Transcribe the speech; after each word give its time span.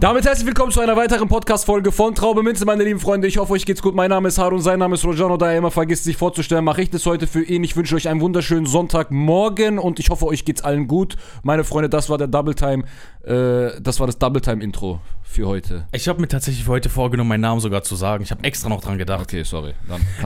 Damit 0.00 0.24
herzlich 0.24 0.46
willkommen 0.46 0.72
zu 0.72 0.80
einer 0.80 0.96
weiteren 0.96 1.28
Podcast-Folge 1.28 1.92
von 1.92 2.14
Traube 2.14 2.42
Minze, 2.42 2.64
meine 2.64 2.84
lieben 2.84 3.00
Freunde. 3.00 3.28
Ich 3.28 3.36
hoffe, 3.36 3.52
euch 3.52 3.66
geht's 3.66 3.82
gut. 3.82 3.94
Mein 3.94 4.08
Name 4.08 4.28
ist 4.28 4.38
Harun, 4.38 4.62
sein 4.62 4.78
Name 4.78 4.94
ist 4.94 5.04
Rojano. 5.04 5.36
Da 5.36 5.52
er 5.52 5.58
immer 5.58 5.70
vergisst, 5.70 6.04
sich 6.04 6.16
vorzustellen, 6.16 6.64
mache 6.64 6.80
ich 6.80 6.88
das 6.88 7.04
heute 7.04 7.26
für 7.26 7.42
ihn. 7.42 7.62
Ich 7.64 7.76
wünsche 7.76 7.96
euch 7.96 8.08
einen 8.08 8.22
wunderschönen 8.22 8.64
Sonntagmorgen 8.64 9.78
und 9.78 9.98
ich 10.00 10.08
hoffe, 10.08 10.24
euch 10.24 10.46
geht's 10.46 10.62
allen 10.62 10.88
gut. 10.88 11.16
Meine 11.42 11.64
Freunde, 11.64 11.90
das 11.90 12.08
war 12.08 12.16
der 12.16 12.28
Double 12.28 12.54
Time, 12.54 12.84
äh, 13.24 13.78
das 13.82 14.00
war 14.00 14.06
das 14.06 14.16
Double 14.18 14.40
Time 14.40 14.64
Intro 14.64 15.00
für 15.22 15.46
heute. 15.46 15.86
Ich 15.92 16.08
habe 16.08 16.18
mir 16.18 16.28
tatsächlich 16.28 16.64
für 16.64 16.70
heute 16.70 16.88
vorgenommen, 16.88 17.28
meinen 17.28 17.42
Namen 17.42 17.60
sogar 17.60 17.82
zu 17.82 17.94
sagen. 17.94 18.22
Ich 18.22 18.30
habe 18.30 18.42
extra 18.42 18.70
noch 18.70 18.80
dran 18.80 18.96
gedacht. 18.96 19.20
Okay, 19.20 19.42
sorry. 19.42 19.74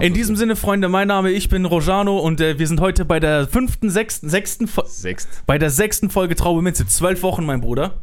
In 0.00 0.14
diesem 0.14 0.36
Sinne, 0.36 0.54
Freunde, 0.54 0.88
mein 0.88 1.08
Name, 1.08 1.30
ich 1.32 1.48
bin 1.48 1.64
Rojano 1.64 2.18
und 2.20 2.40
äh, 2.40 2.60
wir 2.60 2.68
sind 2.68 2.80
heute 2.80 3.04
bei 3.04 3.18
der 3.18 3.48
fünften, 3.48 3.90
sechsten, 3.90 4.28
sechsten, 4.28 4.68
Fo- 4.68 4.86
Sechst. 4.86 5.42
bei 5.46 5.58
der 5.58 5.70
sechsten 5.70 6.10
Folge 6.10 6.36
Traube 6.36 6.62
Minze. 6.62 6.86
Zwölf 6.86 7.24
Wochen, 7.24 7.44
mein 7.44 7.60
Bruder. 7.60 7.94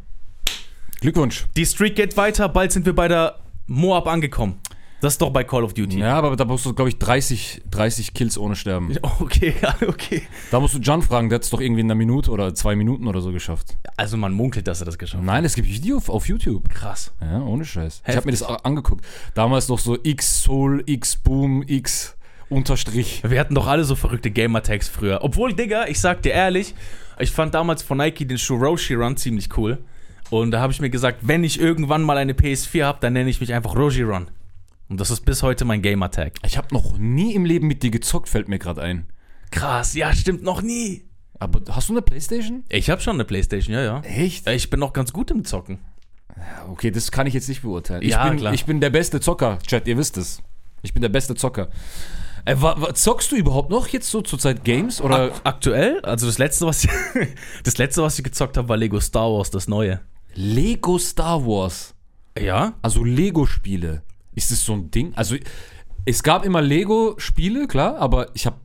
Glückwunsch. 1.02 1.46
Die 1.56 1.66
Streak 1.66 1.96
geht 1.96 2.16
weiter, 2.16 2.48
bald 2.48 2.70
sind 2.70 2.86
wir 2.86 2.94
bei 2.94 3.08
der 3.08 3.34
Moab 3.66 4.06
angekommen. 4.06 4.60
Das 5.00 5.14
ist 5.14 5.20
doch 5.20 5.30
bei 5.30 5.42
Call 5.42 5.64
of 5.64 5.74
Duty. 5.74 5.98
Ja, 5.98 6.14
aber 6.14 6.36
da 6.36 6.44
musst 6.44 6.64
du, 6.64 6.74
glaube 6.74 6.90
ich, 6.90 6.98
30, 7.00 7.62
30 7.68 8.14
Kills 8.14 8.38
ohne 8.38 8.54
sterben. 8.54 8.96
Okay, 9.18 9.52
okay. 9.88 10.22
Da 10.52 10.60
musst 10.60 10.74
du 10.74 10.78
John 10.78 11.02
fragen, 11.02 11.28
der 11.28 11.36
hat 11.36 11.42
es 11.42 11.50
doch 11.50 11.60
irgendwie 11.60 11.80
in 11.80 11.88
einer 11.88 11.96
Minute 11.96 12.30
oder 12.30 12.54
zwei 12.54 12.76
Minuten 12.76 13.08
oder 13.08 13.20
so 13.20 13.32
geschafft. 13.32 13.76
Also 13.96 14.16
man 14.16 14.32
munkelt, 14.32 14.68
dass 14.68 14.80
er 14.80 14.84
das 14.84 14.96
geschafft 14.96 15.18
hat. 15.18 15.26
Nein, 15.26 15.44
es 15.44 15.56
gibt 15.56 15.66
Video 15.66 15.96
auf, 15.96 16.08
auf 16.08 16.28
YouTube. 16.28 16.68
Krass. 16.68 17.12
Ja, 17.20 17.42
ohne 17.42 17.64
Scheiß. 17.64 17.94
Ich 17.94 18.00
Heftig. 18.02 18.16
habe 18.16 18.26
mir 18.26 18.32
das 18.32 18.42
auch 18.44 18.62
angeguckt. 18.62 19.04
Damals 19.34 19.66
noch 19.66 19.80
so 19.80 19.98
X 20.00 20.42
Soul, 20.44 20.84
X 20.86 21.16
Boom, 21.16 21.64
X 21.66 22.16
Unterstrich. 22.48 23.24
Wir 23.26 23.40
hatten 23.40 23.56
doch 23.56 23.66
alle 23.66 23.82
so 23.82 23.96
verrückte 23.96 24.30
Gamertags 24.30 24.88
früher. 24.88 25.18
Obwohl, 25.24 25.52
Digga, 25.52 25.86
ich 25.88 25.98
sag 25.98 26.22
dir 26.22 26.30
ehrlich, 26.32 26.76
ich 27.18 27.32
fand 27.32 27.54
damals 27.54 27.82
von 27.82 27.98
Nike 27.98 28.24
den 28.24 28.38
Shuroshi 28.38 28.94
Run 28.94 29.16
ziemlich 29.16 29.48
cool. 29.56 29.78
Und 30.32 30.50
da 30.50 30.60
habe 30.60 30.72
ich 30.72 30.80
mir 30.80 30.88
gesagt, 30.88 31.18
wenn 31.20 31.44
ich 31.44 31.60
irgendwann 31.60 32.02
mal 32.02 32.16
eine 32.16 32.32
PS4 32.32 32.84
habe, 32.84 32.98
dann 33.02 33.12
nenne 33.12 33.28
ich 33.28 33.42
mich 33.42 33.52
einfach 33.52 33.76
Roshi 33.76 34.00
Run. 34.00 34.30
Und 34.88 34.98
das 34.98 35.10
ist 35.10 35.26
bis 35.26 35.42
heute 35.42 35.66
mein 35.66 35.82
Gamertag. 35.82 36.38
Ich 36.42 36.56
habe 36.56 36.68
noch 36.72 36.96
nie 36.96 37.34
im 37.34 37.44
Leben 37.44 37.66
mit 37.66 37.82
dir 37.82 37.90
gezockt, 37.90 38.30
fällt 38.30 38.48
mir 38.48 38.58
gerade 38.58 38.80
ein. 38.80 39.06
Krass, 39.50 39.94
ja, 39.94 40.14
stimmt 40.14 40.42
noch 40.42 40.62
nie. 40.62 41.04
Aber 41.38 41.60
hast 41.74 41.90
du 41.90 41.92
eine 41.92 42.00
Playstation? 42.00 42.64
Ich 42.70 42.88
habe 42.88 43.02
schon 43.02 43.16
eine 43.16 43.26
Playstation, 43.26 43.74
ja, 43.74 43.82
ja. 43.82 44.00
Echt? 44.00 44.48
Ich 44.48 44.70
bin 44.70 44.80
noch 44.80 44.94
ganz 44.94 45.12
gut 45.12 45.30
im 45.30 45.44
Zocken. 45.44 45.80
Okay, 46.70 46.90
das 46.90 47.12
kann 47.12 47.26
ich 47.26 47.34
jetzt 47.34 47.50
nicht 47.50 47.60
beurteilen. 47.60 48.00
Ich, 48.00 48.12
Ja, 48.12 48.26
bin, 48.26 48.38
klar. 48.38 48.54
ich 48.54 48.64
bin 48.64 48.80
der 48.80 48.88
beste 48.88 49.20
Zocker, 49.20 49.58
Chat, 49.66 49.86
ihr 49.86 49.98
wisst 49.98 50.16
es. 50.16 50.42
Ich 50.80 50.94
bin 50.94 51.02
der 51.02 51.10
beste 51.10 51.34
Zocker. 51.34 51.68
Äh, 52.46 52.56
zockst 52.94 53.30
du 53.32 53.36
überhaupt 53.36 53.68
noch 53.68 53.86
jetzt 53.88 54.10
so 54.10 54.22
zurzeit 54.22 54.64
Games? 54.64 55.02
Oder? 55.02 55.24
Ak 55.24 55.40
aktuell, 55.44 56.00
also 56.00 56.24
das 56.26 56.38
letzte, 56.38 56.64
was 56.66 56.84
ich, 56.84 56.90
das 57.64 57.76
letzte, 57.76 58.02
was 58.02 58.16
ich 58.18 58.24
gezockt 58.24 58.56
habe, 58.56 58.70
war 58.70 58.78
Lego 58.78 58.98
Star 58.98 59.30
Wars, 59.30 59.50
das 59.50 59.68
neue. 59.68 60.00
Lego 60.34 60.98
Star 60.98 61.44
Wars. 61.46 61.94
Ja? 62.38 62.74
Also 62.82 63.04
Lego-Spiele. 63.04 64.02
Ist 64.34 64.50
das 64.50 64.64
so 64.64 64.72
ein 64.72 64.90
Ding? 64.90 65.12
Also 65.14 65.36
es 66.04 66.22
gab 66.22 66.44
immer 66.44 66.62
Lego-Spiele, 66.62 67.66
klar, 67.66 67.98
aber 67.98 68.34
ich 68.34 68.46
habe 68.46 68.56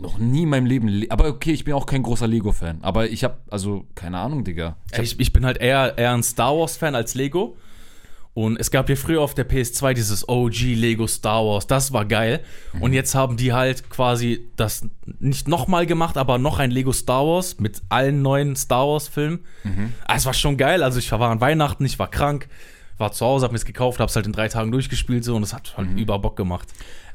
noch 0.00 0.18
nie 0.18 0.42
in 0.44 0.48
meinem 0.48 0.66
Leben. 0.66 0.88
Le 0.88 1.10
aber 1.10 1.26
okay, 1.26 1.52
ich 1.52 1.64
bin 1.64 1.74
auch 1.74 1.86
kein 1.86 2.02
großer 2.02 2.26
Lego-Fan. 2.26 2.78
Aber 2.82 3.10
ich 3.10 3.22
habe, 3.22 3.38
also 3.50 3.86
keine 3.94 4.18
Ahnung, 4.18 4.44
Digga. 4.44 4.76
Ich 4.92 4.98
Ich, 4.98 5.20
ich 5.20 5.32
bin 5.32 5.44
halt 5.44 5.58
eher, 5.58 5.98
eher 5.98 6.12
ein 6.12 6.22
Star 6.22 6.56
Wars-Fan 6.56 6.94
als 6.94 7.14
Lego. 7.14 7.56
Und 8.32 8.60
es 8.60 8.70
gab 8.70 8.88
ja 8.88 8.94
früher 8.94 9.20
auf 9.20 9.34
der 9.34 9.48
PS2 9.48 9.92
dieses 9.92 10.28
OG 10.28 10.60
Lego 10.76 11.06
Star 11.08 11.44
Wars, 11.44 11.66
das 11.66 11.92
war 11.92 12.04
geil. 12.04 12.40
Und 12.78 12.92
jetzt 12.92 13.14
haben 13.14 13.36
die 13.36 13.52
halt 13.52 13.90
quasi 13.90 14.46
das 14.56 14.86
nicht 15.18 15.48
nochmal 15.48 15.84
gemacht, 15.84 16.16
aber 16.16 16.38
noch 16.38 16.60
ein 16.60 16.70
Lego 16.70 16.92
Star 16.92 17.26
Wars 17.26 17.58
mit 17.58 17.82
allen 17.88 18.22
neuen 18.22 18.54
Star 18.54 18.86
Wars-Filmen. 18.86 19.40
Ah, 20.06 20.14
es 20.16 20.26
war 20.26 20.34
schon 20.34 20.56
geil. 20.56 20.82
Also 20.84 21.00
ich 21.00 21.10
war 21.10 21.20
an 21.22 21.40
Weihnachten, 21.40 21.84
ich 21.84 21.98
war 21.98 22.08
krank, 22.08 22.48
war 22.98 23.10
zu 23.10 23.26
Hause, 23.26 23.44
hab 23.44 23.52
mir 23.52 23.56
es 23.58 23.64
gekauft, 23.64 23.98
hab's 23.98 24.14
halt 24.14 24.26
in 24.26 24.32
drei 24.32 24.46
Tagen 24.48 24.70
durchgespielt 24.70 25.24
so 25.24 25.34
und 25.34 25.42
es 25.42 25.52
hat 25.52 25.76
halt 25.76 25.98
über 25.98 26.18
Bock 26.20 26.36
gemacht. 26.36 26.68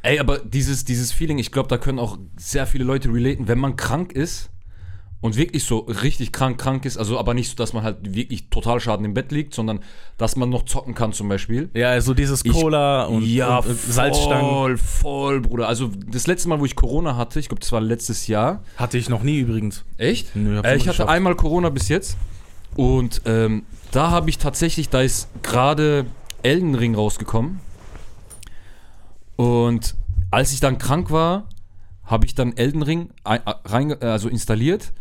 ey, 0.03 0.19
aber 0.19 0.39
dieses, 0.39 0.83
dieses 0.83 1.11
Feeling, 1.13 1.37
ich 1.39 1.51
glaube, 1.51 1.69
da 1.69 1.77
können 1.77 1.97
auch 1.97 2.17
sehr 2.35 2.67
viele 2.67 2.83
Leute 2.83 3.09
relaten, 3.11 3.47
wenn 3.47 3.57
man 3.57 3.75
krank 3.77 4.11
ist 4.11 4.49
und 5.21 5.37
wirklich 5.37 5.63
so 5.63 5.79
richtig 5.79 6.31
krank, 6.31 6.59
krank 6.59 6.85
ist, 6.85 6.97
also 6.97 7.17
aber 7.17 7.33
nicht 7.33 7.49
so, 7.49 7.55
dass 7.55 7.73
man 7.73 7.83
halt 7.83 8.13
wirklich 8.13 8.49
total 8.49 8.79
schaden 8.79 9.05
im 9.05 9.13
Bett 9.13 9.31
liegt, 9.31 9.53
sondern 9.53 9.79
dass 10.17 10.35
man 10.35 10.49
noch 10.49 10.65
zocken 10.65 10.93
kann 10.93 11.13
zum 11.13 11.29
Beispiel. 11.29 11.69
Ja, 11.73 11.89
also 11.89 12.13
dieses 12.13 12.43
Cola 12.43 13.05
und, 13.05 13.25
ja, 13.25 13.57
und, 13.57 13.69
und 13.69 13.79
Salzstangen 13.79 14.77
voll, 14.77 14.77
voll, 14.77 15.41
Bruder. 15.41 15.67
Also 15.67 15.89
das 16.07 16.27
letzte 16.27 16.49
Mal, 16.49 16.59
wo 16.59 16.65
ich 16.65 16.75
Corona 16.75 17.15
hatte, 17.15 17.39
ich 17.39 17.49
glaube, 17.49 17.61
das 17.61 17.71
war 17.71 17.81
letztes 17.81 18.27
Jahr. 18.27 18.63
hatte 18.77 18.97
ich 18.97 19.09
noch 19.09 19.23
nie 19.23 19.39
übrigens. 19.39 19.83
Echt? 19.97 20.35
Nö, 20.35 20.57
äh, 20.57 20.59
ich 20.59 20.81
hatte 20.83 20.97
geschafft. 20.97 21.09
einmal 21.09 21.35
Corona 21.35 21.69
bis 21.69 21.89
jetzt. 21.89 22.17
Und 22.75 23.21
ähm, 23.25 23.63
da 23.91 24.11
habe 24.11 24.29
ich 24.29 24.37
tatsächlich, 24.37 24.89
da 24.89 25.01
ist 25.01 25.29
gerade 25.41 26.05
Elden 26.43 26.75
Ring 26.75 26.93
rausgekommen. 26.93 27.61
Und 29.37 29.95
als 30.29 30.53
ich 30.53 30.59
dann 30.59 30.77
krank 30.77 31.09
war, 31.09 31.47
habe 32.03 32.25
ich 32.25 32.35
dann 32.35 32.55
Elden 32.55 32.83
Ring 32.83 33.09
ein, 33.23 33.39
äh, 33.45 33.53
rein, 33.65 33.89
äh, 33.89 34.05
also 34.05 34.29
installiert 34.29 34.93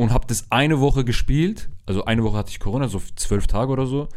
und 0.00 0.12
habe 0.12 0.26
das 0.26 0.46
eine 0.50 0.80
Woche 0.80 1.04
gespielt. 1.04 1.68
Also 1.84 2.06
eine 2.06 2.24
Woche 2.24 2.38
hatte 2.38 2.48
ich 2.48 2.58
Corona, 2.58 2.88
so 2.88 3.02
zwölf 3.16 3.46
Tage 3.46 3.70
oder 3.70 3.84
so. 3.84 4.08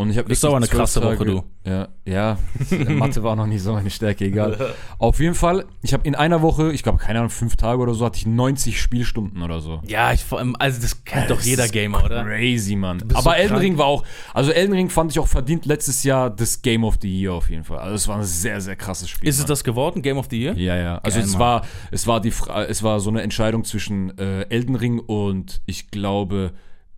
Und 0.00 0.10
ich 0.10 0.18
habe 0.18 0.32
Ist 0.32 0.44
aber 0.44 0.56
eine 0.56 0.66
krasse 0.66 1.02
Woche, 1.02 1.24
du. 1.24 1.44
Ja, 1.64 1.88
ja. 2.06 2.38
Mathe 2.88 3.22
war 3.22 3.36
noch 3.36 3.46
nicht 3.46 3.62
so 3.62 3.72
meine 3.74 3.90
Stärke, 3.90 4.24
egal. 4.24 4.74
Auf 4.98 5.20
jeden 5.20 5.34
Fall, 5.34 5.66
ich 5.82 5.92
habe 5.92 6.06
in 6.08 6.14
einer 6.14 6.40
Woche, 6.42 6.72
ich 6.72 6.82
glaube, 6.82 6.98
keine 6.98 7.18
Ahnung, 7.18 7.30
fünf 7.30 7.56
Tage 7.56 7.80
oder 7.82 7.92
so, 7.94 8.04
hatte 8.06 8.16
ich 8.16 8.26
90 8.26 8.80
Spielstunden 8.80 9.42
oder 9.42 9.60
so. 9.60 9.82
Ja, 9.86 10.12
ich, 10.12 10.24
vor 10.24 10.38
allem- 10.38 10.56
also 10.58 10.80
das 10.80 11.04
kennt 11.04 11.28
doch 11.30 11.36
Das 11.36 11.46
jeder 11.46 11.66
ist 11.66 11.72
Gamer, 11.72 12.02
oder? 12.04 12.24
Crazy, 12.24 12.76
Mann. 12.76 13.02
Aber 13.12 13.20
so 13.22 13.30
Elden 13.30 13.48
krank. 13.48 13.62
Ring 13.62 13.78
war 13.78 13.86
auch, 13.86 14.04
also 14.32 14.50
Elden 14.52 14.72
Ring 14.74 14.88
fand 14.88 15.10
ich 15.10 15.18
auch 15.18 15.28
verdient 15.28 15.66
letztes 15.66 16.02
Jahr 16.02 16.30
das 16.30 16.62
Game 16.62 16.82
of 16.84 16.96
the 17.02 17.08
Year 17.20 17.34
auf 17.34 17.50
jeden 17.50 17.64
Fall. 17.64 17.78
Also 17.78 17.94
es 17.94 18.08
war 18.08 18.16
ein 18.16 18.24
sehr, 18.24 18.60
sehr 18.60 18.76
krasses 18.76 19.10
Spiel. 19.10 19.28
Ist 19.28 19.36
es 19.36 19.42
Mann. 19.42 19.48
das 19.48 19.64
geworden, 19.64 20.00
Game 20.02 20.16
of 20.16 20.28
the 20.30 20.40
Year? 20.40 20.54
Ja, 20.56 20.76
ja. 20.76 20.98
Also 21.02 21.18
Geil, 21.18 21.26
es 21.26 21.32
Mann. 21.32 21.40
war, 21.40 21.62
es 21.90 22.06
war 22.06 22.20
die, 22.20 22.32
es 22.68 22.82
war 22.82 23.00
so 23.00 23.10
eine 23.10 23.22
Entscheidung 23.22 23.64
zwischen 23.64 24.16
äh, 24.18 24.42
Elden 24.48 24.76
Ring 24.76 24.98
und 24.98 25.60
ich 25.66 25.90
glaube, 25.90 26.52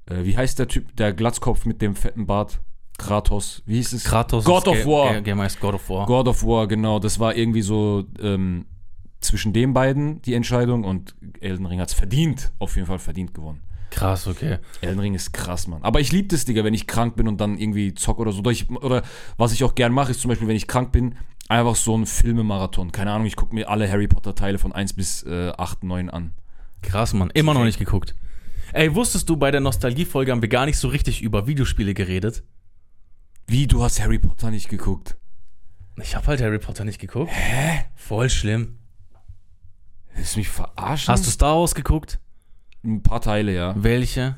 äh, 0.06 0.24
wie 0.24 0.36
heißt 0.36 0.58
der 0.58 0.68
Typ, 0.68 0.94
der 0.96 1.12
Glatzkopf 1.12 1.64
mit 1.64 1.82
dem 1.82 1.96
fetten 1.96 2.26
Bart? 2.26 2.60
Kratos. 2.98 3.62
Wie 3.66 3.76
hieß 3.76 3.92
es? 3.94 4.04
Kratos. 4.04 4.44
God 4.44 4.68
of 4.68 4.76
Ga- 4.78 4.86
War. 4.86 5.12
Ga- 5.14 5.20
Game 5.20 5.40
heißt 5.40 5.58
God 5.60 5.74
of 5.74 5.88
War. 5.88 6.06
God 6.06 6.28
of 6.28 6.44
War, 6.44 6.66
genau. 6.68 6.98
Das 6.98 7.18
war 7.18 7.34
irgendwie 7.34 7.62
so 7.62 8.04
ähm, 8.20 8.66
zwischen 9.20 9.52
den 9.52 9.72
beiden 9.72 10.20
die 10.22 10.34
Entscheidung 10.34 10.84
und 10.84 11.14
Elden 11.40 11.66
Ring 11.66 11.80
hat 11.80 11.88
es 11.88 11.94
verdient, 11.94 12.52
auf 12.58 12.76
jeden 12.76 12.86
Fall 12.86 12.98
verdient 12.98 13.34
gewonnen. 13.34 13.62
Krass, 13.90 14.26
okay. 14.26 14.58
Elden 14.80 15.00
Ring 15.00 15.14
ist 15.14 15.32
krass, 15.32 15.66
Mann. 15.68 15.82
Aber 15.82 16.00
ich 16.00 16.12
liebe 16.12 16.28
das, 16.28 16.44
Digga, 16.46 16.64
wenn 16.64 16.72
ich 16.74 16.86
krank 16.86 17.14
bin 17.16 17.28
und 17.28 17.40
dann 17.40 17.58
irgendwie 17.58 17.92
zock 17.94 18.18
oder 18.20 18.32
so. 18.32 18.38
Oder, 18.40 18.50
ich, 18.50 18.70
oder 18.70 19.02
was 19.36 19.52
ich 19.52 19.64
auch 19.64 19.74
gern 19.74 19.92
mache, 19.92 20.12
ist 20.12 20.20
zum 20.20 20.28
Beispiel, 20.30 20.48
wenn 20.48 20.56
ich 20.56 20.66
krank 20.66 20.92
bin, 20.92 21.16
einfach 21.48 21.76
so 21.76 21.96
ein 21.96 22.06
Filmemarathon. 22.06 22.90
Keine 22.92 23.12
Ahnung, 23.12 23.26
ich 23.26 23.36
gucke 23.36 23.54
mir 23.54 23.68
alle 23.68 23.90
Harry 23.90 24.08
Potter-Teile 24.08 24.58
von 24.58 24.72
1 24.72 24.94
bis 24.94 25.24
äh, 25.24 25.52
8, 25.58 25.84
9 25.84 26.08
an. 26.08 26.32
Krass, 26.80 27.12
Mann. 27.12 27.30
Immer 27.34 27.52
noch 27.52 27.64
nicht 27.64 27.78
geguckt. 27.78 28.14
Ey, 28.72 28.94
wusstest 28.94 29.28
du, 29.28 29.36
bei 29.36 29.50
der 29.50 29.60
Nostalgie-Folge 29.60 30.32
haben 30.32 30.40
wir 30.40 30.48
gar 30.48 30.64
nicht 30.64 30.78
so 30.78 30.88
richtig 30.88 31.20
über 31.20 31.46
Videospiele 31.46 31.92
geredet? 31.92 32.42
Wie, 33.46 33.66
du 33.66 33.82
hast 33.82 34.00
Harry 34.00 34.18
Potter 34.18 34.50
nicht 34.50 34.68
geguckt? 34.68 35.16
Ich 36.00 36.16
habe 36.16 36.26
halt 36.28 36.40
Harry 36.40 36.58
Potter 36.58 36.84
nicht 36.84 36.98
geguckt. 37.00 37.30
Hä? 37.32 37.84
Voll 37.94 38.30
schlimm. 38.30 38.78
Willst 40.14 40.34
du 40.34 40.40
mich 40.40 40.48
verarschen? 40.48 41.12
Hast 41.12 41.26
du 41.26 41.30
Star 41.30 41.58
Wars 41.58 41.74
geguckt? 41.74 42.18
ein 42.84 43.02
paar 43.02 43.20
Teile, 43.20 43.54
ja. 43.54 43.74
Welche? 43.76 44.34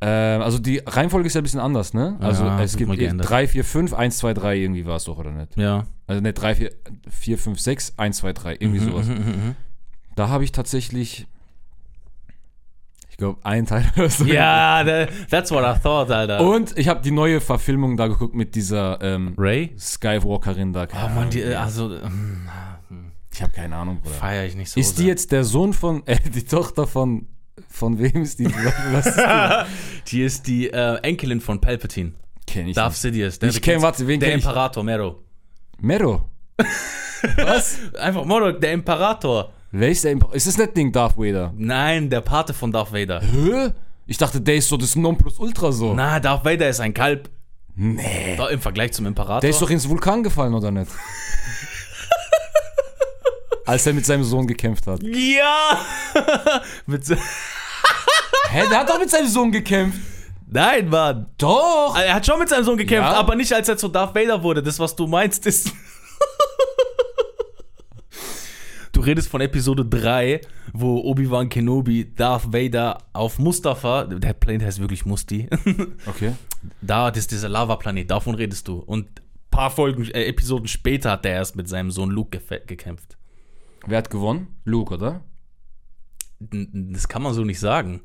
Ähm, 0.00 0.40
also 0.40 0.58
die 0.58 0.78
Reihenfolge 0.78 1.26
ist 1.26 1.34
ja 1.34 1.40
ein 1.40 1.44
bisschen 1.44 1.60
anders, 1.60 1.92
ne? 1.92 2.16
Also 2.20 2.44
Ja, 2.44 2.60
es 2.62 2.76
gibt 2.78 2.88
mal 2.88 2.96
geändert. 2.96 3.28
3, 3.28 3.46
4, 3.46 3.62
5, 3.64 3.92
1, 3.92 4.16
2, 4.18 4.32
3, 4.34 4.56
irgendwie 4.56 4.86
war 4.86 4.96
es 4.96 5.04
doch, 5.04 5.18
oder 5.18 5.32
nicht? 5.32 5.54
Ja. 5.56 5.84
Also 6.06 6.22
ne, 6.22 6.32
3, 6.32 6.54
4, 6.54 6.70
4, 7.10 7.38
5, 7.38 7.60
6, 7.60 7.92
1, 7.98 8.16
2, 8.18 8.32
3, 8.32 8.52
irgendwie 8.58 8.80
Mhm, 8.80 8.84
sowas. 8.90 9.06
mhm, 9.06 9.14
mhm, 9.16 9.56
Da 10.14 10.28
habe 10.30 10.44
ich 10.44 10.52
tatsächlich, 10.52 11.26
ich 13.14 13.18
glaube, 13.18 13.38
einen 13.44 13.64
Teil 13.64 13.84
oder 13.96 14.08
so. 14.08 14.24
Ja, 14.24 14.82
that- 14.84 15.08
that's 15.30 15.52
what 15.52 15.62
I 15.62 15.78
thought, 15.80 16.10
Alter. 16.10 16.40
Und 16.40 16.76
ich 16.76 16.88
habe 16.88 17.00
die 17.00 17.12
neue 17.12 17.40
Verfilmung 17.40 17.96
da 17.96 18.08
geguckt 18.08 18.34
mit 18.34 18.56
dieser 18.56 19.00
ähm, 19.00 19.34
Ray? 19.38 19.72
Skywalkerin 19.78 20.72
da. 20.72 20.88
Oh 20.92 21.08
Mann, 21.14 21.30
die, 21.30 21.44
also, 21.44 21.94
ähm, 21.94 22.48
ich 23.32 23.40
habe 23.40 23.52
keine 23.52 23.76
Ahnung, 23.76 24.00
Bruder. 24.00 24.16
feier 24.16 24.44
ich 24.46 24.56
nicht 24.56 24.70
so. 24.70 24.80
ist 24.80 24.98
die 24.98 25.02
sehr. 25.02 25.10
jetzt 25.10 25.30
der 25.30 25.44
Sohn 25.44 25.72
von, 25.72 26.04
äh, 26.08 26.18
die 26.28 26.44
Tochter 26.44 26.88
von, 26.88 27.28
von 27.68 28.00
wem 28.00 28.22
ist 28.22 28.40
die? 28.40 28.46
Was 28.92 29.06
ist 29.06 29.16
die? 29.16 29.64
Die 30.10 30.22
ist 30.22 30.46
die 30.48 30.70
äh, 30.70 30.96
Enkelin 31.02 31.40
von 31.40 31.60
Palpatine. 31.60 32.14
Kenn 32.48 32.66
ich 32.66 32.74
Darth. 32.74 32.94
Sidious. 32.96 33.38
Der, 33.38 33.48
Ich 33.50 33.62
kenn, 33.62 33.80
warte, 33.80 34.06
wen 34.08 34.18
Der 34.18 34.30
kenn 34.30 34.38
ich? 34.40 34.44
Imperator, 34.44 34.82
Mero. 34.82 35.22
Mero. 35.80 36.28
Was? 37.36 37.78
Einfach 37.98 38.24
Moro, 38.24 38.50
der 38.52 38.72
Imperator. 38.72 39.52
Wer 39.76 39.90
ist 39.90 40.04
der 40.04 40.12
Imperator? 40.12 40.36
Ist 40.36 40.46
das 40.46 40.56
nicht 40.56 40.76
Ding 40.76 40.92
Darth 40.92 41.18
Vader? 41.18 41.52
Nein, 41.56 42.08
der 42.08 42.20
Pate 42.20 42.54
von 42.54 42.70
Darth 42.70 42.92
Vader. 42.92 43.20
Hä? 43.20 43.72
Ich 44.06 44.16
dachte, 44.18 44.40
der 44.40 44.54
ist 44.54 44.68
so 44.68 44.76
das 44.76 44.94
Nonplusultra 44.94 45.72
so. 45.72 45.94
Na, 45.94 46.20
Darth 46.20 46.44
Vader 46.44 46.68
ist 46.68 46.78
ein 46.78 46.94
Kalb. 46.94 47.28
Nee. 47.74 48.36
Doch, 48.36 48.50
Im 48.50 48.60
Vergleich 48.60 48.92
zum 48.92 49.04
Imperator. 49.06 49.40
Der 49.40 49.50
ist 49.50 49.60
doch 49.60 49.68
ins 49.70 49.88
Vulkan 49.88 50.22
gefallen, 50.22 50.54
oder 50.54 50.70
nicht? 50.70 50.92
Als 53.66 53.84
er 53.86 53.94
mit 53.94 54.06
seinem 54.06 54.22
Sohn 54.22 54.46
gekämpft 54.46 54.86
hat. 54.86 55.02
Ja! 55.02 55.80
Mit 56.86 57.04
so- 57.04 57.16
Hä, 58.50 58.62
der 58.70 58.78
hat 58.78 58.88
doch 58.88 58.98
mit 59.00 59.10
seinem 59.10 59.26
Sohn 59.26 59.50
gekämpft. 59.50 59.98
Nein, 60.46 60.88
Mann. 60.88 61.26
Doch! 61.38 61.96
Er 61.98 62.14
hat 62.14 62.24
schon 62.24 62.38
mit 62.38 62.48
seinem 62.48 62.62
Sohn 62.62 62.76
gekämpft, 62.76 63.10
Ja. 63.10 63.16
aber 63.18 63.34
nicht 63.34 63.52
als 63.52 63.68
er 63.68 63.76
zu 63.76 63.88
Darth 63.88 64.14
Vader 64.14 64.40
wurde. 64.42 64.62
Das, 64.62 64.78
was 64.78 64.94
du 64.94 65.08
meinst, 65.08 65.44
ist. 65.46 65.72
Du 68.94 69.00
redest 69.00 69.28
von 69.28 69.40
Episode 69.40 69.84
3, 69.84 70.40
wo 70.72 70.98
Obi-Wan 71.00 71.48
Kenobi 71.48 72.14
Darth 72.14 72.52
Vader 72.52 72.98
auf 73.12 73.38
Mustafa, 73.38 74.04
der 74.04 74.32
Planet 74.32 74.66
heißt 74.66 74.80
wirklich 74.80 75.04
Musti, 75.04 75.48
Okay. 76.06 76.32
da, 76.80 77.10
das 77.10 77.20
ist 77.20 77.32
dieser 77.32 77.48
Lava-Planet, 77.48 78.10
davon 78.10 78.34
redest 78.34 78.66
du. 78.68 78.78
Und 78.78 79.06
ein 79.20 79.50
paar 79.50 79.70
Folgen, 79.70 80.04
äh, 80.10 80.24
Episoden 80.24 80.68
später 80.68 81.12
hat 81.12 81.26
er 81.26 81.32
erst 81.32 81.56
mit 81.56 81.68
seinem 81.68 81.90
Sohn 81.90 82.10
Luke 82.10 82.40
gekämpft. 82.66 83.16
Wer 83.86 83.98
hat 83.98 84.10
gewonnen? 84.10 84.48
Luke, 84.64 84.94
oder? 84.94 85.22
Das 86.40 87.08
kann 87.08 87.22
man 87.22 87.34
so 87.34 87.44
nicht 87.44 87.60
sagen. 87.60 88.02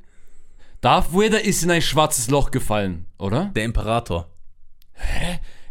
Darth 0.82 1.14
Vader 1.14 1.44
ist 1.44 1.64
in 1.64 1.72
ein 1.72 1.82
schwarzes 1.82 2.30
Loch 2.30 2.52
gefallen, 2.52 3.06
oder? 3.18 3.52
Der 3.56 3.66
Imperator. 3.66 4.30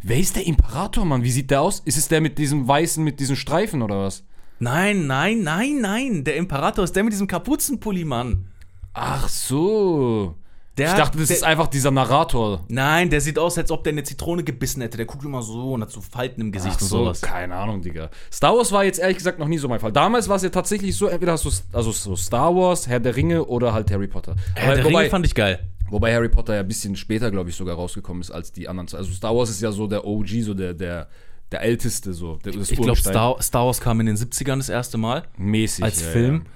Wer 0.03 0.19
ist 0.19 0.37
der 0.37 0.47
Imperator, 0.47 1.05
Mann? 1.05 1.23
Wie 1.23 1.31
sieht 1.31 1.51
der 1.51 1.63
aus? 1.63 1.81
Ist 1.81 1.99
es 1.99 2.09
der 2.09 2.21
mit 2.21 2.39
diesem 2.39 2.69
weißen, 2.69 3.03
mit 3.03 3.21
diesen 3.21 3.37
Streifen 3.37 3.83
oder 3.83 4.05
was? 4.05 4.25
Nein, 4.59 5.07
nein, 5.07 5.43
nein, 5.43 5.81
nein. 5.81 6.25
Der 6.25 6.37
Imperator 6.37 6.85
ist 6.85 6.95
der 6.97 7.05
mit 7.05 7.13
diesem 7.13 7.27
Kapuzenpulli, 7.27 8.05
Mann. 8.05 8.49
Ach 8.93 9.29
so. 9.29 10.35
Der, 10.77 10.91
Ich 10.91 10.95
dachte, 10.95 11.19
das 11.19 11.29
der, 11.29 11.37
ist 11.39 11.43
einfach 11.45 11.67
dieser 11.67 11.91
Narrator. 11.91 12.65
Nein, 12.69 13.11
der 13.11 13.21
sieht 13.21 13.37
aus, 13.39 13.59
als 13.59 13.71
ob 13.73 13.83
der 13.83 13.93
eine 13.93 14.05
Zitrone 14.05 14.45
gebissen 14.45 14.81
hätte. 14.81 14.97
Der 14.97 15.07
guckt 15.07 15.25
immer 15.25 15.43
so 15.43 15.73
und 15.73 15.83
hat 15.83 15.91
so 15.91 16.01
Falten 16.01 16.41
im 16.41 16.53
Gesicht 16.53 16.77
Ach 16.79 16.83
und 16.83 16.89
so, 16.89 16.99
sowas. 17.05 17.21
keine 17.21 17.57
Ahnung, 17.57 17.83
Digga. 17.83 18.11
Star 18.33 18.57
Wars 18.57 18.71
war 18.71 18.85
jetzt 18.85 19.01
ehrlich 19.01 19.17
gesagt 19.17 19.41
noch 19.41 19.49
nie 19.49 19.59
so 19.59 19.69
mein 19.69 19.81
Fall. 19.81 19.91
Damals 19.93 20.29
war 20.29 20.37
es 20.37 20.43
ja 20.43 20.51
tatsächlich 20.51 20.95
so, 20.97 21.09
entweder 21.09 21.33
hast 21.33 21.45
du 21.45 21.51
also 21.73 21.91
so 21.91 22.15
Star 22.15 22.55
Wars, 22.55 22.87
Herr 22.87 23.01
der 23.01 23.17
Ringe 23.17 23.45
oder 23.45 23.73
halt 23.73 23.91
Harry 23.91 24.07
Potter. 24.07 24.37
Herr 24.55 24.77
der 24.77 24.85
wobei, 24.85 24.99
Ringe 25.01 25.11
fand 25.11 25.27
ich 25.27 25.35
geil. 25.35 25.59
wobei 25.91 26.15
Harry 26.15 26.29
Potter 26.29 26.55
ja 26.55 26.61
ein 26.61 26.69
bisschen 26.69 26.95
später, 26.95 27.33
glaube 27.33 27.51
ich, 27.51 27.57
sogar 27.57 27.75
rausgekommen 27.75 28.21
ist 28.23 28.31
als 28.31 28.53
die 28.53 28.69
anderen. 28.69 28.89
Also 28.97 29.11
Star 29.13 29.35
Wars 29.37 29.51
ist 29.51 29.61
ja 29.61 29.73
so 29.73 29.89
der 29.89 30.05
OG, 30.05 30.29
so 30.43 30.55
der, 30.55 30.75
der, 30.75 31.09
der 31.53 31.63
älteste, 31.63 32.13
so. 32.13 32.37
Der, 32.45 32.55
Ich 32.55 32.77
glaube. 32.77 32.97
Star, 32.97 33.41
Star 33.43 33.67
Wars 33.67 33.81
kam 33.81 34.01
in 34.01 34.07
den 34.07 34.17
70ern 34.17 34.59
das 34.59 34.69
erste 34.69 34.99
Mal 34.99 35.25
mäßig 35.37 35.85
als 35.85 36.01
ja, 36.03 36.09
Film. 36.09 36.35
Ja. 36.45 36.51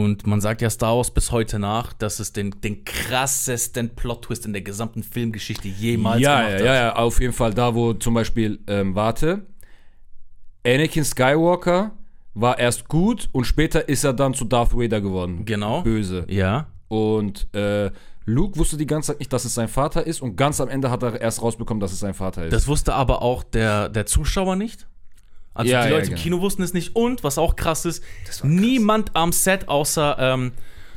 Und 0.00 0.26
man 0.26 0.40
sagt 0.40 0.60
ja 0.60 0.68
Star 0.70 0.96
Wars 0.96 1.12
bis 1.12 1.30
heute 1.30 1.60
nach, 1.60 1.92
dass 1.92 2.18
es 2.18 2.32
den, 2.32 2.50
den 2.62 2.84
krassesten 2.84 3.90
Plot-Twist 3.94 4.44
in 4.44 4.52
der 4.52 4.62
gesamten 4.62 5.04
Filmgeschichte 5.04 5.68
jemals 5.68 6.20
Ja, 6.20 6.38
gemacht 6.38 6.50
ja, 6.52 6.58
hat. 6.58 6.64
ja, 6.66 6.74
ja, 6.74 6.96
auf 6.96 7.20
jeden 7.20 7.32
Fall. 7.32 7.54
Da, 7.54 7.74
wo 7.76 7.92
zum 7.92 8.14
Beispiel, 8.14 8.58
ähm, 8.66 8.96
warte, 8.96 9.46
Anakin 10.66 11.04
Skywalker 11.04 11.92
war 12.34 12.58
erst 12.58 12.88
gut 12.88 13.28
und 13.30 13.44
später 13.44 13.88
ist 13.88 14.02
er 14.02 14.12
dann 14.12 14.34
zu 14.34 14.44
Darth 14.44 14.76
Vader 14.76 15.00
geworden. 15.00 15.44
Genau. 15.44 15.82
Böse. 15.82 16.26
Ja. 16.28 16.66
Und 16.88 17.46
äh, 17.54 17.92
Luke 18.26 18.58
wusste 18.58 18.76
die 18.76 18.86
ganze 18.86 19.08
Zeit 19.12 19.18
nicht, 19.18 19.32
dass 19.32 19.44
es 19.44 19.54
sein 19.54 19.68
Vater 19.68 20.06
ist 20.06 20.22
und 20.22 20.36
ganz 20.36 20.60
am 20.60 20.68
Ende 20.68 20.90
hat 20.90 21.02
er 21.02 21.20
erst 21.20 21.42
rausbekommen, 21.42 21.80
dass 21.80 21.92
es 21.92 22.00
sein 22.00 22.14
Vater 22.14 22.44
ist. 22.46 22.52
Das 22.52 22.66
wusste 22.66 22.94
aber 22.94 23.22
auch 23.22 23.42
der, 23.42 23.88
der 23.88 24.06
Zuschauer 24.06 24.56
nicht. 24.56 24.86
Also 25.52 25.70
Ja, 25.70 25.82
die 25.82 25.90
ja, 25.90 25.94
Leute 25.96 26.08
genau. 26.08 26.16
im 26.16 26.22
Kino 26.22 26.40
wussten 26.40 26.62
es 26.62 26.72
nicht. 26.72 26.96
Und 26.96 27.22
was 27.22 27.38
auch 27.38 27.54
krass 27.56 27.84
ist, 27.84 28.02
krass. 28.24 28.42
niemand 28.44 29.14
am 29.14 29.32
Set 29.32 29.68
außer 29.68 30.16
ähm, 30.18 30.52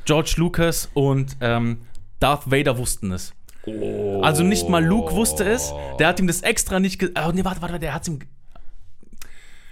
George 0.06 0.36
Lucas 0.38 0.90
und 0.94 1.36
ähm, 1.42 1.82
Darth 2.20 2.50
Vader 2.50 2.78
wussten 2.78 3.12
es. 3.12 3.34
Also 4.22 4.44
nicht 4.44 4.70
mal 4.70 4.84
Luke 4.84 5.14
wusste 5.14 5.44
es. 5.44 5.74
Der 6.00 6.08
hat 6.08 6.20
ihm 6.22 6.28
das 6.28 6.42
extra 6.42 6.80
nicht 6.80 7.00
gesagt. 7.00 7.20
Oh, 7.28 7.32
nee, 7.34 7.44
warte, 7.44 7.62
warte, 7.62 7.80
der 7.80 7.94
hat 7.94 8.04
es 8.04 8.08
ihm. 8.08 8.20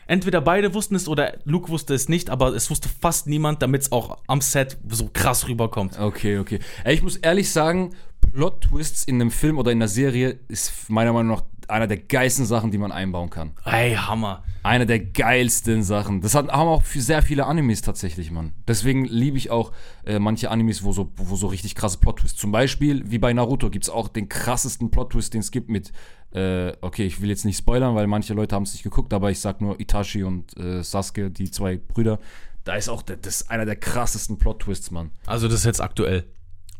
Entweder 0.07 0.41
beide 0.41 0.73
wussten 0.73 0.95
es 0.95 1.07
oder 1.07 1.37
Luke 1.45 1.69
wusste 1.69 1.93
es 1.93 2.09
nicht, 2.09 2.29
aber 2.29 2.53
es 2.53 2.69
wusste 2.69 2.89
fast 2.89 3.27
niemand, 3.27 3.61
damit 3.61 3.83
es 3.83 3.91
auch 3.91 4.19
am 4.27 4.41
Set 4.41 4.77
so 4.89 5.09
krass 5.11 5.47
rüberkommt. 5.47 5.99
Okay, 5.99 6.37
okay. 6.37 6.59
Ey, 6.83 6.93
Ich 6.95 7.01
muss 7.01 7.17
ehrlich 7.17 7.51
sagen, 7.51 7.91
Plot-Twists 8.33 9.03
in 9.05 9.15
einem 9.15 9.31
Film 9.31 9.57
oder 9.57 9.71
in 9.71 9.79
einer 9.79 9.87
Serie 9.87 10.39
ist 10.47 10.89
meiner 10.89 11.13
Meinung 11.13 11.35
nach 11.35 11.43
einer 11.67 11.87
der 11.87 11.97
geilsten 11.97 12.45
Sachen, 12.45 12.71
die 12.71 12.77
man 12.77 12.91
einbauen 12.91 13.29
kann. 13.29 13.53
Ey, 13.65 13.95
Hammer. 13.95 14.43
Eine 14.63 14.85
der 14.85 14.99
geilsten 14.99 15.83
Sachen. 15.83 16.21
Das 16.21 16.35
haben 16.35 16.49
auch 16.49 16.83
für 16.83 17.01
sehr 17.01 17.21
viele 17.21 17.45
Animes 17.45 17.81
tatsächlich, 17.81 18.31
Mann. 18.31 18.53
Deswegen 18.67 19.05
liebe 19.05 19.37
ich 19.37 19.51
auch 19.51 19.71
äh, 20.05 20.19
manche 20.19 20.49
Animes, 20.49 20.83
wo 20.83 20.91
so, 20.91 21.11
wo 21.15 21.35
so 21.35 21.47
richtig 21.47 21.75
krasse 21.75 21.99
Plot-Twists. 21.99 22.39
Zum 22.39 22.51
Beispiel, 22.51 23.03
wie 23.09 23.19
bei 23.19 23.33
Naruto, 23.33 23.69
gibt 23.69 23.85
es 23.85 23.89
auch 23.89 24.07
den 24.07 24.29
krassesten 24.29 24.91
Plot-Twist, 24.91 25.33
den 25.33 25.41
es 25.41 25.51
gibt 25.51 25.69
mit, 25.69 25.91
äh, 26.35 26.73
okay, 26.81 27.05
ich 27.05 27.21
will 27.21 27.29
jetzt 27.29 27.45
nicht 27.45 27.57
spoilern, 27.57 27.95
weil 27.95 28.07
manche 28.07 28.33
Leute 28.33 28.55
haben 28.55 28.63
es 28.63 28.73
nicht 28.73 28.83
geguckt, 28.83 29.13
aber 29.13 29.31
ich 29.31 29.39
sag 29.39 29.61
nur 29.61 29.79
Itachi 29.79 30.23
und 30.23 30.55
äh, 30.57 30.83
Sasuke, 30.83 31.31
die 31.31 31.49
zwei 31.49 31.77
Brüder. 31.77 32.19
Da 32.63 32.75
ist 32.75 32.89
auch, 32.89 33.01
der, 33.03 33.17
das 33.17 33.41
ist 33.41 33.51
einer 33.51 33.65
der 33.65 33.75
krassesten 33.75 34.37
Plot-Twists, 34.37 34.91
Mann. 34.91 35.11
Also 35.25 35.47
das 35.47 35.59
ist 35.59 35.65
jetzt 35.65 35.81
aktuell. 35.81 36.25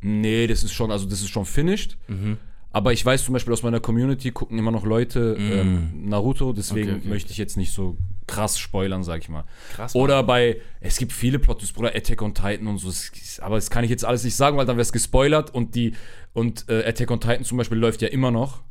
Nee, 0.01 0.47
das 0.47 0.63
ist 0.63 0.73
schon, 0.73 0.91
also 0.91 1.05
das 1.07 1.21
ist 1.21 1.29
schon 1.29 1.45
finished. 1.45 1.97
Aber 2.71 2.91
ich 2.91 3.05
weiß 3.05 3.23
zum 3.23 3.31
Beispiel 3.33 3.53
aus 3.53 3.63
meiner 3.63 3.79
Community 3.79 4.31
gucken 4.31 4.59
immer 4.59 4.71
noch 4.71 4.83
Leute 4.85 5.37
ähm, 5.39 6.09
Naruto, 6.09 6.51
deswegen 6.51 6.89
Okay, 6.89 6.99
okay, 6.99 7.07
möchte 7.07 7.31
ich 7.31 7.37
jetzt 7.37 7.55
nicht 7.55 7.71
so 7.73 7.95
krass 8.27 8.59
spoilern, 8.59 9.03
sag 9.03 9.21
ich 9.21 9.29
mal. 9.29 9.45
Krass. 9.73 9.95
Oder 9.95 10.21
bei, 10.23 10.59
es 10.81 10.97
gibt 10.97 11.13
viele 11.13 11.39
Plots, 11.39 11.71
Bruder, 11.71 11.95
Attack 11.95 12.21
on 12.21 12.33
Titan 12.33 12.67
und 12.67 12.79
so, 12.79 12.89
es- 12.89 13.39
aber 13.41 13.55
das 13.55 13.69
kann 13.69 13.85
ich 13.85 13.89
jetzt 13.89 14.03
alles 14.03 14.25
nicht 14.25 14.35
sagen, 14.35 14.57
weil 14.57 14.65
dann 14.65 14.75
wäre 14.75 14.81
es 14.81 14.91
gespoilert 14.91 15.53
und 15.55 15.73
die, 15.75 15.93
und 16.33 16.67
äh, 16.67 16.83
Attack 16.85 17.11
on 17.11 17.21
Titan 17.21 17.45
zum 17.45 17.57
Beispiel 17.57 17.77
läuft 17.77 18.01
ja 18.01 18.09
immer 18.09 18.29
noch. 18.31 18.61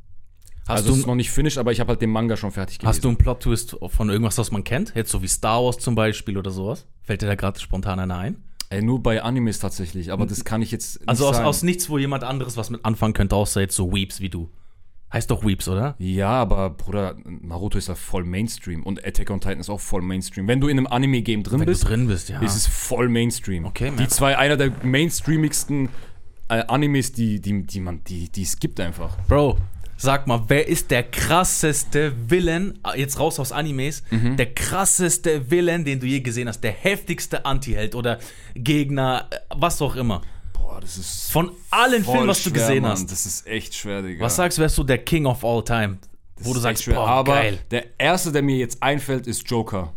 Hast 0.67 0.79
also 0.79 0.91
es 0.91 0.95
du, 0.95 1.01
ist 1.03 1.07
noch 1.07 1.15
nicht 1.15 1.31
finished, 1.31 1.59
aber 1.59 1.73
ich 1.73 1.81
habe 1.81 1.89
halt 1.91 2.01
den 2.01 2.11
Manga 2.11 2.37
schon 2.37 2.51
fertig 2.51 2.79
gelesen. 2.79 2.89
Hast 2.89 3.05
du 3.05 3.09
einen 3.09 3.19
Plot-Twist 3.19 3.77
von 3.87 4.09
irgendwas, 4.09 4.39
was 4.39 4.51
man 4.51 4.65
kennt? 4.65 4.95
Jetzt 4.95 5.11
so 5.11 5.21
wie 5.23 5.29
Star 5.29 5.63
Wars 5.63 5.79
zum 5.79 5.95
Beispiel 5.95 6.39
oder 6.39 6.51
sowas? 6.51 6.87
Fällt 7.03 7.21
dir 7.23 7.27
da 7.27 7.35
gerade 7.35 7.61
spontan 7.61 8.01
einer 8.01 8.17
ein? 8.17 8.43
Ey, 8.71 8.83
nur 8.83 9.03
bei 9.03 9.23
Animes 9.23 9.59
tatsächlich, 9.59 10.11
aber 10.11 10.25
das 10.25 10.45
kann 10.45 10.63
ich 10.63 10.71
jetzt 10.71 11.01
nicht 11.01 11.09
Also 11.09 11.29
aus, 11.29 11.37
sagen. 11.37 11.47
aus 11.47 11.63
nichts, 11.63 11.91
wo 11.91 11.99
jemand 11.99 12.25
anderes 12.25 12.57
was 12.57 12.71
mit 12.71 12.85
anfangen 12.85 13.13
könnte, 13.13 13.37
außer 13.37 13.61
jetzt 13.61 13.77
so 13.77 13.93
Weeps 13.93 14.21
wie 14.21 14.31
du. 14.31 14.49
Heißt 15.13 15.31
doch 15.31 15.45
Weeps, 15.45 15.69
oder? 15.69 15.95
Ja, 15.99 16.31
aber 16.31 16.71
Bruder, 16.71 17.15
Naruto 17.25 17.79
ist 17.79 17.87
ja 17.89 17.95
voll 17.95 18.25
Mainstream 18.25 18.83
und 18.83 19.07
Attack 19.07 19.31
on 19.31 19.41
Titan 19.41 19.61
ist 19.61 19.71
auch 19.71 19.79
voll 19.79 20.03
Mainstream. 20.03 20.49
Wenn 20.49 20.61
du 20.61 20.67
in 20.67 20.79
einem 20.79 20.89
Anime-Game 20.89 21.45
drin 21.45 21.61
Wenn 21.61 21.67
bist, 21.67 21.85
du 21.85 21.89
drin 21.89 22.09
bist, 22.09 22.31
ja. 22.31 22.41
ist 22.41 22.57
es 22.57 22.67
voll 22.67 23.09
Mainstream. 23.09 23.65
Okay, 23.67 23.91
die 23.91 23.97
man. 23.97 24.09
zwei, 24.09 24.37
einer 24.39 24.57
der 24.57 24.73
mainstreamigsten 24.83 25.89
äh, 26.49 26.65
Animes, 26.67 27.13
die, 27.13 27.41
die, 27.41 27.63
die 27.65 27.81
man, 27.81 28.03
die, 28.05 28.29
die 28.29 28.43
es 28.43 28.59
gibt 28.59 28.81
einfach. 28.81 29.17
Bro, 29.29 29.59
sag 29.97 30.27
mal, 30.27 30.43
wer 30.49 30.67
ist 30.69 30.91
der 30.91 31.03
krasseste 31.03 32.13
Villain, 32.31 32.79
äh, 32.87 32.99
jetzt 33.01 33.19
raus 33.19 33.39
aus 33.39 33.53
Animes, 33.53 34.03
Mhm. 34.11 34.37
der 34.37 34.53
krasseste 34.55 35.51
Villain, 35.51 35.85
den 35.85 36.01
du 36.01 36.07
je 36.07 36.21
gesehen 36.21 36.49
hast, 36.49 36.61
der 36.63 36.73
heftigste 36.73 37.45
Anti-Held 37.45 37.95
oder 37.95 38.19
Gegner, 38.55 39.29
äh, 39.31 39.37
was 39.57 39.81
auch 39.83 39.97
immer. 39.97 40.23
Boah, 40.53 40.81
das 40.81 40.97
ist 40.97 41.31
Von 41.31 41.51
allen 41.71 42.05
Filmen, 42.05 42.27
was 42.29 42.43
du 42.43 42.51
schwer, 42.51 42.61
gesehen 42.61 42.83
Mann. 42.83 42.93
hast. 42.93 43.11
Das 43.11 43.27
ist 43.27 43.47
echt 43.47 43.75
schwer, 43.75 44.03
Digga. 44.03 44.25
Was 44.25 44.37
sagst 44.37 44.59
du, 44.59 44.63
wärst 44.63 44.79
du 44.79 44.85
der 44.85 44.99
King 44.99 45.27
of 45.27 45.45
all 45.45 45.63
time? 45.63 45.99
Das 46.37 46.47
wo 46.47 46.55
du 46.55 46.61
sagst, 46.61 46.83
schwer. 46.83 46.95
boah, 46.97 47.07
aber 47.09 47.35
geil. 47.35 47.59
der 47.71 47.85
erste, 47.99 48.33
der 48.33 48.43
mir 48.43 48.57
jetzt 48.57 48.83
einfällt, 48.83 49.27
ist 49.27 49.49
Joker. 49.49 49.93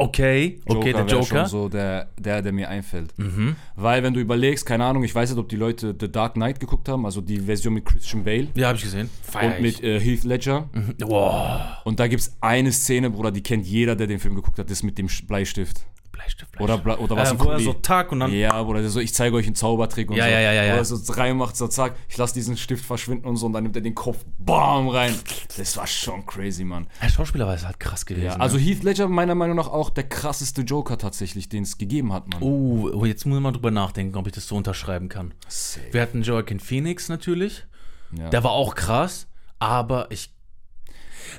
Okay, 0.00 0.60
okay, 0.66 0.92
der 0.92 1.06
wär 1.06 1.12
Joker. 1.12 1.24
schon 1.26 1.46
so 1.46 1.68
der, 1.68 2.08
der, 2.18 2.40
der 2.40 2.52
mir 2.52 2.68
einfällt. 2.70 3.12
Weil, 3.76 4.02
wenn 4.02 4.14
du 4.14 4.20
überlegst, 4.20 4.64
keine 4.64 4.84
Ahnung, 4.84 5.04
ich 5.04 5.14
weiß 5.14 5.30
nicht, 5.30 5.38
ob 5.38 5.48
die 5.48 5.56
Leute 5.56 5.94
The 5.98 6.10
Dark 6.10 6.34
Knight 6.34 6.58
geguckt 6.58 6.88
haben, 6.88 7.04
also 7.04 7.20
die 7.20 7.38
Version 7.40 7.74
mit 7.74 7.84
Christian 7.84 8.24
Bale 8.24 8.48
Ja, 8.54 8.68
hab 8.68 8.76
ich 8.76 8.82
gesehen. 8.82 9.10
Feier 9.22 9.56
und 9.56 9.62
mit 9.62 9.82
äh, 9.82 10.00
Heath 10.00 10.24
Ledger. 10.24 10.70
ich. 10.96 11.06
Boah. 11.06 11.82
Und 11.84 12.00
da 12.00 12.06
gibt 12.08 12.22
es 12.22 12.36
eine 12.40 12.72
Szene, 12.72 13.10
Bruder, 13.10 13.30
die 13.30 13.42
kennt 13.42 13.66
jeder, 13.66 13.94
der 13.94 14.06
den 14.06 14.18
Film 14.18 14.34
geguckt 14.36 14.58
hat, 14.58 14.70
das 14.70 14.82
mit 14.82 14.96
dem 14.96 15.08
Bleistift. 15.26 15.84
Bleistift, 16.20 16.52
Bleistift. 16.52 16.86
Oder, 16.86 17.00
oder 17.00 17.16
was 17.16 17.32
äh, 17.32 17.38
wo 17.40 17.50
er 17.50 17.60
so 17.60 17.72
Tag 17.72 18.12
und 18.12 18.20
dann. 18.20 18.32
Ja, 18.32 18.62
Bruder, 18.62 18.80
der 18.80 18.90
so, 18.90 19.00
ich 19.00 19.14
zeige 19.14 19.36
euch 19.36 19.46
einen 19.46 19.54
Zaubertrick 19.54 20.10
und 20.10 20.16
Ja, 20.16 20.24
so. 20.24 20.30
ja, 20.30 20.40
ja, 20.40 20.52
ja, 20.52 20.62
Wo 20.62 20.66
ja. 20.68 20.76
er 20.76 20.84
so 20.84 21.12
reinmacht, 21.12 21.56
so 21.56 21.66
zack, 21.68 21.94
ich 22.08 22.16
lasse 22.16 22.34
diesen 22.34 22.56
Stift 22.56 22.84
verschwinden 22.84 23.26
und 23.26 23.36
so 23.36 23.46
und 23.46 23.52
dann 23.52 23.62
nimmt 23.64 23.76
er 23.76 23.82
den 23.82 23.94
Kopf, 23.94 24.24
bam, 24.38 24.88
rein. 24.88 25.14
Das 25.56 25.76
war 25.76 25.86
schon 25.86 26.26
crazy, 26.26 26.64
Mann. 26.64 26.86
Der 27.02 27.08
Schauspieler 27.08 27.46
war 27.46 27.60
halt 27.60 27.80
krass 27.80 28.04
gewesen. 28.06 28.26
Ja, 28.26 28.36
also 28.36 28.58
Heath 28.58 28.82
Ledger 28.82 29.08
meiner 29.08 29.34
Meinung 29.34 29.56
nach 29.56 29.68
auch 29.68 29.90
der 29.90 30.04
krasseste 30.04 30.62
Joker 30.62 30.98
tatsächlich, 30.98 31.48
den 31.48 31.62
es 31.62 31.78
gegeben 31.78 32.12
hat, 32.12 32.28
Mann. 32.28 32.42
Oh, 32.42 32.90
oh, 32.92 33.04
jetzt 33.04 33.24
muss 33.26 33.36
ich 33.38 33.42
mal 33.42 33.52
drüber 33.52 33.70
nachdenken, 33.70 34.16
ob 34.16 34.26
ich 34.26 34.32
das 34.32 34.46
so 34.46 34.56
unterschreiben 34.56 35.08
kann. 35.08 35.34
Safe. 35.48 35.86
Wir 35.92 36.02
hatten 36.02 36.22
Joaquin 36.22 36.60
Phoenix 36.60 37.08
natürlich. 37.08 37.66
Ja. 38.16 38.28
Der 38.30 38.44
war 38.44 38.52
auch 38.52 38.74
krass, 38.74 39.26
aber 39.58 40.06
ich. 40.10 40.34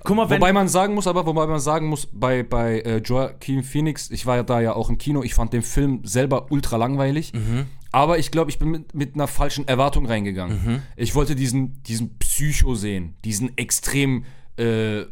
Guck 0.03 0.15
mal. 0.15 0.29
Wobei 0.29 0.53
man 0.53 0.67
sagen 0.67 0.93
muss, 0.93 1.07
aber 1.07 1.25
wobei 1.25 1.47
man 1.47 1.59
sagen 1.59 1.87
muss, 1.87 2.07
bei, 2.11 2.43
bei 2.43 2.79
äh, 2.81 2.97
Joaquin 2.97 3.63
Phoenix, 3.63 4.09
ich 4.09 4.25
war 4.25 4.37
ja 4.37 4.43
da 4.43 4.61
ja 4.61 4.73
auch 4.73 4.89
im 4.89 4.97
Kino, 4.97 5.23
ich 5.23 5.33
fand 5.33 5.53
den 5.53 5.61
Film 5.61 6.01
selber 6.03 6.51
ultra 6.51 6.77
langweilig. 6.77 7.33
Mhm. 7.33 7.65
Aber 7.91 8.19
ich 8.19 8.31
glaube, 8.31 8.49
ich 8.49 8.57
bin 8.57 8.69
mit, 8.69 8.93
mit 8.93 9.15
einer 9.15 9.27
falschen 9.27 9.67
Erwartung 9.67 10.05
reingegangen. 10.05 10.61
Mhm. 10.63 10.81
Ich 10.95 11.13
wollte 11.13 11.35
diesen, 11.35 11.83
diesen 11.83 12.17
Psycho 12.19 12.75
sehen, 12.75 13.15
diesen 13.25 13.57
extrem 13.57 14.23
äh, 14.57 15.03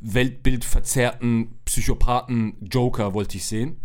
weltbildverzerrten 0.00 1.54
Psychopathen 1.64 2.54
Joker 2.60 3.14
wollte 3.14 3.36
ich 3.36 3.46
sehen. 3.46 3.80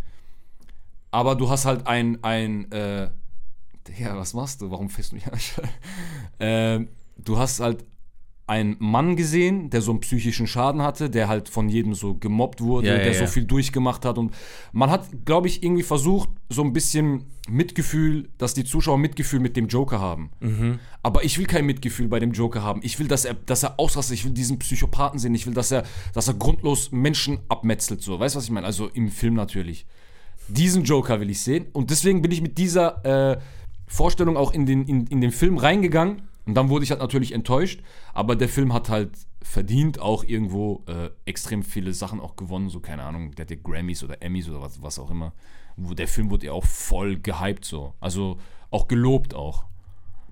Aber 1.12 1.36
du 1.36 1.50
hast 1.50 1.66
halt 1.66 1.88
ein, 1.88 2.24
ein 2.24 2.72
äh, 2.72 3.10
ja, 3.98 4.18
was 4.18 4.34
machst 4.34 4.62
du? 4.62 4.72
Warum 4.72 4.90
fährst 4.90 5.12
du 5.12 5.16
mich 5.16 5.28
an? 5.28 5.40
ähm, 6.40 6.88
du 7.18 7.38
hast 7.38 7.60
halt 7.60 7.86
einen 8.48 8.77
Mann 8.80 9.18
gesehen, 9.18 9.70
der 9.70 9.82
so 9.82 9.92
einen 9.92 10.00
psychischen 10.00 10.48
Schaden 10.48 10.82
hatte, 10.82 11.10
der 11.10 11.27
halt 11.27 11.50
von 11.50 11.68
jedem 11.68 11.94
so 11.94 12.16
gemobbt 12.16 12.62
wurde, 12.62 12.88
Ja, 12.88 12.94
ja, 12.94 13.04
der 13.04 13.12
ja. 13.12 13.20
so 13.20 13.27
viel 13.27 13.44
durchgemacht 13.44 14.06
hat. 14.06 14.18
Und 14.18 14.34
man 14.72 14.89
hat, 14.89 15.06
glaube 15.25 15.48
ich, 15.48 15.63
irgendwie 15.63 15.84
versucht, 15.84 16.30
so 16.50 16.63
ein 16.63 16.72
bisschen 16.72 17.25
Mitgefühl, 17.50 18.30
dass 18.38 18.54
die 18.54 18.63
Zuschauer 18.63 18.98
Mitgefühl 18.98 19.42
mit 19.42 19.58
dem 19.58 19.68
Joker 19.68 20.00
haben. 20.00 20.32
Mhm. 20.39 20.80
Aber 21.04 21.25
ich 21.25 21.38
will 21.38 21.46
kein 21.46 21.66
Mitgefühl 21.66 22.08
bei 22.08 22.20
dem 22.20 22.32
Joker 22.32 22.63
haben. 22.63 22.80
Ich 22.84 22.98
will, 23.00 23.10
dass 23.10 23.25
er, 23.25 23.34
dass 23.34 23.63
er 23.63 23.80
ausrastet. 23.80 24.16
Ich 24.18 24.24
will 24.24 24.32
diesen 24.32 24.60
Psychopathen 24.60 25.20
sehen. 25.20 25.36
Ich 25.36 25.46
will, 25.46 25.54
dass 25.54 25.72
er, 25.72 25.84
dass 26.13 26.30
er 26.30 26.34
grundlos 26.34 26.94
Menschen 26.94 27.39
abmetzelt. 27.50 28.01
So, 28.01 28.18
weißt 28.18 28.36
du, 28.36 28.38
was 28.38 28.46
ich 28.46 28.51
meine? 28.51 28.66
Also 28.66 28.88
im 28.88 29.12
Film 29.12 29.34
natürlich. 29.34 29.86
Diesen 30.48 30.86
Joker 30.86 31.20
will 31.20 31.30
ich 31.30 31.42
sehen. 31.42 31.66
Und 31.74 31.89
deswegen 31.89 32.22
bin 32.22 32.32
ich 32.32 32.42
mit 32.42 32.58
dieser 32.58 33.34
äh, 33.34 33.38
Vorstellung 33.88 34.38
auch 34.38 34.54
in 34.54 34.66
den, 34.66 34.86
in, 34.86 35.08
in 35.08 35.20
den 35.20 35.32
Film 35.32 35.58
reingegangen. 35.58 36.22
Und 36.48 36.56
dann 36.56 36.70
wurde 36.70 36.86
ich 36.86 36.92
halt 36.92 37.01
natürlich 37.01 37.34
enttäuscht. 37.34 37.82
Aber 38.13 38.36
der 38.36 38.48
Film 38.48 38.74
hat 38.74 38.89
halt 38.89 39.12
verdient 39.42 40.00
auch 40.00 40.24
irgendwo 40.24 40.84
äh, 40.88 41.10
extrem 41.25 41.62
viele 41.62 41.94
Sachen 41.94 42.22
auch 42.22 42.38
gewonnen. 42.38 42.70
So, 42.70 42.80
keine 42.80 43.04
Ahnung, 43.04 43.36
der 43.36 43.44
hat 43.44 43.51
ja 43.51 43.58
Grammys 43.62 44.04
oder 44.04 44.22
Emmys 44.22 44.50
oder 44.50 44.62
was, 44.62 44.82
was 44.82 44.98
auch 44.98 45.12
immer. 45.12 45.34
Der 45.75 46.08
Film 46.08 46.32
wurde 46.32 46.48
ja 46.48 46.54
auch 46.54 46.66
voll 46.66 47.18
gehypt 47.20 47.66
so. 47.66 47.94
Also 48.00 48.38
auch 48.72 48.88
gelobt 48.88 49.36
auch. 49.36 49.66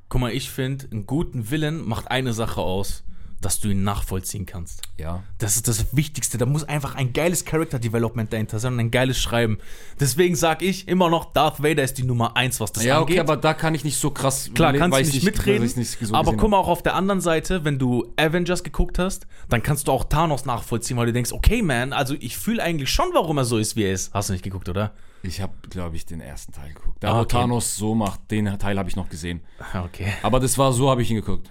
Guck 0.07 0.21
mal, 0.21 0.31
ich 0.31 0.49
finde, 0.49 0.87
einen 0.89 1.05
guten 1.05 1.51
Willen 1.51 1.85
macht 1.85 2.09
eine 2.09 2.31
Sache 2.33 2.61
aus, 2.61 3.03
dass 3.45 3.59
du 3.59 3.69
ihn 3.69 3.83
nachvollziehen 3.83 4.45
kannst. 4.45 4.81
Ja. 4.97 5.23
Das 5.37 5.55
ist 5.55 5.67
das 5.67 5.95
Wichtigste. 5.95 6.37
Da 6.37 6.45
muss 6.45 6.63
einfach 6.63 6.95
ein 6.95 7.13
geiles 7.13 7.45
Character 7.45 7.79
Development 7.79 8.31
dahinter 8.33 8.59
sein 8.59 8.73
und 8.73 8.79
ein 8.79 8.91
geiles 8.91 9.19
Schreiben. 9.19 9.59
Deswegen 9.99 10.35
sage 10.35 10.65
ich 10.65 10.87
immer 10.87 11.09
noch, 11.09 11.31
Darth 11.33 11.61
Vader 11.61 11.83
ist 11.83 11.97
die 11.97 12.03
Nummer 12.03 12.35
eins, 12.35 12.59
was 12.59 12.71
das 12.71 12.83
Ja, 12.83 12.97
angeht. 12.99 13.13
okay, 13.15 13.19
aber 13.19 13.37
da 13.37 13.53
kann 13.53 13.75
ich 13.75 13.83
nicht 13.83 13.97
so 13.97 14.09
krass. 14.11 14.49
Klar, 14.55 14.73
kannst 14.73 14.97
du 14.97 15.03
nicht 15.03 15.15
ich- 15.15 15.23
mitreden, 15.23 15.69
nicht 15.75 15.97
so 16.01 16.13
aber 16.15 16.33
guck 16.35 16.49
mal 16.49 16.57
auch 16.57 16.67
auf 16.67 16.81
der 16.83 16.95
anderen 16.95 17.21
Seite, 17.21 17.63
wenn 17.63 17.77
du 17.79 18.11
Avengers 18.17 18.63
geguckt 18.63 18.99
hast, 18.99 19.27
dann 19.49 19.61
kannst 19.63 19.87
du 19.87 19.91
auch 19.91 20.03
Thanos 20.05 20.45
nachvollziehen, 20.45 20.97
weil 20.97 21.05
du 21.05 21.13
denkst, 21.13 21.31
okay, 21.31 21.61
man, 21.61 21.93
also 21.93 22.15
ich 22.19 22.37
fühle 22.37 22.63
eigentlich 22.63 22.89
schon, 22.89 23.09
warum 23.13 23.37
er 23.37 23.45
so 23.45 23.57
ist, 23.57 23.75
wie 23.75 23.83
er 23.83 23.93
ist. 23.93 24.13
Hast 24.13 24.29
du 24.29 24.33
nicht 24.33 24.43
geguckt, 24.43 24.67
oder? 24.69 24.91
Ich 25.23 25.41
habe, 25.41 25.53
glaube 25.69 25.95
ich, 25.95 26.05
den 26.05 26.19
ersten 26.21 26.51
Teil 26.51 26.73
geguckt. 26.73 26.97
Da, 26.99 27.11
Ah, 27.11 27.15
wo 27.17 27.21
okay. 27.21 27.37
Thanos 27.37 27.75
so 27.77 27.95
macht, 27.95 28.29
den 28.31 28.45
Teil 28.59 28.77
habe 28.77 28.89
ich 28.89 28.95
noch 28.95 29.09
gesehen. 29.09 29.41
Okay. 29.85 30.13
Aber 30.23 30.39
das 30.39 30.57
war 30.57 30.71
so, 30.73 30.89
habe 30.89 31.01
ich 31.01 31.09
ihn 31.09 31.15
geguckt. 31.17 31.49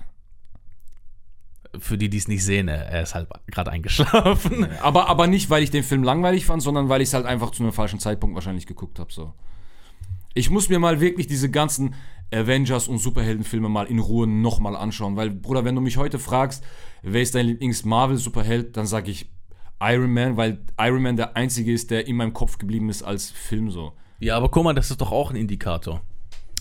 Für 1.79 1.99
die, 1.99 2.09
die 2.09 2.19
es 2.19 2.29
nicht 2.29 2.45
sehen, 2.45 2.69
er 2.69 3.03
ist 3.03 3.15
halt 3.15 3.29
gerade 3.47 3.71
eingeschlafen. 3.71 4.67
Aber, 4.83 5.09
aber 5.09 5.27
nicht, 5.27 5.51
weil 5.51 5.63
ich 5.63 5.71
den 5.71 5.83
Film 5.83 6.03
langweilig 6.03 6.47
fand, 6.47 6.63
sondern 6.63 6.89
weil 6.89 7.01
ich 7.01 7.09
es 7.09 7.15
halt 7.15 7.27
einfach 7.27 7.51
zu 7.51 7.63
einem 7.63 7.73
falschen 7.73 7.99
Zeitpunkt 7.99 8.35
wahrscheinlich 8.35 8.67
geguckt 8.67 8.99
habe. 8.99 9.13
So. 9.13 9.33
Ich 10.35 10.51
muss 10.51 10.69
mir 10.69 10.79
mal 10.79 11.01
wirklich 11.01 11.27
diese 11.27 11.51
ganzen 11.51 11.95
Avengers 12.33 12.89
und 12.89 12.99
Superheldenfilme 12.99 13.69
mal 13.69 13.87
in 13.87 13.99
Ruhe 13.99 14.27
nochmal 14.27 14.77
anschauen. 14.77 15.17
Weil, 15.17 15.31
Bruder, 15.31 15.65
wenn 15.65 15.75
du 15.75 15.81
mich 15.81 15.97
heute 15.97 16.19
fragst, 16.19 16.65
wer 17.03 17.23
ist 17.23 17.35
dein 17.35 17.47
Lieblings-Marvel-Superheld, 17.47 18.77
dann 18.77 18.87
sage 18.87 19.11
ich 19.11 19.31
Iron 19.81 20.13
Man, 20.13 20.37
weil 20.37 20.61
Iron 20.79 21.03
Man 21.03 21.17
der 21.17 21.37
einzige 21.37 21.73
ist, 21.73 21.91
der 21.91 22.07
in 22.07 22.17
meinem 22.17 22.33
Kopf 22.33 22.59
geblieben 22.59 22.89
ist 22.89 23.03
als 23.03 23.31
Film 23.31 23.71
so. 23.71 23.93
Ja, 24.19 24.37
aber 24.37 24.49
guck 24.49 24.65
mal, 24.65 24.75
das 24.75 24.91
ist 24.91 25.01
doch 25.01 25.13
auch 25.13 25.31
ein 25.31 25.37
Indikator. 25.37 26.03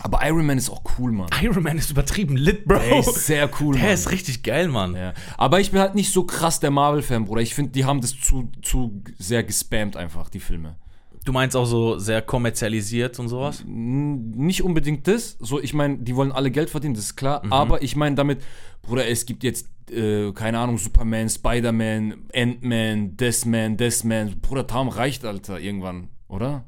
Aber 0.02 0.20
Iron 0.26 0.44
Man 0.46 0.58
ist 0.58 0.68
auch 0.70 0.82
cool, 0.98 1.12
Mann. 1.12 1.28
Iron 1.42 1.62
Man 1.62 1.78
ist 1.78 1.90
übertrieben 1.90 2.36
lit, 2.36 2.64
Bro. 2.66 2.78
Der 2.78 2.98
ist 2.98 3.26
sehr 3.26 3.48
cool, 3.60 3.74
Der 3.74 3.84
Mann. 3.84 3.94
ist 3.94 4.10
richtig 4.10 4.42
geil, 4.42 4.68
Mann. 4.68 4.94
Ja. 4.94 5.14
Aber 5.38 5.60
ich 5.60 5.70
bin 5.70 5.80
halt 5.80 5.94
nicht 5.94 6.12
so 6.12 6.24
krass 6.24 6.60
der 6.60 6.70
Marvel-Fan, 6.70 7.24
Bruder. 7.24 7.40
Ich 7.40 7.54
finde, 7.54 7.72
die 7.72 7.84
haben 7.84 8.00
das 8.00 8.18
zu, 8.18 8.50
zu 8.62 9.02
sehr 9.18 9.44
gespammt 9.44 9.96
einfach, 9.96 10.28
die 10.28 10.40
Filme. 10.40 10.76
Du 11.24 11.32
meinst 11.32 11.56
auch 11.56 11.64
so 11.64 11.96
sehr 11.98 12.20
kommerzialisiert 12.20 13.18
und 13.18 13.28
sowas? 13.28 13.62
N- 13.66 14.32
Nicht 14.32 14.62
unbedingt 14.62 15.08
das. 15.08 15.38
So, 15.40 15.58
ich 15.58 15.72
meine, 15.72 15.96
die 15.98 16.14
wollen 16.16 16.32
alle 16.32 16.50
Geld 16.50 16.68
verdienen, 16.68 16.92
das 16.94 17.04
ist 17.04 17.16
klar. 17.16 17.42
Mhm. 17.46 17.52
Aber 17.52 17.82
ich 17.82 17.96
meine 17.96 18.14
damit, 18.14 18.42
Bruder, 18.82 19.08
es 19.08 19.24
gibt 19.24 19.42
jetzt, 19.42 19.66
äh, 19.90 20.32
keine 20.32 20.58
Ahnung, 20.58 20.76
Superman, 20.76 21.30
Spider-Man, 21.30 22.14
Ant-Man, 22.34 23.16
Deathman, 23.16 23.78
Deathman. 23.78 24.38
Bruder, 24.42 24.66
Tom 24.66 24.88
reicht, 24.88 25.24
Alter, 25.24 25.58
irgendwann, 25.60 26.08
oder? 26.28 26.64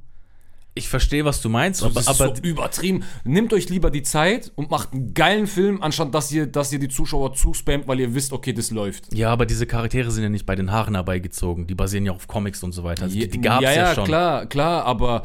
Ich 0.79 0.91
verstehe, 0.91 1.25
was 1.25 1.41
du 1.41 1.49
meinst, 1.49 1.81
So, 1.81 1.87
aber, 1.87 1.95
das 1.95 2.03
ist 2.05 2.21
aber 2.21 2.37
so 2.37 2.43
übertrieben. 2.43 3.03
Nehmt 3.25 3.53
euch 3.55 3.71
lieber 3.71 3.91
die 3.91 4.03
Zeit 4.03 4.53
und 4.57 4.71
macht 4.71 4.93
einen 4.93 5.15
geilen 5.15 5.47
Film, 5.47 5.83
anstatt 5.83 6.15
dass 6.15 6.31
ihr, 6.31 6.47
dass 6.47 6.71
ihr 6.71 6.79
die 6.79 6.89
Zuschauer 6.89 7.33
zuspammt, 7.33 7.89
weil 7.89 7.99
ihr 7.99 8.15
wisst, 8.15 8.33
okay, 8.33 8.53
das 8.53 8.71
läuft. 8.71 9.13
ja, 9.15 9.31
aber 9.31 9.47
diese 9.47 9.67
Charaktere 9.67 10.11
sind 10.11 10.23
ja 10.23 10.29
nicht 10.29 10.45
bei 10.45 10.55
den 10.55 10.71
Haaren 10.71 10.95
herbeigezogen. 10.95 11.67
Die 11.67 11.75
basieren 11.75 12.05
ja 12.05 12.13
auf 12.13 12.29
Comics 12.29 12.63
und 12.63 12.73
so 12.73 12.85
weiter. 12.85 13.05
Also 13.05 13.19
die, 13.19 13.27
die 13.27 13.41
gab's 13.41 13.65
ja, 13.65 13.73
ja, 13.73 13.83
ja, 13.89 13.95
schon. 13.95 14.05
klar, 14.05 14.45
klar, 14.47 14.85
aber 14.85 15.25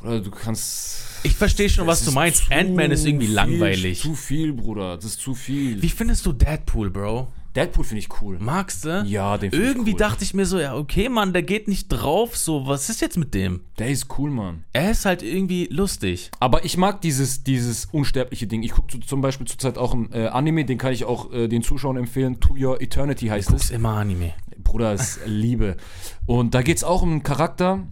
Bruder, 0.00 0.20
du 0.20 0.30
kannst. 0.32 1.04
Ich 1.22 1.36
verstehe 1.36 1.68
schon, 1.68 1.86
was 1.86 2.00
Es 2.00 2.06
du 2.06 2.12
meinst. 2.12 2.50
Ant-Man 2.50 2.90
ist 2.90 3.06
irgendwie 3.06 3.26
viel, 3.26 3.34
langweilig. 3.36 4.00
Zu 4.00 4.14
viel, 4.16 4.52
Bruder. 4.52 4.96
Das 4.96 5.04
ist 5.04 5.20
zu 5.20 5.34
viel. 5.34 5.80
Wie 5.80 5.88
findest 5.88 6.26
du 6.26 6.32
Deadpool, 6.32 6.90
Bro? 6.90 7.28
Deadpool 7.54 7.84
finde 7.84 7.98
ich 8.00 8.08
cool. 8.22 8.38
Magst 8.40 8.84
du? 8.84 9.04
Ja, 9.06 9.36
den 9.36 9.50
find 9.50 9.62
ich 9.62 9.68
Irgendwie 9.68 9.92
cool. 9.92 9.98
dachte 9.98 10.24
ich 10.24 10.32
mir 10.32 10.46
so, 10.46 10.58
ja, 10.58 10.74
okay, 10.74 11.08
Mann, 11.08 11.32
der 11.34 11.42
geht 11.42 11.68
nicht 11.68 11.88
drauf. 11.88 12.36
So, 12.36 12.66
was 12.66 12.88
ist 12.88 13.00
jetzt 13.02 13.18
mit 13.18 13.34
dem? 13.34 13.60
Der 13.78 13.90
ist 13.90 14.06
cool, 14.18 14.30
Mann. 14.30 14.64
Er 14.72 14.90
ist 14.90 15.04
halt 15.04 15.22
irgendwie 15.22 15.66
lustig. 15.70 16.30
Aber 16.40 16.64
ich 16.64 16.76
mag 16.78 17.00
dieses, 17.02 17.44
dieses 17.44 17.86
unsterbliche 17.86 18.46
Ding. 18.46 18.62
Ich 18.62 18.72
gucke 18.72 18.98
zum 19.00 19.20
Beispiel 19.20 19.46
zurzeit 19.46 19.76
auch 19.76 19.92
ein 19.92 20.10
äh, 20.12 20.28
Anime, 20.28 20.64
den 20.64 20.78
kann 20.78 20.92
ich 20.92 21.04
auch 21.04 21.30
äh, 21.32 21.48
den 21.48 21.62
Zuschauern 21.62 21.96
empfehlen. 21.98 22.40
To 22.40 22.54
Your 22.58 22.80
Eternity 22.80 23.26
heißt 23.26 23.48
Guckst 23.48 23.64
es. 23.66 23.70
immer 23.70 23.90
Anime. 23.96 24.32
Bruder, 24.64 24.94
ist 24.94 25.20
Liebe. 25.26 25.76
Und 26.26 26.54
da 26.54 26.62
geht 26.62 26.78
es 26.78 26.84
auch 26.84 27.02
um 27.02 27.10
einen 27.10 27.22
Charakter, 27.22 27.86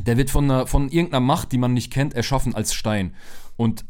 der 0.00 0.16
wird 0.16 0.30
von, 0.30 0.44
einer, 0.44 0.66
von 0.66 0.88
irgendeiner 0.88 1.20
Macht, 1.20 1.52
die 1.52 1.58
man 1.58 1.74
nicht 1.74 1.92
kennt, 1.92 2.14
erschaffen 2.14 2.54
als 2.54 2.72
Stein. 2.74 3.14
Und 3.56 3.84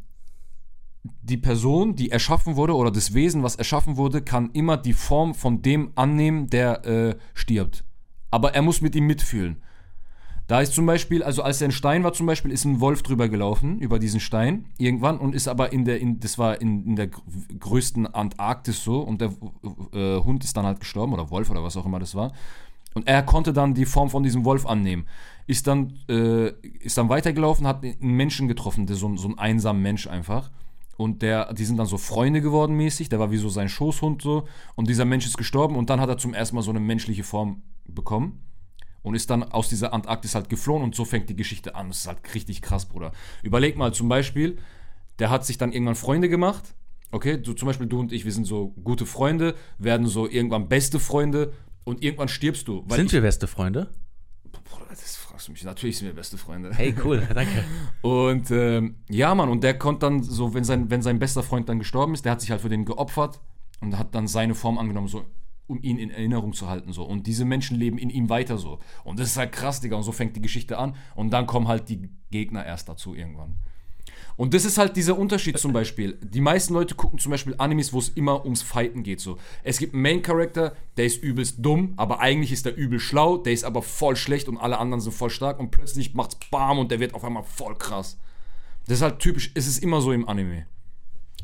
die 1.27 1.37
Person, 1.37 1.97
die 1.97 2.11
erschaffen 2.11 2.57
wurde, 2.57 2.75
oder 2.75 2.91
das 2.91 3.13
Wesen, 3.13 3.43
was 3.43 3.57
erschaffen 3.57 3.97
wurde, 3.97 4.23
kann 4.23 4.51
immer 4.53 4.77
die 4.77 4.93
Form 4.93 5.35
von 5.35 5.61
dem 5.61 5.91
annehmen, 5.95 6.49
der 6.49 6.85
äh, 6.87 7.17
stirbt. 7.35 7.85
Aber 8.31 8.55
er 8.55 8.63
muss 8.63 8.81
mit 8.81 8.95
ihm 8.95 9.07
mitfühlen. 9.07 9.57
Da 10.47 10.61
ist 10.61 10.75
zum 10.75 10.87
Beispiel, 10.87 11.25
also 11.25 11.43
als 11.43 11.61
er 11.61 11.69
ein 11.69 11.73
Stein 11.73 12.05
war 12.05 12.13
zum 12.13 12.27
Beispiel, 12.27 12.53
ist 12.53 12.65
ein 12.65 12.81
Wolf 12.81 13.03
drüber 13.03 13.29
gelaufen, 13.29 13.81
über 13.81 13.99
diesen 13.99 14.21
Stein, 14.21 14.67
irgendwann, 14.79 15.19
und 15.19 15.35
ist 15.35 15.49
aber 15.49 15.73
in 15.73 15.85
der, 15.85 16.01
in, 16.01 16.21
das 16.21 16.39
war 16.39 16.61
in, 16.61 16.87
in 16.87 16.95
der 16.95 17.09
gr- 17.09 17.21
größten 17.59 18.07
Antarktis 18.07 18.85
so, 18.85 19.01
und 19.01 19.21
der 19.21 19.33
äh, 19.93 20.21
Hund 20.23 20.45
ist 20.45 20.57
dann 20.57 20.65
halt 20.65 20.79
gestorben, 20.79 21.13
oder 21.13 21.31
Wolf 21.31 21.51
oder 21.51 21.65
was 21.65 21.77
auch 21.77 21.87
immer 21.87 21.99
das 21.99 22.15
war. 22.15 22.33
Und 22.95 23.09
er 23.09 23.25
konnte 23.25 23.53
dann 23.53 23.75
die 23.75 23.87
Form 23.87 24.09
von 24.09 24.23
diesem 24.23 24.45
Wolf 24.45 24.65
annehmen. 24.65 25.07
Ist 25.49 25.67
dann, 25.67 25.99
äh, 26.09 26.53
ist 26.81 26.97
dann 26.97 27.09
weitergelaufen, 27.09 27.67
hat 27.67 27.83
einen 27.83 28.17
Menschen 28.17 28.47
getroffen, 28.47 28.87
der 28.87 28.95
so, 28.95 29.17
so 29.17 29.29
ein 29.29 29.39
einsamer 29.39 29.81
Mensch 29.81 30.07
einfach. 30.07 30.51
Und 30.97 31.23
der, 31.23 31.53
die 31.53 31.65
sind 31.65 31.77
dann 31.77 31.87
so 31.87 31.99
Freunde 31.99 32.41
geworden 32.41 32.75
mäßig, 32.77 33.09
der 33.09 33.19
war 33.19 33.31
wie 33.31 33.37
so 33.37 33.49
sein 33.49 33.69
Schoßhund 33.69 34.23
so. 34.23 34.47
Und 34.75 34.89
dieser 34.89 35.05
Mensch 35.05 35.27
ist 35.27 35.37
gestorben 35.37 35.77
und 35.77 35.91
dann 35.91 36.01
hat 36.01 36.09
er 36.09 36.19
zum 36.19 36.35
ersten 36.35 36.57
Mal 36.57 36.63
so 36.63 36.71
eine 36.71 36.81
menschliche 36.81 37.25
Form 37.25 37.63
bekommen 37.87 38.41
und 39.03 39.15
ist 39.15 39.31
dann 39.31 39.45
aus 39.45 39.69
dieser 39.69 39.93
Antarktis 39.93 40.35
halt 40.35 40.49
geflohen 40.49 40.83
und 40.83 40.95
so 40.95 41.05
fängt 41.05 41.29
die 41.29 41.37
Geschichte 41.37 41.75
an. 41.75 41.89
Das 41.89 41.99
ist 41.99 42.07
halt 42.09 42.19
richtig 42.35 42.63
krass, 42.63 42.87
Bruder. 42.87 43.13
Überleg 43.43 43.77
mal 43.77 43.93
zum 43.93 44.09
Beispiel, 44.09 44.59
der 45.19 45.31
hat 45.31 45.45
sich 45.47 45.59
dann 45.59 45.73
irgendwann 45.73 45.95
Freunde 45.95 46.29
gemacht. 46.29 46.75
Okay, 47.13 47.39
du, 47.41 47.53
zum 47.53 47.67
Beispiel 47.67 47.87
du 47.87 48.01
und 48.01 48.13
ich, 48.13 48.25
wir 48.25 48.33
sind 48.33 48.47
so 48.47 48.71
gute 48.83 49.07
Freunde, 49.07 49.55
werden 49.79 50.07
so 50.07 50.29
irgendwann 50.29 50.69
beste 50.69 50.99
Freunde 50.99 51.53
und 51.85 52.03
irgendwann 52.03 52.29
stirbst 52.29 52.67
du. 52.67 52.85
Sind 52.89 53.07
ich, 53.07 53.13
wir 53.13 53.21
beste 53.21 53.47
Freunde? 53.47 53.91
Bruder, 54.51 54.87
das 54.91 55.17
fragst 55.47 55.49
du 55.49 55.53
mich. 55.53 55.65
Natürlich 55.65 55.99
sind 55.99 56.09
wir 56.09 56.15
beste 56.15 56.39
Freunde. 56.39 56.73
Hey, 56.75 56.95
cool, 57.05 57.27
danke. 57.35 57.65
Und 58.03 58.51
ähm, 58.51 58.97
ja, 59.09 59.35
Mann, 59.35 59.49
und 59.49 59.63
der 59.63 59.79
konnte 59.79 60.01
dann 60.01 60.23
so, 60.23 60.55
wenn 60.55 60.65
sein, 60.65 60.91
wenn 60.91 61.03
sein 61.03 61.19
bester 61.19 61.43
Freund 61.43 61.69
dann 61.69 61.79
gestorben 61.79 62.15
ist, 62.15 62.25
der 62.25 62.33
hat 62.33 62.41
sich 62.41 62.51
halt 62.51 62.61
für 62.61 62.69
den 62.69 62.85
geopfert 62.85 63.41
und 63.81 63.99
hat 63.99 64.15
dann 64.15 64.27
seine 64.27 64.55
Form 64.55 64.79
angenommen, 64.79 65.09
so 65.09 65.25
um 65.69 65.83
ihn 65.83 65.99
in 65.99 66.11
Erinnerung 66.11 66.53
zu 66.53 66.69
halten. 66.69 66.93
so 66.93 67.05
Und 67.05 67.27
diese 67.27 67.45
Menschen 67.45 67.77
leben 67.77 67.99
in 67.99 68.09
ihm 68.11 68.29
weiter 68.29 68.57
so. 68.57 68.79
Und 69.05 69.19
das 69.19 69.29
ist 69.29 69.37
halt 69.37 69.53
krass, 69.53 69.81
Digga. 69.81 69.97
Und 69.97 70.05
so 70.05 70.13
fängt 70.13 70.37
die 70.37 70.41
Geschichte 70.43 70.79
an. 70.79 70.95
Und 71.17 71.33
dann 71.33 71.47
kommen 71.47 71.67
halt 71.67 71.89
die 71.89 72.09
Gegner 72.31 72.65
erst 72.65 72.89
dazu 72.89 73.15
irgendwann. 73.15 73.57
Und 74.37 74.53
das 74.53 74.67
ist 74.67 74.77
halt 74.77 74.97
dieser 74.97 75.19
Unterschied 75.19 75.59
zum 75.59 75.73
Beispiel. 75.73 76.19
Die 76.23 76.43
meisten 76.43 76.75
Leute 76.75 76.95
gucken 76.95 77.19
zum 77.19 77.31
Beispiel 77.31 77.55
Animes, 77.57 77.93
wo 77.95 77.99
es 77.99 78.11
immer 78.11 78.45
ums 78.45 78.61
Fighten 78.61 79.03
geht. 79.03 79.21
So. 79.21 79.39
Es 79.63 79.79
gibt 79.79 79.95
einen 79.95 80.03
Main 80.03 80.21
Character, 80.23 80.75
der 80.99 81.07
ist 81.07 81.23
übelst 81.23 81.57
dumm, 81.65 81.95
aber 81.97 82.21
eigentlich 82.21 82.53
ist 82.53 82.67
der 82.67 82.77
übel 82.77 83.01
schlau, 83.01 83.39
der 83.39 83.55
ist 83.55 83.65
aber 83.65 83.81
voll 83.81 84.15
schlecht 84.15 84.49
und 84.49 84.59
alle 84.59 84.79
anderen 84.79 85.01
sind 85.01 85.13
voll 85.13 85.31
stark 85.31 85.59
und 85.59 85.71
plötzlich 85.71 86.13
macht's 86.15 86.37
BAM 86.51 86.79
und 86.79 86.91
der 86.91 87.01
wird 87.01 87.15
auf 87.15 87.25
einmal 87.25 87.45
voll 87.45 87.77
krass. 87.77 88.19
Das 88.87 88.99
ist 88.99 89.03
halt 89.03 89.19
typisch, 89.21 89.51
es 89.55 89.67
ist 89.67 89.83
immer 89.83 90.01
so 90.03 90.13
im 90.13 90.29
Anime. 90.29 90.67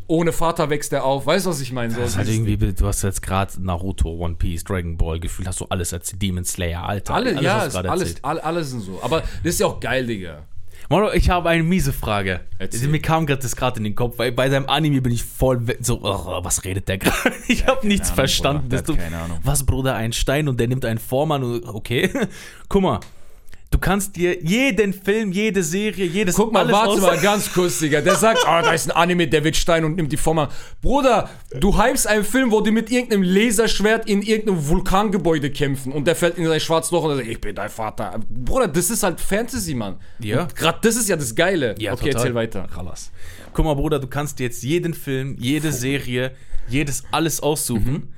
Ohne 0.08 0.32
Vater 0.32 0.68
wächst 0.68 0.92
er 0.92 1.04
auf, 1.04 1.24
weißt 1.26 1.46
du, 1.46 1.50
was 1.50 1.60
ich 1.60 1.72
meine? 1.72 1.94
So, 1.94 2.00
Das 2.00 2.10
ist 2.10 2.16
halt 2.18 2.28
irgendwie, 2.28 2.56
du 2.56 2.86
hast 2.86 3.02
jetzt 3.02 3.22
gerade 3.22 3.52
Naruto, 3.62 4.10
One 4.10 4.34
Piece, 4.34 4.64
Dragon 4.64 4.98
Ball 4.98 5.18
gefühlt, 5.18 5.48
hast 5.48 5.60
du 5.60 5.64
alles 5.66 5.94
als 5.94 6.12
Demon 6.18 6.44
Slayer, 6.44 6.82
Alter. 6.82 7.14
alle, 7.14 7.40
ja, 7.40 7.64
ist 7.64 7.72
gerade 7.72 7.90
alles, 7.90 8.08
erzählt. 8.08 8.24
all, 8.24 8.40
alles 8.40 8.70
sind 8.70 8.80
so. 8.80 9.00
Aber 9.02 9.20
das 9.20 9.54
ist 9.54 9.60
ja 9.60 9.66
auch 9.66 9.80
geil, 9.80 10.06
Digga. 10.06 10.44
Mano, 10.92 11.10
ich 11.10 11.30
habe 11.30 11.48
eine 11.48 11.62
miese 11.62 11.90
Frage. 11.90 12.40
Erzähl. 12.58 12.86
Mir 12.88 13.00
kam 13.00 13.24
gerade 13.24 13.40
das 13.40 13.56
gerade 13.56 13.78
in 13.78 13.84
den 13.84 13.94
Kopf, 13.94 14.18
weil 14.18 14.30
bei 14.30 14.50
seinem 14.50 14.66
Anime 14.66 15.00
bin 15.00 15.10
ich 15.10 15.24
voll 15.24 15.62
so, 15.80 16.00
oh, 16.02 16.44
was 16.44 16.64
redet 16.64 16.86
der 16.86 16.98
gerade? 16.98 17.32
Ich 17.48 17.66
habe 17.66 17.86
nichts 17.86 18.08
Ahnung, 18.08 18.16
verstanden. 18.16 18.68
Bruder, 18.68 18.82
du, 18.82 18.96
keine 18.96 19.16
Ahnung. 19.16 19.38
Was, 19.42 19.64
Bruder, 19.64 19.94
ein 19.94 20.12
Stein 20.12 20.48
und 20.48 20.60
der 20.60 20.68
nimmt 20.68 20.84
einen 20.84 20.98
Form 20.98 21.32
an 21.32 21.44
und 21.44 21.64
okay. 21.66 22.10
Guck 22.68 22.82
mal, 22.82 23.00
Du 23.72 23.78
kannst 23.78 24.16
dir 24.16 24.38
jeden 24.42 24.92
Film, 24.92 25.32
jede 25.32 25.62
Serie, 25.62 26.04
jedes 26.04 26.36
Guck 26.36 26.52
mal, 26.52 26.70
warte 26.70 27.00
mal 27.00 27.18
ganz 27.18 27.50
kurz, 27.52 27.78
Digga. 27.78 28.02
Der 28.02 28.16
sagt, 28.16 28.46
ah, 28.46 28.60
da 28.60 28.72
ist 28.74 28.90
ein 28.90 28.94
Anime, 28.94 29.26
der 29.26 29.42
wird 29.44 29.56
Stein 29.56 29.84
und 29.86 29.96
nimmt 29.96 30.12
die 30.12 30.18
Form 30.18 30.40
an. 30.40 30.48
Bruder, 30.82 31.30
du 31.58 31.82
hypst 31.82 32.06
einen 32.06 32.22
Film, 32.22 32.52
wo 32.52 32.60
die 32.60 32.70
mit 32.70 32.90
irgendeinem 32.90 33.22
Laserschwert 33.22 34.06
in 34.06 34.20
irgendeinem 34.20 34.68
Vulkangebäude 34.68 35.50
kämpfen 35.50 35.90
und 35.90 36.06
der 36.06 36.14
fällt 36.14 36.36
in 36.36 36.46
sein 36.46 36.60
schwarzes 36.60 36.92
Loch 36.92 37.04
und 37.04 37.16
sagt, 37.16 37.26
ich 37.26 37.40
bin 37.40 37.54
dein 37.54 37.70
Vater. 37.70 38.20
Bruder, 38.28 38.68
das 38.68 38.90
ist 38.90 39.02
halt 39.02 39.18
Fantasy, 39.18 39.72
Mann. 39.74 39.96
Ja. 40.18 40.46
Grad 40.54 40.84
das 40.84 40.96
ist 40.96 41.08
ja 41.08 41.16
das 41.16 41.34
Geile. 41.34 41.74
Ja, 41.78 41.94
okay, 41.94 42.10
total. 42.10 42.20
erzähl 42.20 42.34
weiter. 42.34 42.68
Ralas. 42.70 43.10
Guck 43.54 43.64
mal, 43.64 43.74
Bruder, 43.74 43.98
du 43.98 44.06
kannst 44.06 44.38
dir 44.38 44.44
jetzt 44.44 44.62
jeden 44.62 44.92
Film, 44.92 45.34
jede 45.38 45.72
Serie, 45.72 46.32
jedes 46.68 47.04
alles 47.10 47.40
aussuchen. 47.40 47.92
Mhm. 47.92 48.08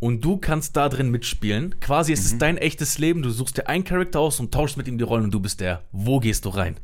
Und 0.00 0.24
du 0.24 0.38
kannst 0.38 0.76
da 0.76 0.88
drin 0.88 1.10
mitspielen. 1.10 1.78
Quasi 1.80 2.12
ist 2.12 2.24
es 2.24 2.32
Mhm. 2.34 2.38
dein 2.38 2.56
echtes 2.56 2.98
Leben. 2.98 3.22
Du 3.22 3.30
suchst 3.30 3.58
dir 3.58 3.68
einen 3.68 3.84
Charakter 3.84 4.18
aus 4.20 4.40
und 4.40 4.52
tauschst 4.52 4.76
mit 4.78 4.88
ihm 4.88 4.96
die 4.98 5.04
Rollen 5.04 5.24
und 5.24 5.30
du 5.34 5.40
bist 5.40 5.60
der. 5.60 5.82
Wo 5.92 6.20
gehst 6.20 6.46
du 6.46 6.48
rein? 6.48 6.76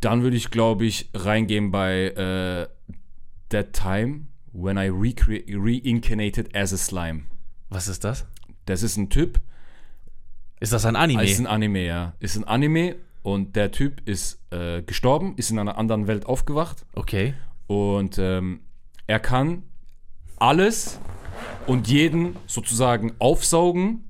Dann 0.00 0.22
würde 0.22 0.36
ich, 0.36 0.50
glaube 0.50 0.84
ich, 0.84 1.08
reingehen 1.14 1.70
bei 1.70 2.08
äh, 2.08 2.66
That 3.50 3.72
Time 3.72 4.26
When 4.52 4.76
I 4.78 4.88
Reincarnated 4.90 6.54
as 6.56 6.72
a 6.72 6.76
Slime. 6.76 7.22
Was 7.68 7.86
ist 7.88 8.02
das? 8.04 8.26
Das 8.66 8.82
ist 8.82 8.96
ein 8.96 9.10
Typ, 9.10 9.40
Ist 10.60 10.72
das 10.72 10.84
ein 10.84 10.96
Anime? 10.96 11.24
ist 11.24 11.38
ein 11.38 11.46
Anime, 11.46 11.84
ja. 11.86 12.14
Ist 12.20 12.36
ein 12.36 12.44
Anime 12.44 12.96
und 13.22 13.54
der 13.56 13.70
Typ 13.70 14.06
ist 14.08 14.40
äh, 14.50 14.82
gestorben, 14.82 15.34
ist 15.36 15.50
in 15.50 15.58
einer 15.58 15.78
anderen 15.78 16.06
Welt 16.06 16.26
aufgewacht 16.26 16.84
okay. 16.94 17.34
und 17.66 18.18
ähm, 18.18 18.60
er 19.06 19.20
kann 19.20 19.62
alles 20.36 20.98
und 21.66 21.88
jeden 21.88 22.36
sozusagen 22.46 23.12
aufsaugen 23.18 24.04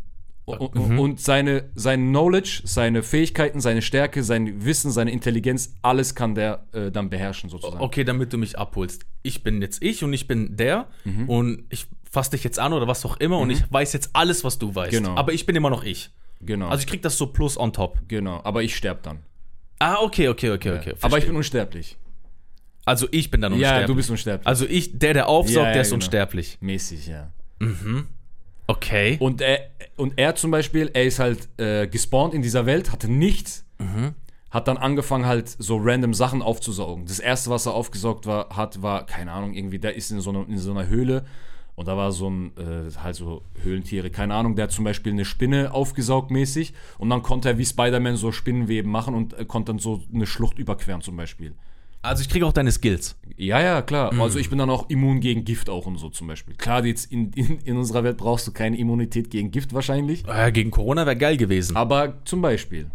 und, 0.44 0.74
Mhm. 0.74 0.98
und 0.98 1.20
seine, 1.20 1.68
sein 1.74 2.08
Knowledge, 2.08 2.62
seine 2.64 3.02
Fähigkeiten, 3.02 3.60
seine 3.60 3.82
Stärke, 3.82 4.22
sein 4.22 4.64
Wissen, 4.64 4.90
seine 4.90 5.10
Intelligenz, 5.10 5.74
alles 5.82 6.14
kann 6.14 6.34
der 6.34 6.64
äh, 6.72 6.90
dann 6.90 7.10
beherrschen 7.10 7.50
sozusagen. 7.50 7.82
Okay, 7.82 8.02
damit 8.04 8.32
du 8.32 8.38
mich 8.38 8.58
abholst. 8.58 9.04
Ich 9.22 9.42
bin 9.42 9.60
jetzt 9.60 9.82
ich 9.82 10.02
und 10.04 10.12
ich 10.14 10.26
bin 10.26 10.56
der 10.56 10.86
Mhm. 11.04 11.28
und 11.28 11.64
ich 11.68 11.86
fasse 12.10 12.30
dich 12.30 12.44
jetzt 12.44 12.58
an 12.58 12.72
oder 12.72 12.86
was 12.86 13.04
auch 13.04 13.18
immer 13.18 13.38
und 13.38 13.50
ich 13.50 13.62
weiß 13.70 13.92
jetzt 13.92 14.10
alles, 14.14 14.42
was 14.42 14.58
du 14.58 14.74
weißt. 14.74 14.90
Genau. 14.92 15.14
Aber 15.16 15.34
ich 15.34 15.44
bin 15.44 15.54
immer 15.54 15.68
noch 15.68 15.84
ich. 15.84 16.10
Genau. 16.40 16.68
Also 16.68 16.80
ich 16.82 16.86
krieg 16.86 17.02
das 17.02 17.18
so 17.18 17.26
plus 17.26 17.58
on 17.58 17.72
top. 17.74 17.98
genau, 18.08 18.40
aber 18.44 18.62
ich 18.62 18.74
sterbe 18.74 19.00
dann. 19.02 19.18
Ah, 19.80 19.96
okay, 20.00 20.28
okay, 20.28 20.50
okay, 20.52 20.70
okay. 20.70 20.78
aber 20.78 20.88
ich 20.88 21.00
verstehe. 21.00 21.26
bin 21.26 21.36
unsterblich. 21.36 21.96
Also 22.88 23.06
ich 23.10 23.30
bin 23.30 23.40
dann 23.40 23.52
Ja, 23.52 23.56
unsterblich. 23.58 23.86
du 23.86 23.94
bist 23.94 24.10
unsterblich. 24.10 24.46
Also 24.46 24.66
ich, 24.66 24.98
der, 24.98 25.14
der 25.14 25.28
aufsaugt, 25.28 25.56
Ja, 25.56 25.66
ja, 25.66 25.72
der 25.72 25.82
ist 25.82 25.88
genau. 25.88 25.96
unsterblich. 25.96 26.58
Mäßig, 26.60 27.06
ja. 27.06 27.30
Okay. 28.66 29.16
Und 29.20 29.40
er, 29.40 29.60
und 29.96 30.14
er 30.18 30.34
zum 30.34 30.50
Beispiel, 30.50 30.90
er 30.92 31.04
ist 31.04 31.18
halt 31.18 31.48
äh, 31.58 31.86
gespawnt 31.86 32.34
in 32.34 32.42
dieser 32.42 32.66
Welt, 32.66 32.92
hatte 32.92 33.10
nichts, 33.10 33.64
hat 34.50 34.68
dann 34.68 34.76
angefangen 34.76 35.26
halt 35.26 35.48
so 35.48 35.76
random 35.80 36.14
Sachen 36.14 36.42
aufzusaugen. 36.42 37.06
Das 37.06 37.18
erste, 37.18 37.50
was 37.50 37.66
er 37.66 37.72
aufgesaugt 37.74 38.26
war, 38.26 38.48
hat, 38.56 38.82
war, 38.82 39.06
keine 39.06 39.32
Ahnung, 39.32 39.54
irgendwie, 39.54 39.78
der 39.78 39.94
ist 39.94 40.10
in 40.10 40.20
so, 40.20 40.30
einer- 40.30 40.46
in 40.48 40.58
so 40.58 40.70
einer 40.70 40.86
Höhle 40.88 41.24
und 41.76 41.86
da 41.88 41.96
war 41.96 42.10
so 42.12 42.28
ein, 42.28 42.52
äh, 42.56 42.90
halt 43.02 43.14
so 43.16 43.42
Höhlentiere, 43.62 44.10
keine 44.10 44.34
Ahnung, 44.34 44.56
der 44.56 44.64
hat 44.64 44.72
zum 44.72 44.84
Beispiel 44.84 45.12
eine 45.12 45.24
Spinne 45.24 45.72
aufgesaugt 45.72 46.30
mäßig 46.30 46.74
und 46.98 47.08
dann 47.10 47.22
konnte 47.22 47.48
er 47.50 47.58
wie 47.58 47.64
Spider-Man 47.66 48.16
so 48.16 48.32
Spinnenweben 48.32 48.90
machen 48.90 49.14
und 49.14 49.32
äh, 49.38 49.44
konnte 49.44 49.72
dann 49.72 49.78
so 49.78 50.02
eine 50.12 50.26
Schlucht 50.26 50.58
überqueren 50.58 51.00
zum 51.02 51.16
Beispiel. 51.16 51.54
Also 52.08 52.22
ich 52.22 52.28
kriege 52.28 52.46
auch 52.46 52.52
deine 52.52 52.72
Skills. 52.72 53.16
Ja, 53.36 53.60
ja, 53.60 53.82
klar. 53.82 54.12
Also 54.18 54.38
ich 54.38 54.50
bin 54.50 54.58
dann 54.58 54.70
auch 54.70 54.88
immun 54.88 55.20
gegen 55.20 55.44
Gift 55.44 55.70
auch 55.70 55.86
und 55.86 55.98
so 55.98 56.08
zum 56.08 56.26
Beispiel. 56.26 56.54
Klar, 56.56 56.84
jetzt 56.84 57.12
in, 57.12 57.32
in, 57.32 57.58
in 57.58 57.76
unserer 57.76 58.02
Welt 58.02 58.16
brauchst 58.16 58.46
du 58.46 58.52
keine 58.52 58.76
Immunität 58.78 59.30
gegen 59.30 59.50
Gift 59.50 59.74
wahrscheinlich. 59.74 60.26
Äh, 60.26 60.50
gegen 60.50 60.70
Corona 60.70 61.06
wäre 61.06 61.16
geil 61.16 61.36
gewesen. 61.36 61.76
Aber 61.76 62.24
zum 62.24 62.42
Beispiel. 62.42 62.90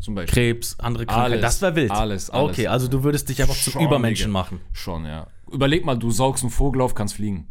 Zum 0.00 0.14
Beispiel. 0.14 0.52
Krebs, 0.52 0.78
andere 0.78 1.06
Krankheiten. 1.06 1.32
Alles, 1.32 1.42
das 1.42 1.62
wäre 1.62 1.76
wild. 1.76 1.90
alles, 1.90 2.30
alles. 2.30 2.50
Okay, 2.50 2.66
also 2.66 2.88
du 2.88 3.04
würdest 3.04 3.28
dich 3.28 3.40
einfach 3.40 3.56
zum 3.56 3.74
Schon, 3.74 3.82
Übermenschen 3.82 4.28
Digga. 4.28 4.38
machen. 4.38 4.60
Schon, 4.72 5.04
ja. 5.04 5.26
Überleg 5.50 5.84
mal, 5.84 5.96
du 5.96 6.10
saugst 6.10 6.42
einen 6.42 6.50
Vogel 6.50 6.80
auf, 6.82 6.94
kannst 6.94 7.14
fliegen. 7.14 7.46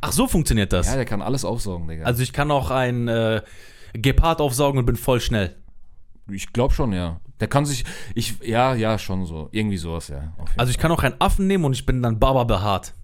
Ach, 0.00 0.12
so 0.12 0.26
funktioniert 0.26 0.72
das. 0.72 0.86
Ja, 0.86 0.96
der 0.96 1.04
kann 1.04 1.22
alles 1.22 1.44
aufsaugen, 1.44 1.88
Digga. 1.88 2.04
Also 2.04 2.22
ich 2.22 2.32
kann 2.32 2.50
auch 2.50 2.70
ein 2.70 3.08
äh, 3.08 3.42
Gepard 3.94 4.40
aufsaugen 4.40 4.78
und 4.78 4.86
bin 4.86 4.96
voll 4.96 5.20
schnell. 5.20 5.56
Ich 6.30 6.52
glaube 6.52 6.74
schon, 6.74 6.92
ja. 6.92 7.20
Der 7.40 7.48
kann 7.48 7.64
sich. 7.66 7.84
Ich, 8.14 8.38
ja, 8.44 8.74
ja, 8.74 8.98
schon 8.98 9.24
so. 9.26 9.48
Irgendwie 9.52 9.76
sowas, 9.76 10.08
ja. 10.08 10.32
Also 10.56 10.70
ich 10.70 10.78
kann 10.78 10.90
auch 10.90 11.02
einen 11.02 11.14
Affen 11.20 11.46
nehmen 11.46 11.64
und 11.64 11.72
ich 11.72 11.86
bin 11.86 12.02
dann 12.02 12.18
Baba 12.18 12.44
behaart. 12.44 12.94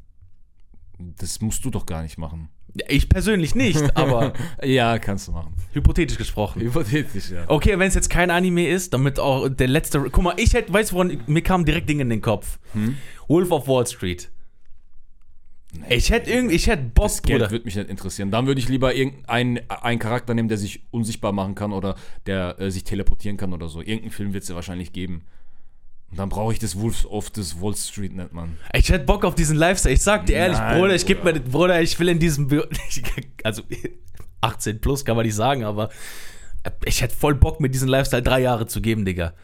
Fall. 0.98 1.06
das 1.18 1.40
musst 1.40 1.64
du 1.64 1.70
doch 1.70 1.86
gar 1.86 2.02
nicht 2.02 2.18
machen. 2.18 2.48
Ich 2.88 3.08
persönlich 3.08 3.54
nicht, 3.54 3.96
aber 3.96 4.32
Ja, 4.62 4.98
kannst 4.98 5.28
du 5.28 5.32
machen. 5.32 5.54
hypothetisch 5.72 6.18
gesprochen. 6.18 6.60
Hypothetisch, 6.60 7.30
ja. 7.30 7.44
Okay, 7.46 7.78
wenn 7.78 7.86
es 7.86 7.94
jetzt 7.94 8.10
kein 8.10 8.30
Anime 8.32 8.66
ist, 8.68 8.92
damit 8.92 9.20
auch 9.20 9.48
der 9.48 9.68
letzte. 9.68 10.00
Guck 10.10 10.24
mal, 10.24 10.34
ich 10.38 10.52
hätte, 10.54 10.72
weißt 10.72 10.90
du, 10.90 10.96
woran 10.96 11.22
mir 11.26 11.42
kamen 11.42 11.64
direkt 11.64 11.88
Dinge 11.88 12.02
in 12.02 12.10
den 12.10 12.20
Kopf. 12.20 12.58
Hm? 12.72 12.96
Wolf 13.28 13.52
of 13.52 13.68
Wall 13.68 13.86
Street. 13.86 14.30
Ich 15.88 16.10
hätte 16.10 16.30
irgendwie, 16.30 16.54
ich 16.54 16.66
hätte 16.66 16.82
Bock, 16.84 17.04
Das 17.06 17.22
Geld 17.22 17.38
Bruder. 17.40 17.50
würde 17.50 17.64
mich 17.64 17.76
nicht 17.76 17.88
interessieren. 17.90 18.30
Dann 18.30 18.46
würde 18.46 18.60
ich 18.60 18.68
lieber 18.68 18.94
irgendeinen 18.94 19.60
einen 19.68 19.98
Charakter 19.98 20.34
nehmen, 20.34 20.48
der 20.48 20.58
sich 20.58 20.82
unsichtbar 20.90 21.32
machen 21.32 21.54
kann 21.54 21.72
oder 21.72 21.96
der 22.26 22.58
äh, 22.60 22.70
sich 22.70 22.84
teleportieren 22.84 23.36
kann 23.36 23.52
oder 23.52 23.68
so. 23.68 23.80
Irgendeinen 23.80 24.10
Film 24.12 24.32
wird 24.34 24.42
es 24.44 24.48
ja 24.48 24.54
wahrscheinlich 24.54 24.92
geben. 24.92 25.24
Und 26.10 26.18
dann 26.18 26.28
brauche 26.28 26.52
ich 26.52 26.58
das 26.60 26.78
Wolf 26.80 27.04
of 27.06 27.30
this 27.30 27.60
Wall 27.60 27.74
Street 27.74 28.14
nennt 28.14 28.32
man. 28.32 28.56
Ich 28.72 28.88
hätte 28.90 29.04
Bock 29.04 29.24
auf 29.24 29.34
diesen 29.34 29.56
Lifestyle. 29.56 29.94
Ich 29.94 30.02
sag 30.02 30.26
dir 30.26 30.36
ehrlich, 30.36 30.58
Nein, 30.58 30.78
Bruder, 30.80 30.94
ich 30.94 31.06
gebe 31.06 31.24
mir, 31.24 31.32
Bruder. 31.32 31.50
Bruder, 31.50 31.82
ich 31.82 31.98
will 31.98 32.08
in 32.08 32.18
diesem, 32.20 32.48
Bü- 32.48 32.68
also 33.42 33.62
18 34.40 34.80
plus 34.80 35.04
kann 35.04 35.16
man 35.16 35.26
nicht 35.26 35.34
sagen, 35.34 35.64
aber 35.64 35.90
ich 36.84 37.02
hätte 37.02 37.14
voll 37.16 37.34
Bock, 37.34 37.60
mir 37.60 37.68
diesen 37.68 37.88
Lifestyle 37.88 38.22
drei 38.22 38.40
Jahre 38.40 38.66
zu 38.66 38.80
geben, 38.80 39.04
Digga. 39.04 39.34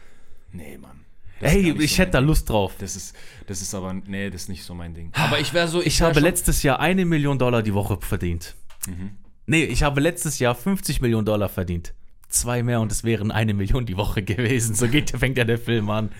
Nee, 0.53 0.77
Mann. 0.77 1.03
Ey, 1.41 1.71
ich 1.79 1.95
so 1.95 1.97
hätte 1.97 2.13
da 2.13 2.19
Lust 2.19 2.49
drauf. 2.49 2.73
Das 2.79 2.95
ist, 2.95 3.15
das 3.47 3.61
ist 3.61 3.73
aber, 3.73 3.93
nee, 3.93 4.29
das 4.29 4.43
ist 4.43 4.49
nicht 4.49 4.63
so 4.63 4.73
mein 4.73 4.93
Ding. 4.93 5.11
Aber 5.13 5.39
ich 5.39 5.53
wäre 5.53 5.67
so, 5.67 5.81
Ich 5.81 5.99
wär 5.99 6.07
habe 6.07 6.19
letztes 6.19 6.63
Jahr 6.63 6.79
eine 6.79 7.05
Million 7.05 7.39
Dollar 7.39 7.63
die 7.63 7.73
Woche 7.73 7.97
verdient. 8.01 8.55
Mhm. 8.87 9.11
Nee, 9.45 9.63
ich 9.63 9.83
habe 9.83 9.99
letztes 10.01 10.39
Jahr 10.39 10.55
50 10.55 11.01
Millionen 11.01 11.25
Dollar 11.25 11.49
verdient. 11.49 11.93
Zwei 12.29 12.63
mehr 12.63 12.79
und 12.79 12.91
es 12.91 13.03
wären 13.03 13.31
eine 13.31 13.53
Million 13.53 13.85
die 13.85 13.97
Woche 13.97 14.23
gewesen. 14.23 14.75
So 14.75 14.87
geht, 14.87 15.11
fängt 15.11 15.37
ja 15.37 15.43
der 15.43 15.57
Film 15.57 15.89
an. 15.89 16.11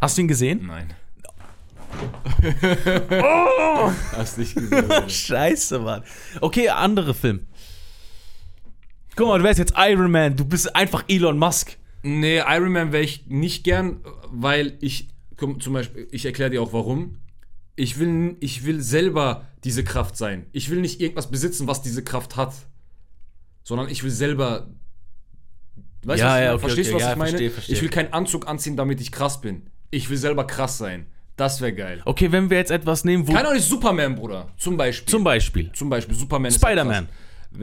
Hast 0.00 0.16
du 0.16 0.22
ihn 0.22 0.28
gesehen? 0.28 0.66
Nein. 0.66 0.94
oh! 3.10 3.90
Hast 4.16 4.38
nicht 4.38 4.54
gesehen. 4.54 4.88
Scheiße, 5.08 5.78
Mann. 5.78 6.02
Okay, 6.40 6.68
andere 6.68 7.14
Film. 7.14 7.46
Guck 9.16 9.28
mal, 9.28 9.38
du 9.38 9.44
wärst 9.44 9.58
jetzt 9.58 9.74
Iron 9.76 10.10
Man. 10.10 10.36
Du 10.36 10.44
bist 10.44 10.74
einfach 10.74 11.04
Elon 11.08 11.38
Musk. 11.38 11.76
Nee, 12.02 12.38
Iron 12.46 12.72
Man 12.72 12.92
wäre 12.92 13.02
ich 13.02 13.26
nicht 13.26 13.64
gern, 13.64 14.00
weil 14.30 14.76
ich, 14.80 15.08
komm, 15.36 15.60
zum 15.60 15.74
Beispiel, 15.74 16.08
ich 16.10 16.24
erkläre 16.24 16.50
dir 16.50 16.62
auch 16.62 16.72
warum. 16.72 17.16
Ich 17.76 17.98
will, 17.98 18.36
ich 18.40 18.64
will 18.64 18.80
selber 18.80 19.48
diese 19.64 19.84
Kraft 19.84 20.16
sein. 20.16 20.46
Ich 20.52 20.70
will 20.70 20.80
nicht 20.80 21.00
irgendwas 21.00 21.30
besitzen, 21.30 21.66
was 21.66 21.82
diese 21.82 22.02
Kraft 22.04 22.36
hat. 22.36 22.54
Sondern 23.62 23.88
ich 23.88 24.02
will 24.02 24.10
selber. 24.10 24.68
Weißt 26.04 26.20
Ja, 26.20 26.38
du, 26.38 26.44
ja, 26.44 26.52
okay, 26.54 26.60
verstehst 26.60 26.90
du, 26.90 26.94
okay, 26.94 27.02
was 27.02 27.08
ja, 27.08 27.12
ich 27.12 27.18
meine? 27.18 27.30
verstehe, 27.30 27.50
verstehe. 27.50 27.76
Ich 27.76 27.82
will 27.82 27.90
keinen 27.90 28.12
Anzug 28.12 28.48
anziehen, 28.48 28.76
damit 28.76 29.00
ich 29.00 29.12
krass 29.12 29.40
bin. 29.40 29.70
Ich 29.90 30.08
will 30.08 30.16
selber 30.16 30.46
krass 30.46 30.78
sein. 30.78 31.06
Das 31.36 31.60
wäre 31.60 31.72
geil. 31.72 32.02
Okay, 32.04 32.32
wenn 32.32 32.50
wir 32.50 32.58
jetzt 32.58 32.70
etwas 32.70 33.04
nehmen, 33.04 33.26
wo. 33.26 33.32
Kann 33.32 33.46
auch 33.46 33.54
nicht 33.54 33.66
Superman, 33.66 34.14
Bruder. 34.14 34.48
Zum 34.58 34.76
Beispiel. 34.76 35.08
Zum 35.10 35.24
Beispiel. 35.24 35.72
Zum 35.72 35.88
Beispiel 35.88 36.14
Superman. 36.14 36.48
ist 36.48 36.56
Spider-Man. 36.56 37.08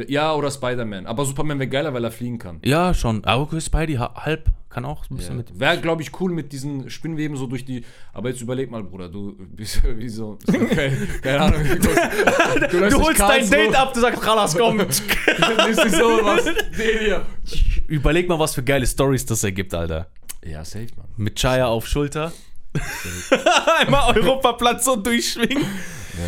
Ja, 0.07 0.33
oder 0.33 0.51
Spider-Man. 0.51 1.05
Aber 1.05 1.23
Superman 1.25 1.59
wäre 1.59 1.69
geiler, 1.69 1.93
weil 1.93 2.03
er 2.03 2.11
fliegen 2.11 2.37
kann. 2.39 2.59
Ja, 2.63 2.93
schon. 2.93 3.23
Aber 3.23 3.43
okay, 3.43 3.61
Spidey 3.61 3.95
ha- 3.95 4.13
halb 4.15 4.49
kann 4.69 4.83
auch 4.83 5.09
ein 5.09 5.15
bisschen 5.15 5.37
mit. 5.37 5.57
Wäre, 5.59 5.79
glaube 5.79 6.01
ich, 6.01 6.19
cool 6.19 6.31
mit 6.33 6.51
diesen 6.51 6.89
Spinnweben 6.89 7.37
so 7.37 7.47
durch 7.47 7.63
die. 7.63 7.85
Aber 8.13 8.29
jetzt 8.29 8.41
überleg 8.41 8.69
mal, 8.69 8.83
Bruder, 8.83 9.07
du 9.07 9.35
bist 9.37 9.81
wie 9.97 10.09
so. 10.09 10.37
Keine, 10.45 10.97
keine 11.21 11.39
Ahnung. 11.39 11.61
Du, 12.71 12.79
du, 12.79 12.89
Du 12.89 13.01
holst 13.01 13.19
dein 13.21 13.49
Date 13.49 13.75
ab, 13.75 13.93
du 13.93 14.01
sagst, 14.01 14.21
Khalas, 14.21 14.57
komm. 14.57 14.77
dich 14.79 14.89
so 14.89 16.19
was. 16.23 16.43
Den 16.45 16.99
hier. 16.99 17.25
Überleg 17.87 18.27
mal, 18.27 18.37
was 18.39 18.53
für 18.55 18.63
geile 18.63 18.85
Stories 18.85 19.25
das 19.25 19.43
ergibt, 19.43 19.73
Alter. 19.73 20.07
Ja, 20.43 20.65
safe, 20.65 20.87
Mann. 20.97 21.07
Mit 21.17 21.35
Chaya 21.39 21.67
auf 21.67 21.87
Schulter. 21.87 22.31
Einmal 23.79 24.15
Europaplatz 24.17 24.85
so 24.85 24.95
durchschwingen. 24.95 25.65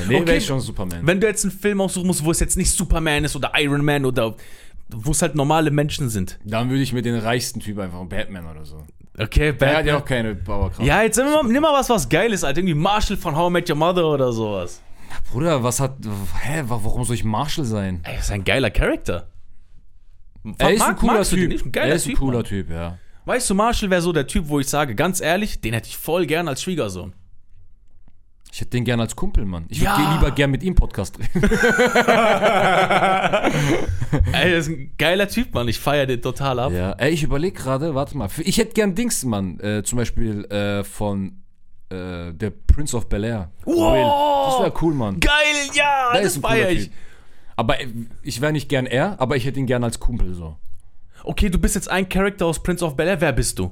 Nee, 0.08 0.16
Okay. 0.18 0.28
wäre 0.28 0.38
ich 0.38 0.46
schon 0.46 0.60
Superman. 0.60 1.00
Wenn 1.04 1.20
du 1.20 1.28
jetzt 1.28 1.44
einen 1.46 1.52
Film 1.52 1.82
aussuchen 1.82 2.08
musst, 2.08 2.24
wo 2.24 2.32
es 2.32 2.40
jetzt 2.40 2.58
nicht 2.58 2.72
Superman 2.72 3.24
ist 3.26 3.36
oder 3.36 3.52
Iron 3.58 3.84
Man 3.84 4.06
oder 4.06 4.36
wo 4.90 5.12
es 5.12 5.22
halt 5.22 5.36
normale 5.36 5.72
Menschen 5.72 6.10
sind. 6.10 6.40
Dann 6.44 6.70
würde 6.70 6.82
ich 6.82 6.94
mit 6.94 7.06
den 7.06 7.16
reichsten 7.18 7.60
Typ 7.60 7.78
einfach 7.80 8.04
Batman 8.06 8.46
oder 8.50 8.66
so. 8.66 8.84
Okay, 9.18 9.40
Der 9.40 9.50
hat 9.52 9.60
Batman. 9.60 9.86
ja 9.88 9.98
auch 9.98 10.06
keine 10.06 10.36
Powerkraft. 10.36 10.84
Ja, 10.88 11.02
jetzt 11.04 11.18
nimm 11.18 11.28
mal, 11.28 11.44
nimm 11.44 11.62
mal 11.62 11.74
was, 11.74 11.90
was 11.90 12.08
geil 12.10 12.32
ist, 12.34 12.44
Alter. 12.44 12.60
Irgendwie 12.60 12.74
Marshall 12.76 13.18
von 13.18 13.36
How 13.36 13.50
I 13.50 13.54
Met 13.54 13.70
Your 13.70 13.76
Mother 13.76 14.06
oder 14.08 14.32
sowas. 14.32 14.82
Bruder, 15.32 15.62
was 15.64 15.80
hat. 15.80 15.98
Hä, 16.42 16.64
wa- 16.68 16.80
warum 16.84 17.04
soll 17.04 17.16
ich 17.16 17.24
Marshall 17.24 17.66
sein? 17.66 18.00
Ey, 18.04 18.16
das 18.16 18.26
ist 18.26 18.32
ein 18.32 18.44
geiler 18.44 18.70
Charakter. 18.72 19.28
Er 20.58 20.72
ist 20.72 20.82
ein 20.82 20.96
cooler 20.96 21.24
Typ. 21.24 21.52
Ein 21.66 21.74
er 21.74 21.96
ist 21.96 22.06
ein 22.06 22.10
Typ, 22.12 22.20
cooler 22.20 22.38
Mann. 22.38 22.44
Typ, 22.46 22.70
ja. 22.70 22.98
Weißt 23.26 23.50
du, 23.50 23.56
Marshall 23.56 23.90
wäre 23.90 24.02
so 24.02 24.14
der 24.14 24.26
Typ, 24.26 24.48
wo 24.48 24.60
ich 24.60 24.68
sage, 24.68 24.96
ganz 24.96 25.20
ehrlich, 25.22 25.60
den 25.62 25.74
hätte 25.74 25.88
ich 25.90 25.98
voll 25.98 26.26
gern 26.26 26.48
als 26.48 26.64
Schwiegersohn. 26.64 27.14
Ich 28.52 28.62
hätte 28.62 28.72
den 28.72 28.84
gern 28.84 29.00
als 29.00 29.16
Kumpel, 29.16 29.46
Mann. 29.46 29.66
Ich 29.70 29.80
Ja. 29.82 29.98
würde 29.98 30.12
lieber 30.16 30.32
gern 30.32 30.50
mit 30.52 30.64
ihm 30.64 30.74
Podcast 30.76 31.18
drehen. 31.18 31.30
Ey, 34.34 34.52
das 34.52 34.68
ist 34.68 34.70
ein 34.70 34.92
geiler 34.98 35.28
Typ, 35.28 35.54
Mann. 35.54 35.68
Ich 35.68 35.80
feiere 35.80 36.08
den 36.08 36.22
total 36.22 36.60
ab. 36.60 36.72
Ja, 36.72 36.94
ey, 36.94 37.12
ich 37.12 37.22
überlege 37.24 37.56
gerade, 37.60 37.94
warte 37.96 38.18
mal. 38.18 38.28
Ich 38.40 38.58
hätte 38.58 38.74
gern 38.74 38.96
Dings, 38.96 39.24
Mann. 39.24 39.60
Äh, 39.60 39.84
zum 39.84 39.98
Beispiel 39.98 40.46
äh, 40.46 40.84
von 40.84 41.44
äh, 41.90 42.34
der 42.34 42.50
Prince 42.50 42.96
of 42.98 43.08
Bel 43.08 43.24
Air. 43.24 43.52
Wow. 43.66 44.48
Das 44.52 44.60
wäre 44.62 44.74
cool, 44.82 44.94
Mann. 44.96 45.20
Geil, 45.20 45.34
ja, 45.74 46.14
Der 46.14 46.24
das 46.24 46.38
feiere 46.38 46.72
ich. 46.72 46.86
Typ. 46.86 46.94
Aber 47.56 47.80
äh, 47.82 47.88
ich 48.24 48.42
wäre 48.42 48.52
nicht 48.52 48.68
gern 48.70 48.86
er, 48.88 49.20
aber 49.22 49.36
ich 49.36 49.46
hätte 49.46 49.60
ihn 49.60 49.68
gern 49.68 49.84
als 49.84 50.00
Kumpel 50.00 50.34
so. 50.34 50.58
Okay, 51.24 51.50
du 51.50 51.60
bist 51.60 51.76
jetzt 51.76 51.90
ein 51.90 52.08
Charakter 52.10 52.46
aus 52.46 52.64
Prince 52.64 52.84
of 52.86 52.96
Bel-Air. 52.96 53.22
Wer 53.22 53.34
bist 53.34 53.60
du? 53.60 53.72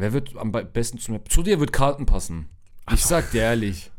Wer 0.00 0.12
wird 0.12 0.36
am 0.36 0.50
be- 0.52 0.64
besten 0.64 0.98
zu 0.98 1.12
mir? 1.12 1.24
Zu 1.28 1.42
dir 1.42 1.60
wird 1.60 1.72
Carlton 1.72 2.06
passen. 2.06 2.48
Ich 2.92 3.04
sag 3.04 3.30
dir 3.30 3.42
ehrlich. 3.42 3.90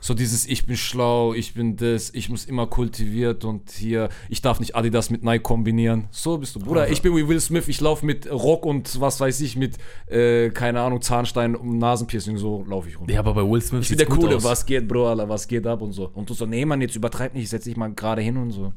So 0.00 0.14
dieses, 0.14 0.46
ich 0.46 0.66
bin 0.66 0.76
schlau, 0.76 1.32
ich 1.34 1.54
bin 1.54 1.76
das, 1.76 2.10
ich 2.14 2.28
muss 2.28 2.44
immer 2.44 2.66
kultiviert 2.66 3.44
und 3.44 3.70
hier, 3.72 4.08
ich 4.28 4.40
darf 4.42 4.60
nicht 4.60 4.76
Adidas 4.76 5.10
mit 5.10 5.24
Nike 5.24 5.42
kombinieren. 5.42 6.06
So 6.10 6.38
bist 6.38 6.54
du, 6.54 6.60
Bruder. 6.60 6.88
Ich 6.90 7.02
bin 7.02 7.16
wie 7.16 7.26
Will 7.26 7.40
Smith, 7.40 7.66
ich 7.68 7.80
laufe 7.80 8.04
mit 8.06 8.30
Rock 8.30 8.66
und 8.66 9.00
was 9.00 9.18
weiß 9.18 9.40
ich, 9.40 9.56
mit, 9.56 9.78
äh, 10.06 10.50
keine 10.50 10.80
Ahnung, 10.80 11.00
Zahnstein 11.00 11.56
und 11.56 11.78
Nasenpiercing, 11.78 12.36
so 12.36 12.64
laufe 12.68 12.88
ich 12.88 13.00
rum. 13.00 13.08
Ja, 13.08 13.20
aber 13.20 13.34
bei 13.34 13.42
Will 13.50 13.62
Smith 13.62 13.82
ich 13.82 13.88
bin 13.88 13.98
der 13.98 14.06
Coole, 14.06 14.36
aus. 14.36 14.44
was 14.44 14.64
geht, 14.66 14.86
Bro, 14.86 15.08
Alter, 15.08 15.28
was 15.28 15.48
geht 15.48 15.66
ab 15.66 15.80
und 15.82 15.92
so. 15.92 16.08
Und 16.14 16.28
du 16.30 16.34
so, 16.34 16.46
nee, 16.46 16.64
Mann, 16.64 16.80
jetzt 16.80 16.94
übertreib 16.94 17.34
nicht, 17.34 17.44
ich 17.44 17.50
setz 17.50 17.64
dich 17.64 17.76
mal 17.76 17.92
gerade 17.92 18.20
hin 18.22 18.36
und 18.36 18.50
so. 18.52 18.72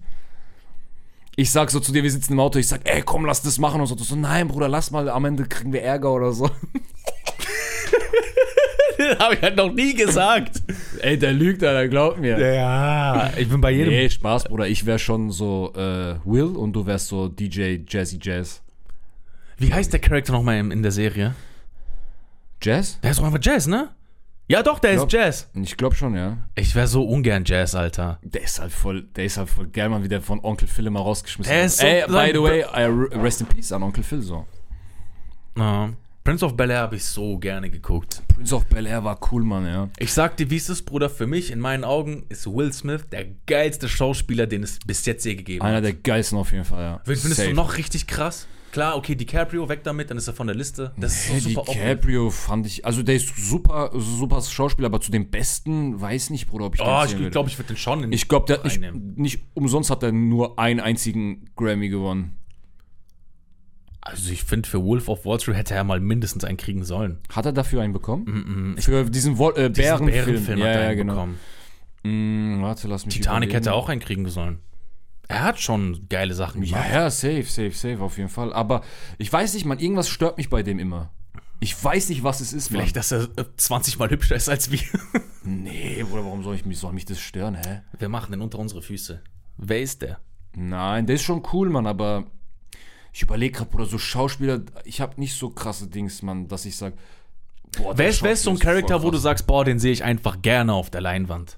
Ich 1.39 1.52
sag 1.52 1.69
so 1.69 1.80
zu 1.80 1.91
dir, 1.91 2.02
wir 2.02 2.10
sitzen 2.10 2.34
im 2.34 2.39
Auto, 2.39 2.58
ich 2.58 2.67
sag, 2.67 2.82
ey, 2.86 3.04
komm, 3.04 3.23
lass 3.23 3.43
das 3.43 3.60
machen 3.60 3.80
und 3.80 3.86
so. 3.86 3.93
Du 3.93 4.04
so, 4.04 4.15
nein, 4.15 4.47
Bruder, 4.47 4.67
lass 4.67 4.89
mal, 4.89 5.08
am 5.08 5.23
Ende 5.23 5.45
kriegen 5.45 5.71
wir 5.71 5.84
Ärger 5.84 6.12
oder 6.12 6.34
so. 6.34 6.50
Das 8.97 9.19
habe 9.19 9.36
ich 9.36 9.41
halt 9.43 9.56
noch 9.56 9.71
nie 9.71 9.93
gesagt. 9.93 10.60
Ey, 11.02 11.19
der 11.19 11.32
lügt, 11.32 11.63
Alter, 11.63 11.88
glaub 11.88 12.17
mir. 12.17 12.39
ja, 12.39 13.30
ich 13.38 13.47
bin 13.47 13.62
bei 13.62 13.69
jedem. 13.69 13.93
Nee, 13.93 14.10
Spaß, 14.10 14.45
Bruder. 14.45 14.67
Ich 14.67 14.88
wär 14.88 14.97
schon 14.97 15.30
so 15.30 15.71
äh, 15.76 16.15
Will 16.26 16.56
und 16.56 16.73
du 16.73 16.84
wärst 16.88 17.10
so 17.10 17.28
DJ 17.28 17.78
Jazzy 17.88 18.17
Jazz. 18.19 18.63
Wie 19.58 19.71
heißt 19.71 19.93
der 19.93 20.00
Charakter 20.00 20.34
nochmal 20.34 20.58
in, 20.58 20.71
in 20.71 20.82
der 20.82 20.91
Serie? 20.91 21.36
Jazz? 22.60 23.00
Der 23.04 23.12
ist 23.12 23.19
doch 23.19 23.26
einfach 23.26 23.39
Jazz, 23.39 23.67
ne? 23.67 23.89
Ja, 24.49 24.63
doch, 24.63 24.79
der 24.79 24.91
ist 24.91 24.97
Glaub- 24.99 25.12
Jazz. 25.12 25.49
Ich 25.55 25.75
glaube 25.75 25.95
schon, 25.95 26.15
ja. 26.15 26.38
Ich 26.55 26.73
wäre 26.73 26.88
so 26.88 27.03
ungern 27.03 27.43
Jazz, 27.45 27.75
Alter. 27.75 28.17
Der 28.23 28.43
ist 28.43 28.60
halt 28.62 28.71
voll, 28.71 29.03
der 29.15 29.25
ist 29.25 29.38
halt 29.38 29.49
voll 29.49 29.67
geil, 29.67 29.89
man, 29.89 30.03
wie 30.03 30.07
der 30.07 30.21
von 30.21 30.39
Onkel 30.43 30.67
Phil 30.69 30.88
immer 30.88 31.01
rausgeschmissen 31.01 31.51
Der 31.51 31.63
wird. 31.63 31.67
ist 31.67 31.79
so- 31.79 31.86
Ey, 31.86 32.03
by 32.07 32.31
the 32.33 32.41
way, 32.41 32.62
I 32.62 33.17
rest 33.19 33.41
in 33.41 33.47
peace 33.47 33.71
an 33.73 33.83
Onkel 33.83 34.03
Phil 34.03 34.21
so. 34.21 34.45
Ja. 35.57 35.89
Prince 36.23 36.43
of 36.45 36.57
Bel-Air 36.57 36.79
habe 36.81 36.97
ich 36.97 37.05
so 37.05 37.38
gerne 37.38 37.69
geguckt. 37.69 38.21
Prince 38.27 38.53
of 38.53 38.65
Bel 38.65 38.86
Air 38.86 39.03
war 39.03 39.17
cool, 39.31 39.43
Mann, 39.43 39.65
ja. 39.65 39.89
Ich 39.97 40.12
sag 40.13 40.36
dir, 40.36 40.49
wie 40.49 40.57
es 40.57 40.67
ist, 40.69 40.83
Bruder, 40.83 41.10
für 41.10 41.25
mich, 41.25 41.51
in 41.51 41.60
meinen 41.62 41.86
Augen, 41.86 42.25
ist 42.27 42.45
Will 42.47 42.73
Smith 42.73 43.05
der 43.12 43.25
geilste 43.45 43.88
Schauspieler, 43.88 44.45
den 44.45 44.62
es 44.63 44.77
bis 44.86 45.05
jetzt 45.05 45.23
je 45.25 45.36
gegeben 45.36 45.62
Einer 45.65 45.77
hat. 45.77 45.83
der 45.86 45.93
geilsten 45.93 46.38
auf 46.38 46.51
jeden 46.51 46.65
Fall, 46.65 46.81
ja. 46.83 47.01
Findest 47.05 47.36
Safe. 47.36 47.49
du 47.49 47.55
noch 47.55 47.77
richtig 47.77 48.07
krass? 48.07 48.45
Klar, 48.78 48.96
okay, 48.96 49.16
DiCaprio, 49.16 49.68
weg 49.70 49.84
damit, 49.84 50.12
dann 50.12 50.20
ist 50.20 50.28
er 50.28 50.36
von 50.36 50.46
der 50.46 50.56
Liste. 50.56 50.94
Das 50.98 51.16
ist 51.16 51.30
Hey, 51.32 51.40
so 51.40 51.50
super 51.50 51.62
offen. 51.62 51.82
DiCaprio 51.82 52.30
fand 52.30 52.68
ich, 52.68 52.86
also 52.86 53.02
der 53.02 53.16
ist 53.16 53.36
super, 53.36 53.90
super 53.96 54.40
Schauspieler, 54.40 54.86
aber 54.86 55.02
zu 55.02 55.10
den 55.10 55.32
Besten 55.32 56.00
weiß 56.00 56.30
nicht, 56.30 56.46
Bruder, 56.46 56.66
ob 56.66 56.76
ich 56.76 56.82
den 56.82 56.88
Oh, 56.88 57.04
ich 57.04 57.32
glaube, 57.32 57.50
ich 57.50 57.58
würde 57.58 57.70
den 57.70 57.78
schon 57.78 58.04
in 58.04 58.12
Ich 58.12 58.28
glaube, 58.28 58.62
nicht, 59.16 59.40
umsonst 59.56 59.90
hat 59.90 60.04
er 60.04 60.12
nur 60.12 60.60
einen 60.60 60.80
einzigen 60.80 61.50
Grammy 61.56 61.90
gewonnen. 61.90 62.38
Also 64.00 64.32
ich 64.32 64.44
finde, 64.44 64.70
für 64.70 64.84
Wolf 64.84 65.10
of 65.10 65.26
Wall 65.26 65.40
Street 65.40 65.58
hätte 65.58 65.74
er 65.74 65.84
mal 65.84 66.00
mindestens 66.00 66.44
einen 66.44 66.58
kriegen 66.58 66.84
sollen. 66.84 67.18
Hat 67.34 67.48
er 67.48 67.54
dafür 67.54 67.82
einen 67.82 67.94
bekommen? 67.94 68.26
Mm 68.26 68.76
-mm. 68.78 68.82
Für 68.84 69.06
diesen 69.06 69.40
Wo 69.40 69.50
äh, 69.54 69.72
Bärenfilm. 69.72 70.06
Bärenfilm 70.06 70.60
hat 70.60 70.68
ja, 70.68 70.72
er 70.72 70.82
ja, 70.84 70.88
einen 70.90 70.98
genau. 70.98 71.13
bekommen. 71.13 71.40
Mm, 72.04 72.62
warte, 72.62 72.88
lass 72.88 73.08
mich 73.08 73.16
Titanic 73.16 73.50
überlegen. 73.50 73.66
hätte 73.66 73.74
auch 73.74 73.90
einen 73.90 74.02
kriegen 74.02 74.30
sollen. 74.30 74.60
Er 75.30 75.44
hat 75.44 75.60
schon 75.60 76.08
geile 76.10 76.34
Sachen 76.34 76.63
Ja, 76.63 76.78
gemacht. 76.78 76.94
ja, 76.94 77.10
safe, 77.10 77.44
safe, 77.44 77.72
safe, 77.72 78.00
auf 78.02 78.18
jeden 78.18 78.30
Fall. 78.30 78.54
Aber 78.54 78.82
ich 79.18 79.32
weiß 79.32 79.54
nicht, 79.56 79.66
man, 79.66 79.80
irgendwas 79.80 80.08
stört 80.10 80.38
mich 80.38 80.50
bei 80.50 80.63
dem 80.63 80.80
immer. 80.80 81.12
Ich 81.60 81.82
weiß 81.84 82.10
nicht, 82.10 82.24
was 82.24 82.40
es 82.40 82.54
ist, 82.54 82.68
Vielleicht, 82.70 82.96
dass 82.96 83.12
er 83.12 83.24
äh, 83.36 83.46
20 83.58 83.98
Mal 84.00 84.10
hübscher 84.10 84.36
ist 84.36 84.48
als 84.50 84.72
wir. 84.72 84.80
Mann. 85.13 85.24
Nee, 85.50 86.04
Bruder, 86.04 86.26
warum 86.26 86.44
soll 86.44 86.56
ich 86.56 86.66
mich, 86.66 86.78
soll 86.78 86.92
mich 86.92 87.06
das 87.06 87.20
stören, 87.22 87.56
hä? 87.56 87.80
Wir 87.98 88.10
machen 88.10 88.32
den 88.34 88.42
unter 88.42 88.60
unsere 88.60 88.82
Füße. 88.82 89.22
Wer 89.56 89.80
ist 89.82 90.02
der? 90.02 90.20
Nein, 90.54 91.06
der 91.06 91.16
ist 91.16 91.24
schon 91.24 91.42
cool, 91.54 91.70
Mann, 91.70 91.88
aber 91.88 92.26
ich 93.13 93.22
überlege 93.22 93.58
gerade, 93.58 93.70
Bruder, 93.70 93.86
so 93.86 93.98
Schauspieler, 93.98 94.60
ich 94.84 95.00
habe 95.00 95.18
nicht 95.20 95.36
so 95.38 95.50
krasse 95.50 95.88
Dings, 95.88 96.22
Mann, 96.22 96.50
dass 96.50 96.66
ich 96.66 96.76
sage, 96.76 96.98
boah, 97.78 97.98
Wer 97.98 98.10
ist, 98.10 98.22
wer 98.24 98.34
ist 98.34 98.44
so 98.44 98.50
ein 98.50 98.60
Charakter, 98.60 99.02
wo 99.04 99.10
du 99.10 99.18
sagst, 99.18 99.48
boah, 99.48 99.63
den 99.63 99.80
sehe 99.80 99.94
ich 99.94 100.04
einfach 100.04 100.42
gerne 100.42 100.74
auf 100.74 100.90
der 100.90 101.00
Leinwand? 101.00 101.58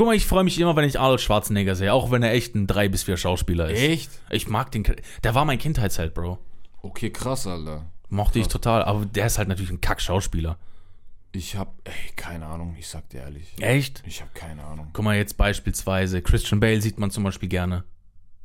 Guck 0.00 0.06
mal, 0.06 0.16
ich 0.16 0.24
freue 0.24 0.44
mich 0.44 0.58
immer, 0.58 0.74
wenn 0.76 0.88
ich 0.88 0.98
Arnold 0.98 1.20
Schwarzenegger 1.20 1.74
sehe, 1.74 1.92
auch 1.92 2.10
wenn 2.10 2.22
er 2.22 2.32
echt 2.32 2.54
ein 2.54 2.66
3 2.66 2.88
bis 2.88 3.02
4 3.02 3.18
Schauspieler 3.18 3.68
ist. 3.68 3.78
Echt? 3.78 4.10
Ich 4.30 4.48
mag 4.48 4.72
den. 4.72 4.82
Der 5.22 5.34
war 5.34 5.44
mein 5.44 5.58
Kindheitsheld, 5.58 6.14
Bro. 6.14 6.38
Okay, 6.80 7.10
krass, 7.10 7.46
Alter. 7.46 7.84
Mochte 8.08 8.38
ich 8.38 8.48
total, 8.48 8.82
aber 8.82 9.04
der 9.04 9.26
ist 9.26 9.36
halt 9.36 9.48
natürlich 9.48 9.70
ein 9.70 9.82
Kack-Schauspieler. 9.82 10.56
Ich 11.32 11.54
hab, 11.54 11.74
ey, 11.84 11.92
keine 12.16 12.46
Ahnung, 12.46 12.76
ich 12.78 12.88
sag 12.88 13.10
dir 13.10 13.20
ehrlich. 13.20 13.52
Echt? 13.60 14.02
Ich 14.06 14.22
hab 14.22 14.34
keine 14.34 14.64
Ahnung. 14.64 14.88
Guck 14.94 15.04
mal, 15.04 15.18
jetzt 15.18 15.36
beispielsweise 15.36 16.22
Christian 16.22 16.60
Bale 16.60 16.80
sieht 16.80 16.98
man 16.98 17.10
zum 17.10 17.24
Beispiel 17.24 17.50
gerne. 17.50 17.84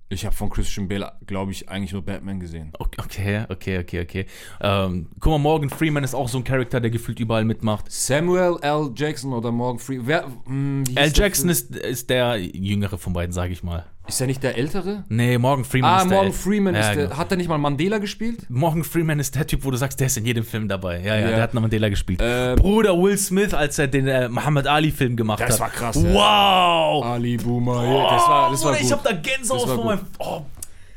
Ich 0.08 0.24
habe 0.24 0.36
von 0.36 0.52
Christian 0.52 0.88
Bale, 0.88 1.14
glaube 1.26 1.52
ich, 1.52 1.68
eigentlich 1.68 1.94
nur 1.94 2.04
Batman 2.04 2.40
gesehen. 2.40 2.72
Okay, 2.78 3.46
okay, 3.50 3.80
okay, 3.80 4.02
okay. 4.02 4.26
Ähm, 4.62 5.10
guck 5.20 5.32
mal, 5.32 5.40
Morgan 5.40 5.70
Freeman 5.72 6.04
ist 6.04 6.14
auch 6.14 6.30
so 6.30 6.38
ein 6.38 6.44
Charakter, 6.44 6.80
der 6.80 6.92
gefühlt 6.92 7.20
überall 7.20 7.44
mitmacht. 7.44 7.92
Samuel 7.92 8.58
L. 8.62 8.92
Jackson 8.96 9.34
oder 9.34 9.52
Morgan 9.52 9.80
Freeman. 9.80 10.08
Wer, 10.08 10.28
hm, 10.46 10.84
hieß 10.88 10.98
Al 10.98 11.12
der 11.12 11.24
Jackson 11.24 11.50
ist, 11.50 11.76
ist 11.76 12.12
der 12.12 12.38
jüngere 12.38 13.00
von 13.00 13.14
beiden, 13.14 13.34
sage 13.34 13.52
ich 13.52 13.64
mal. 13.64 13.86
Ist 14.08 14.22
er 14.22 14.28
nicht 14.28 14.44
der 14.44 14.56
Ältere? 14.56 15.04
Nee, 15.10 15.38
Morgan 15.40 15.66
Freeman 15.66 15.90
Ah, 15.92 15.98
ist 16.04 16.10
der. 16.10 16.18
Morgan 16.18 16.34
Freeman 16.34 16.76
Ja, 16.76 16.82
ist 16.82 16.96
der. 16.96 17.04
genau. 17.08 17.18
Hat 17.18 17.32
er 17.32 17.38
nicht 17.38 17.48
mal 17.50 17.58
Mandela 17.58 17.98
gespielt? 17.98 18.46
Morgan 18.50 18.84
Freeman 18.84 19.20
ist 19.20 19.34
der 19.34 19.48
Typ, 19.48 19.64
wo 19.66 19.72
du 19.72 19.78
sagst, 19.78 20.00
der 20.00 20.08
ist 20.08 20.18
in 20.18 20.26
jedem 20.26 20.44
Film 20.44 20.68
dabei. 20.68 21.00
Ja, 21.00 21.16
ja, 21.16 21.22
Ja. 21.22 21.28
der 21.30 21.42
hat 21.42 21.54
noch 21.56 21.62
Mandela 21.62 21.90
gespielt. 21.90 22.20
Ähm, 22.24 22.56
Bruder 22.56 22.96
Will 23.02 23.18
Smith, 23.18 23.54
als 23.56 23.80
er 23.80 23.88
den 23.88 24.08
äh, 24.08 24.30
Muhammad 24.30 24.68
Ali-Film 24.68 25.16
gemacht 25.16 25.40
Das 25.40 25.54
hat. 25.54 25.60
war 25.60 25.70
krass, 25.70 25.96
ja. 25.96 26.14
Wow! 26.14 27.04
Ali 27.04 27.38
Boomer. 27.38 27.84
ja, 27.84 28.04
das 28.16 28.28
war, 28.28 28.52
das 28.52 28.64
war 28.64 28.72
Bruder, 28.74 28.78
gut. 28.78 28.86
ich 28.86 28.92
hab 28.94 29.04
da 29.04 29.12
Gänsehaut 29.14 29.62
Das 29.64 29.70
war 29.70 29.76
von 29.76 29.86
meinem. 29.86 30.00
Oh, 30.20 30.42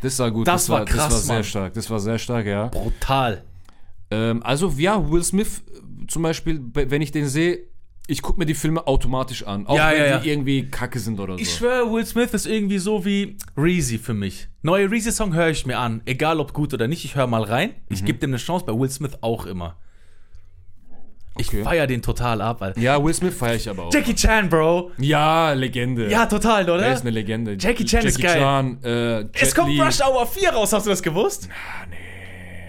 das 0.03 0.19
war 0.19 0.31
gut. 0.31 0.47
Das 0.47 0.69
war 0.69 0.85
Das 0.85 0.95
krass, 0.95 1.13
war 1.13 1.19
sehr 1.21 1.35
Mann. 1.37 1.45
stark. 1.45 1.75
Das 1.75 1.91
war 1.91 2.01
sehr 2.01 2.19
stark, 2.19 2.45
ja. 2.47 2.67
brutal. 2.67 3.43
Ähm, 4.11 4.43
also, 4.43 4.73
ja, 4.77 5.11
Will 5.11 5.25
Smith 5.25 5.63
äh, 5.67 6.07
zum 6.09 6.23
Beispiel, 6.23 6.59
be- 6.61 6.91
wenn 6.91 7.01
ich 7.01 7.11
den 7.13 7.27
sehe, 7.27 7.61
ich 8.09 8.23
gucke 8.23 8.39
mir 8.41 8.47
die 8.47 8.55
Filme 8.55 8.87
automatisch 8.87 9.45
an. 9.47 9.67
Auch 9.67 9.77
Ja, 9.77 9.91
wenn 9.91 9.99
ja, 9.99 10.07
ja. 10.07 10.19
die 10.19 10.31
irgendwie 10.31 10.69
kacke 10.71 10.99
sind 10.99 11.21
oder 11.21 11.35
so. 11.35 11.39
Ich 11.41 11.55
schwöre, 11.55 11.93
Will 11.93 12.05
Smith 12.07 12.33
ist 12.35 12.47
irgendwie 12.47 12.79
so 12.79 13.05
wie 13.05 13.37
Reezy 13.57 13.99
für 13.99 14.15
mich. 14.15 14.49
Neue 14.63 14.91
Reezy-Song 14.91 15.35
höre 15.35 15.51
ich 15.51 15.67
mir 15.67 15.79
an, 15.79 16.01
egal 16.07 16.41
ob 16.41 16.53
gut 16.55 16.73
oder 16.75 16.89
nicht. 16.89 17.05
Ich 17.05 17.15
höre 17.15 17.27
mal 17.27 17.43
rein. 17.43 17.69
Mhm. 17.71 17.75
Ich 17.95 18.05
gebe 18.05 18.19
dem 18.19 18.31
eine 18.31 18.39
Chance, 18.39 18.65
bei 18.67 18.73
Will 18.73 18.91
Smith 18.91 19.13
auch 19.21 19.47
immer. 19.47 19.77
Ich 21.41 21.49
Okay. 21.49 21.63
feiere 21.63 21.87
den 21.87 22.03
total 22.03 22.41
ab, 22.41 22.61
Alter. 22.63 22.81
ja, 22.81 23.03
Will 23.05 23.15
Smith 23.15 23.33
feiere 23.35 23.55
ich 23.55 23.69
aber 23.69 23.85
auch. 23.85 23.95
Jackie 23.95 24.15
Chan, 24.15 24.49
Bro. 24.49 24.91
Ja, 24.99 25.53
Legende. 25.53 26.11
Ja, 26.11 26.27
total, 26.27 26.65
oder? 26.69 26.83
Er 26.85 26.95
ist 26.95 27.03
eine 27.03 27.11
Legende. 27.11 27.57
Jackie 27.61 27.85
Chan 27.85 28.05
ist 28.05 28.21
geil. 28.21 28.41
Chan, 28.41 28.83
äh, 28.83 29.25
es 29.35 29.55
kommt. 29.55 29.79
Rush 29.79 30.01
Hour 30.01 30.27
4 30.27 30.51
raus, 30.51 30.73
hast 30.73 30.87
du 30.87 30.91
das 30.91 31.01
gewusst? 31.03 31.49
Ah, 31.53 31.87
nee. 31.89 31.97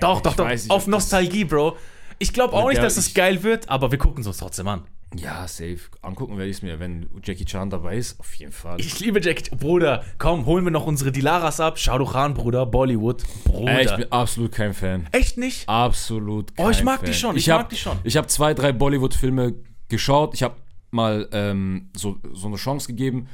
Doch, 0.02 0.22
doch, 0.22 0.36
doch. 0.36 0.46
weiß 0.46 0.64
nicht, 0.66 0.72
Auf 0.72 0.84
das- 0.84 0.88
Nostalgie, 0.88 1.46
Bro. 1.46 1.78
Ich 2.20 2.32
glaube 2.32 2.54
auch 2.54 2.70
nicht, 2.70 2.84
dass 2.84 2.98
es 2.98 3.08
ich- 3.08 3.16
geil 3.16 3.42
wird, 3.42 3.68
aber 3.70 3.90
wir 3.92 3.98
gucken 3.98 4.22
es 4.22 4.28
uns 4.28 4.38
trotzdem 4.38 4.68
an. 4.68 4.84
Ja, 5.16 5.48
safe. 5.48 5.80
Angucken 6.02 6.38
werde 6.38 6.50
ich 6.52 6.58
es 6.58 6.62
mir, 6.62 6.80
wenn 6.80 7.08
Jackie 7.24 7.46
Chan 7.46 7.70
dabei 7.72 7.98
ist. 7.98 8.20
Auf 8.20 8.34
jeden 8.36 8.52
Fall. 8.52 8.80
Ich 8.80 9.00
liebe 9.00 9.20
Jackie. 9.20 9.56
Bruder, 9.56 10.04
komm, 10.20 10.46
holen 10.46 10.64
wir 10.64 10.72
noch 10.72 10.86
unsere 10.86 11.12
Dilaras 11.12 11.60
ab. 11.60 11.78
Rukh 11.88 12.12
Khan, 12.12 12.36
Bruder, 12.36 12.66
Bollywood. 12.66 13.24
Bruder. 13.44 13.72
Ey, 13.80 13.86
ich 13.86 13.96
bin 13.96 14.12
absolut 14.12 14.52
kein 14.52 14.74
Fan. 14.74 15.08
Echt 15.12 15.38
nicht? 15.38 15.68
Absolut 15.68 16.56
kein 16.56 16.66
Oh, 16.66 16.70
ich 16.70 16.84
mag 16.84 17.00
Fan. 17.00 17.08
die 17.08 17.14
schon, 17.14 17.36
ich 17.36 17.50
hab, 17.50 17.62
mag 17.62 17.70
die 17.70 17.78
schon. 17.78 17.98
Ich 18.04 18.18
habe 18.18 18.28
zwei, 18.28 18.54
drei 18.54 18.72
Bollywood-Filme 18.72 19.56
geschaut. 19.88 20.36
Ich 20.36 20.44
habe 20.44 20.56
mal 20.92 21.28
ähm, 21.32 21.90
so, 21.98 22.18
so 22.34 22.48
eine 22.48 22.58
Chance 22.58 22.88
gegeben. 22.88 23.28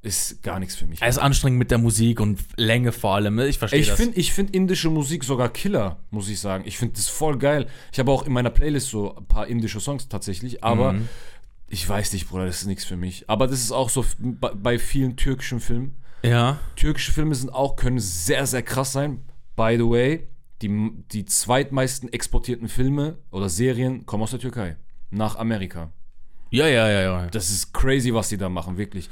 Ist 0.00 0.42
gar 0.44 0.60
nichts 0.60 0.76
für 0.76 0.86
mich. 0.86 1.02
Er 1.02 1.08
ist 1.08 1.18
anstrengend 1.18 1.58
mit 1.58 1.70
der 1.72 1.78
Musik 1.78 2.20
und 2.20 2.38
Länge 2.56 2.92
vor 2.92 3.16
allem. 3.16 3.34
ne? 3.34 3.48
Ich 3.48 3.58
verstehe 3.58 3.80
Ich 3.80 3.88
das. 3.88 3.96
finde 3.98 4.16
ich 4.18 4.32
find 4.32 4.54
indische 4.54 4.90
Musik 4.90 5.24
sogar 5.24 5.48
Killer, 5.48 5.98
muss 6.10 6.28
ich 6.28 6.38
sagen. 6.38 6.62
Ich 6.66 6.78
finde 6.78 6.94
das 6.94 7.08
voll 7.08 7.36
geil. 7.36 7.66
Ich 7.92 7.98
habe 7.98 8.12
auch 8.12 8.24
in 8.24 8.32
meiner 8.32 8.50
Playlist 8.50 8.90
so 8.90 9.16
ein 9.16 9.26
paar 9.26 9.48
indische 9.48 9.80
Songs 9.80 10.08
tatsächlich, 10.08 10.62
aber 10.62 10.92
Mhm. 10.92 11.08
ich 11.68 11.86
weiß 11.88 12.12
nicht, 12.12 12.28
Bruder, 12.28 12.46
das 12.46 12.60
ist 12.60 12.66
nichts 12.68 12.84
für 12.84 12.96
mich. 12.96 13.28
Aber 13.28 13.48
das 13.48 13.58
ist 13.60 13.72
auch 13.72 13.90
so 13.90 14.04
bei 14.20 14.78
vielen 14.78 15.16
türkischen 15.16 15.58
Filmen. 15.58 15.96
ja. 16.22 16.58
Türkische 16.76 17.10
Filme 17.12 17.34
sind 17.34 17.50
auch, 17.50 17.74
können 17.74 17.98
sehr, 17.98 18.46
sehr 18.46 18.62
krass 18.62 18.92
sein. 18.92 19.24
By 19.56 19.74
the 19.76 19.84
way, 19.84 20.28
die, 20.62 20.92
die 21.10 21.24
zweitmeisten 21.24 22.12
exportierten 22.12 22.68
Filme 22.68 23.18
oder 23.32 23.48
Serien 23.48 24.06
kommen 24.06 24.22
aus 24.22 24.30
der 24.30 24.38
Türkei. 24.40 24.76
Nach 25.10 25.34
Amerika. 25.36 25.90
Ja, 26.50 26.66
ja, 26.68 26.88
ja, 26.88 27.00
ja. 27.02 27.26
Das 27.26 27.50
ist 27.50 27.74
crazy, 27.74 28.14
was 28.14 28.28
die 28.28 28.36
da 28.38 28.48
machen, 28.48 28.78
wirklich. 28.78 29.10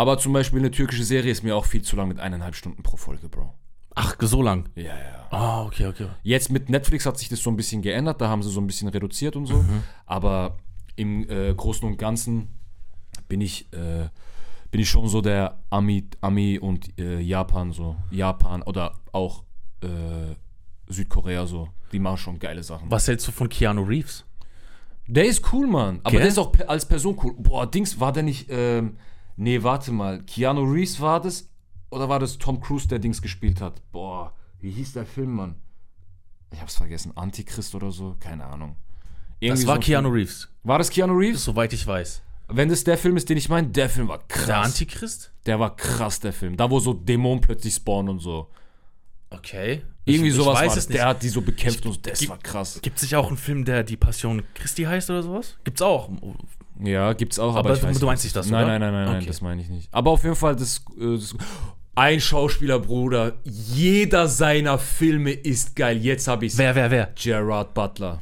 Aber 0.00 0.16
zum 0.16 0.32
Beispiel 0.32 0.60
eine 0.60 0.70
türkische 0.70 1.04
Serie 1.04 1.30
ist 1.30 1.42
mir 1.42 1.54
auch 1.54 1.66
viel 1.66 1.82
zu 1.82 1.94
lang 1.94 2.08
mit 2.08 2.18
eineinhalb 2.20 2.54
Stunden 2.54 2.82
pro 2.82 2.96
Folge, 2.96 3.28
Bro. 3.28 3.52
Ach, 3.94 4.16
so 4.18 4.40
lang. 4.40 4.70
Ja, 4.74 4.84
ja. 4.84 5.26
Ah, 5.28 5.66
okay, 5.66 5.88
okay. 5.88 6.06
Jetzt 6.22 6.50
mit 6.50 6.70
Netflix 6.70 7.04
hat 7.04 7.18
sich 7.18 7.28
das 7.28 7.40
so 7.40 7.50
ein 7.50 7.56
bisschen 7.56 7.82
geändert, 7.82 8.18
da 8.18 8.30
haben 8.30 8.42
sie 8.42 8.48
so 8.48 8.62
ein 8.62 8.66
bisschen 8.66 8.88
reduziert 8.88 9.36
und 9.36 9.44
so. 9.44 9.56
Mhm. 9.58 9.82
Aber 10.06 10.56
im 10.96 11.28
äh, 11.28 11.52
Großen 11.52 11.86
und 11.86 11.98
Ganzen 11.98 12.48
bin 13.28 13.42
ich, 13.42 13.70
äh, 13.74 14.08
bin 14.70 14.80
ich 14.80 14.88
schon 14.88 15.06
so 15.06 15.20
der 15.20 15.58
Ami, 15.68 16.08
Ami 16.22 16.58
und 16.58 16.98
äh, 16.98 17.20
Japan 17.20 17.70
so. 17.72 17.96
Japan 18.10 18.62
oder 18.62 18.94
auch 19.12 19.44
äh, 19.82 20.34
Südkorea 20.88 21.44
so. 21.44 21.68
Die 21.92 21.98
machen 21.98 22.16
schon 22.16 22.38
geile 22.38 22.62
Sachen. 22.62 22.90
Was 22.90 23.06
hältst 23.06 23.28
du 23.28 23.32
von 23.32 23.50
Keanu 23.50 23.82
Reeves? 23.82 24.24
Der 25.08 25.26
ist 25.26 25.52
cool, 25.52 25.66
Mann. 25.66 26.00
Aber 26.04 26.12
Gell? 26.12 26.20
der 26.20 26.28
ist 26.28 26.38
auch 26.38 26.54
als 26.68 26.86
Person 26.86 27.18
cool. 27.22 27.34
Boah, 27.36 27.70
Dings, 27.70 28.00
war 28.00 28.12
der 28.12 28.22
nicht, 28.22 28.46
ähm, 28.48 28.96
nee, 29.40 29.62
warte 29.62 29.90
mal. 29.92 30.22
Keanu 30.22 30.62
Reeves 30.62 31.00
war 31.00 31.20
das? 31.20 31.48
Oder 31.90 32.08
war 32.08 32.18
das 32.20 32.38
Tom 32.38 32.60
Cruise, 32.60 32.86
der 32.86 32.98
Dings 33.00 33.20
gespielt 33.20 33.60
hat? 33.60 33.82
Boah, 33.90 34.32
wie 34.60 34.70
hieß 34.70 34.92
der 34.92 35.04
Film, 35.06 35.32
Mann? 35.34 35.56
Ich 36.52 36.60
hab's 36.60 36.76
vergessen. 36.76 37.12
Antichrist 37.16 37.74
oder 37.74 37.90
so? 37.90 38.16
Keine 38.20 38.44
Ahnung. 38.46 38.76
Das 38.76 39.36
Irgendwie 39.40 39.66
war 39.66 39.74
so 39.76 39.80
Keanu 39.80 40.08
Film. 40.08 40.14
Reeves, 40.14 40.48
War 40.64 40.78
das 40.78 40.90
Keanu 40.90 41.14
Reeves? 41.14 41.44
soweit 41.44 41.72
ich 41.72 41.86
weiß. 41.86 42.22
Wenn 42.48 42.68
das 42.68 42.82
der 42.84 42.98
Film 42.98 43.16
ist, 43.16 43.28
den 43.28 43.36
ich 43.38 43.48
meine, 43.48 43.68
der 43.68 43.88
Film 43.88 44.08
war 44.08 44.18
krass. 44.26 44.46
Der 44.46 44.58
Antichrist? 44.58 45.32
Der 45.46 45.58
war 45.60 45.76
krass, 45.76 46.18
der 46.20 46.32
Film. 46.32 46.56
Da, 46.56 46.68
wo 46.70 46.80
so 46.80 46.92
Dämonen 46.92 47.40
plötzlich 47.40 47.74
spawnen 47.74 48.08
und 48.10 48.18
so. 48.18 48.48
Okay. 49.30 49.82
Irgendwie 50.04 50.30
ich, 50.30 50.34
sowas 50.34 50.54
ich 50.58 50.60
weiß 50.62 50.68
war 50.68 50.68
es 50.68 50.74
das. 50.74 50.88
nicht. 50.88 50.98
Der 50.98 51.06
hat 51.06 51.22
die 51.22 51.28
so 51.28 51.40
bekämpft 51.42 51.86
und 51.86 52.04
das 52.06 52.18
Gib- 52.18 52.28
war 52.30 52.38
krass. 52.38 52.80
Gibt 52.82 52.96
es 52.96 53.02
nicht 53.02 53.14
auch 53.16 53.28
einen 53.28 53.36
Film, 53.36 53.64
der 53.64 53.84
die 53.84 53.96
Passion 53.96 54.42
Christi 54.54 54.82
heißt 54.82 55.08
oder 55.10 55.22
sowas? 55.22 55.56
Gibt's 55.64 55.80
auch. 55.82 56.10
Ja, 56.82 57.12
gibt's 57.12 57.38
auch, 57.38 57.50
aber, 57.56 57.60
Aber 57.70 57.74
ich 57.74 57.80
du- 57.80 57.86
weiß 57.88 57.98
du 57.98 58.06
meinst 58.06 58.24
nicht 58.24 58.36
das, 58.36 58.46
Nein, 58.48 58.64
oder? 58.64 58.78
nein, 58.78 58.80
nein, 58.80 58.92
nein, 58.92 59.04
nein, 59.06 59.16
Okay. 59.18 59.26
das 59.26 59.40
meine 59.40 59.60
ich 59.62 59.68
nicht. 59.68 59.88
Aber 59.92 60.10
auf 60.12 60.22
jeden 60.22 60.36
Fall, 60.36 60.56
das, 60.56 60.82
äh, 61.00 61.16
das 61.16 61.34
ein 61.94 62.20
Schauspieler, 62.20 62.78
Bruder, 62.78 63.32
jeder 63.44 64.26
seiner 64.28 64.78
Filme 64.78 65.32
ist 65.32 65.76
geil. 65.76 65.98
Jetzt 65.98 66.28
habe 66.28 66.46
ich's. 66.46 66.56
Wer, 66.56 66.74
wer, 66.74 66.90
wer? 66.90 67.10
Gerard 67.20 67.74
Butler. 67.74 68.20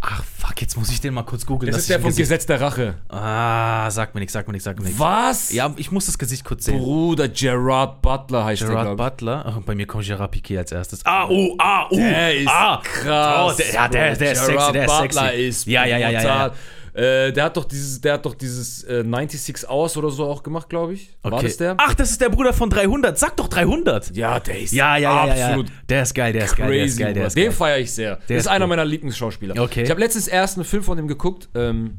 Ach, 0.00 0.22
fuck, 0.22 0.60
jetzt 0.60 0.76
muss 0.76 0.90
ich 0.92 1.00
den 1.00 1.12
mal 1.12 1.24
kurz 1.24 1.44
googeln. 1.44 1.72
Das 1.72 1.80
ist 1.80 1.88
der 1.90 1.96
ich 1.96 2.02
vom 2.02 2.10
Gesicht- 2.10 2.28
Gesetz 2.28 2.46
der 2.46 2.60
Rache. 2.60 2.94
Ah, 3.08 3.90
sag 3.90 4.14
mir 4.14 4.20
nichts, 4.20 4.32
sag 4.32 4.46
mir 4.46 4.52
nichts, 4.52 4.64
sag 4.64 4.78
mir 4.78 4.84
nichts. 4.84 4.98
Was? 5.00 5.52
Ja, 5.52 5.72
ich 5.76 5.90
muss 5.90 6.06
das 6.06 6.16
Gesicht 6.18 6.44
kurz 6.44 6.66
sehen. 6.66 6.78
Bruder, 6.78 7.28
Gerard 7.28 8.00
Butler 8.00 8.44
heißt 8.44 8.62
Gerard 8.62 8.86
der, 8.86 8.94
glaub 8.94 8.96
Butler. 9.10 9.44
Ach, 9.44 9.60
bei 9.62 9.74
mir 9.74 9.86
kommt 9.86 10.04
Gerard 10.04 10.30
Piquet 10.30 10.58
als 10.58 10.70
erstes. 10.70 11.04
Ah, 11.04 11.26
oh, 11.28 11.54
ah, 11.58 11.86
oh. 11.90 11.94
ich. 11.94 11.98
Der 11.98 12.36
ist 12.36 12.48
ah, 12.48 12.80
krass. 12.80 13.54
Oh, 13.54 13.56
der, 13.58 13.72
ja, 13.74 13.88
der, 13.88 14.14
der 14.16 14.32
ist 14.32 14.46
Gerard 14.46 14.60
sexy, 14.60 14.72
der 14.72 14.84
ist 14.84 14.98
Butler 14.98 15.22
sexy. 15.30 15.42
ist 15.48 15.66
ja, 15.66 15.84
ja, 15.84 15.98
ja, 15.98 16.10
ja, 16.10 16.22
ja. 16.22 16.52
Äh, 16.98 17.32
der 17.32 17.44
hat 17.44 17.56
doch 17.56 17.64
dieses, 17.64 18.00
der 18.00 18.14
hat 18.14 18.26
doch 18.26 18.34
dieses 18.34 18.82
äh, 18.82 19.04
96 19.04 19.68
Hours 19.70 19.96
oder 19.96 20.10
so 20.10 20.24
auch 20.24 20.42
gemacht, 20.42 20.68
glaube 20.68 20.94
ich. 20.94 21.16
War 21.22 21.32
Okay. 21.34 21.44
das 21.46 21.56
der? 21.56 21.74
Ach, 21.78 21.94
das 21.94 22.10
ist 22.10 22.20
der 22.20 22.28
Bruder 22.28 22.52
von 22.52 22.70
300. 22.70 23.16
Sag 23.16 23.36
doch 23.36 23.46
300. 23.46 24.16
ja, 24.16 24.40
der 24.40 24.58
ist 24.60 24.72
Ja, 24.72 24.96
ja, 24.96 25.26
ja, 25.26 25.26
ja, 25.28 25.36
ja. 25.36 25.46
absolut 25.46 25.66
Der 25.88 26.02
ist 26.02 26.14
geil, 26.14 26.32
der 26.32 26.44
ist 26.46 26.56
geil, 26.56 26.72
der 26.72 26.84
ist 26.84 26.92
crazy. 26.94 27.02
geil, 27.02 27.14
der 27.14 27.26
ist 27.28 27.36
Den 27.36 27.44
geil. 27.44 27.52
feiere 27.52 27.78
ich 27.78 27.92
sehr. 27.92 28.16
Der 28.28 28.36
ist, 28.38 28.44
ist 28.44 28.48
einer 28.48 28.64
cool. 28.64 28.70
meiner 28.70 28.84
Lieblingsschauspieler. 28.84 29.62
Okay. 29.62 29.84
Ich 29.84 29.90
habe 29.90 30.00
letztens 30.00 30.26
erst 30.26 30.56
einen 30.56 30.64
Film 30.64 30.82
von 30.82 30.96
dem 30.96 31.06
geguckt. 31.06 31.48
Ähm, 31.54 31.98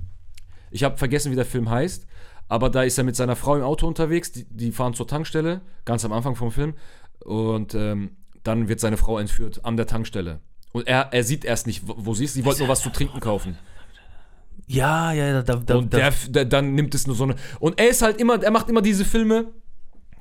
ich 0.71 0.83
habe 0.83 0.97
vergessen, 0.97 1.31
wie 1.31 1.35
der 1.38 1.45
Film 1.45 1.69
heißt. 1.69 2.05
Aber 2.49 2.69
da 2.69 2.83
ist 2.83 2.97
er 2.97 3.03
mit 3.05 3.15
seiner 3.15 3.35
Frau 3.38 3.55
im 3.55 3.62
Auto 3.63 3.88
unterwegs. 3.88 4.31
Die, 4.33 4.43
die 4.49 4.71
fahren 4.73 4.93
zur 4.95 5.07
Tankstelle, 5.07 5.62
ganz 5.85 6.03
am 6.03 6.12
Anfang 6.12 6.35
vom 6.35 6.51
Film. 6.51 6.73
Und 7.23 7.73
ähm, 7.73 8.17
dann 8.43 8.67
wird 8.67 8.79
seine 8.81 8.97
Frau 8.97 9.17
entführt 9.17 9.63
an 9.63 9.77
der 9.77 9.85
Tankstelle. 9.88 10.39
Und 10.71 10.88
er, 10.88 11.09
er 11.13 11.23
sieht 11.23 11.45
erst 11.45 11.67
nicht, 11.67 11.88
wo, 11.88 11.95
wo 11.97 12.13
sie 12.13 12.25
ist. 12.25 12.33
Sie 12.33 12.43
wollte 12.45 12.59
nur 12.62 12.67
was 12.69 12.81
zu 12.81 12.89
trinken 12.89 13.19
kaufen. 13.21 13.57
Ja, 14.71 15.12
ja, 15.13 15.41
da, 15.41 15.55
da, 15.55 15.75
Und 15.75 15.93
der, 15.93 16.13
der, 16.27 16.45
dann 16.45 16.75
nimmt 16.75 16.93
es 16.93 17.08
nur 17.08 17.15
so 17.15 17.23
eine. 17.23 17.36
Und 17.60 17.79
er 17.79 17.89
ist 17.89 18.03
halt 18.03 18.21
immer, 18.21 18.41
er 18.41 18.51
macht 18.51 18.69
immer 18.69 18.84
diese 18.84 19.03
Filme. 19.03 19.47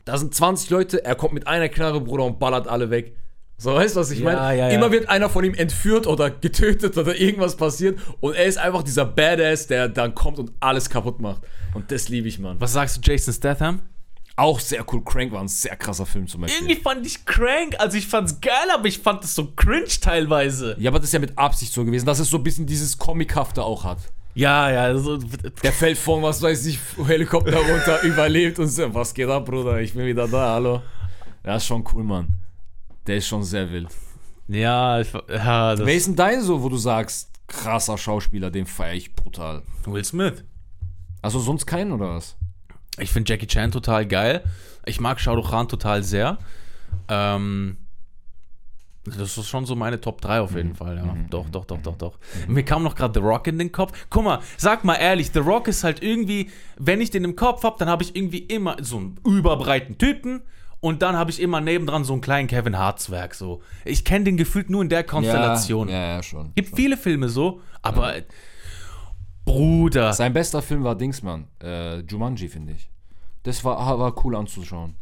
Da 0.07 0.17
sind 0.17 0.35
20 0.35 0.71
Leute, 0.71 1.05
er 1.05 1.15
kommt 1.17 1.35
mit 1.35 1.47
einer 1.47 1.69
Knarre, 1.69 2.01
Bruder, 2.01 2.25
und 2.25 2.39
ballert 2.39 2.67
alle 2.67 2.89
weg. 2.89 3.15
So, 3.59 3.75
weißt 3.75 3.97
du, 3.97 4.01
was 4.01 4.11
ich 4.11 4.21
Ja, 4.21 4.25
meine? 4.25 4.39
ja, 4.39 4.53
ja. 4.53 4.69
Immer 4.71 4.91
wird 4.91 5.09
einer 5.11 5.29
von 5.29 5.45
ihm 5.45 5.53
entführt 5.53 6.07
oder 6.07 6.31
getötet 6.31 6.97
oder 6.97 7.15
irgendwas 7.15 7.57
passiert. 7.57 7.99
Und 8.21 8.37
er 8.37 8.47
ist 8.47 8.57
einfach 8.57 8.83
dieser 8.83 9.05
Badass, 9.05 9.67
der 9.67 9.89
dann 9.89 10.15
kommt 10.15 10.39
und 10.39 10.53
alles 10.61 10.89
kaputt 10.89 11.21
macht. 11.21 11.43
Und 11.75 11.91
das 11.93 12.09
liebe 12.09 12.29
ich, 12.29 12.39
Mann. 12.39 12.57
Was 12.59 12.73
sagst 12.73 12.97
du, 12.97 13.01
Jason 13.03 13.35
Statham? 13.35 13.81
Auch 14.37 14.61
sehr 14.61 14.83
cool. 14.93 15.03
Crank 15.05 15.33
war 15.33 15.41
ein 15.41 15.49
sehr 15.49 15.77
krasser 15.77 16.07
Film 16.07 16.27
zum 16.29 16.41
Beispiel. 16.43 16.63
Irgendwie 16.69 16.81
fand 16.81 17.05
ich 17.05 17.27
crank, 17.27 17.75
also 17.79 17.99
ich 17.99 18.07
fand's 18.07 18.41
geil, 18.41 18.53
aber 18.73 18.87
ich 18.87 19.01
fand 19.01 19.25
es 19.25 19.35
so 19.35 19.51
cringe 19.57 19.89
teilweise. 20.01 20.77
Ja, 20.79 20.91
aber 20.91 21.01
das 21.01 21.09
ist 21.09 21.13
ja 21.13 21.19
mit 21.19 21.37
Absicht 21.37 21.73
so 21.73 21.85
gewesen, 21.85 22.07
dass 22.07 22.21
es 22.21 22.31
so 22.31 22.37
ein 22.39 22.45
bisschen 22.45 22.65
dieses 22.65 22.97
Comichafte 22.97 23.63
auch 23.65 23.83
hat. 23.85 23.99
Ja, 24.39 24.71
ja, 24.71 24.97
so, 24.97 25.17
Der 25.17 25.73
fällt 25.73 25.99
von, 25.99 26.23
was 26.23 26.41
weiß 26.41 26.67
ich, 26.67 26.79
Helikopter 27.05 27.57
runter, 27.57 28.01
überlebt 28.05 28.61
und 28.61 28.69
so. 28.69 28.95
Was 28.95 29.13
geht 29.13 29.29
ab, 29.29 29.47
Bruder? 29.47 29.81
Ich 29.81 29.95
bin 29.95 30.07
wieder 30.07 30.29
da, 30.29 30.53
hallo. 30.53 30.81
Ja, 31.45 31.57
ist 31.57 31.67
schon 31.67 31.85
cool, 31.93 32.05
Mann. 32.05 32.35
Der 33.09 33.17
ist 33.17 33.27
schon 33.27 33.43
sehr 33.43 33.69
wild. 33.69 33.89
ja, 34.47 35.01
ich, 35.01 35.13
ja 35.13 35.75
das 35.75 35.85
Wer 35.85 35.95
ist 35.97 36.07
denn 36.07 36.15
dein 36.15 36.41
so, 36.41 36.63
wo 36.63 36.69
du 36.69 36.77
sagst, 36.77 37.33
krasser 37.49 37.99
Schauspieler, 37.99 38.53
den 38.53 38.67
feiere 38.67 38.95
ich 38.95 39.13
brutal? 39.13 39.65
Will 39.87 40.05
Smith. 40.05 40.45
Also 41.21 41.41
sonst 41.41 41.67
keinen 41.67 41.91
oder 41.91 42.15
was? 42.15 42.37
Ich 43.01 43.11
finde 43.11 43.33
Jackie 43.33 43.49
Chan 43.49 43.73
total 43.73 44.07
geil. 44.07 44.45
Ich 44.87 45.01
mag 45.01 45.19
Shah 45.19 45.33
Rukh 45.33 45.51
Khan 45.51 45.67
total 45.67 46.05
sehr. 46.05 46.39
Ähm, 47.09 47.77
das 49.17 49.39
ist 49.39 49.49
schon 49.49 49.67
so 49.67 49.75
meine 49.77 50.01
Top 50.01 50.21
3 50.21 50.41
auf 50.41 50.55
jeden 50.55 50.75
Fall, 50.75 50.97
ja. 50.97 51.17
Doch, 51.31 51.49
doch, 51.49 51.65
doch, 51.65 51.81
doch, 51.81 51.97
doch. 51.97 52.19
Mir 52.47 52.65
kam 52.65 52.83
noch 52.83 52.95
gerade 52.95 53.19
The 53.19 53.25
Rock 53.27 53.47
in 53.47 53.59
den 53.59 53.73
Kopf. 53.73 53.93
Guck 54.11 54.25
mal, 54.25 54.41
sag 54.57 54.85
mal 54.85 54.95
ehrlich, 54.95 55.31
The 55.33 55.39
Rock 55.41 55.69
ist 55.69 55.85
halt 55.85 56.03
irgendwie, 56.03 56.51
wenn 56.77 57.01
ich 57.01 57.11
den 57.11 57.25
im 57.25 57.37
Kopf 57.37 57.63
habe, 57.63 57.77
dann 57.79 57.89
habe 57.89 58.03
ich 58.03 58.17
irgendwie 58.17 58.39
immer 58.39 58.77
so 58.83 58.99
einen 58.99 59.21
überbreiten 59.25 59.99
Typen 59.99 60.43
und 60.81 61.03
dann 61.03 61.17
habe 61.17 61.31
ich 61.31 61.41
immer 61.41 61.61
nebendran 61.61 62.05
so 62.05 62.13
einen 62.13 62.23
kleinen 62.23 62.49
Kevin 62.49 62.79
Hartzwerg 62.79 63.35
so. 63.35 63.63
Ich 63.85 64.05
kenne 64.05 64.25
den 64.25 64.37
gefühlt 64.37 64.71
nur 64.71 64.83
in 64.83 64.89
der 64.89 65.05
Konstellation. 65.05 65.89
Ja, 65.89 66.17
ja, 66.17 66.23
schon. 66.23 66.53
Gibt 66.55 66.75
viele 66.77 66.97
Filme 66.97 67.29
so, 67.29 67.61
aber 67.83 68.15
Bruder. 69.45 70.13
Sein 70.13 70.33
bester 70.33 70.63
Film 70.63 70.85
war 70.85 70.95
Dingsmann, 70.95 71.49
äh, 71.63 72.01
Jumanji, 72.01 72.49
finde 72.49 72.75
ich. 72.75 72.91
Das 73.45 73.65
war, 73.65 73.99
war 73.99 74.25
cool 74.25 74.37
anzuschauen. 74.37 74.95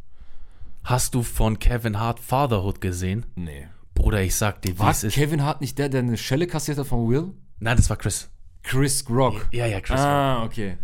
Hast 0.84 1.16
du 1.16 1.24
von 1.24 1.58
Kevin 1.58 1.98
Hart 1.98 2.20
Fatherhood 2.20 2.80
gesehen? 2.80 3.26
Nee. 3.34 3.66
Bruder, 3.96 4.22
ich 4.22 4.36
sag 4.36 4.62
dir, 4.62 4.74
wie 4.74 4.78
War 4.78 4.90
es 4.90 5.02
ist. 5.02 5.14
Kevin 5.14 5.42
Hart 5.42 5.60
nicht 5.60 5.76
der, 5.78 5.88
der 5.88 6.00
eine 6.00 6.16
Schelle 6.16 6.46
kassiert 6.46 6.78
hat 6.78 6.86
von 6.86 7.08
Will? 7.08 7.32
Nein, 7.58 7.76
das 7.76 7.90
war 7.90 7.96
Chris. 7.96 8.30
Chris 8.62 9.04
Rock. 9.10 9.48
Ja, 9.50 9.66
ja, 9.66 9.80
Chris. 9.80 9.98
Ah, 9.98 10.44
okay. 10.44 10.76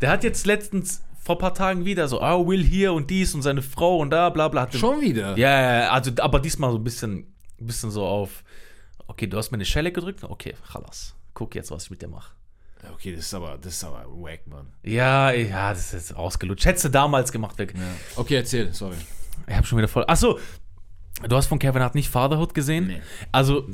Der 0.00 0.10
hat 0.10 0.24
jetzt 0.24 0.46
letztens 0.46 1.02
vor 1.20 1.36
ein 1.36 1.38
paar 1.38 1.54
Tagen 1.54 1.84
wieder 1.84 2.08
so, 2.08 2.22
ah, 2.22 2.46
Will 2.46 2.64
hier 2.64 2.92
und 2.92 3.10
dies 3.10 3.34
und 3.34 3.42
seine 3.42 3.62
Frau 3.62 3.98
und 3.98 4.10
da, 4.10 4.30
bla 4.30 4.48
bla. 4.48 4.62
Hat 4.62 4.74
Schon 4.74 5.00
wieder? 5.00 5.36
Ja, 5.36 5.60
ja, 5.60 5.80
ja, 5.82 5.90
also, 5.90 6.12
aber 6.18 6.40
diesmal 6.40 6.70
so 6.70 6.78
ein 6.78 6.84
bisschen, 6.84 7.34
ein 7.60 7.66
bisschen 7.66 7.90
so 7.90 8.06
auf, 8.06 8.42
okay, 9.06 9.26
du 9.26 9.36
hast 9.36 9.50
mir 9.50 9.56
eine 9.56 9.64
Schelle 9.64 9.92
gedrückt, 9.92 10.24
okay, 10.24 10.54
chalas. 10.72 11.14
Guck 11.34 11.54
jetzt, 11.54 11.70
was 11.70 11.84
ich 11.84 11.90
mit 11.90 12.00
dir 12.00 12.08
mache. 12.08 12.32
Okay, 12.94 13.14
das 13.14 13.26
ist 13.26 13.34
aber, 13.34 13.58
das 13.58 13.74
ist 13.74 13.84
aber 13.84 14.04
wack, 14.08 14.46
Mann. 14.46 14.66
Ja, 14.82 15.30
ja, 15.30 15.70
das 15.70 15.86
ist 15.86 15.92
jetzt 15.92 16.16
ausgelutscht. 16.16 16.64
Hättest 16.64 16.86
du 16.86 16.88
damals 16.88 17.30
gemacht, 17.30 17.58
weg. 17.58 17.74
Okay, 18.16 18.36
erzähl, 18.36 18.72
sorry. 18.72 18.96
Ich 19.46 19.54
habe 19.54 19.66
schon 19.66 19.78
wieder 19.78 19.88
voll. 19.88 20.04
Achso, 20.06 20.38
du 21.28 21.36
hast 21.36 21.46
von 21.46 21.58
Kevin 21.58 21.82
Hart 21.82 21.94
nicht 21.94 22.08
Fatherhood 22.08 22.54
gesehen? 22.54 22.88
Nee. 22.88 23.02
Also, 23.30 23.68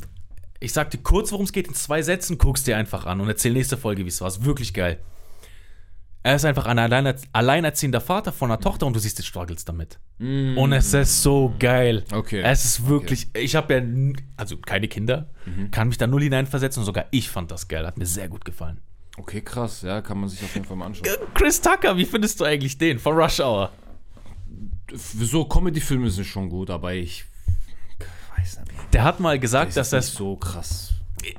ich 0.61 0.73
sag 0.73 0.91
dir 0.91 0.99
kurz, 0.99 1.33
worum 1.33 1.45
es 1.45 1.53
geht, 1.53 1.69
in 1.69 1.75
zwei 1.75 2.03
Sätzen, 2.03 2.39
guckst 2.39 2.67
dir 2.67 2.77
einfach 2.77 3.07
an 3.07 3.21
und 3.21 3.29
erzähl 3.29 3.53
nächste 3.53 3.77
Folge, 3.77 4.05
wie 4.05 4.09
es 4.09 4.21
war. 4.21 4.29
Ist 4.29 4.45
wirklich 4.45 4.75
geil. 4.75 4.99
Er 6.25 6.35
ist 6.35 6.45
einfach 6.45 6.67
ein 6.67 6.79
alleiner, 6.79 7.15
alleinerziehender 7.33 8.01
Vater 8.01 8.33
von 8.33 8.51
einer 8.51 8.61
Tochter 8.61 8.87
und 8.87 8.95
du 8.95 9.01
siehst 9.01 9.19
die 9.19 9.23
Struggles 9.23 9.65
damit. 9.65 9.99
Und 10.19 10.73
es 10.73 10.93
ist 10.93 11.23
so 11.23 11.55
geil. 11.59 12.05
Okay. 12.13 12.43
Es 12.43 12.65
ist 12.65 12.89
wirklich, 12.89 13.29
ich 13.35 13.55
habe 13.55 13.75
ja, 13.75 13.83
also 14.37 14.57
keine 14.57 14.89
Kinder, 14.89 15.31
kann 15.71 15.89
mich 15.89 15.97
da 15.97 16.07
null 16.07 16.23
hineinversetzen 16.23 16.81
und 16.81 16.87
sogar 16.87 17.07
ich 17.13 17.31
fand 17.31 17.51
das 17.51 17.69
geil. 17.69 17.87
Hat 17.87 17.97
mir 17.99 18.05
sehr 18.05 18.29
gut 18.29 18.45
gefallen. 18.45 18.81
Okay, 19.17 19.41
krass, 19.41 19.83
ja, 19.83 20.01
kann 20.01 20.19
man 20.19 20.29
sich 20.29 20.43
auf 20.43 20.53
jeden 20.55 20.67
Fall 20.67 20.77
mal 20.77 20.87
anschauen. 20.87 21.09
Chris 21.35 21.61
Tucker, 21.61 21.97
wie 21.97 22.05
findest 22.05 22.41
du 22.41 22.45
eigentlich 22.45 22.77
den 22.79 22.99
von 22.99 23.17
Rush 23.17 23.41
Hour? 23.41 23.73
So 24.93 25.45
Comedy-Filme 25.45 26.11
sind 26.11 26.25
schon 26.25 26.49
gut, 26.49 26.69
aber 26.69 26.95
ich 26.95 27.25
weiß 28.41 28.61
nicht. 28.61 28.73
Der 28.95 29.05
hat 29.05 29.21
mal 29.21 29.39
gesagt, 29.39 29.77
Das 29.77 29.91
dass 29.91 30.07
nicht 30.07 30.17
so 30.17 30.37
krass. 30.37 30.93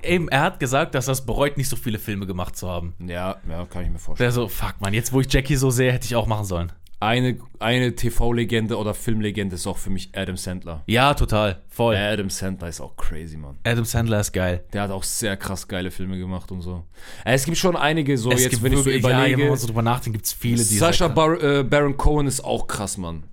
eben, 0.04 0.28
er 0.30 0.42
hat 0.42 0.60
gesagt, 0.60 0.96
dass 0.96 1.08
es 1.08 1.22
bereut, 1.26 1.58
nicht 1.58 1.70
so 1.70 1.76
viele 1.76 2.00
Filme 2.00 2.26
gemacht 2.28 2.56
zu 2.56 2.70
haben. 2.70 2.94
Ja, 3.00 3.38
ja, 3.50 3.66
kann 3.66 3.84
ich 3.86 3.90
mir 3.92 4.00
vorstellen. 4.00 4.26
Der 4.28 4.32
so, 4.32 4.48
fuck 4.48 4.76
man, 4.80 4.94
jetzt 4.94 5.12
wo 5.14 5.22
ich 5.22 5.32
Jackie 5.32 5.56
so 5.56 5.70
sehe, 5.72 5.92
hätte 5.92 6.06
ich 6.06 6.16
auch 6.16 6.28
machen 6.28 6.46
sollen. 6.46 6.72
Eine, 7.02 7.38
eine 7.60 7.96
TV-Legende 7.96 8.78
oder 8.78 8.94
Filmlegende 8.94 9.56
ist 9.56 9.66
auch 9.68 9.78
für 9.78 9.90
mich 9.90 10.10
Adam 10.18 10.36
Sandler. 10.36 10.84
Ja, 10.86 11.14
total, 11.14 11.62
voll. 11.70 11.96
Adam 11.96 12.30
Sandler 12.30 12.68
ist 12.68 12.82
auch 12.82 12.98
crazy, 12.98 13.38
Mann. 13.38 13.58
Adam 13.64 13.86
Sandler 13.86 14.20
ist 14.20 14.34
geil. 14.34 14.66
Der 14.74 14.82
hat 14.82 14.92
auch 14.92 15.04
sehr 15.04 15.38
krass 15.38 15.66
geile 15.66 15.92
Filme 15.92 16.18
gemacht 16.18 16.52
und 16.52 16.62
so. 16.62 16.84
Äh, 17.24 17.36
Es 17.36 17.46
gibt 17.46 17.56
schon 17.58 17.78
einige, 17.78 18.18
so 18.18 18.30
Es 18.32 18.44
jetzt, 18.44 18.62
wenn 18.62 18.74
ich 18.74 18.80
so 18.80 18.86
wirklich- 18.86 19.02
ja, 19.06 19.12
überlege. 19.12 19.42
wenn 19.44 19.48
man 19.48 19.58
so 19.58 19.68
drüber 19.68 19.82
nachdenkt, 19.82 20.18
gibt 20.18 20.26
es 20.26 20.34
viele, 20.34 20.58
die 20.58 20.78
Sascha 20.78 21.08
Bar 21.08 21.42
äh, 21.42 21.64
Baron 21.64 21.96
Cohen 21.96 22.28
ist 22.28 22.44
auch 22.44 22.68
krass, 22.68 22.98
Mann. 22.98 23.24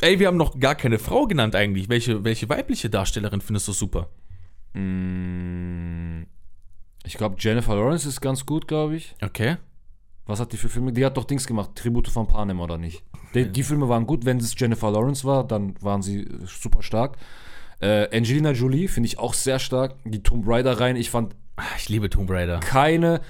Ey, 0.00 0.18
wir 0.18 0.26
haben 0.28 0.36
noch 0.36 0.58
gar 0.60 0.74
keine 0.74 0.98
Frau 0.98 1.26
genannt 1.26 1.54
eigentlich. 1.56 1.88
Welche, 1.88 2.22
welche 2.24 2.48
weibliche 2.48 2.88
Darstellerin 2.90 3.40
findest 3.40 3.66
du 3.68 3.72
super? 3.72 4.08
Mm, 4.74 6.22
Ich 7.04 7.14
glaube, 7.14 7.36
Jennifer 7.38 7.74
Lawrence 7.74 8.06
ist 8.08 8.20
ganz 8.20 8.44
gut, 8.46 8.68
glaube 8.68 8.96
ich. 8.96 9.14
Okay. 9.22 9.56
Was 10.26 10.40
hat 10.40 10.52
die 10.52 10.56
für 10.58 10.68
Filme? 10.68 10.92
Die 10.92 11.04
hat 11.04 11.16
doch 11.16 11.24
Dings 11.24 11.46
gemacht, 11.46 11.70
Tribute 11.74 12.08
von 12.08 12.26
Panem, 12.26 12.60
oder 12.60 12.76
nicht? 12.78 13.02
Die, 13.34 13.46
die 13.50 13.62
Filme 13.62 13.88
waren 13.88 14.06
gut. 14.06 14.24
Wenn 14.24 14.36
es 14.38 14.54
Jennifer 14.58 14.90
Lawrence 14.90 15.24
war, 15.24 15.46
dann 15.46 15.74
waren 15.82 16.02
sie 16.02 16.20
äh, 16.22 16.28
super 16.46 16.82
stark. 16.82 17.16
Äh, 17.80 18.14
Angelina 18.16 18.50
Jolie 18.52 18.88
finde 18.88 19.06
ich 19.06 19.18
auch 19.18 19.34
sehr 19.34 19.58
stark. 19.58 19.94
Die 20.04 20.22
Tomb 20.22 20.44
Raider 20.46 20.78
rein. 20.80 20.96
Ich 20.96 21.10
fand 21.10 21.34
Ah, 21.56 21.62
Ich 21.76 21.88
liebe 21.88 22.08
Tomb 22.08 22.30
Raider. 22.30 22.60
keine, 22.60 23.20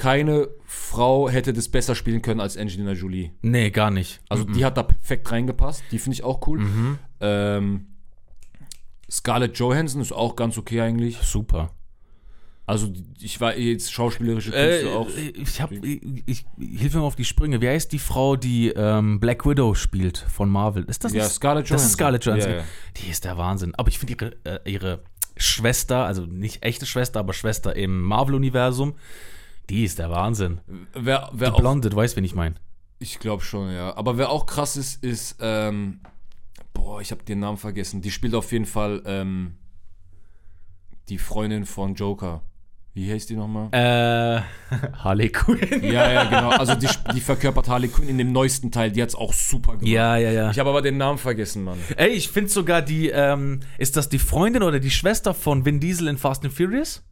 keine 0.00 0.48
Frau 0.64 1.28
hätte 1.28 1.52
das 1.52 1.68
besser 1.68 1.94
spielen 1.94 2.22
können 2.22 2.40
als 2.40 2.56
Angelina 2.56 2.92
Jolie. 2.92 3.32
Nee, 3.42 3.70
gar 3.70 3.90
nicht. 3.90 4.20
Also 4.30 4.44
die 4.44 4.64
hat 4.64 4.78
da 4.78 4.82
perfekt 4.82 5.30
reingepasst. 5.30 5.82
Die 5.90 5.98
finde 5.98 6.14
ich 6.14 6.24
auch 6.24 6.46
cool. 6.46 6.96
Ähm, 7.20 7.86
Scarlett 9.10 9.58
Johansson 9.58 10.00
ist 10.00 10.12
auch 10.12 10.36
ganz 10.36 10.56
okay 10.56 10.80
eigentlich. 10.80 11.18
Super. 11.18 11.70
Also 12.66 12.92
ich 13.20 13.40
war 13.40 13.56
jetzt 13.56 13.92
schauspielerische 13.92 14.54
Äh, 14.54 14.82
Künste 14.82 14.96
auch. 14.98 15.08
ich 15.34 15.60
hab, 15.60 15.72
ich, 15.72 16.00
ich 16.26 16.78
hilf 16.78 16.94
mir 16.94 17.00
mal 17.00 17.06
auf 17.06 17.16
die 17.16 17.24
Sprünge. 17.24 17.60
Wie 17.60 17.68
heißt 17.68 17.90
die 17.92 17.98
Frau, 17.98 18.36
die 18.36 18.68
ähm, 18.68 19.18
Black 19.18 19.44
Widow 19.44 19.74
spielt 19.74 20.18
von 20.18 20.48
Marvel? 20.48 20.84
Ist 20.84 21.02
das 21.04 21.12
Ja, 21.12 21.24
nicht- 21.24 21.32
Scarlett 21.34 21.64
Das 21.64 21.70
Johansson. 21.70 21.86
ist 21.88 21.92
Scarlett 21.94 22.24
Johansson. 22.24 22.50
Ja, 22.52 22.56
ja. 22.58 22.64
Die 22.96 23.10
ist 23.10 23.24
der 23.24 23.36
Wahnsinn. 23.36 23.74
Aber 23.74 23.88
ich 23.88 23.98
finde 23.98 24.14
ihre, 24.14 24.36
äh, 24.64 24.70
ihre 24.70 25.02
Schwester, 25.36 26.04
also 26.06 26.26
nicht 26.26 26.62
echte 26.64 26.86
Schwester, 26.86 27.18
aber 27.18 27.32
Schwester 27.32 27.74
im 27.74 28.02
Marvel-Universum, 28.02 28.94
die 29.70 29.84
ist 29.84 29.98
der 29.98 30.10
Wahnsinn. 30.10 30.60
Wer, 30.92 31.30
wer 31.32 31.50
Die 31.52 31.60
Blonde, 31.60 31.88
du 31.90 31.96
weißt, 31.96 32.16
wen 32.16 32.24
ich 32.24 32.34
meine. 32.34 32.56
ich 32.98 33.18
glaube 33.18 33.42
schon, 33.42 33.72
ja. 33.72 33.96
Aber 33.96 34.18
wer 34.18 34.30
auch 34.30 34.44
krass 34.46 34.76
ist, 34.76 35.02
ist, 35.02 35.36
ähm, 35.40 36.00
boah, 36.74 37.00
ich 37.00 37.10
habe 37.12 37.22
den 37.22 37.38
Namen 37.40 37.56
vergessen. 37.56 38.02
Die 38.02 38.10
spielt 38.10 38.34
auf 38.34 38.52
jeden 38.52 38.66
Fall 38.66 39.02
ähm, 39.06 39.54
die 41.08 41.18
Freundin 41.18 41.64
von 41.66 41.94
Joker. 41.94 42.42
Wie 42.92 43.10
heißt 43.10 43.30
die 43.30 43.36
nochmal? 43.36 43.68
Äh, 43.70 44.42
Harley 44.98 45.28
Quinn. 45.30 45.84
Ja, 45.84 46.10
ja, 46.10 46.24
genau. 46.24 46.50
Also 46.50 46.74
die, 46.74 46.88
die 47.14 47.20
verkörpert 47.20 47.68
Harley 47.68 47.88
Quinn 47.88 48.08
in 48.08 48.18
dem 48.18 48.32
neuesten 48.32 48.72
Teil. 48.72 48.90
Die 48.90 49.00
hat's 49.00 49.14
auch 49.14 49.32
super 49.32 49.72
gemacht. 49.72 49.86
Ja, 49.86 50.16
ja, 50.16 50.32
ja. 50.32 50.50
Ich 50.50 50.58
habe 50.58 50.68
aber 50.70 50.82
den 50.82 50.96
Namen 50.96 51.16
vergessen, 51.18 51.62
Mann. 51.62 51.78
Ey, 51.96 52.08
ich 52.08 52.28
finde 52.28 52.50
sogar 52.50 52.82
die, 52.82 53.08
ähm, 53.08 53.60
ist 53.78 53.96
das 53.96 54.08
die 54.08 54.18
Freundin 54.18 54.64
oder 54.64 54.80
die 54.80 54.90
Schwester 54.90 55.34
von 55.34 55.64
Vin 55.64 55.78
Diesel 55.78 56.08
in 56.08 56.18
Fast 56.18 56.44
and 56.44 56.52
Furious? 56.52 57.04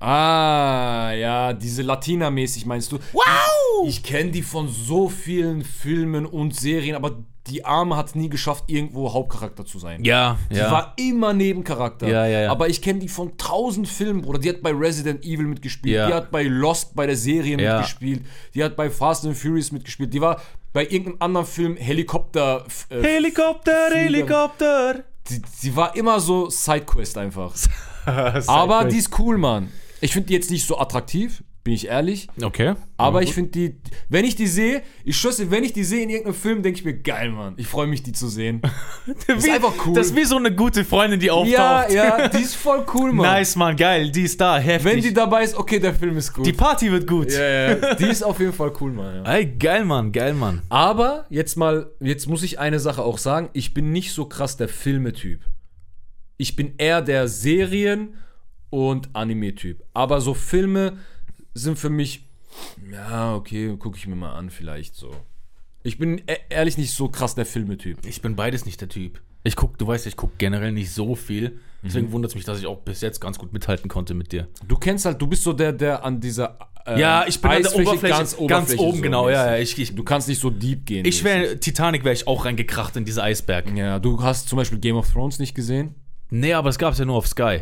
Ah, 0.00 1.12
ja, 1.12 1.52
diese 1.52 1.82
Latina-mäßig 1.82 2.66
meinst 2.66 2.92
du? 2.92 2.98
Wow! 3.12 3.88
Ich 3.88 4.02
kenne 4.02 4.30
die 4.30 4.42
von 4.42 4.68
so 4.68 5.08
vielen 5.08 5.62
Filmen 5.64 6.26
und 6.26 6.54
Serien, 6.54 6.94
aber 6.96 7.22
die 7.46 7.64
Arme 7.64 7.96
hat 7.96 8.16
nie 8.16 8.30
geschafft, 8.30 8.64
irgendwo 8.68 9.12
Hauptcharakter 9.12 9.66
zu 9.66 9.78
sein. 9.78 10.02
Ja, 10.02 10.38
Die 10.50 10.60
war 10.60 10.94
immer 10.96 11.34
Nebencharakter. 11.34 12.08
Ja, 12.08 12.26
ja, 12.26 12.40
ja. 12.42 12.50
Aber 12.50 12.68
ich 12.68 12.80
kenne 12.80 13.00
die 13.00 13.08
von 13.08 13.36
tausend 13.36 13.86
Filmen, 13.86 14.22
Bruder. 14.22 14.38
Die 14.38 14.48
hat 14.48 14.62
bei 14.62 14.70
Resident 14.72 15.22
Evil 15.24 15.46
mitgespielt. 15.46 15.94
Ja. 15.94 16.06
Die 16.06 16.14
hat 16.14 16.30
bei 16.30 16.44
Lost 16.44 16.94
bei 16.94 17.06
der 17.06 17.16
Serie 17.16 17.60
Ja. 17.60 17.76
mitgespielt. 17.76 18.24
Die 18.54 18.64
hat 18.64 18.76
bei 18.76 18.88
Fast 18.88 19.26
and 19.26 19.36
Furious 19.36 19.72
mitgespielt. 19.72 20.14
Die 20.14 20.22
war 20.22 20.40
bei 20.72 20.84
irgendeinem 20.84 21.16
anderen 21.20 21.46
Film 21.46 21.76
Helikopter. 21.76 22.64
Äh, 22.88 23.02
Helikopter, 23.02 23.88
Flieger. 23.90 24.00
Helikopter. 24.04 25.04
die, 25.28 25.42
sie 25.54 25.76
war 25.76 25.94
immer 25.96 26.20
so 26.20 26.48
Sidequest 26.48 27.18
einfach. 27.18 27.52
Aber 28.46 28.84
die 28.84 28.98
ist 28.98 29.18
cool, 29.18 29.38
Mann. 29.38 29.68
Ich 30.00 30.12
finde 30.12 30.28
die 30.28 30.34
jetzt 30.34 30.50
nicht 30.50 30.66
so 30.66 30.78
attraktiv, 30.78 31.42
bin 31.64 31.72
ich 31.72 31.88
ehrlich. 31.88 32.28
Okay. 32.42 32.74
Aber 32.98 33.22
ich 33.22 33.32
finde 33.32 33.50
die, 33.50 33.76
wenn 34.10 34.26
ich 34.26 34.36
die 34.36 34.46
sehe, 34.46 34.82
ich 35.02 35.16
schwöre, 35.16 35.50
wenn 35.50 35.64
ich 35.64 35.72
die 35.72 35.82
sehe 35.82 36.02
in 36.02 36.10
irgendeinem 36.10 36.34
Film, 36.34 36.62
denke 36.62 36.78
ich 36.78 36.84
mir, 36.84 36.94
geil, 36.94 37.30
Mann. 37.30 37.54
Ich 37.56 37.66
freue 37.66 37.86
mich, 37.86 38.02
die 38.02 38.12
zu 38.12 38.28
sehen. 38.28 38.60
ist 39.26 39.48
einfach 39.48 39.72
cool. 39.86 39.94
Das 39.94 40.08
ist 40.08 40.16
wie 40.16 40.24
so 40.24 40.36
eine 40.36 40.54
gute 40.54 40.84
Freundin, 40.84 41.20
die 41.20 41.30
auftaucht. 41.30 41.50
ja, 41.50 41.88
ja, 41.88 42.28
die 42.28 42.42
ist 42.42 42.54
voll 42.54 42.84
cool, 42.94 43.12
Mann. 43.14 43.26
Nice, 43.26 43.56
Mann, 43.56 43.76
geil, 43.76 44.10
die 44.10 44.24
ist 44.24 44.38
da, 44.38 44.58
heftig. 44.58 44.92
Wenn 44.92 45.00
die 45.00 45.14
dabei 45.14 45.42
ist, 45.42 45.56
okay, 45.56 45.80
der 45.80 45.94
Film 45.94 46.18
ist 46.18 46.34
gut. 46.34 46.44
die 46.44 46.52
Party 46.52 46.92
wird 46.92 47.06
gut. 47.06 47.32
ja, 47.32 47.72
ja, 47.72 47.94
die 47.94 48.04
ist 48.04 48.22
auf 48.22 48.38
jeden 48.40 48.52
Fall 48.52 48.72
cool, 48.80 48.92
Mann. 48.92 49.24
Ja. 49.24 49.32
Ey, 49.32 49.46
geil, 49.46 49.86
Mann, 49.86 50.12
geil, 50.12 50.34
Mann. 50.34 50.60
Aber 50.68 51.24
jetzt 51.30 51.56
mal, 51.56 51.90
jetzt 51.98 52.28
muss 52.28 52.42
ich 52.42 52.58
eine 52.58 52.78
Sache 52.78 53.02
auch 53.02 53.16
sagen, 53.16 53.48
ich 53.54 53.72
bin 53.72 53.90
nicht 53.90 54.12
so 54.12 54.26
krass 54.26 54.58
der 54.58 54.68
Filmetyp. 54.68 55.40
Ich 56.36 56.56
bin 56.56 56.74
eher 56.78 57.02
der 57.02 57.28
Serien- 57.28 58.14
und 58.70 59.10
Anime-Typ. 59.14 59.82
Aber 59.94 60.20
so 60.20 60.34
Filme 60.34 60.98
sind 61.54 61.78
für 61.78 61.90
mich, 61.90 62.24
ja, 62.90 63.34
okay, 63.34 63.76
gucke 63.76 63.96
ich 63.96 64.06
mir 64.06 64.16
mal 64.16 64.34
an, 64.34 64.50
vielleicht 64.50 64.96
so. 64.96 65.12
Ich 65.84 65.98
bin 65.98 66.22
e 66.26 66.36
ehrlich 66.48 66.78
nicht 66.78 66.92
so 66.92 67.08
krass 67.08 67.34
der 67.34 67.46
Filmetyp. 67.46 67.98
Ich 68.06 68.22
bin 68.22 68.36
beides 68.36 68.64
nicht 68.64 68.80
der 68.80 68.88
Typ. 68.88 69.20
Ich 69.44 69.54
guck, 69.54 69.76
du 69.76 69.86
weißt, 69.86 70.06
ich 70.06 70.16
guck 70.16 70.38
generell 70.38 70.72
nicht 70.72 70.90
so 70.90 71.14
viel. 71.14 71.60
Deswegen 71.82 72.10
wundert 72.12 72.30
es 72.30 72.34
mich, 72.34 72.44
dass 72.46 72.58
ich 72.58 72.66
auch 72.66 72.78
bis 72.78 73.02
jetzt 73.02 73.20
ganz 73.20 73.38
gut 73.38 73.52
mithalten 73.52 73.90
konnte 73.90 74.14
mit 74.14 74.32
dir. 74.32 74.48
Du 74.66 74.76
kennst 74.76 75.04
halt, 75.04 75.20
du 75.20 75.26
bist 75.26 75.42
so 75.42 75.52
der, 75.52 75.74
der 75.74 76.02
an 76.02 76.18
dieser 76.18 76.58
äh, 76.86 76.98
Ja, 76.98 77.26
ich 77.28 77.38
bin 77.38 77.50
an 77.50 77.60
der 77.60 77.70
Eisfläche 77.70 77.90
Oberfläche, 77.90 78.14
ganz, 78.14 78.38
Oberfläche 78.38 78.82
oben, 78.82 78.96
so 78.96 79.02
genau. 79.02 79.28
Ja, 79.28 79.52
ja, 79.52 79.58
ich, 79.58 79.78
ich, 79.78 79.94
Du 79.94 80.02
kannst 80.02 80.26
nicht 80.28 80.40
so 80.40 80.48
deep 80.48 80.86
gehen. 80.86 81.04
ich 81.04 81.22
wäre, 81.22 81.60
Titanic 81.60 82.04
wäre 82.04 82.14
ich 82.14 82.26
auch 82.26 82.46
reingekracht 82.46 82.96
in 82.96 83.04
diese 83.04 83.22
Eisberg. 83.22 83.70
Ja, 83.76 83.98
du 83.98 84.22
hast 84.22 84.48
zum 84.48 84.56
Beispiel 84.56 84.78
Game 84.78 84.96
of 84.96 85.12
Thrones 85.12 85.38
nicht 85.38 85.54
gesehen. 85.54 85.94
Nee, 86.30 86.54
aber 86.54 86.68
es 86.68 86.78
gab's 86.78 86.98
ja 86.98 87.04
nur 87.04 87.16
auf 87.16 87.26
Sky. 87.26 87.60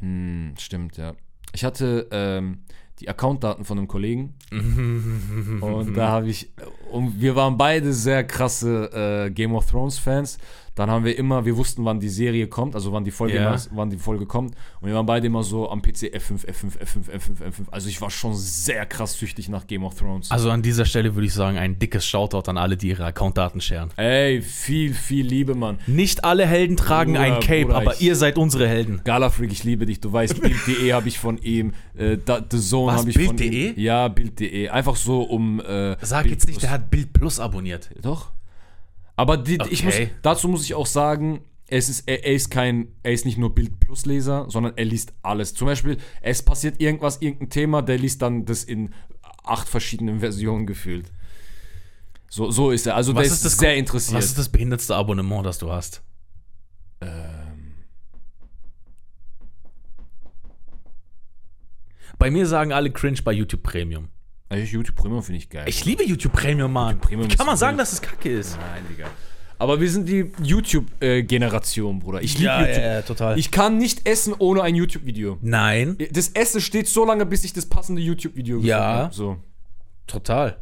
Hm, 0.00 0.54
stimmt, 0.58 0.96
ja. 0.96 1.14
Ich 1.52 1.64
hatte 1.64 2.08
ähm, 2.10 2.64
die 3.00 3.08
Accountdaten 3.08 3.64
von 3.64 3.78
einem 3.78 3.88
Kollegen 3.88 4.34
und 5.60 5.94
da 5.96 6.08
habe 6.08 6.28
ich, 6.28 6.50
und 6.90 7.20
wir 7.20 7.36
waren 7.36 7.56
beide 7.56 7.92
sehr 7.92 8.24
krasse 8.24 9.26
äh, 9.26 9.30
Game 9.30 9.54
of 9.54 9.66
Thrones 9.70 9.98
Fans. 9.98 10.38
Dann 10.74 10.88
haben 10.92 11.04
wir 11.04 11.18
immer, 11.18 11.44
wir 11.44 11.56
wussten, 11.56 11.84
wann 11.84 11.98
die 11.98 12.08
Serie 12.08 12.46
kommt, 12.46 12.76
also 12.76 12.92
wann 12.92 13.02
die 13.02 13.10
Folge, 13.10 13.34
immer- 13.36 13.60
wann 13.72 13.90
die 13.90 13.96
Folge 13.96 14.26
kommt. 14.26 14.54
Und 14.80 14.86
wir 14.86 14.94
waren 14.94 15.06
beide 15.06 15.26
immer 15.26 15.42
so 15.42 15.68
am 15.68 15.82
PC 15.82 16.14
F5, 16.14 16.46
F5, 16.46 16.78
F5, 16.78 17.10
F5, 17.10 17.42
F5. 17.42 17.68
Also 17.72 17.88
ich 17.88 18.00
war 18.00 18.10
schon 18.10 18.36
sehr 18.36 18.86
krass 18.86 19.18
süchtig 19.18 19.48
nach 19.48 19.66
Game 19.66 19.82
of 19.82 19.96
Thrones. 19.96 20.30
Also 20.30 20.50
an 20.52 20.62
dieser 20.62 20.84
Stelle 20.84 21.16
würde 21.16 21.26
ich 21.26 21.34
sagen, 21.34 21.58
ein 21.58 21.80
dickes 21.80 22.06
Shoutout 22.06 22.48
an 22.48 22.58
alle, 22.58 22.76
die 22.76 22.90
ihre 22.90 23.04
Accountdaten 23.06 23.60
scheren. 23.60 23.90
Ey, 23.96 24.40
viel, 24.40 24.94
viel 24.94 25.26
Liebe, 25.26 25.56
Mann. 25.56 25.80
Nicht 25.88 26.22
alle 26.22 26.46
Helden 26.46 26.76
tragen 26.76 27.14
Bruder, 27.14 27.24
ein 27.24 27.40
Cape, 27.40 27.64
Bruder, 27.64 27.76
aber 27.78 27.94
ich- 27.94 28.02
ihr 28.02 28.14
seid 28.14 28.38
unsere 28.38 28.68
Helden. 28.68 29.00
Galafreak, 29.02 29.50
ich 29.50 29.64
liebe 29.64 29.84
dich. 29.84 29.98
Du 30.00 30.12
weißt, 30.12 30.40
Bild.de 30.40 30.92
habe 30.92 31.08
ich 31.08 31.18
von 31.18 31.38
ihm, 31.38 31.72
äh, 31.96 32.18
The 32.24 32.60
Zone 32.60 32.87
Was, 32.88 33.00
habe 33.00 33.10
ich 33.10 33.16
Bild.de? 33.16 33.80
Ja, 33.80 34.08
Bild.de. 34.08 34.68
Einfach 34.68 34.96
so 34.96 35.22
um. 35.22 35.60
Äh, 35.60 35.96
Sag 36.04 36.22
Bild 36.24 36.34
jetzt 36.34 36.46
nicht, 36.46 36.56
Plus. 36.56 36.60
der 36.62 36.70
hat 36.70 36.90
Bild 36.90 37.12
Plus 37.12 37.40
abonniert. 37.40 37.90
Doch. 38.02 38.32
Aber 39.16 39.36
die, 39.36 39.58
ich 39.70 39.82
muss, 39.84 39.94
Okay. 39.94 40.10
dazu 40.22 40.48
muss 40.48 40.64
ich 40.64 40.74
auch 40.74 40.86
sagen, 40.86 41.40
es 41.66 41.88
ist, 41.88 42.08
er, 42.08 42.24
er 42.24 42.32
ist 42.34 42.50
kein, 42.50 42.88
er 43.02 43.12
ist 43.12 43.24
nicht 43.26 43.36
nur 43.38 43.54
Bild 43.54 43.78
Plus 43.80 44.06
Leser, 44.06 44.46
sondern 44.48 44.72
er 44.76 44.84
liest 44.84 45.12
alles. 45.22 45.54
Zum 45.54 45.66
Beispiel, 45.66 45.96
es 46.22 46.42
passiert 46.42 46.80
irgendwas, 46.80 47.20
irgendein 47.20 47.50
Thema, 47.50 47.82
der 47.82 47.98
liest 47.98 48.22
dann 48.22 48.44
das 48.44 48.64
in 48.64 48.94
acht 49.44 49.68
verschiedenen 49.68 50.20
Versionen 50.20 50.66
gefühlt. 50.66 51.10
So, 52.30 52.50
so 52.50 52.70
ist 52.70 52.86
er. 52.86 52.94
Also 52.94 53.14
Was 53.14 53.22
der 53.22 53.26
ist 53.26 53.32
ist, 53.38 53.44
das 53.46 53.58
sehr 53.58 53.76
interessiert. 53.76 54.18
Was 54.18 54.26
ist 54.26 54.38
das 54.38 54.48
behindertste 54.50 54.94
Abonnement, 54.94 55.44
das 55.46 55.58
du 55.58 55.70
hast? 55.72 56.02
ähm, 57.00 57.47
Bei 62.18 62.30
mir 62.30 62.46
sagen 62.46 62.72
alle 62.72 62.90
cringe 62.90 63.20
bei 63.22 63.32
YouTube 63.32 63.62
Premium. 63.62 64.08
also 64.48 64.64
YouTube 64.64 64.96
Premium 64.96 65.22
finde 65.22 65.38
ich 65.38 65.48
geil. 65.48 65.64
Ich 65.68 65.84
liebe 65.84 66.04
YouTube 66.04 66.32
Premium, 66.32 66.72
Mann. 66.72 66.94
YouTube 66.94 67.08
Premium 67.08 67.28
kann 67.28 67.46
man 67.46 67.56
sagen, 67.56 67.78
dass 67.78 67.92
es 67.92 68.02
kacke 68.02 68.30
ist? 68.30 68.56
Nein, 68.56 68.82
Digga. 68.90 69.06
Aber 69.60 69.80
wir 69.80 69.90
sind 69.90 70.08
die 70.08 70.30
YouTube-Generation, 70.40 71.98
Bruder. 71.98 72.22
Ich 72.22 72.38
liebe 72.38 72.52
YouTube. 72.60 73.06
total. 73.06 73.38
Ich 73.38 73.50
kann 73.50 73.76
nicht 73.76 74.08
essen 74.08 74.32
ohne 74.38 74.62
ein 74.62 74.76
YouTube-Video. 74.76 75.38
Nein, 75.42 75.98
Das 76.12 76.28
Essen 76.28 76.60
steht 76.60 76.86
so 76.88 77.04
lange, 77.04 77.26
bis 77.26 77.42
ich 77.44 77.52
das 77.52 77.66
passende 77.66 78.00
YouTube-Video 78.00 78.60
Ja. 78.60 78.78
habe. 78.80 79.14
So. 79.14 79.38
total. 80.06 80.58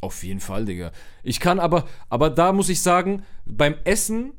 Auf 0.00 0.24
jeden 0.24 0.40
Fall, 0.40 0.64
Digga. 0.64 0.92
Ich 1.22 1.38
kann 1.40 1.60
aber, 1.60 1.86
aber 2.08 2.30
da 2.30 2.52
muss 2.54 2.70
ich 2.70 2.80
sagen, 2.80 3.22
beim 3.44 3.74
Essen 3.84 4.32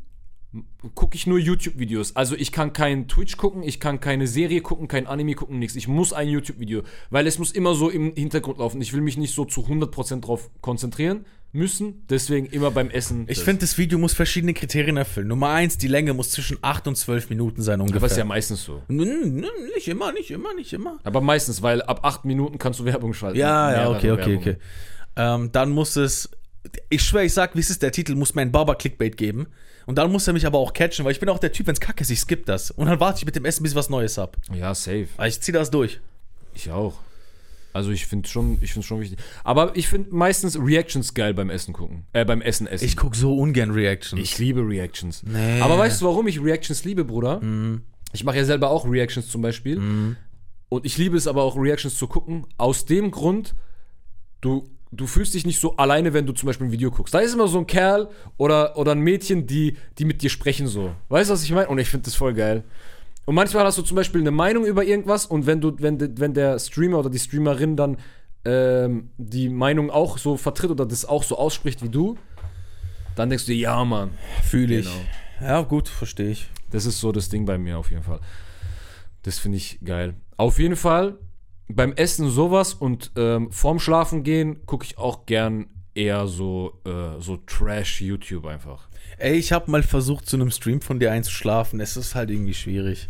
gucke 0.96 1.16
ich 1.16 1.28
nur 1.28 1.40
YouTube-Videos. 1.40 2.16
Also 2.18 2.36
ich 2.36 2.52
kann 2.52 2.74
kein 2.74 3.08
Twitch 3.08 3.38
gucken, 3.38 3.64
ich 3.64 3.80
kann 3.80 4.00
keine 4.02 4.28
Serie 4.28 4.62
gucken, 4.62 4.88
kein 4.90 5.08
Anime 5.08 5.34
gucken, 5.34 5.60
nichts. 5.60 5.76
Ich 5.78 5.88
muss 5.88 6.12
ein 6.12 6.28
YouTube-Video, 6.28 6.84
weil 7.10 7.26
es 7.28 7.40
muss 7.40 7.52
immer 7.52 7.74
so 7.74 7.90
im 7.90 8.14
Hintergrund 8.16 8.58
laufen. 8.60 8.82
Ich 8.82 8.92
will 8.92 9.02
mich 9.02 9.18
nicht 9.18 9.34
so 9.34 9.46
zu 9.46 9.62
100% 9.62 10.20
drauf 10.22 10.50
konzentrieren 10.60 11.26
müssen, 11.54 12.06
deswegen 12.10 12.46
immer 12.48 12.72
beim 12.72 12.90
Essen. 12.90 13.26
Ich 13.28 13.40
finde, 13.40 13.62
das 13.62 13.78
Video 13.78 13.98
muss 13.98 14.14
verschiedene 14.14 14.54
Kriterien 14.54 14.98
erfüllen. 14.98 15.28
Nummer 15.28 15.50
eins, 15.50 15.78
die 15.78 15.88
Länge 15.88 16.14
muss 16.14 16.32
zwischen 16.32 16.58
8 16.62 16.88
und 16.88 16.96
12 16.96 17.30
Minuten 17.30 17.62
sein 17.62 17.80
ungefähr. 17.82 17.98
Aber 18.00 18.08
ist 18.08 18.18
ja 18.18 18.26
meistens 18.26 18.64
so. 18.64 18.82
N- 18.90 19.46
nicht 19.76 19.88
immer, 19.88 20.12
nicht 20.14 20.32
immer, 20.32 20.54
nicht 20.54 20.72
immer. 20.74 21.00
Aber 21.04 21.22
meistens, 21.22 21.62
weil 21.62 21.82
ab 21.82 22.02
8 22.06 22.26
Minuten 22.26 22.58
kannst 22.58 22.80
du 22.80 22.86
Werbung 22.86 23.14
schalten. 23.14 23.38
Ja, 23.38 23.72
ja, 23.72 23.90
okay, 23.90 24.12
okay, 24.12 24.18
Werbungen. 24.20 24.38
okay. 24.38 24.58
Ähm, 25.18 25.52
dann 25.52 25.72
muss 25.72 25.96
es, 25.98 26.30
ich 26.90 27.02
schwöre, 27.04 27.26
ich 27.26 27.34
sag, 27.34 27.56
wie 27.56 27.60
es 27.60 27.70
ist, 27.70 27.82
der 27.82 27.92
Titel 27.92 28.16
muss 28.16 28.34
mir 28.34 28.42
ein 28.44 28.52
Barber-Clickbait 28.54 29.16
geben. 29.18 29.48
Und 29.92 29.98
dann 29.98 30.10
muss 30.10 30.26
er 30.26 30.32
mich 30.32 30.46
aber 30.46 30.58
auch 30.58 30.72
catchen, 30.72 31.04
weil 31.04 31.12
ich 31.12 31.20
bin 31.20 31.28
auch 31.28 31.38
der 31.38 31.52
Typ, 31.52 31.68
wenn's 31.68 31.82
kacke 31.82 32.00
ist, 32.00 32.10
ich 32.10 32.22
skipp 32.22 32.46
das. 32.46 32.72
Und 32.72 32.86
dann 32.86 33.02
warte 33.02 33.20
ich 33.20 33.26
mit 33.26 33.36
dem 33.36 33.44
Essen, 33.44 33.62
bis 33.62 33.74
ich 33.74 33.76
was 33.76 33.90
Neues 33.90 34.18
hab. 34.18 34.38
Ja, 34.56 34.74
safe. 34.74 35.10
Aber 35.18 35.28
ich 35.28 35.42
zieh 35.42 35.52
das 35.52 35.70
durch. 35.70 36.00
Ich 36.54 36.72
auch. 36.72 36.94
Also 37.74 37.92
ich 37.92 38.06
finde 38.06 38.30
schon, 38.30 38.58
ich 38.62 38.72
finde 38.72 38.88
schon 38.88 39.02
wichtig. 39.02 39.20
Aber 39.44 39.76
ich 39.76 39.90
finde 39.90 40.16
meistens 40.16 40.58
Reactions 40.58 41.14
geil 41.14 41.34
beim 41.34 41.50
Essen 41.50 41.74
gucken. 41.74 42.06
Äh, 42.14 42.24
beim 42.24 42.42
Essen 42.42 42.68
essen. 42.68 42.86
Ich 42.86 42.96
guck 42.96 43.18
so 43.18 43.38
ungern 43.38 43.72
Reactions. 43.72 44.22
Ich 44.22 44.38
liebe 44.38 44.62
Reactions. 44.66 45.24
Nee. 45.24 45.60
Aber 45.60 45.78
weißt 45.78 46.02
du, 46.02 46.06
warum 46.06 46.26
ich 46.28 46.42
Reactions 46.42 46.86
liebe, 46.86 47.04
Bruder? 47.04 47.42
Ich 48.14 48.24
mache 48.24 48.38
ja 48.38 48.46
selber 48.46 48.70
auch 48.70 48.90
Reactions 48.90 49.28
zum 49.28 49.42
Beispiel. 49.42 50.16
Und 50.70 50.86
ich 50.86 50.98
liebe 50.98 51.18
es 51.18 51.28
aber 51.28 51.44
auch, 51.44 51.58
Reactions 51.58 51.98
zu 51.98 52.08
gucken. 52.08 52.48
Aus 52.58 52.86
dem 52.86 53.12
Grund, 53.12 53.56
du, 54.39 54.70
du 54.92 55.08
fühlst 55.08 55.34
dich 55.34 55.46
nicht 55.46 55.60
so 55.60 55.78
alleine, 55.78 56.14
wenn 56.14 56.26
du 56.26 56.34
zum 56.34 56.48
Beispiel 56.48 56.68
ein 56.68 56.72
Video 56.72 56.92
guckst. 56.92 57.14
Da 57.14 57.20
ist 57.20 57.34
immer 57.34 57.48
so 57.48 57.58
ein 57.58 57.68
Kerl 57.68 58.10
oder, 58.38 58.78
oder 58.78 58.92
ein 58.92 59.00
Mädchen, 59.00 59.48
die, 59.48 59.78
die 59.98 60.06
mit 60.06 60.22
dir 60.22 60.30
sprechen 60.30 60.68
so. 60.68 60.94
Weißt 61.10 61.30
du, 61.30 61.34
was 61.34 61.44
ich 61.44 61.52
meine? 61.52 61.70
Und 61.70 61.80
ich 61.80 61.89
finde 61.89 62.06
das 62.06 62.16
voll 62.16 62.34
geil. 62.34 62.64
Und 63.26 63.36
manchmal 63.36 63.64
hast 63.66 63.78
du 63.78 63.84
zum 63.84 63.96
Beispiel 63.96 64.22
eine 64.22 64.32
Meinung 64.32 64.66
über 64.66 64.84
irgendwas 64.84 65.26
und 65.26 65.46
wenn 65.46 65.62
du, 65.62 65.74
wenn, 65.80 66.20
wenn 66.20 66.34
der 66.34 66.60
Streamer 66.60 67.00
oder 67.00 67.10
die 67.10 67.20
Streamerin 67.20 67.78
dann 67.78 67.98
ähm, 68.44 69.12
die 69.18 69.50
Meinung 69.50 69.89
auch 69.92 70.18
so 70.18 70.38
vertritt 70.38 70.72
oder 70.72 70.86
das 70.86 71.06
auch 71.06 71.24
so 71.24 71.38
ausspricht 71.38 71.84
wie 71.84 71.89
du, 71.89 72.18
dann 73.16 73.30
denkst 73.30 73.46
du 73.46 73.52
dir, 73.52 73.60
ja, 73.60 73.86
Mann. 73.86 74.12
Fühle 74.44 74.80
ich. 74.80 74.86
Genau. 75.39 75.52
Ja, 75.54 75.62
gut, 75.62 75.88
verstehe 75.88 76.32
ich. 76.32 76.50
Das 76.72 76.86
ist 76.86 77.00
so 77.00 77.12
das 77.12 77.30
Ding 77.30 77.46
bei 77.46 77.58
mir 77.58 77.78
auf 77.78 77.92
jeden 77.92 78.04
Fall. 78.04 78.20
Das 79.24 79.38
finde 79.38 79.58
ich 79.58 79.80
geil. 79.84 80.16
Auf 80.38 80.58
jeden 80.58 80.76
Fall 80.76 81.18
beim 81.76 81.93
Essen 81.93 82.30
sowas 82.30 82.74
und 82.74 83.11
ähm, 83.15 83.51
vorm 83.51 83.80
Schlafen 83.80 84.24
gehen 84.24 84.65
gucke 84.65 84.86
ich 84.86 84.97
auch 84.97 85.26
gern 85.26 85.67
eher 85.93 86.28
so, 86.28 86.80
äh, 86.86 87.19
so 87.19 87.38
Trash-YouTube 87.38 88.45
einfach. 88.45 88.88
Ey, 89.17 89.36
ich 89.36 89.51
habe 89.51 89.69
mal 89.69 89.84
versucht, 89.84 90.28
zu 90.28 90.36
einem 90.36 90.51
Stream 90.51 90.82
von 90.82 90.99
dir 90.99 91.11
einzuschlafen. 91.11 91.80
Es 91.80 91.97
ist 91.97 92.15
halt 92.15 92.32
irgendwie 92.32 92.53
schwierig. 92.53 93.09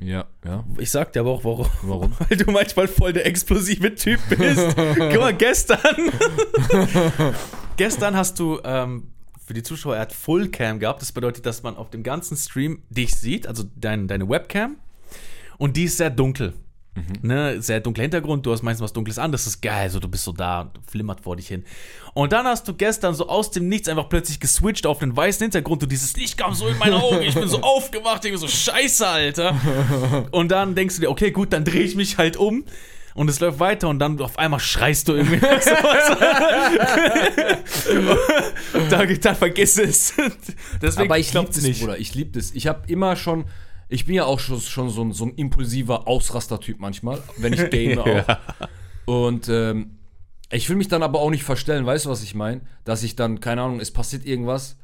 Ja, 0.00 0.26
ja. 0.44 0.64
Ich 0.78 0.90
sag 0.90 1.12
dir 1.12 1.20
aber 1.20 1.30
auch, 1.30 1.44
warum. 1.44 1.66
Warum? 1.82 2.12
Weil 2.28 2.36
du 2.36 2.50
manchmal 2.50 2.88
voll 2.88 3.12
der 3.12 3.26
explosive 3.26 3.94
Typ 3.94 4.20
bist. 4.28 4.76
Guck 4.76 5.20
mal, 5.20 5.34
gestern. 5.34 5.78
gestern 7.76 8.16
hast 8.16 8.38
du, 8.38 8.60
ähm, 8.64 9.12
für 9.44 9.54
die 9.54 9.62
Zuschauer, 9.62 9.96
er 9.96 10.02
hat 10.02 10.12
Fullcam 10.12 10.80
gehabt. 10.80 11.02
Das 11.02 11.12
bedeutet, 11.12 11.46
dass 11.46 11.62
man 11.62 11.76
auf 11.76 11.90
dem 11.90 12.02
ganzen 12.02 12.36
Stream 12.36 12.82
dich 12.90 13.14
sieht, 13.14 13.46
also 13.46 13.64
dein, 13.76 14.08
deine 14.08 14.28
Webcam. 14.28 14.76
Und 15.58 15.76
die 15.76 15.84
ist 15.84 15.98
sehr 15.98 16.10
dunkel. 16.10 16.54
Ne, 17.22 17.62
sehr 17.62 17.80
dunkler 17.80 18.02
Hintergrund, 18.02 18.44
du 18.44 18.52
hast 18.52 18.62
meistens 18.62 18.84
was 18.84 18.92
Dunkles 18.92 19.18
an, 19.18 19.32
das 19.32 19.46
ist 19.46 19.62
geil, 19.62 19.88
so 19.88 19.98
du 19.98 20.08
bist 20.08 20.24
so 20.24 20.32
da, 20.32 20.70
flimmert 20.86 21.22
vor 21.22 21.36
dich 21.36 21.48
hin. 21.48 21.64
Und 22.12 22.32
dann 22.32 22.44
hast 22.44 22.68
du 22.68 22.74
gestern 22.74 23.14
so 23.14 23.28
aus 23.28 23.50
dem 23.50 23.66
Nichts 23.68 23.88
einfach 23.88 24.10
plötzlich 24.10 24.40
geswitcht 24.40 24.86
auf 24.86 25.00
einen 25.00 25.16
weißen 25.16 25.42
Hintergrund 25.42 25.82
und 25.82 25.90
dieses 25.90 26.14
Licht 26.18 26.36
kam 26.36 26.52
so 26.52 26.68
in 26.68 26.76
meine 26.76 27.02
Augen, 27.02 27.22
ich 27.22 27.34
bin 27.34 27.48
so 27.48 27.60
aufgewacht, 27.62 28.26
ich 28.26 28.32
bin 28.32 28.38
so 28.38 28.46
scheiße, 28.46 29.06
Alter. 29.06 29.56
Und 30.32 30.50
dann 30.50 30.74
denkst 30.74 30.96
du 30.96 31.00
dir, 31.00 31.10
okay, 31.10 31.30
gut, 31.30 31.54
dann 31.54 31.64
drehe 31.64 31.82
ich 31.82 31.96
mich 31.96 32.18
halt 32.18 32.36
um. 32.36 32.64
Und 33.14 33.28
es 33.28 33.40
läuft 33.40 33.60
weiter 33.60 33.88
und 33.88 33.98
dann 33.98 34.20
auf 34.20 34.38
einmal 34.38 34.60
schreist 34.60 35.08
du 35.08 35.14
irgendwie. 35.14 35.38
da, 38.90 39.04
da 39.04 39.34
vergiss 39.34 39.78
es. 39.78 40.14
Deswegen 40.80 41.10
Aber 41.10 41.18
ich 41.18 41.34
liebe 41.34 41.50
das, 41.52 41.78
Bruder. 41.78 41.98
Ich 41.98 42.14
liebe 42.14 42.30
das. 42.32 42.52
Ich 42.52 42.66
habe 42.66 42.82
immer 42.86 43.16
schon, 43.16 43.44
ich 43.92 44.06
bin 44.06 44.14
ja 44.14 44.24
auch 44.24 44.40
schon, 44.40 44.60
schon 44.60 44.88
so, 44.88 45.02
ein, 45.02 45.12
so 45.12 45.26
ein 45.26 45.34
impulsiver 45.34 46.08
Ausraster-Typ 46.08 46.80
manchmal, 46.80 47.22
wenn 47.36 47.52
ich 47.52 47.68
game 47.70 47.98
auch. 48.00 48.38
Und 49.04 49.48
ähm, 49.48 49.98
ich 50.50 50.68
will 50.68 50.76
mich 50.76 50.88
dann 50.88 51.02
aber 51.02 51.20
auch 51.20 51.30
nicht 51.30 51.44
verstellen, 51.44 51.84
weißt 51.84 52.06
du, 52.06 52.10
was 52.10 52.22
ich 52.22 52.34
meine? 52.34 52.62
Dass 52.84 53.02
ich 53.02 53.16
dann, 53.16 53.40
keine 53.40 53.62
Ahnung, 53.62 53.80
es 53.80 53.90
passiert 53.90 54.24
irgendwas, 54.24 54.76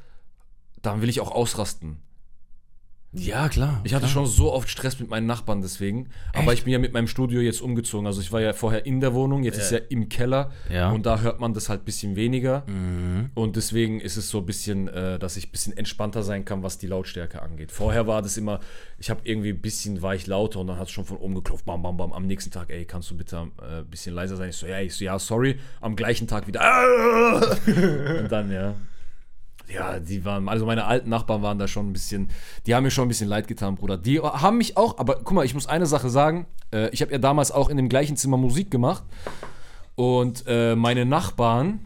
dann 0.81 1.01
will 1.01 1.09
ich 1.09 1.21
auch 1.21 1.31
ausrasten. 1.31 2.01
Ja, 3.11 3.49
klar. 3.49 3.81
Ich 3.85 3.95
hatte 3.95 4.07
schon 4.07 4.27
so 4.27 4.53
oft 4.53 4.69
Stress 4.69 4.99
mit 4.99 5.09
meinen 5.09 5.25
Nachbarn 5.25 5.61
deswegen. 5.61 6.09
Aber 6.33 6.53
ich 6.53 6.63
bin 6.63 6.73
ja 6.73 6.77
mit 6.79 6.93
meinem 6.93 7.07
Studio 7.07 7.41
jetzt 7.41 7.59
umgezogen. 7.59 8.05
Also 8.05 8.21
ich 8.21 8.31
war 8.31 8.39
ja 8.39 8.53
vorher 8.53 8.85
in 8.85 9.01
der 9.01 9.15
Wohnung, 9.15 9.43
jetzt 9.43 9.57
ist 9.57 9.71
ja 9.71 9.79
im 9.89 10.09
Keller. 10.09 10.51
Ja. 10.69 10.91
Und 10.91 11.07
da 11.07 11.19
hört 11.21 11.39
man 11.39 11.55
das 11.55 11.69
halt 11.69 11.81
ein 11.81 11.85
bisschen 11.85 12.15
weniger. 12.15 12.63
Und 13.33 13.55
deswegen 13.55 13.99
ist 13.99 14.15
es 14.17 14.29
so 14.29 14.39
ein 14.39 14.45
bisschen, 14.45 14.87
äh, 14.89 15.17
dass 15.17 15.37
ich 15.37 15.47
ein 15.47 15.51
bisschen 15.51 15.75
entspannter 15.75 16.21
sein 16.21 16.45
kann, 16.45 16.61
was 16.61 16.77
die 16.77 16.85
Lautstärke 16.85 17.41
angeht. 17.41 17.71
Vorher 17.71 18.05
war 18.05 18.21
das 18.21 18.37
immer, 18.37 18.59
ich 18.99 19.09
habe 19.09 19.21
irgendwie 19.23 19.49
ein 19.49 19.61
bisschen, 19.61 20.03
war 20.03 20.13
ich 20.13 20.27
lauter 20.27 20.59
und 20.59 20.67
dann 20.67 20.77
hat 20.77 20.87
es 20.87 20.91
schon 20.91 21.05
von 21.05 21.17
oben 21.17 21.33
geklopft, 21.33 21.65
bam, 21.65 21.81
bam, 21.81 21.97
bam. 21.97 22.13
Am 22.13 22.27
nächsten 22.27 22.51
Tag, 22.51 22.69
ey, 22.69 22.85
kannst 22.85 23.09
du 23.09 23.17
bitte 23.17 23.47
äh, 23.61 23.79
ein 23.79 23.85
bisschen 23.87 24.13
leiser 24.13 24.35
sein? 24.35 24.49
Ich 24.49 24.57
so, 24.57 24.67
ja, 24.67 24.79
ich 24.81 24.93
so, 24.93 25.03
ja, 25.03 25.17
sorry. 25.17 25.57
Am 25.81 25.95
gleichen 25.95 26.27
Tag 26.27 26.45
wieder, 26.47 26.59
und 28.19 28.31
dann, 28.31 28.51
ja. 28.51 28.75
Ja, 29.73 29.99
die 29.99 30.25
waren, 30.25 30.49
also 30.49 30.65
meine 30.65 30.85
alten 30.85 31.09
Nachbarn 31.09 31.41
waren 31.41 31.59
da 31.59 31.67
schon 31.67 31.89
ein 31.89 31.93
bisschen, 31.93 32.29
die 32.65 32.73
haben 32.73 32.83
mir 32.83 32.91
schon 32.91 33.05
ein 33.05 33.07
bisschen 33.07 33.29
leid 33.29 33.47
getan, 33.47 33.75
Bruder. 33.75 33.97
Die 33.97 34.19
haben 34.19 34.57
mich 34.57 34.77
auch, 34.77 34.97
aber 34.97 35.17
guck 35.17 35.33
mal, 35.33 35.45
ich 35.45 35.53
muss 35.53 35.67
eine 35.67 35.85
Sache 35.85 36.09
sagen. 36.09 36.47
Äh, 36.73 36.89
ich 36.89 37.01
habe 37.01 37.11
ja 37.11 37.19
damals 37.19 37.51
auch 37.51 37.69
in 37.69 37.77
dem 37.77 37.87
gleichen 37.87 38.17
Zimmer 38.17 38.37
Musik 38.37 38.71
gemacht. 38.71 39.03
Und 39.95 40.43
äh, 40.47 40.75
meine 40.75 41.05
Nachbarn 41.05 41.81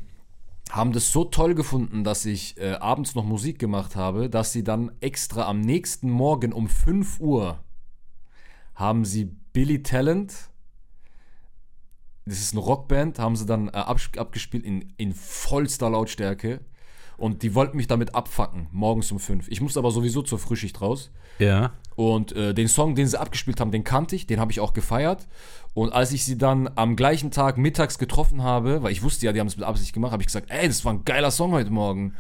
haben 0.72 0.94
das 0.94 1.12
so 1.12 1.26
toll 1.26 1.56
gefunden, 1.56 2.04
dass 2.04 2.26
ich 2.26 2.58
äh, 2.58 2.74
abends 2.74 3.16
noch 3.16 3.26
Musik 3.26 3.60
gemacht 3.60 3.96
habe, 3.96 4.30
dass 4.30 4.54
sie 4.54 4.64
dann 4.64 4.92
extra 5.02 5.48
am 5.48 5.60
nächsten 5.60 6.10
Morgen 6.10 6.54
um 6.54 6.70
5 6.70 7.20
Uhr 7.20 7.60
haben 8.76 9.06
sie 9.06 9.26
Billy 9.54 9.84
Talent, 9.84 10.34
das 12.26 12.40
ist 12.40 12.54
eine 12.54 12.62
Rockband, 12.62 13.20
haben 13.20 13.36
sie 13.36 13.46
dann 13.46 13.68
äh, 13.68 13.72
abgespielt 13.72 14.64
in, 14.64 14.94
in 14.98 15.14
vollster 15.14 15.90
Lautstärke. 15.90 16.62
Und 17.18 17.44
die 17.44 17.56
wollten 17.56 17.78
mich 17.78 17.88
damit 17.88 18.16
abfacken, 18.16 18.68
morgens 18.72 19.12
um 19.12 19.20
5. 19.20 19.48
Ich 19.50 19.62
musste 19.62 19.80
aber 19.80 19.92
sowieso 19.92 20.22
zur 20.22 20.40
Frühschicht 20.40 20.82
raus. 20.82 21.12
Ja. 21.40 21.74
Und 21.96 22.32
äh, 22.34 22.54
den 22.54 22.68
Song, 22.68 22.96
den 22.96 23.08
sie 23.08 23.20
abgespielt 23.20 23.60
haben, 23.60 23.72
den 23.72 23.84
kannte 23.84 24.16
ich, 24.16 24.28
den 24.28 24.40
habe 24.40 24.52
ich 24.52 24.60
auch 24.60 24.74
gefeiert. 24.74 25.28
Und 25.76 25.92
als 25.92 26.12
ich 26.12 26.24
sie 26.24 26.38
dann 26.38 26.70
am 26.76 26.96
gleichen 26.96 27.32
Tag 27.32 27.58
mittags 27.58 27.98
getroffen 27.98 28.44
habe, 28.44 28.84
weil 28.84 28.92
ich 28.92 29.02
wusste 29.02 29.26
ja, 29.26 29.34
die 29.34 29.40
haben 29.40 29.48
es 29.48 29.58
mit 29.58 29.66
Absicht 29.66 29.94
gemacht, 29.94 30.12
habe 30.12 30.22
ich 30.22 30.28
gesagt, 30.28 30.52
ey, 30.52 30.68
das 30.68 30.86
war 30.86 30.94
ein 30.94 31.04
geiler 31.04 31.32
Song 31.32 31.52
heute 31.52 31.72
Morgen. 31.72 32.14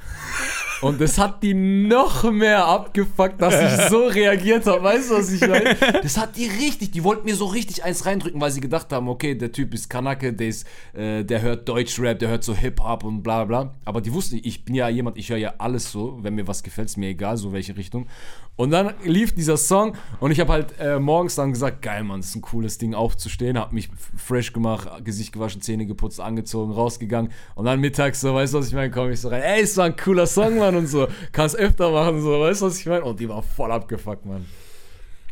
Und 0.81 0.99
das 0.99 1.19
hat 1.19 1.43
die 1.43 1.53
noch 1.53 2.29
mehr 2.29 2.65
abgefuckt, 2.65 3.39
dass 3.39 3.53
ich 3.53 3.89
so 3.89 4.07
reagiert 4.07 4.65
habe. 4.65 4.83
Weißt 4.83 5.11
du, 5.11 5.15
was 5.15 5.31
ich 5.31 5.41
meine? 5.41 5.77
Das 6.01 6.17
hat 6.17 6.35
die 6.35 6.47
richtig, 6.47 6.91
die 6.91 7.03
wollten 7.03 7.25
mir 7.25 7.35
so 7.35 7.45
richtig 7.45 7.83
eins 7.83 8.05
reindrücken, 8.07 8.41
weil 8.41 8.51
sie 8.51 8.59
gedacht 8.59 8.91
haben, 8.91 9.07
okay, 9.07 9.35
der 9.35 9.51
Typ 9.51 9.73
ist 9.75 9.89
Kanake, 9.89 10.33
der, 10.33 10.47
ist, 10.47 10.67
äh, 10.93 11.23
der 11.23 11.41
hört 11.41 11.69
Deutschrap, 11.69 12.17
der 12.19 12.29
hört 12.29 12.43
so 12.43 12.55
Hip-Hop 12.55 13.03
und 13.03 13.21
bla 13.21 13.45
bla. 13.45 13.75
Aber 13.85 14.01
die 14.01 14.11
wussten, 14.11 14.41
ich 14.43 14.65
bin 14.65 14.73
ja 14.73 14.89
jemand, 14.89 15.17
ich 15.17 15.29
höre 15.29 15.37
ja 15.37 15.53
alles 15.59 15.91
so. 15.91 16.17
Wenn 16.21 16.35
mir 16.35 16.47
was 16.47 16.63
gefällt, 16.63 16.89
ist 16.89 16.97
mir 16.97 17.09
egal, 17.09 17.37
so 17.37 17.53
welche 17.53 17.77
Richtung. 17.77 18.07
Und 18.55 18.71
dann 18.71 18.93
lief 19.03 19.33
dieser 19.33 19.57
Song 19.67 19.95
und 20.19 20.31
ich 20.31 20.39
habe 20.39 20.51
halt 20.51 20.79
äh, 20.79 20.99
morgens 20.99 21.35
dann 21.35 21.51
gesagt, 21.51 21.81
geil, 21.81 22.03
Mann, 22.03 22.21
das 22.21 22.29
ist 22.29 22.35
ein 22.35 22.41
cooles 22.41 22.77
Ding 22.77 22.93
aufzustehen, 22.93 23.57
habe 23.57 23.73
mich 23.73 23.89
fresh 24.15 24.53
gemacht, 24.53 24.87
Gesicht 25.03 25.33
gewaschen, 25.33 25.61
Zähne 25.61 25.85
geputzt, 25.85 26.19
angezogen, 26.19 26.71
rausgegangen 26.71 27.31
und 27.55 27.65
dann 27.65 27.79
mittags 27.79 28.21
so, 28.21 28.33
weißt 28.33 28.53
du, 28.53 28.59
was 28.59 28.67
ich 28.67 28.73
meine, 28.73 28.91
komme 28.91 29.11
ich 29.13 29.21
so 29.21 29.29
rein, 29.29 29.41
ey, 29.41 29.61
ist 29.61 29.75
so 29.75 29.81
ein 29.81 29.95
cooler 29.95 30.27
Song, 30.27 30.57
Mann 30.59 30.75
und 30.75 30.87
so, 30.87 31.07
kannst 31.31 31.55
öfter 31.55 31.91
machen, 31.91 32.21
so, 32.21 32.39
weißt 32.39 32.61
du, 32.61 32.65
was 32.65 32.79
ich 32.79 32.85
meine? 32.85 33.03
Und 33.03 33.19
die 33.19 33.27
war 33.29 33.41
voll 33.41 33.71
abgefuckt, 33.71 34.25
Mann. 34.25 34.45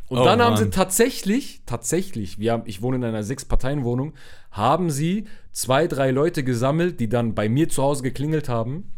Und 0.08 0.20
Oh, 0.20 0.24
dann 0.26 0.42
haben 0.42 0.58
sie 0.58 0.64
Mann. 0.64 0.72
tatsächlich, 0.72 1.62
tatsächlich, 1.66 2.38
wir 2.38 2.52
haben, 2.52 2.64
ich 2.66 2.82
wohne 2.82 2.98
in 2.98 3.04
einer 3.06 3.24
Sechs-Parteien-Wohnung, 3.24 4.14
haben 4.52 4.90
sie 4.90 5.26
zwei, 5.54 5.88
drei 5.88 6.12
Leute 6.12 6.44
gesammelt, 6.44 7.00
die 7.00 7.08
dann 7.08 7.34
bei 7.34 7.48
mir 7.48 7.70
zu 7.70 7.82
Hause 7.82 8.04
geklingelt 8.04 8.50
haben 8.50 8.92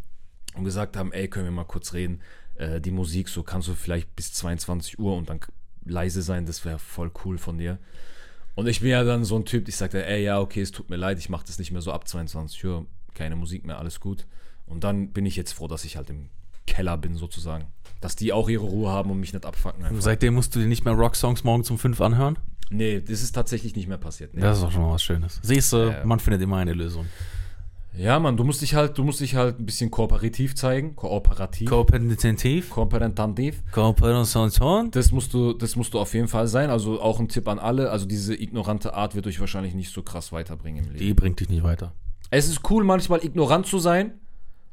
und 0.55 0.63
gesagt 0.63 0.97
haben, 0.97 1.11
ey, 1.13 1.27
können 1.27 1.45
wir 1.45 1.51
mal 1.51 1.65
kurz 1.65 1.93
reden, 1.93 2.21
äh, 2.55 2.79
die 2.81 2.91
Musik, 2.91 3.29
so 3.29 3.43
kannst 3.43 3.67
du 3.67 3.73
vielleicht 3.73 4.15
bis 4.15 4.33
22 4.33 4.99
Uhr 4.99 5.15
und 5.15 5.29
dann 5.29 5.39
leise 5.85 6.21
sein, 6.21 6.45
das 6.45 6.63
wäre 6.65 6.79
voll 6.79 7.11
cool 7.25 7.37
von 7.37 7.57
dir. 7.57 7.77
Und 8.55 8.67
ich 8.67 8.81
bin 8.81 8.89
ja 8.89 9.03
dann 9.03 9.25
so 9.25 9.35
ein 9.35 9.45
Typ, 9.45 9.67
ich 9.67 9.75
sagte, 9.75 10.05
ey, 10.05 10.23
ja, 10.23 10.39
okay, 10.39 10.61
es 10.61 10.71
tut 10.71 10.89
mir 10.89 10.95
leid, 10.95 11.17
ich 11.19 11.29
mache 11.29 11.45
das 11.45 11.57
nicht 11.59 11.71
mehr 11.71 11.81
so 11.81 11.91
ab 11.91 12.07
22 12.07 12.63
Uhr, 12.65 12.85
keine 13.15 13.35
Musik 13.35 13.65
mehr, 13.65 13.79
alles 13.79 13.99
gut. 13.99 14.25
Und 14.65 14.83
dann 14.83 15.09
bin 15.11 15.25
ich 15.25 15.35
jetzt 15.35 15.51
froh, 15.53 15.67
dass 15.67 15.83
ich 15.85 15.97
halt 15.97 16.09
im 16.09 16.29
Keller 16.67 16.97
bin, 16.97 17.15
sozusagen. 17.15 17.65
Dass 17.99 18.15
die 18.15 18.31
auch 18.31 18.49
ihre 18.49 18.63
Ruhe 18.65 18.89
haben 18.91 19.11
und 19.11 19.19
mich 19.19 19.33
nicht 19.33 19.45
abfacken. 19.45 19.83
Einfach. 19.83 20.01
Seitdem 20.01 20.35
musst 20.35 20.55
du 20.55 20.59
dir 20.59 20.67
nicht 20.67 20.85
mehr 20.85 20.93
Rocksongs 20.93 21.43
morgens 21.43 21.69
um 21.71 21.77
5 21.77 21.99
anhören? 22.01 22.37
Nee, 22.69 23.01
das 23.01 23.21
ist 23.21 23.33
tatsächlich 23.33 23.75
nicht 23.75 23.87
mehr 23.87 23.97
passiert. 23.97 24.33
Nee. 24.33 24.41
Das 24.41 24.57
ist 24.57 24.63
doch 24.63 24.71
schon 24.71 24.81
mal 24.81 24.91
was 24.93 25.03
Schönes. 25.03 25.39
Siehst 25.43 25.73
du, 25.73 25.77
Ja. 25.89 26.05
man 26.05 26.19
findet 26.19 26.41
immer 26.41 26.57
eine 26.57 26.73
Lösung. 26.73 27.05
Ja, 27.95 28.17
Mann, 28.19 28.37
du 28.37 28.43
musst 28.43 28.61
dich 28.61 28.73
halt, 28.73 28.97
du 28.97 29.03
musst 29.03 29.19
dich 29.19 29.35
halt 29.35 29.59
ein 29.59 29.65
bisschen 29.65 29.91
kooperativ 29.91 30.55
zeigen. 30.55 30.95
Kooperativ. 30.95 31.69
Kooperativ, 31.69 32.69
Kooperativ. 32.71 33.63
Kooperation. 33.71 34.89
Das 34.91 35.11
musst 35.11 35.33
du, 35.33 35.53
das 35.53 35.75
musst 35.75 35.93
du 35.93 35.99
auf 35.99 36.13
jeden 36.15 36.27
Fall 36.27 36.47
sein. 36.47 36.71
Also 36.71 36.99
auch 36.99 37.19
ein 37.19 37.27
Tipp 37.27 37.47
an 37.47 37.59
alle. 37.59 37.91
Also 37.91 38.07
diese 38.07 38.33
ignorante 38.33 38.95
Art 38.95 39.13
wird 39.13 39.27
euch 39.27 39.39
wahrscheinlich 39.39 39.75
nicht 39.75 39.93
so 39.93 40.01
krass 40.01 40.31
weiterbringen 40.31 40.85
im 40.85 40.91
Leben. 40.93 41.05
Die 41.05 41.13
bringt 41.13 41.39
dich 41.39 41.49
nicht 41.49 41.63
weiter. 41.63 41.93
Es 42.31 42.47
ist 42.47 42.61
cool, 42.71 42.83
manchmal 42.83 43.23
ignorant 43.23 43.67
zu 43.67 43.77
sein. 43.77 44.13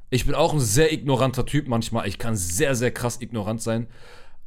Ich 0.08 0.24
bin 0.24 0.34
auch 0.34 0.54
ein 0.54 0.60
sehr 0.60 0.92
ignoranter 0.92 1.44
Typ 1.44 1.68
manchmal. 1.68 2.08
Ich 2.08 2.18
kann 2.18 2.34
sehr, 2.36 2.74
sehr 2.74 2.90
krass 2.90 3.20
ignorant 3.20 3.60
sein. 3.60 3.86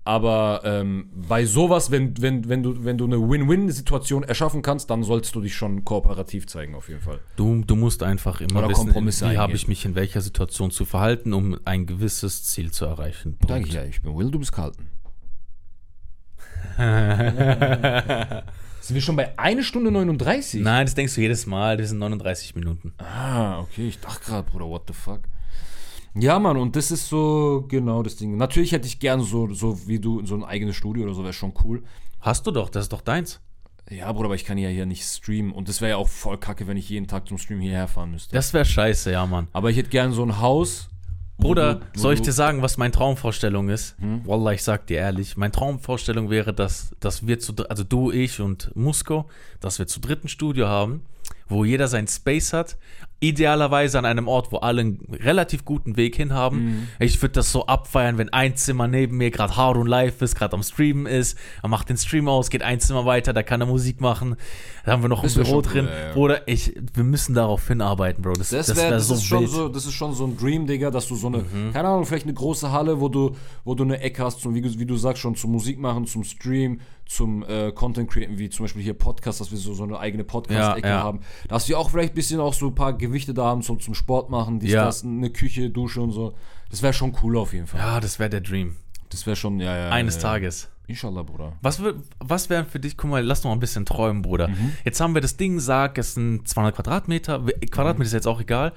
Aber 0.05 0.61
ähm, 0.65 1.09
bei 1.15 1.45
sowas, 1.45 1.89
wenn, 1.89 2.21
wenn, 2.21 2.49
wenn, 2.49 2.61
du, 2.61 2.83
wenn 2.83 2.97
du 2.97 3.05
eine 3.05 3.17
Win-Win-Situation 3.17 4.23
erschaffen 4.23 4.61
kannst, 4.61 4.89
dann 4.89 5.03
sollst 5.03 5.33
du 5.33 5.39
dich 5.39 5.55
schon 5.55 5.85
kooperativ 5.85 6.45
zeigen, 6.47 6.75
auf 6.75 6.89
jeden 6.89 6.99
Fall. 6.99 7.19
Du, 7.37 7.63
du 7.65 7.77
musst 7.77 8.03
einfach 8.03 8.41
immer 8.41 8.59
Oder 8.59 8.69
wissen, 8.69 8.85
Kompromisse 8.85 9.31
wie 9.31 9.37
habe 9.37 9.53
ich 9.53 9.69
mich 9.69 9.85
in 9.85 9.95
welcher 9.95 10.19
Situation 10.19 10.71
zu 10.71 10.83
verhalten, 10.83 11.31
um 11.31 11.57
ein 11.63 11.85
gewisses 11.85 12.43
Ziel 12.43 12.71
zu 12.71 12.83
erreichen. 12.85 13.37
Punkt. 13.37 13.49
Danke, 13.49 13.69
ja, 13.69 13.85
ich 13.85 14.01
bin 14.01 14.17
Will, 14.17 14.29
du 14.29 14.39
bist 14.39 14.51
Carlton. 14.51 14.87
Sind 18.81 18.95
wir 18.95 19.01
schon 19.01 19.15
bei 19.15 19.37
1 19.39 19.65
Stunde 19.65 19.91
39? 19.91 20.61
Nein, 20.61 20.85
das 20.85 20.95
denkst 20.95 21.15
du 21.15 21.21
jedes 21.21 21.45
Mal. 21.45 21.77
Das 21.77 21.89
sind 21.89 21.99
39 21.99 22.55
Minuten. 22.55 22.93
Ah, 22.97 23.59
okay, 23.61 23.87
ich 23.87 23.99
dachte 24.01 24.25
gerade, 24.25 24.49
Bruder, 24.49 24.65
what 24.65 24.83
the 24.87 24.93
fuck. 24.93 25.21
Ja, 26.15 26.37
Mann, 26.39 26.57
und 26.57 26.75
das 26.75 26.91
ist 26.91 27.07
so 27.09 27.65
genau 27.67 28.03
das 28.03 28.15
Ding. 28.17 28.37
Natürlich 28.37 28.71
hätte 28.71 28.87
ich 28.87 28.99
gern 28.99 29.21
so, 29.21 29.51
so 29.53 29.87
wie 29.87 29.99
du, 29.99 30.25
so 30.25 30.35
ein 30.35 30.43
eigenes 30.43 30.75
Studio 30.75 31.05
oder 31.05 31.13
so, 31.13 31.23
wäre 31.23 31.33
schon 31.33 31.53
cool. 31.63 31.83
Hast 32.21 32.45
du 32.45 32.51
doch, 32.51 32.69
das 32.69 32.83
ist 32.85 32.93
doch 32.93 33.01
deins. 33.01 33.39
Ja, 33.89 34.11
Bruder, 34.11 34.25
aber 34.25 34.35
ich 34.35 34.45
kann 34.45 34.57
ja 34.57 34.69
hier 34.69 34.85
nicht 34.85 35.03
streamen. 35.03 35.51
Und 35.51 35.67
das 35.67 35.81
wäre 35.81 35.91
ja 35.91 35.97
auch 35.97 36.07
voll 36.07 36.37
kacke, 36.37 36.67
wenn 36.67 36.77
ich 36.77 36.87
jeden 36.89 37.07
Tag 37.07 37.27
zum 37.27 37.37
Stream 37.37 37.59
hierher 37.59 37.87
fahren 37.87 38.11
müsste. 38.11 38.33
Das 38.33 38.53
wäre 38.53 38.63
scheiße, 38.65 39.11
ja, 39.11 39.25
Mann. 39.25 39.47
aber 39.53 39.71
ich 39.71 39.77
hätte 39.77 39.89
gern 39.89 40.13
so 40.13 40.23
ein 40.23 40.39
Haus. 40.39 40.89
Bruder, 41.37 41.75
du- 41.93 41.99
soll 41.99 42.13
ich 42.13 42.21
dir 42.21 42.31
sagen, 42.31 42.61
was 42.61 42.77
meine 42.77 42.91
Traumvorstellung 42.91 43.69
ist? 43.69 43.97
Hm? 43.99 44.21
Wallah, 44.25 44.53
ich 44.53 44.63
sag 44.63 44.85
dir 44.87 44.97
ehrlich, 44.99 45.35
meine 45.35 45.51
Traumvorstellung 45.51 46.29
wäre, 46.29 46.53
dass, 46.53 46.95
dass 46.99 47.25
wir 47.27 47.39
zu, 47.39 47.53
also 47.69 47.83
du, 47.83 48.11
ich 48.11 48.39
und 48.39 48.73
Musko, 48.75 49.25
dass 49.59 49.79
wir 49.79 49.87
zu 49.87 49.99
dritten 49.99 50.27
Studio 50.29 50.67
haben, 50.67 51.01
wo 51.47 51.65
jeder 51.65 51.87
sein 51.87 52.07
Space 52.07 52.53
hat. 52.53 52.77
Idealerweise 53.23 53.97
an 53.97 54.05
einem 54.05 54.27
Ort, 54.27 54.51
wo 54.51 54.57
alle 54.57 54.81
einen 54.81 54.99
relativ 55.11 55.65
guten 55.65 55.95
Weg 55.97 56.15
hin 56.15 56.33
haben. 56.33 56.65
Mhm. 56.65 56.87
Ich 56.99 57.21
würde 57.21 57.33
das 57.33 57.51
so 57.51 57.65
abfeiern, 57.65 58.17
wenn 58.17 58.29
ein 58.33 58.55
Zimmer 58.55 58.87
neben 58.87 59.17
mir 59.17 59.31
gerade 59.31 59.55
Harun 59.55 59.87
live 59.87 60.21
ist, 60.21 60.35
gerade 60.35 60.53
am 60.53 60.61
Streamen 60.63 61.05
ist. 61.05 61.37
Er 61.61 61.69
macht 61.69 61.89
den 61.89 61.97
Stream 61.97 62.27
aus, 62.27 62.49
geht 62.49 62.61
ein 62.63 62.79
Zimmer 62.79 63.05
weiter, 63.05 63.31
da 63.33 63.41
kann 63.43 63.61
er 63.61 63.67
Musik 63.67 64.01
machen. 64.01 64.35
Da 64.85 64.91
haben 64.91 65.01
wir 65.01 65.09
noch 65.09 65.21
Das 65.23 65.33
ein 65.35 65.37
wär 65.37 65.43
Büro 65.45 65.61
drin. 65.61 65.85
ja, 65.85 66.07
ja. 66.07 66.13
Bruder, 66.13 66.47
ich, 66.47 66.73
wir 66.93 67.03
müssen 67.05 67.33
darauf 67.33 67.67
hinarbeiten, 67.67 68.21
Bro. 68.21 68.33
Das, 68.33 68.49
Das, 68.49 68.67
das 68.67 68.77
wär, 68.77 68.89
das, 68.91 69.07
so 69.07 69.13
ist 69.15 69.23
schon 69.23 69.47
so, 69.47 69.69
das 69.69 69.85
ist 69.85 69.93
schon 69.93 70.13
so 70.13 70.25
ein 70.25 70.37
Dream, 70.37 70.67
Digga, 70.67 70.91
dass 70.91 71.07
du 71.07 71.15
so 71.15 71.27
eine, 71.27 71.37
Mhm. 71.39 71.71
keine 71.73 71.87
Ahnung, 71.87 72.05
vielleicht 72.05 72.25
eine 72.25 72.33
große 72.33 72.71
Halle, 72.71 72.99
wo 72.99 73.07
du, 73.09 73.35
wo 73.63 73.73
du 73.75 73.83
eine 73.83 73.99
Ecke 74.01 74.23
hast, 74.23 74.41
zum, 74.41 74.53
wie, 74.55 74.61
du- 74.61 74.77
wie 74.79 74.85
du 74.85 74.97
sagst, 74.97 75.21
schon 75.21 75.35
zum 75.35 75.51
Musik 75.51 75.79
machen, 75.79 76.05
zum 76.05 76.23
Stream, 76.25 76.81
zum 77.05 77.43
äh, 77.43 77.71
Content 77.71 78.09
createn, 78.09 78.37
wie 78.39 78.49
zum 78.49 78.63
Beispiel 78.65 78.81
hier 78.81 78.93
Podcast, 78.93 79.39
dass 79.41 79.51
wir 79.51 79.57
so, 79.57 79.73
so 79.73 79.83
eine 79.83 79.99
eigene 79.99 80.23
Podcast-Ecke 80.23 80.87
Ja, 80.87 80.95
ja. 80.95 81.03
haben. 81.03 81.19
Dass 81.47 81.67
wir 81.69 81.77
auch 81.77 81.89
vielleicht 81.89 82.13
ein 82.13 82.15
bisschen 82.15 82.39
auch 82.39 82.53
so 82.53 82.67
ein 82.67 82.75
paar 82.75 82.93
Gewichte 82.93 83.33
da 83.33 83.45
haben 83.45 83.61
zum, 83.61 83.79
zum 83.79 83.93
Sport 83.93 84.29
machen, 84.29 84.59
dies, 84.59 84.71
Ja. 84.71 84.85
das, 84.85 85.03
eine 85.03 85.29
Küche, 85.29 85.69
Dusche 85.69 86.01
und 86.01 86.11
so. 86.11 86.33
Das 86.69 86.81
wäre 86.81 86.93
schon 86.93 87.15
cool 87.21 87.37
auf 87.37 87.53
jeden 87.53 87.67
Fall. 87.67 87.79
Ja, 87.79 87.99
das 87.99 88.17
wäre 88.19 88.29
der 88.29 88.41
Dream. 88.41 88.77
Das 89.09 89.25
wäre 89.27 89.35
schon, 89.35 89.59
ja, 89.59 89.77
ja. 89.77 89.89
Eines 89.89 90.17
Tages. 90.17 90.69
Inshallah, 90.87 91.23
Bruder. 91.23 91.53
Was, 91.61 91.81
was 92.19 92.49
wären 92.49 92.65
für 92.65 92.79
dich, 92.79 92.97
guck 92.97 93.09
mal, 93.09 93.23
lass 93.23 93.43
noch 93.43 93.51
mal 93.51 93.55
ein 93.55 93.59
bisschen 93.59 93.85
träumen, 93.85 94.21
Bruder. 94.21 94.49
Jetzt 94.83 94.99
haben 94.99 95.13
wir 95.13 95.21
das 95.21 95.37
Ding, 95.37 95.59
sag, 95.59 95.97
es 95.97 96.13
sind 96.15 96.47
200 96.47 96.75
Quadratmeter. 96.75 97.39
Quadratmeter 97.71 98.07
ist 98.07 98.13
jetzt 98.13 98.27
auch 98.27 98.41
egal. 98.41 98.73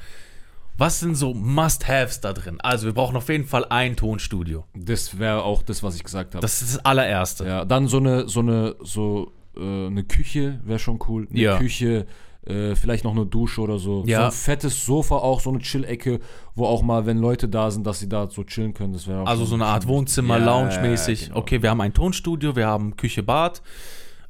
Was 0.78 1.00
sind 1.00 1.14
so 1.14 1.32
Must-Haves 1.32 2.20
da 2.20 2.32
drin? 2.32 2.58
Also, 2.60 2.86
wir 2.86 2.92
brauchen 2.92 3.16
auf 3.16 3.28
jeden 3.28 3.44
Fall 3.46 3.64
ein 3.70 3.96
Tonstudio. 3.96 4.64
Das 4.74 5.18
wäre 5.18 5.42
auch 5.42 5.62
das, 5.62 5.82
was 5.82 5.96
ich 5.96 6.04
gesagt 6.04 6.34
habe. 6.34 6.42
Das 6.42 6.60
ist 6.60 6.74
das 6.76 6.84
allererste. 6.84 7.46
Ja, 7.46 7.64
dann 7.64 7.88
so 7.88 7.96
eine, 7.96 8.28
so 8.28 8.40
eine, 8.40 8.76
so 8.82 9.32
äh, 9.56 9.60
eine 9.86 10.04
Küche 10.04 10.60
wäre 10.64 10.78
schon 10.78 10.98
cool. 11.08 11.26
Eine 11.30 11.40
Ja. 11.40 11.56
Küche, 11.58 12.06
äh, 12.46 12.74
vielleicht 12.76 13.04
noch 13.04 13.12
eine 13.16 13.24
Dusche 13.26 13.60
oder 13.62 13.78
so. 13.78 14.04
Ja. 14.06 14.18
So 14.18 14.24
ein 14.26 14.32
fettes 14.32 14.84
Sofa 14.84 15.16
auch, 15.16 15.40
so 15.40 15.48
eine 15.50 15.60
Chill-Ecke, 15.60 16.20
wo 16.54 16.66
auch 16.66 16.82
mal, 16.82 17.06
wenn 17.06 17.18
Leute 17.18 17.48
da 17.48 17.70
sind, 17.70 17.86
dass 17.86 17.98
sie 18.00 18.08
da 18.08 18.28
so 18.28 18.44
chillen 18.44 18.74
können. 18.74 18.92
Das 18.92 19.06
wäre 19.08 19.22
auch 19.22 19.26
Also 19.26 19.44
so 19.46 19.54
eine 19.54 19.64
Art 19.66 19.86
Wohnzimmer, 19.88 20.38
Ja, 20.38 20.44
Lounge-mäßig. 20.44 21.28
genau. 21.28 21.38
Okay, 21.38 21.62
wir 21.62 21.70
haben 21.70 21.80
ein 21.80 21.94
Tonstudio, 21.94 22.54
wir 22.54 22.66
haben 22.66 22.96
Küche, 22.96 23.22
Bad, 23.22 23.62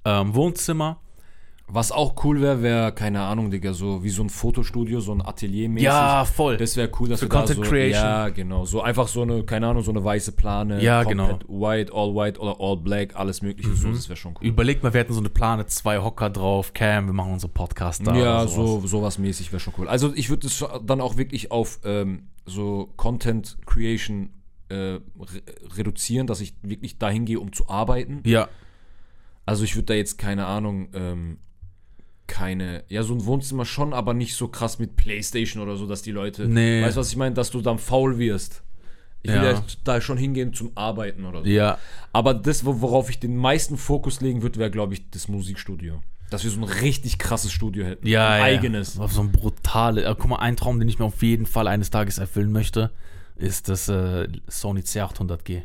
ähm, 0.04 0.34
Wohnzimmer. 0.34 0.98
Was 1.68 1.90
auch 1.90 2.22
cool 2.22 2.40
wäre, 2.40 2.62
wäre, 2.62 2.92
keine 2.92 3.22
Ahnung, 3.22 3.50
Digga, 3.50 3.72
so 3.72 4.04
wie 4.04 4.10
so 4.10 4.22
ein 4.22 4.30
Fotostudio, 4.30 5.00
so 5.00 5.12
ein 5.12 5.20
Atelier 5.20 5.68
mäßig. 5.68 5.84
Ja, 5.86 6.24
voll. 6.24 6.56
Das 6.58 6.76
wäre 6.76 6.88
cool, 7.00 7.08
dass 7.08 7.18
Für 7.18 7.28
da 7.28 7.38
Content 7.38 7.64
so, 7.64 7.70
Creation. 7.70 8.04
Ja, 8.04 8.28
genau. 8.28 8.64
So 8.64 8.82
einfach 8.82 9.08
so 9.08 9.22
eine, 9.22 9.42
keine 9.42 9.66
Ahnung, 9.66 9.82
so 9.82 9.90
eine 9.90 10.04
weiße 10.04 10.30
Plane. 10.32 10.80
Ja, 10.80 11.02
komplett 11.02 11.44
White, 11.48 11.92
all 11.92 12.14
white 12.14 12.40
oder 12.40 12.56
all 12.60 12.76
black, 12.76 13.16
alles 13.16 13.42
mögliche. 13.42 13.74
So, 13.74 13.90
das 13.90 14.08
wäre 14.08 14.16
schon 14.16 14.34
cool. 14.40 14.46
Überleg 14.46 14.84
mal, 14.84 14.92
wir 14.92 15.00
hätten 15.00 15.12
so 15.12 15.18
eine 15.18 15.28
Plane, 15.28 15.66
zwei 15.66 15.98
Hocker 15.98 16.30
drauf, 16.30 16.72
Cam, 16.72 17.06
wir 17.06 17.12
machen 17.12 17.32
unsere 17.32 17.50
Podcast 17.50 18.06
da. 18.06 18.14
ja, 18.14 18.46
sowas. 18.46 18.54
so 18.82 18.86
sowas 18.86 19.18
mäßig 19.18 19.50
wäre 19.50 19.58
schon 19.58 19.74
cool. 19.78 19.88
Also 19.88 20.12
ich 20.14 20.30
würde 20.30 20.46
es 20.46 20.64
dann 20.84 21.00
auch 21.00 21.16
wirklich 21.16 21.50
auf 21.50 21.80
ähm, 21.84 22.28
so 22.44 22.92
Content 22.96 23.58
Creation 23.66 24.30
äh, 24.68 24.74
re 24.74 25.00
reduzieren, 25.76 26.28
dass 26.28 26.40
ich 26.40 26.54
wirklich 26.62 26.98
dahin 26.98 27.24
gehe, 27.24 27.40
um 27.40 27.52
zu 27.52 27.68
arbeiten. 27.68 28.22
Ja, 28.24 28.48
Also 29.46 29.64
ich 29.64 29.74
würde 29.74 29.86
da 29.86 29.94
jetzt 29.94 30.16
keine 30.16 30.46
Ahnung, 30.46 30.90
ähm, 30.94 31.38
keine, 32.26 32.84
ja 32.88 33.02
so 33.02 33.14
ein 33.14 33.24
Wohnzimmer 33.26 33.64
schon, 33.64 33.92
aber 33.92 34.14
nicht 34.14 34.34
so 34.34 34.48
krass 34.48 34.78
mit 34.78 34.96
Playstation 34.96 35.62
oder 35.62 35.76
so, 35.76 35.86
dass 35.86 36.02
die 36.02 36.12
Leute, 36.12 36.48
Nee. 36.48 36.82
weißt 36.82 36.96
du 36.96 37.00
was 37.00 37.10
ich 37.10 37.16
meine, 37.16 37.34
dass 37.34 37.50
du 37.50 37.60
dann 37.60 37.78
faul 37.78 38.18
wirst. 38.18 38.62
Ich 39.22 39.30
will 39.32 39.38
Ja. 39.42 39.52
ja 39.52 39.62
da 39.84 40.00
schon 40.00 40.18
hingehen 40.18 40.52
zum 40.54 40.70
Arbeiten 40.76 41.24
oder 41.24 41.40
so. 41.42 41.48
ja. 41.48 41.78
Aber 42.12 42.32
das, 42.34 42.64
wo- 42.64 42.80
worauf 42.80 43.10
ich 43.10 43.18
den 43.18 43.36
meisten 43.36 43.76
Fokus 43.76 44.20
legen 44.20 44.42
würde, 44.42 44.58
wäre 44.58 44.70
glaube 44.70 44.94
ich 44.94 45.10
das 45.10 45.28
Musikstudio. 45.28 46.00
Dass 46.30 46.42
wir 46.44 46.50
so 46.50 46.58
ein 46.58 46.64
richtig 46.64 47.18
krasses 47.18 47.52
Studio 47.52 47.84
hätten. 47.84 48.06
Ja, 48.06 48.28
ein 48.30 48.38
ja. 48.38 48.44
eigenes. 48.44 48.98
Auf 48.98 49.12
so 49.12 49.20
ein 49.20 49.30
brutale. 49.32 50.04
äh, 50.04 50.14
Guck 50.18 50.28
mal, 50.30 50.36
ein 50.40 50.56
Traum, 50.56 50.78
den 50.80 50.88
ich 50.88 50.98
mir 50.98 51.04
auf 51.04 51.22
jeden 51.22 51.46
Fall 51.46 51.68
eines 51.68 51.90
Tages 51.90 52.18
erfüllen 52.18 52.50
möchte, 52.50 52.90
ist 53.36 53.68
das 53.68 53.88
äh, 53.88 54.26
Sony 54.48 54.80
C800G. 54.80 55.62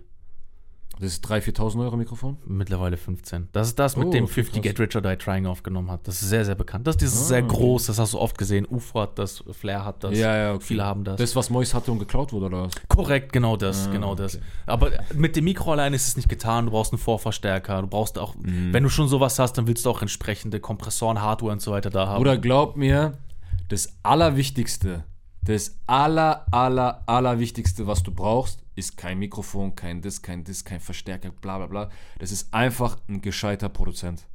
Das 1.02 1.14
ist 1.14 1.26
3.000, 1.26 1.56
4.000 1.58 1.82
Euro 1.84 1.98
Mikrofon? 1.98 2.38
Mittlerweile 2.46 2.96
15. 2.96 3.50
Das 3.52 3.68
ist 3.70 3.80
das, 3.80 3.98
mit 3.98 4.08
Oh, 4.08 4.12
dem 4.12 4.26
okay, 4.26 4.34
50 4.36 4.54
krass. 4.54 4.62
Get 4.64 4.80
Rich 4.80 4.96
or 4.96 5.02
Die 5.02 5.16
Trying 5.18 5.48
aufgenommen 5.48 5.90
hat. 5.90 6.08
Das 6.08 6.22
ist 6.22 6.30
sehr, 6.30 6.46
sehr 6.46 6.54
bekannt. 6.56 6.86
Das 6.86 6.94
ist 6.96 7.02
dieses 7.02 7.22
Ah, 7.22 7.26
sehr 7.26 7.42
groß, 7.42 7.88
das 7.88 7.98
hast 7.98 8.14
du 8.14 8.20
oft 8.20 8.38
gesehen. 8.38 8.68
UFO 8.70 9.02
hat 9.02 9.18
das, 9.18 9.44
Flair 9.52 9.84
hat 9.84 10.04
das. 10.04 10.16
ja, 10.18 10.38
ja, 10.38 10.54
okay. 10.54 10.64
Viele 10.64 10.86
haben 10.86 11.04
das. 11.04 11.18
Das, 11.18 11.36
was 11.36 11.50
Mois 11.50 11.74
hatte 11.74 11.92
und 11.92 11.98
geklaut 12.00 12.32
wurde, 12.34 12.46
oder 12.46 12.64
was? 12.66 12.74
Korrekt, 12.88 13.34
genau 13.34 13.58
das, 13.58 13.88
Ah, 13.88 13.92
genau 13.92 14.14
das. 14.14 14.36
okay. 14.36 14.44
Aber 14.68 14.92
mit 15.16 15.36
dem 15.36 15.46
Mikro 15.46 15.72
allein 15.72 15.94
ist 15.96 16.08
es 16.08 16.16
nicht 16.18 16.30
getan. 16.30 16.66
Du 16.66 16.72
brauchst 16.72 16.94
einen 16.94 17.00
Vorverstärker. 17.00 17.82
Du 17.82 17.88
brauchst 17.88 18.20
auch, 18.20 18.36
Mhm. 18.36 18.72
wenn 18.72 18.84
du 18.84 18.90
schon 18.90 19.08
sowas 19.08 19.40
hast, 19.40 19.54
dann 19.58 19.66
willst 19.68 19.86
du 19.86 19.90
auch 19.90 20.02
entsprechende 20.04 20.60
Kompressoren, 20.60 21.20
Hardware 21.22 21.52
und 21.52 21.62
so 21.64 21.72
weiter 21.72 21.90
da 21.90 22.08
haben. 22.08 22.18
Bruder, 22.20 22.38
glaub 22.38 22.78
mir, 22.78 23.14
das 23.70 23.90
Allerwichtigste, 24.04 25.04
das 25.44 25.76
aller, 25.88 26.46
aller, 26.52 27.02
allerwichtigste, 27.08 27.88
was 27.88 28.04
du 28.04 28.12
brauchst, 28.14 28.61
ist 28.76 28.98
kein 28.98 29.20
Mikrofon, 29.20 29.76
kein 29.76 30.02
Dis, 30.02 30.22
kein 30.22 30.44
Dis, 30.44 30.64
kein 30.64 30.80
Verstärker, 30.80 31.32
bla 31.32 31.58
bla 31.58 31.68
bla. 31.68 31.90
Das 32.20 32.32
ist 32.32 32.54
einfach 32.54 32.98
ein 33.10 33.22
gescheiter 33.22 33.70
Produzent. 33.70 34.26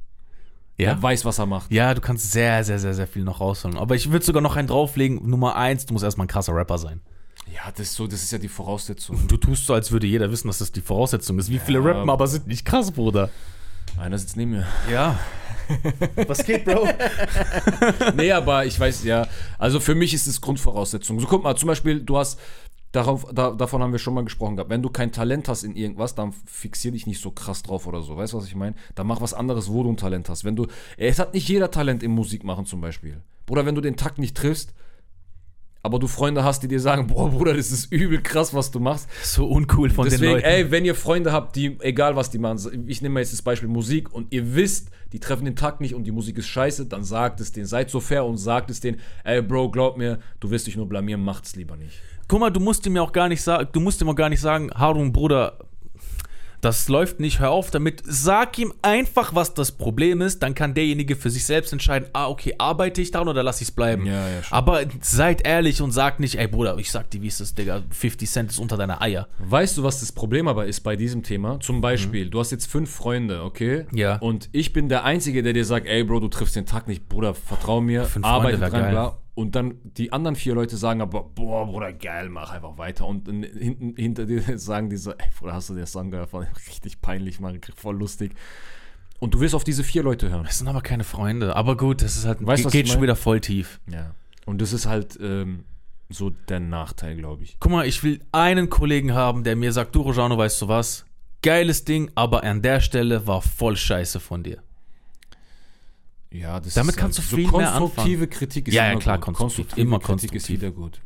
ja? 0.77 0.93
Der 0.93 1.01
weiß, 1.01 1.25
was 1.25 1.39
er 1.39 1.45
macht. 1.45 1.71
Ja, 1.71 1.93
du 1.93 2.01
kannst 2.01 2.31
sehr, 2.31 2.63
sehr, 2.63 2.79
sehr, 2.79 2.93
sehr 2.93 3.07
viel 3.07 3.23
noch 3.23 3.41
rausholen. 3.41 3.77
Aber 3.77 3.95
ich 3.95 4.11
würde 4.11 4.25
sogar 4.25 4.41
noch 4.41 4.55
einen 4.55 4.67
drauflegen. 4.67 5.27
Nummer 5.27 5.55
eins, 5.55 5.85
du 5.85 5.93
musst 5.93 6.05
erstmal 6.05 6.25
ein 6.25 6.29
krasser 6.29 6.53
Rapper 6.53 6.77
sein. 6.77 7.01
Ja, 7.53 7.71
das 7.71 7.87
ist 7.87 7.95
so, 7.95 8.07
das 8.07 8.23
ist 8.23 8.31
ja 8.31 8.37
die 8.37 8.49
Voraussetzung. 8.49 9.27
Du 9.27 9.37
tust 9.37 9.65
so, 9.65 9.73
als 9.73 9.91
würde 9.91 10.05
jeder 10.05 10.29
wissen, 10.31 10.47
dass 10.47 10.57
das 10.57 10.71
die 10.71 10.81
Voraussetzung 10.81 11.39
ist. 11.39 11.49
Wie 11.49 11.59
viele 11.59 11.83
rappen, 11.83 12.09
aber 12.09 12.27
sind 12.27 12.47
nicht 12.47 12.65
krass, 12.65 12.91
Bruder. 12.91 13.29
Einer 13.97 14.17
sitzt 14.17 14.35
neben 14.35 14.51
mir. 14.51 14.67
Ja. 14.91 15.17
Was 16.27 16.43
geht, 16.45 16.65
Bro? 16.65 16.87
nee, 18.15 18.31
aber 18.31 18.65
ich 18.65 18.79
weiß, 18.79 19.03
ja, 19.03 19.27
also 19.57 19.79
für 19.79 19.95
mich 19.95 20.13
ist 20.13 20.27
es 20.27 20.39
Grundvoraussetzung. 20.39 21.19
So 21.19 21.27
guck 21.27 21.43
mal, 21.43 21.55
zum 21.55 21.67
Beispiel, 21.67 22.01
du 22.01 22.17
hast, 22.17 22.39
darauf, 22.97 23.27
da, 23.31 23.51
davon 23.51 23.81
haben 23.81 23.91
wir 23.91 23.99
schon 23.99 24.15
mal 24.15 24.23
gesprochen 24.23 24.55
gehabt, 24.55 24.71
wenn 24.71 24.81
du 24.81 24.89
kein 24.89 25.11
Talent 25.11 25.47
hast 25.47 25.63
in 25.63 25.75
irgendwas, 25.75 26.15
dann 26.15 26.33
fixier 26.45 26.91
dich 26.91 27.05
nicht 27.05 27.21
so 27.21 27.31
krass 27.31 27.61
drauf 27.61 27.85
oder 27.85 28.01
so, 28.01 28.17
weißt 28.17 28.33
du, 28.33 28.37
was 28.37 28.47
ich 28.47 28.55
meine? 28.55 28.75
Dann 28.95 29.07
mach 29.07 29.21
was 29.21 29.33
anderes, 29.33 29.69
wo 29.71 29.83
du 29.83 29.91
ein 29.91 29.97
Talent 29.97 30.29
hast. 30.29 30.43
Wenn 30.43 30.55
du, 30.55 30.67
es 30.97 31.19
hat 31.19 31.33
nicht 31.33 31.47
jeder 31.47 31.69
Talent 31.69 32.01
im 32.01 32.11
Musik 32.11 32.43
machen 32.43 32.65
zum 32.65 32.81
Beispiel. 32.81 33.21
Oder 33.49 33.65
wenn 33.65 33.75
du 33.75 33.81
den 33.81 33.95
Takt 33.95 34.17
nicht 34.17 34.35
triffst, 34.35 34.73
aber 35.83 35.99
du 35.99 36.07
Freunde 36.07 36.43
hast, 36.43 36.63
die 36.63 36.67
dir 36.67 36.79
sagen, 36.79 37.07
boah, 37.07 37.29
Bruder, 37.29 37.53
das 37.53 37.71
ist 37.71 37.91
übel 37.93 38.21
krass, 38.21 38.53
was 38.53 38.71
du 38.71 38.79
machst. 38.79 39.07
So 39.23 39.45
uncool 39.45 39.89
von 39.89 40.05
den 40.05 40.11
Deswegen, 40.11 40.33
Leuten. 40.33 40.45
ey, 40.45 40.71
wenn 40.71 40.83
ihr 40.83 40.95
Freunde 40.95 41.31
habt, 41.31 41.55
die, 41.55 41.77
egal 41.79 42.15
was 42.15 42.29
die 42.29 42.39
machen, 42.39 42.85
ich 42.87 43.01
nehme 43.01 43.13
mal 43.13 43.19
jetzt 43.21 43.31
das 43.31 43.41
Beispiel 43.41 43.69
Musik 43.69 44.11
und 44.11 44.33
ihr 44.33 44.55
wisst, 44.55 44.89
die 45.13 45.19
treffen 45.19 45.45
den 45.45 45.55
Takt 45.55 45.79
nicht 45.79 45.93
und 45.93 46.03
die 46.03 46.11
Musik 46.11 46.39
ist 46.39 46.47
scheiße, 46.47 46.87
dann 46.87 47.03
sagt 47.03 47.39
es 47.39 47.51
denen. 47.51 47.67
Seid 47.67 47.89
so 47.89 47.99
fair 47.99 48.25
und 48.25 48.37
sagt 48.37 48.69
es 48.69 48.79
denen, 48.79 48.99
ey, 49.23 49.41
Bro, 49.41 49.71
glaub 49.71 49.97
mir, 49.97 50.19
du 50.39 50.49
wirst 50.49 50.67
dich 50.67 50.75
nur 50.75 50.89
blamieren, 50.89 51.23
macht's 51.23 51.55
lieber 51.55 51.77
nicht. 51.77 52.01
Guck 52.27 52.39
mal, 52.39 52.49
du 52.49 52.59
musst 52.59 52.85
ihm 52.85 52.95
ja 52.95 53.01
auch 53.01 53.13
gar 53.13 53.29
nicht 53.29 53.41
sagen, 53.41 53.69
du 53.71 53.79
musst 53.79 54.01
ihm 54.01 54.09
auch 54.09 54.15
gar 54.15 54.29
nicht 54.29 54.41
sagen, 54.41 54.69
Harun, 54.73 55.13
Bruder, 55.13 55.57
das 56.61 56.89
läuft 56.89 57.19
nicht, 57.19 57.39
hör 57.39 57.51
auf 57.51 57.69
damit. 57.69 58.01
Sag 58.03 58.57
ihm 58.57 58.73
einfach, 58.81 59.35
was 59.35 59.53
das 59.53 59.71
Problem 59.71 60.21
ist, 60.21 60.41
dann 60.41 60.55
kann 60.55 60.73
derjenige 60.73 61.15
für 61.15 61.29
sich 61.29 61.45
selbst 61.45 61.71
entscheiden, 61.71 62.09
ah, 62.13 62.27
okay, 62.27 62.55
arbeite 62.57 63.01
ich 63.01 63.11
daran 63.11 63.27
oder 63.27 63.43
lass 63.43 63.61
ich 63.61 63.67
es 63.67 63.71
bleiben. 63.71 64.05
Ja, 64.05 64.27
ja, 64.27 64.43
schon. 64.43 64.57
Aber 64.57 64.81
seid 65.01 65.45
ehrlich 65.45 65.81
und 65.81 65.91
sagt 65.91 66.19
nicht, 66.19 66.35
ey 66.35 66.47
Bruder, 66.47 66.75
ich 66.79 66.91
sag 66.91 67.09
dir, 67.11 67.21
wie 67.21 67.27
ist 67.27 67.39
das, 67.39 67.53
Digga, 67.53 67.83
50 67.91 68.29
Cent 68.29 68.51
ist 68.51 68.59
unter 68.59 68.75
deiner 68.75 69.01
Eier. 69.01 69.27
Weißt 69.39 69.77
du, 69.77 69.83
was 69.83 69.99
das 69.99 70.11
Problem 70.11 70.47
aber 70.47 70.65
ist 70.65 70.81
bei 70.81 70.95
diesem 70.95 71.21
Thema? 71.21 71.59
Zum 71.59 71.79
Beispiel, 71.79 72.29
du 72.29 72.39
hast 72.39 72.51
jetzt 72.51 72.65
fünf 72.65 72.89
Freunde, 72.91 73.43
okay? 73.43 73.85
Mhm. 73.91 73.97
Ja. 73.97 74.17
Und 74.17 74.49
ich 74.51 74.73
bin 74.73 74.89
der 74.89 75.03
Einzige, 75.03 75.43
der 75.43 75.53
dir 75.53 75.65
sagt, 75.65 75.85
ey, 75.87 76.03
Bro, 76.03 76.21
du 76.21 76.27
triffst 76.27 76.55
den 76.55 76.65
Tag 76.65 76.87
nicht, 76.87 77.07
Bruder, 77.07 77.35
vertrau 77.35 77.81
mir, 77.81 78.05
Fünf 78.05 78.25
arbeite 78.25 78.57
Freunde 78.57 78.71
dran, 78.71 78.81
geil. 78.81 78.91
bla. 78.91 79.17
Und 79.37 79.55
dann 79.55 79.75
die 79.83 80.11
anderen 80.11 80.35
vier 80.35 80.55
Leute 80.55 80.77
sagen 80.77 80.99
aber, 80.99 81.21
boah, 81.21 81.67
Bruder, 81.67 81.93
geil, 81.93 82.27
mach 82.27 82.49
einfach 82.51 82.79
weiter. 82.79 83.05
Und 83.05 83.27
in- 83.27 83.43
hinten, 83.43 83.95
hinter 83.95 84.25
dir 84.25 84.41
sagen 84.57 84.89
die 84.89 84.97
so, 84.97 85.11
ey, 85.11 85.27
Bruder, 85.37 85.53
hast 85.53 85.69
du 85.69 85.75
den 85.75 85.85
Song 85.85 86.09
gehört? 86.09 86.33
Richtig 86.67 87.01
peinlich, 87.01 87.39
Mann, 87.39 87.59
voll 87.75 87.97
lustig. 87.97 88.31
Und 89.19 89.35
du 89.35 89.39
wirst 89.39 89.53
auf 89.53 89.63
diese 89.63 89.83
vier 89.83 90.01
Leute 90.01 90.31
hören. 90.31 90.43
Das 90.45 90.57
sind 90.57 90.67
aber 90.67 90.81
keine 90.81 91.03
Freunde. 91.03 91.55
Aber 91.55 91.77
gut, 91.77 92.01
das 92.01 92.17
ist 92.17 92.25
halt, 92.25 92.43
Weißt 92.43 92.65
was 92.65 92.71
geht 92.71 92.87
schon 92.89 93.03
wieder 93.03 93.15
voll 93.15 93.39
tief. 93.39 93.79
Ja. 93.91 94.15
Und 94.47 94.59
das 94.59 94.73
ist 94.73 94.87
halt 94.87 95.19
ähm, 95.21 95.65
so 96.09 96.31
der 96.31 96.59
Nachteil, 96.59 97.15
glaube 97.15 97.43
ich. 97.43 97.57
Guck 97.59 97.71
mal, 97.71 97.85
ich 97.85 98.01
will 98.03 98.19
einen 98.31 98.69
Kollegen 98.71 99.13
haben, 99.13 99.43
der 99.43 99.55
mir 99.55 99.71
sagt, 99.71 99.93
du 99.93 100.01
Rojano, 100.01 100.35
weißt 100.35 100.63
du 100.63 100.67
was? 100.67 101.05
Geiles 101.43 101.85
Ding, 101.85 102.09
aber 102.15 102.43
an 102.43 102.63
der 102.63 102.81
Stelle 102.81 103.27
war 103.27 103.43
voll 103.43 103.75
scheiße 103.77 104.19
von 104.19 104.41
dir. 104.41 104.63
Ja, 106.31 106.59
das 106.59 106.73
Damit 106.73 106.95
ist 106.95 106.97
kannst 106.97 107.19
halt 107.19 107.31
du 107.31 107.35
viel 107.37 107.51
mehr 107.51 107.71
konstruktive 107.71 108.27
Kritik 108.27 108.67
ist 108.67 108.73
Ja, 108.73 108.85
ja, 108.85 108.91
immer 108.91 109.01
klar, 109.01 109.19
gut. 109.19 109.35
konstruktiv, 109.35 109.77
immer 109.77 109.99
Kritik 109.99 110.33
ist 110.33 110.47
konstruktiv. 110.47 110.61
wieder 110.61 110.71
gut. 110.71 111.01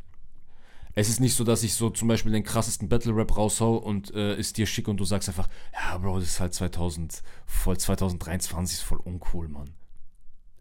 Es 0.94 1.08
ist 1.08 1.20
nicht 1.20 1.34
so, 1.34 1.44
dass 1.44 1.62
ich 1.62 1.74
so 1.74 1.88
zum 1.90 2.08
Beispiel 2.08 2.32
den 2.32 2.42
krassesten 2.44 2.88
Battle-Rap 2.88 3.36
raushau 3.36 3.76
und 3.76 4.12
äh, 4.14 4.36
ist 4.36 4.58
dir 4.58 4.66
schick 4.66 4.88
und 4.88 4.98
du 4.98 5.04
sagst 5.04 5.28
einfach, 5.28 5.48
ja, 5.72 5.96
Bro, 5.96 6.18
das 6.18 6.28
ist 6.28 6.40
halt 6.40 6.52
2000, 6.52 7.22
voll 7.46 7.78
2023 7.78 8.78
ist 8.78 8.82
voll 8.82 8.98
uncool, 8.98 9.48
Mann. 9.48 9.70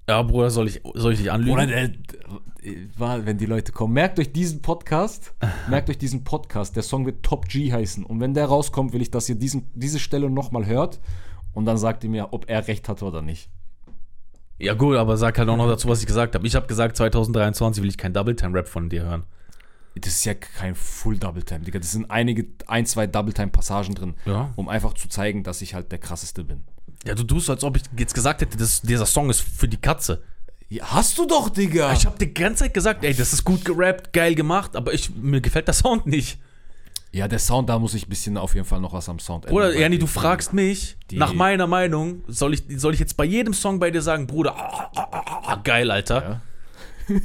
Ja, 0.07 0.21
Bruder, 0.23 0.49
soll 0.49 0.67
ich, 0.67 0.81
soll 0.93 1.13
ich 1.13 1.19
dich 1.19 1.31
anlügen? 1.31 1.53
Oder 1.53 1.67
der, 1.67 1.91
war, 2.97 3.25
wenn 3.25 3.37
die 3.37 3.45
Leute 3.45 3.71
kommen, 3.71 3.93
merkt 3.93 4.19
euch 4.19 4.31
diesen 4.31 4.61
Podcast, 4.61 5.33
merkt 5.69 5.89
euch 5.89 5.97
diesen 5.97 6.23
Podcast, 6.23 6.75
der 6.75 6.83
Song 6.83 7.05
wird 7.05 7.23
Top 7.23 7.47
G 7.47 7.71
heißen. 7.71 8.03
Und 8.03 8.19
wenn 8.19 8.33
der 8.33 8.45
rauskommt, 8.45 8.93
will 8.93 9.01
ich, 9.01 9.11
dass 9.11 9.27
ihr 9.29 9.35
diesen, 9.35 9.69
diese 9.73 9.99
Stelle 9.99 10.29
nochmal 10.29 10.65
hört 10.65 10.99
und 11.53 11.65
dann 11.65 11.77
sagt 11.77 12.03
ihr 12.03 12.09
mir, 12.09 12.33
ob 12.33 12.49
er 12.49 12.67
recht 12.67 12.89
hatte 12.89 13.05
oder 13.05 13.21
nicht. 13.21 13.49
Ja, 14.61 14.73
gut, 14.75 14.95
aber 14.95 15.17
sag 15.17 15.37
halt 15.39 15.49
auch 15.49 15.57
noch 15.57 15.67
dazu, 15.67 15.87
was 15.87 16.01
ich 16.01 16.05
gesagt 16.07 16.35
habe. 16.35 16.45
Ich 16.45 16.55
habe 16.55 16.67
gesagt, 16.67 16.95
2023 16.97 17.81
will 17.81 17.89
ich 17.89 17.97
kein 17.97 18.13
Double-Time-Rap 18.13 18.67
von 18.67 18.89
dir 18.89 19.03
hören. 19.03 19.23
Das 19.95 20.13
ist 20.13 20.23
ja 20.25 20.33
kein 20.35 20.75
Full 20.75 21.17
Double 21.17 21.43
Time, 21.43 21.61
Digga. 21.61 21.79
Das 21.79 21.91
sind 21.91 22.09
einige, 22.09 22.45
ein, 22.67 22.85
zwei 22.85 23.07
Double 23.07 23.33
Time 23.33 23.49
Passagen 23.49 23.93
drin, 23.95 24.13
Ja. 24.25 24.53
um 24.55 24.69
einfach 24.69 24.93
zu 24.93 25.09
zeigen, 25.09 25.43
dass 25.43 25.61
ich 25.61 25.73
halt 25.73 25.91
der 25.91 25.99
krasseste 25.99 26.43
bin. 26.43 26.61
Ja, 27.05 27.15
du 27.15 27.23
tust, 27.23 27.49
als 27.49 27.63
ob 27.63 27.75
ich 27.75 27.83
jetzt 27.97 28.13
gesagt 28.13 28.41
hätte, 28.41 28.57
dass 28.57 28.81
dieser 28.81 29.05
Song 29.05 29.29
ist 29.29 29.41
für 29.41 29.67
die 29.67 29.77
Katze. 29.81 30.21
Ja, 30.69 30.85
hast 30.91 31.17
du 31.17 31.25
doch, 31.25 31.49
Digga. 31.49 31.91
Ich 31.93 32.05
habe 32.05 32.17
die 32.17 32.33
ganze 32.33 32.63
Zeit 32.63 32.73
gesagt, 32.73 33.03
ey, 33.03 33.13
das 33.13 33.33
ist 33.33 33.43
gut 33.43 33.65
gerappt, 33.65 34.13
geil 34.13 34.35
gemacht, 34.35 34.75
aber 34.77 34.93
ich, 34.93 35.13
mir 35.13 35.41
gefällt 35.41 35.67
der 35.67 35.73
Sound 35.73 36.05
nicht. 36.05 36.39
Ja, 37.13 37.27
der 37.27 37.39
Sound, 37.39 37.67
da 37.69 37.77
muss 37.77 37.93
ich 37.93 38.05
ein 38.05 38.09
bisschen 38.09 38.37
auf 38.37 38.53
jeden 38.55 38.65
Fall 38.65 38.79
noch 38.79 38.93
was 38.93 39.09
am 39.09 39.19
Sound 39.19 39.45
ändern. 39.45 39.57
Oder, 39.57 39.77
Jani, 39.77 39.99
du 39.99 40.07
fragst 40.07 40.53
mich, 40.53 40.97
nach 41.11 41.33
meiner 41.33 41.67
Meinung, 41.67 42.23
soll 42.27 42.53
ich, 42.53 42.63
soll 42.77 42.93
ich 42.93 43.01
jetzt 43.01 43.17
bei 43.17 43.25
jedem 43.25 43.53
Song 43.53 43.79
bei 43.79 43.91
dir 43.91 44.01
sagen, 44.01 44.27
Bruder, 44.27 44.55
ah, 44.55 44.91
ah, 44.95 45.07
ah, 45.11 45.41
ah, 45.43 45.55
geil, 45.61 45.91
Alter. 45.91 46.21
Ja. 46.21 46.41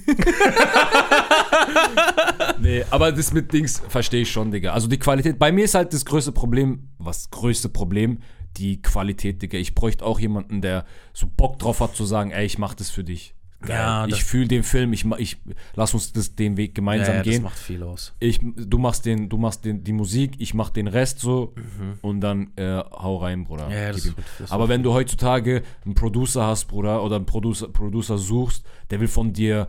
nee, 2.60 2.84
aber 2.90 3.12
das 3.12 3.32
mit 3.32 3.52
Dings 3.52 3.80
verstehe 3.88 4.22
ich 4.22 4.30
schon, 4.32 4.50
Digga. 4.50 4.72
Also 4.72 4.88
die 4.88 4.98
Qualität, 4.98 5.38
bei 5.38 5.52
mir 5.52 5.64
ist 5.64 5.74
halt 5.74 5.92
das 5.92 6.04
größte 6.04 6.32
Problem, 6.32 6.88
was 6.98 7.30
größte 7.30 7.68
Problem, 7.68 8.18
die 8.56 8.82
Qualität, 8.82 9.40
Digga. 9.42 9.58
Ich 9.58 9.76
bräuchte 9.76 10.04
auch 10.04 10.18
jemanden, 10.18 10.62
der 10.62 10.84
so 11.12 11.28
Bock 11.28 11.60
drauf 11.60 11.78
hat 11.78 11.94
zu 11.94 12.04
sagen, 12.04 12.32
ey, 12.32 12.44
ich 12.44 12.58
mach 12.58 12.74
das 12.74 12.90
für 12.90 13.04
dich. 13.04 13.35
Ja, 13.66 14.06
das- 14.06 14.18
ich 14.18 14.24
fühle 14.24 14.46
den 14.48 14.62
Film, 14.62 14.92
ich, 14.92 15.04
ich 15.18 15.38
lass 15.74 15.94
uns 15.94 16.12
das, 16.12 16.34
den 16.34 16.56
Weg 16.56 16.70
Ja, 16.70 16.74
gemeinsam 16.74 17.14
ja, 17.16 17.22
das 17.22 17.32
gehen. 17.32 17.42
macht 17.42 17.58
viel 17.58 17.82
aus. 17.82 18.12
Ich, 18.20 18.38
du 18.42 18.78
machst 18.78 19.06
den, 19.06 19.28
du 19.28 19.38
machst 19.38 19.64
den, 19.64 19.82
die 19.82 19.92
Musik, 19.92 20.34
ich 20.38 20.52
mach 20.54 20.70
den 20.70 20.86
Rest 20.88 21.20
so 21.20 21.54
und 22.02 22.20
dann 22.20 22.50
äh, 22.56 22.78
hau 22.78 23.16
rein, 23.16 23.44
Bruder. 23.44 23.66
Mhm. 23.66 23.72
Ja, 23.72 23.78
ja, 23.78 23.92
das 23.92 24.04
ihm. 24.06 24.16
wird- 24.16 24.26
das 24.38 24.52
Aber 24.52 24.68
wenn 24.68 24.82
du 24.82 24.92
heutzutage 24.92 25.62
einen 25.84 25.94
Producer 25.94 26.46
hast, 26.46 26.66
Bruder, 26.66 27.02
oder 27.02 27.16
einen 27.16 27.26
Producer, 27.26 27.68
Producer 27.68 28.18
suchst, 28.18 28.62
der 28.90 29.00
will 29.00 29.08
von 29.08 29.32
dir 29.32 29.68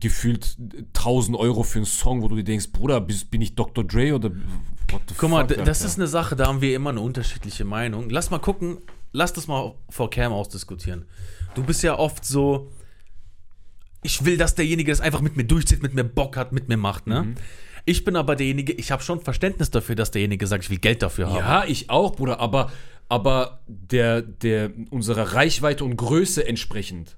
gefühlt 0.00 0.56
1000 0.94 1.36
Euro 1.36 1.62
für 1.62 1.78
einen 1.78 1.86
Song, 1.86 2.22
wo 2.22 2.28
du 2.28 2.36
dir 2.36 2.44
denkst, 2.44 2.70
Bruder, 2.72 3.00
bist, 3.00 3.30
bin 3.30 3.40
ich 3.42 3.54
Dr. 3.54 3.84
Dre 3.84 4.14
oder 4.14 4.30
what 4.90 5.02
the 5.08 5.14
Guck 5.16 5.30
mal, 5.30 5.46
fuck, 5.46 5.58
das 5.64 5.78
Alter? 5.80 5.84
ist 5.86 5.98
eine 5.98 6.06
Sache, 6.08 6.34
da 6.36 6.46
haben 6.46 6.60
wir 6.60 6.74
immer 6.74 6.90
eine 6.90 7.00
unterschiedliche 7.00 7.64
Meinung. 7.64 8.08
Lass 8.10 8.30
mal 8.30 8.38
gucken, 8.38 8.78
lass 9.12 9.32
das 9.32 9.46
mal 9.48 9.74
vor 9.90 10.10
Cam 10.10 10.32
ausdiskutieren. 10.32 11.04
Du 11.54 11.62
bist 11.62 11.82
ja 11.82 11.98
oft 11.98 12.24
so, 12.24 12.70
ich 14.02 14.24
will, 14.24 14.36
dass 14.36 14.54
derjenige 14.54 14.90
das 14.90 15.00
einfach 15.00 15.20
mit 15.20 15.36
mir 15.36 15.44
durchzieht, 15.44 15.82
mit 15.82 15.94
mir 15.94 16.04
Bock 16.04 16.36
hat, 16.36 16.52
mit 16.52 16.68
mir 16.68 16.76
macht, 16.76 17.06
ne? 17.06 17.22
Mhm. 17.22 17.34
Ich 17.84 18.04
bin 18.04 18.14
aber 18.14 18.36
derjenige, 18.36 18.72
ich 18.72 18.92
habe 18.92 19.02
schon 19.02 19.20
Verständnis 19.20 19.70
dafür, 19.70 19.96
dass 19.96 20.12
derjenige 20.12 20.46
sagt, 20.46 20.64
ich 20.64 20.70
will 20.70 20.78
Geld 20.78 21.02
dafür 21.02 21.28
haben. 21.28 21.38
Ja, 21.38 21.64
ich 21.66 21.90
auch, 21.90 22.14
Bruder, 22.14 22.38
aber, 22.38 22.70
aber 23.08 23.60
der, 23.66 24.22
der, 24.22 24.70
unserer 24.90 25.34
Reichweite 25.34 25.84
und 25.84 25.96
Größe 25.96 26.46
entsprechend. 26.46 27.16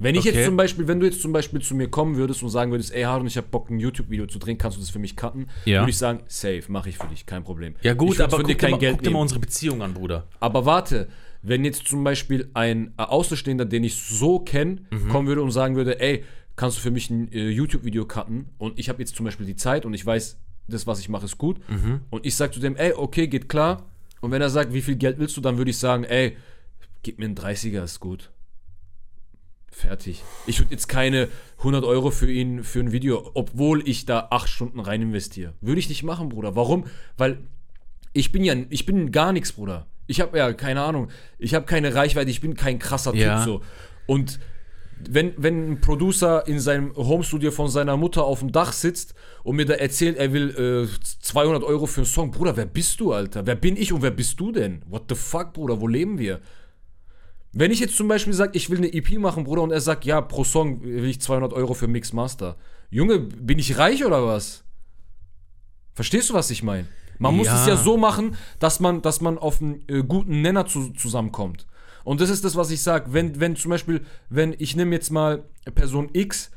Wenn 0.00 0.14
ich 0.14 0.20
Okay. 0.20 0.30
jetzt 0.30 0.44
zum 0.44 0.56
Beispiel, 0.56 0.86
wenn 0.86 1.00
du 1.00 1.06
jetzt 1.06 1.20
zum 1.20 1.32
Beispiel 1.32 1.60
zu 1.60 1.74
mir 1.74 1.88
kommen 1.88 2.16
würdest 2.16 2.42
und 2.42 2.50
sagen 2.50 2.70
würdest, 2.70 2.92
ey 2.92 3.02
Harun, 3.02 3.26
ich 3.26 3.36
habe 3.36 3.48
Bock, 3.48 3.68
ein 3.68 3.80
YouTube-Video 3.80 4.26
zu 4.26 4.38
drehen, 4.38 4.56
kannst 4.56 4.76
du 4.76 4.80
das 4.80 4.90
für 4.90 5.00
mich 5.00 5.16
cutten? 5.16 5.48
Ja. 5.64 5.80
Würde 5.82 5.90
ich 5.90 5.98
sagen, 5.98 6.20
safe, 6.28 6.62
mache 6.68 6.88
ich 6.88 6.98
für 6.98 7.08
dich, 7.08 7.26
kein 7.26 7.42
Problem. 7.42 7.74
Ja 7.82 7.92
ich 7.92 7.98
gut, 7.98 8.18
würd 8.18 8.32
aber 8.32 8.42
guck, 8.42 8.58
dir 8.58 8.68
mal, 8.68 8.78
guck 8.78 9.02
dir 9.02 9.10
mal 9.10 9.20
unsere 9.20 9.40
Beziehung 9.40 9.82
an, 9.82 9.94
Bruder. 9.94 10.28
Aber 10.38 10.64
warte, 10.66 11.08
wenn 11.42 11.64
jetzt 11.64 11.86
zum 11.86 12.02
Beispiel 12.04 12.50
ein 12.54 12.92
Außenstehender, 12.96 13.64
den 13.64 13.84
ich 13.84 13.96
so 13.96 14.38
kenne, 14.40 14.82
Mhm. 14.90 15.08
kommen 15.08 15.28
würde 15.28 15.42
und 15.42 15.50
sagen 15.52 15.76
würde, 15.76 16.00
ey, 16.00 16.24
kannst 16.56 16.78
du 16.78 16.80
für 16.82 16.90
mich 16.90 17.10
ein 17.10 17.30
äh, 17.32 17.48
YouTube-Video 17.48 18.04
cutten? 18.06 18.46
Und 18.58 18.78
ich 18.78 18.88
habe 18.88 19.00
jetzt 19.00 19.14
zum 19.16 19.24
Beispiel 19.24 19.46
die 19.46 19.56
Zeit 19.56 19.86
und 19.86 19.94
ich 19.94 20.04
weiß, 20.04 20.38
das, 20.66 20.86
was 20.86 21.00
ich 21.00 21.08
mache, 21.08 21.24
ist 21.24 21.38
gut. 21.38 21.58
Mhm. 21.68 22.00
Und 22.10 22.26
ich 22.26 22.34
sage 22.36 22.52
zu 22.52 22.60
dem, 22.60 22.76
ey, 22.76 22.92
okay, 22.92 23.26
geht 23.28 23.48
klar. 23.48 23.86
Und 24.20 24.32
wenn 24.32 24.42
er 24.42 24.50
sagt, 24.50 24.72
wie 24.74 24.82
viel 24.82 24.96
Geld 24.96 25.18
willst 25.18 25.36
du, 25.36 25.40
dann 25.40 25.56
würde 25.58 25.70
ich 25.70 25.78
sagen, 25.78 26.04
ey, 26.04 26.36
gib 27.02 27.18
mir 27.18 27.24
einen 27.26 27.36
30er, 27.36 27.84
ist 27.84 28.00
gut. 28.00 28.30
Fertig. 29.70 30.24
Ich 30.46 30.58
würde 30.58 30.72
jetzt 30.72 30.88
keine 30.88 31.28
100 31.58 31.84
Euro 31.84 32.10
für 32.10 32.30
ihn, 32.30 32.64
für 32.64 32.80
ein 32.80 32.90
Video, 32.90 33.30
obwohl 33.34 33.86
ich 33.88 34.06
da 34.06 34.26
8 34.30 34.48
Stunden 34.48 34.80
rein 34.80 35.02
investiere. 35.02 35.54
Würde 35.60 35.78
ich 35.78 35.88
nicht 35.88 36.02
machen, 36.02 36.30
Bruder. 36.30 36.56
Warum? 36.56 36.84
Weil 37.16 37.38
ich 38.12 38.32
bin 38.32 38.42
ja, 38.42 38.54
ich 38.70 38.86
bin 38.86 39.12
gar 39.12 39.32
nichts, 39.32 39.52
Bruder. 39.52 39.86
Ich 40.08 40.20
habe 40.20 40.36
ja, 40.36 40.52
keine 40.52 40.80
Ahnung, 40.80 41.08
ich 41.38 41.54
habe 41.54 41.66
keine 41.66 41.94
Reichweite, 41.94 42.30
ich 42.30 42.40
bin 42.40 42.54
kein 42.54 42.80
krasser 42.80 43.14
Ja. 43.14 43.36
Typ 43.36 43.44
so. 43.44 43.60
Und 44.06 44.40
wenn, 45.08 45.34
wenn 45.36 45.72
ein 45.72 45.80
Producer 45.80 46.46
in 46.48 46.58
seinem 46.58 46.96
Homestudio 46.96 47.50
von 47.52 47.68
seiner 47.68 47.96
Mutter 47.96 48.24
auf 48.24 48.40
dem 48.40 48.50
Dach 48.50 48.72
sitzt 48.72 49.14
und 49.44 49.56
mir 49.56 49.66
da 49.66 49.74
erzählt, 49.74 50.16
er 50.16 50.32
will 50.32 50.88
äh, 50.90 51.20
200 51.20 51.62
Euro 51.62 51.86
für 51.86 52.00
einen 52.00 52.06
Song, 52.06 52.30
Bruder, 52.30 52.56
wer 52.56 52.66
bist 52.66 52.98
du, 52.98 53.12
Alter? 53.12 53.46
Wer 53.46 53.54
bin 53.54 53.76
ich 53.76 53.92
und 53.92 54.02
wer 54.02 54.10
bist 54.10 54.40
du 54.40 54.50
denn? 54.50 54.82
What 54.88 55.04
the 55.08 55.14
fuck, 55.14 55.52
Bruder, 55.52 55.80
wo 55.80 55.86
leben 55.86 56.18
wir? 56.18 56.40
Wenn 57.52 57.70
ich 57.70 57.80
jetzt 57.80 57.96
zum 57.96 58.08
Beispiel 58.08 58.32
sage, 58.32 58.52
ich 58.54 58.70
will 58.70 58.78
eine 58.78 58.92
EP 58.92 59.18
machen, 59.18 59.44
Bruder, 59.44 59.62
und 59.62 59.70
er 59.70 59.80
sagt, 59.80 60.04
ja, 60.04 60.20
pro 60.20 60.42
Song 60.42 60.82
will 60.82 61.04
ich 61.06 61.20
200 61.20 61.52
Euro 61.52 61.74
für 61.74 61.86
Mix 61.86 62.12
Master. 62.12 62.56
Junge, 62.90 63.20
bin 63.20 63.58
ich 63.58 63.78
reich 63.78 64.04
oder 64.04 64.26
was? 64.26 64.64
Verstehst 65.94 66.30
du, 66.30 66.34
was 66.34 66.50
ich 66.50 66.62
meine? 66.62 66.86
Man 67.18 67.36
muss 67.36 67.46
Ja. 67.46 67.60
es 67.60 67.66
ja 67.66 67.76
so 67.76 67.96
machen, 67.96 68.36
dass 68.58 68.80
man, 68.80 69.02
dass 69.02 69.20
man 69.20 69.38
auf 69.38 69.60
einen 69.60 69.82
äh, 69.88 70.02
guten 70.02 70.40
Nenner 70.42 70.66
zu, 70.66 70.90
zusammenkommt. 70.92 71.66
Und 72.04 72.20
das 72.20 72.30
ist 72.30 72.44
das, 72.44 72.56
was 72.56 72.70
ich 72.70 72.80
sage. 72.82 73.12
Wenn, 73.12 73.38
wenn 73.40 73.56
zum 73.56 73.70
Beispiel, 73.70 74.02
wenn 74.30 74.54
ich 74.58 74.76
nehme 74.76 74.94
jetzt 74.94 75.10
mal 75.10 75.44
Person 75.74 76.08
X, 76.12 76.50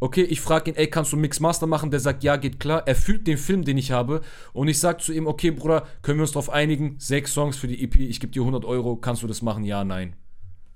okay, 0.00 0.22
ich 0.22 0.40
frage 0.40 0.70
ihn, 0.70 0.76
ey, 0.76 0.88
kannst 0.88 1.12
du 1.12 1.16
Mix 1.16 1.40
Master 1.40 1.66
machen? 1.66 1.90
Der 1.90 2.00
sagt, 2.00 2.24
ja, 2.24 2.36
geht 2.36 2.58
klar. 2.58 2.82
Er 2.86 2.94
fühlt 2.96 3.26
den 3.26 3.36
Film, 3.38 3.64
den 3.64 3.78
ich 3.78 3.90
habe. 3.92 4.22
Und 4.52 4.68
ich 4.68 4.78
sage 4.80 4.98
zu 4.98 5.12
ihm, 5.12 5.26
okay, 5.26 5.50
Bruder, 5.50 5.86
können 6.02 6.18
wir 6.18 6.22
uns 6.22 6.32
darauf 6.32 6.50
einigen? 6.50 6.96
Sechs 6.98 7.32
Songs 7.32 7.56
für 7.56 7.68
die 7.68 7.82
EP, 7.84 7.96
ich 7.96 8.18
gebe 8.20 8.32
dir 8.32 8.42
100 8.42 8.64
Euro. 8.64 8.96
Kannst 8.96 9.22
du 9.22 9.26
das 9.26 9.42
machen? 9.42 9.64
Ja, 9.64 9.84
nein. 9.84 10.16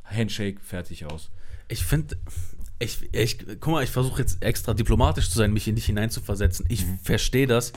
Handshake, 0.04 0.60
fertig 0.60 1.06
aus. 1.06 1.30
Ich 1.68 1.84
finde, 1.84 2.16
ich, 2.78 3.08
ich, 3.14 3.38
guck 3.60 3.72
mal, 3.72 3.82
ich 3.84 3.90
versuche 3.90 4.20
jetzt 4.20 4.42
extra 4.42 4.74
diplomatisch 4.74 5.30
zu 5.30 5.38
sein, 5.38 5.52
mich 5.52 5.66
in 5.68 5.74
dich 5.76 5.86
hineinzuversetzen. 5.86 6.66
Ich 6.68 6.84
Mhm. 6.86 6.98
verstehe 7.02 7.46
das. 7.46 7.72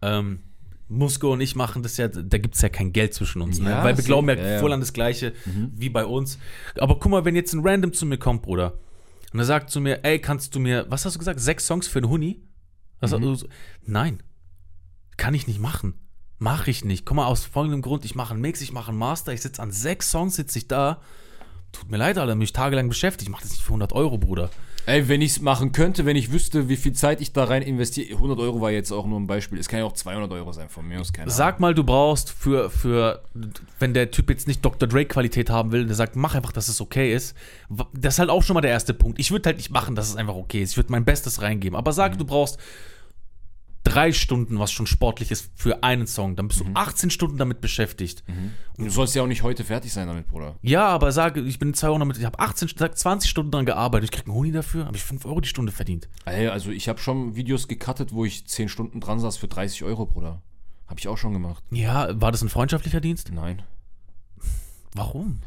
Ähm, 0.00 0.40
Musko 0.88 1.32
und 1.32 1.40
ich 1.40 1.54
machen 1.54 1.82
das 1.82 1.96
ja, 1.96 2.08
da 2.08 2.38
gibt 2.38 2.54
es 2.54 2.62
ja 2.62 2.68
kein 2.68 2.92
Geld 2.92 3.14
zwischen 3.14 3.42
uns, 3.42 3.58
ne? 3.58 3.70
Ja, 3.70 3.84
weil 3.84 3.96
wir 3.96 4.04
glauben 4.04 4.28
ja, 4.28 4.34
Ja, 4.34 4.58
voll 4.58 4.72
an 4.72 4.80
das 4.80 4.92
Gleiche 4.92 5.32
wie 5.74 5.88
bei 5.90 6.04
uns. 6.04 6.38
Aber 6.78 6.98
guck 6.98 7.10
mal, 7.10 7.24
wenn 7.24 7.36
jetzt 7.36 7.52
ein 7.52 7.60
Random 7.62 7.92
zu 7.92 8.06
mir 8.06 8.18
kommt, 8.18 8.42
Bruder, 8.42 8.78
und 9.32 9.38
er 9.38 9.44
sagt 9.44 9.70
zu 9.70 9.80
mir, 9.80 10.04
ey, 10.04 10.18
kannst 10.20 10.54
du 10.54 10.60
mir, 10.60 10.86
was 10.88 11.04
hast 11.04 11.14
du 11.14 11.18
gesagt, 11.18 11.40
sechs 11.40 11.66
Songs 11.66 11.86
für 11.86 11.98
einen 11.98 12.08
Huni? 12.08 12.40
Mhm. 13.00 13.14
also, 13.14 13.46
Nein, 13.84 14.22
kann 15.16 15.34
ich 15.34 15.46
nicht 15.46 15.60
machen. 15.60 15.94
Mache 16.38 16.70
ich 16.70 16.84
nicht. 16.84 17.04
Guck 17.04 17.16
mal, 17.16 17.26
aus 17.26 17.44
folgendem 17.44 17.82
Grund, 17.82 18.04
ich 18.04 18.14
mache 18.14 18.32
einen 18.32 18.40
Mix, 18.40 18.60
ich 18.60 18.72
mache 18.72 18.90
einen 18.90 18.98
Master, 18.98 19.32
ich 19.32 19.42
sitze 19.42 19.60
an 19.60 19.72
sechs 19.72 20.10
Songs, 20.10 20.36
sitze 20.36 20.58
ich 20.58 20.68
da. 20.68 21.00
Tut 21.72 21.90
mir 21.90 21.96
leid, 21.96 22.16
Alter, 22.16 22.34
mich 22.34 22.52
tagelang 22.52 22.88
beschäftigt. 22.88 23.28
Ich 23.28 23.28
mache 23.28 23.42
das 23.42 23.50
nicht 23.50 23.62
für 23.62 23.70
100 23.70 23.92
Euro, 23.92 24.16
Bruder. 24.18 24.50
Ey, 24.88 25.06
wenn 25.06 25.20
ich 25.20 25.32
es 25.32 25.42
machen 25.42 25.72
könnte, 25.72 26.06
wenn 26.06 26.16
ich 26.16 26.32
wüsste, 26.32 26.70
wie 26.70 26.76
viel 26.76 26.94
Zeit 26.94 27.20
ich 27.20 27.34
da 27.34 27.44
rein 27.44 27.60
investiere, 27.60 28.14
100 28.14 28.38
Euro 28.38 28.62
war 28.62 28.70
jetzt 28.70 28.90
auch 28.90 29.06
nur 29.06 29.20
ein 29.20 29.26
Beispiel. 29.26 29.58
Es 29.58 29.68
kann 29.68 29.80
ja 29.80 29.84
auch 29.84 29.92
200 29.92 30.32
Euro 30.32 30.50
sein 30.52 30.70
von 30.70 30.88
mir 30.88 30.98
aus, 30.98 31.12
keine 31.12 31.24
Ahnung. 31.24 31.36
Sag 31.36 31.60
mal, 31.60 31.74
du 31.74 31.84
brauchst 31.84 32.30
für, 32.30 32.70
für, 32.70 33.22
wenn 33.78 33.92
der 33.92 34.10
Typ 34.10 34.30
jetzt 34.30 34.48
nicht 34.48 34.64
Dr. 34.64 34.88
Dre-Qualität 34.88 35.50
haben 35.50 35.72
will, 35.72 35.84
der 35.84 35.94
sagt, 35.94 36.16
mach 36.16 36.34
einfach, 36.34 36.52
dass 36.52 36.68
es 36.68 36.80
okay 36.80 37.12
ist. 37.12 37.36
Das 37.92 38.14
ist 38.14 38.18
halt 38.18 38.30
auch 38.30 38.42
schon 38.42 38.54
mal 38.54 38.62
der 38.62 38.70
erste 38.70 38.94
Punkt. 38.94 39.20
Ich 39.20 39.30
würde 39.30 39.48
halt 39.48 39.58
nicht 39.58 39.70
machen, 39.70 39.94
dass 39.94 40.08
es 40.08 40.16
einfach 40.16 40.36
okay 40.36 40.62
ist. 40.62 40.70
Ich 40.70 40.76
würde 40.78 40.90
mein 40.90 41.04
Bestes 41.04 41.42
reingeben. 41.42 41.76
Aber 41.76 41.92
sag, 41.92 42.16
du 42.16 42.24
brauchst 42.24 42.58
drei 43.84 44.12
Stunden, 44.12 44.58
was 44.58 44.70
schon 44.70 44.86
sportlich 44.86 45.30
ist, 45.30 45.50
für 45.54 45.82
einen 45.82 46.06
Song. 46.06 46.36
Dann 46.36 46.48
bist 46.48 46.60
du 46.60 46.64
18 46.74 47.10
Stunden 47.10 47.38
damit 47.38 47.60
beschäftigt. 47.60 48.22
Und 48.76 48.86
du 48.86 48.90
sollst 48.90 49.14
ja 49.14 49.22
auch 49.22 49.26
nicht 49.26 49.42
heute 49.42 49.64
fertig 49.64 49.92
sein 49.92 50.08
damit, 50.08 50.28
Bruder. 50.28 50.56
Ja, 50.62 50.86
aber 50.86 51.10
sage, 51.12 51.40
ich 51.40 51.58
bin 51.58 51.74
zwei 51.74 51.88
Wochen 51.88 52.00
damit, 52.00 52.18
ich 52.18 52.24
habe 52.24 52.38
18, 52.38 52.70
sag 52.76 52.96
20 52.96 53.30
Stunden 53.30 53.50
dran 53.50 53.66
gearbeitet. 53.66 54.10
Ich 54.10 54.16
krieg 54.16 54.26
einen 54.26 54.34
Huni 54.36 54.52
dafür, 54.52 54.86
habe 54.86 54.96
ich 54.96 55.02
5 55.02 55.24
Euro 55.24 55.40
die 55.40 55.48
Stunde 55.48 55.72
verdient. 55.72 56.08
Ey, 56.24 56.48
also 56.48 56.70
ich 56.70 56.88
habe 56.88 56.98
schon 56.98 57.34
Videos 57.34 57.68
gecuttet, 57.68 58.12
wo 58.12 58.24
ich 58.24 58.46
10 58.46 58.68
Stunden 58.68 59.00
dran 59.00 59.18
saß 59.18 59.36
für 59.36 59.48
30 59.48 59.84
Euro, 59.84 60.06
Bruder. 60.06 60.42
Habe 60.86 61.00
ich 61.00 61.08
auch 61.08 61.18
schon 61.18 61.32
gemacht. 61.32 61.62
Ja, 61.70 62.08
war 62.20 62.32
das 62.32 62.42
ein 62.42 62.48
freundschaftlicher 62.48 63.00
Dienst? 63.00 63.30
Nein. 63.32 63.62
Warum? 64.94 65.40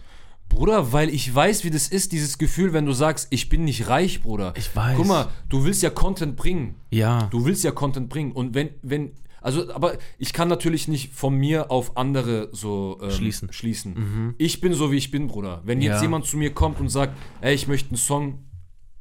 Bruder, 0.51 0.91
weil 0.93 1.09
ich 1.09 1.33
weiß, 1.33 1.63
wie 1.63 1.69
das 1.69 1.87
ist, 1.87 2.11
dieses 2.11 2.37
Gefühl, 2.37 2.73
wenn 2.73 2.85
du 2.85 2.93
sagst, 2.93 3.27
ich 3.31 3.49
bin 3.49 3.63
nicht 3.63 3.87
reich, 3.87 4.21
Bruder. 4.21 4.53
Ich 4.57 4.75
weiß. 4.75 4.97
Guck 4.97 5.07
mal, 5.07 5.29
du 5.49 5.63
willst 5.63 5.81
ja 5.81 5.89
Content 5.89 6.35
bringen. 6.35 6.75
Ja. 6.91 7.23
Du 7.31 7.45
willst 7.45 7.63
ja 7.63 7.71
Content 7.71 8.09
bringen. 8.09 8.31
Und 8.33 8.53
wenn, 8.53 8.69
wenn, 8.81 9.11
also, 9.41 9.73
aber 9.73 9.97
ich 10.19 10.33
kann 10.33 10.47
natürlich 10.49 10.87
nicht 10.87 11.13
von 11.13 11.35
mir 11.35 11.71
auf 11.71 11.97
andere 11.97 12.49
so 12.51 12.99
ähm, 13.01 13.09
Schließen. 13.11 13.51
schließen. 13.51 14.35
Ich 14.37 14.61
bin 14.61 14.73
so, 14.73 14.91
wie 14.91 14.97
ich 14.97 15.09
bin, 15.09 15.27
Bruder. 15.27 15.61
Wenn 15.65 15.81
jetzt 15.81 15.95
Ja. 15.97 16.01
jemand 16.03 16.25
zu 16.25 16.37
mir 16.37 16.53
kommt 16.53 16.79
und 16.79 16.89
sagt, 16.89 17.17
ey, 17.41 17.53
ich 17.55 17.67
möchte 17.67 17.89
einen 17.89 17.97
Song 17.97 18.39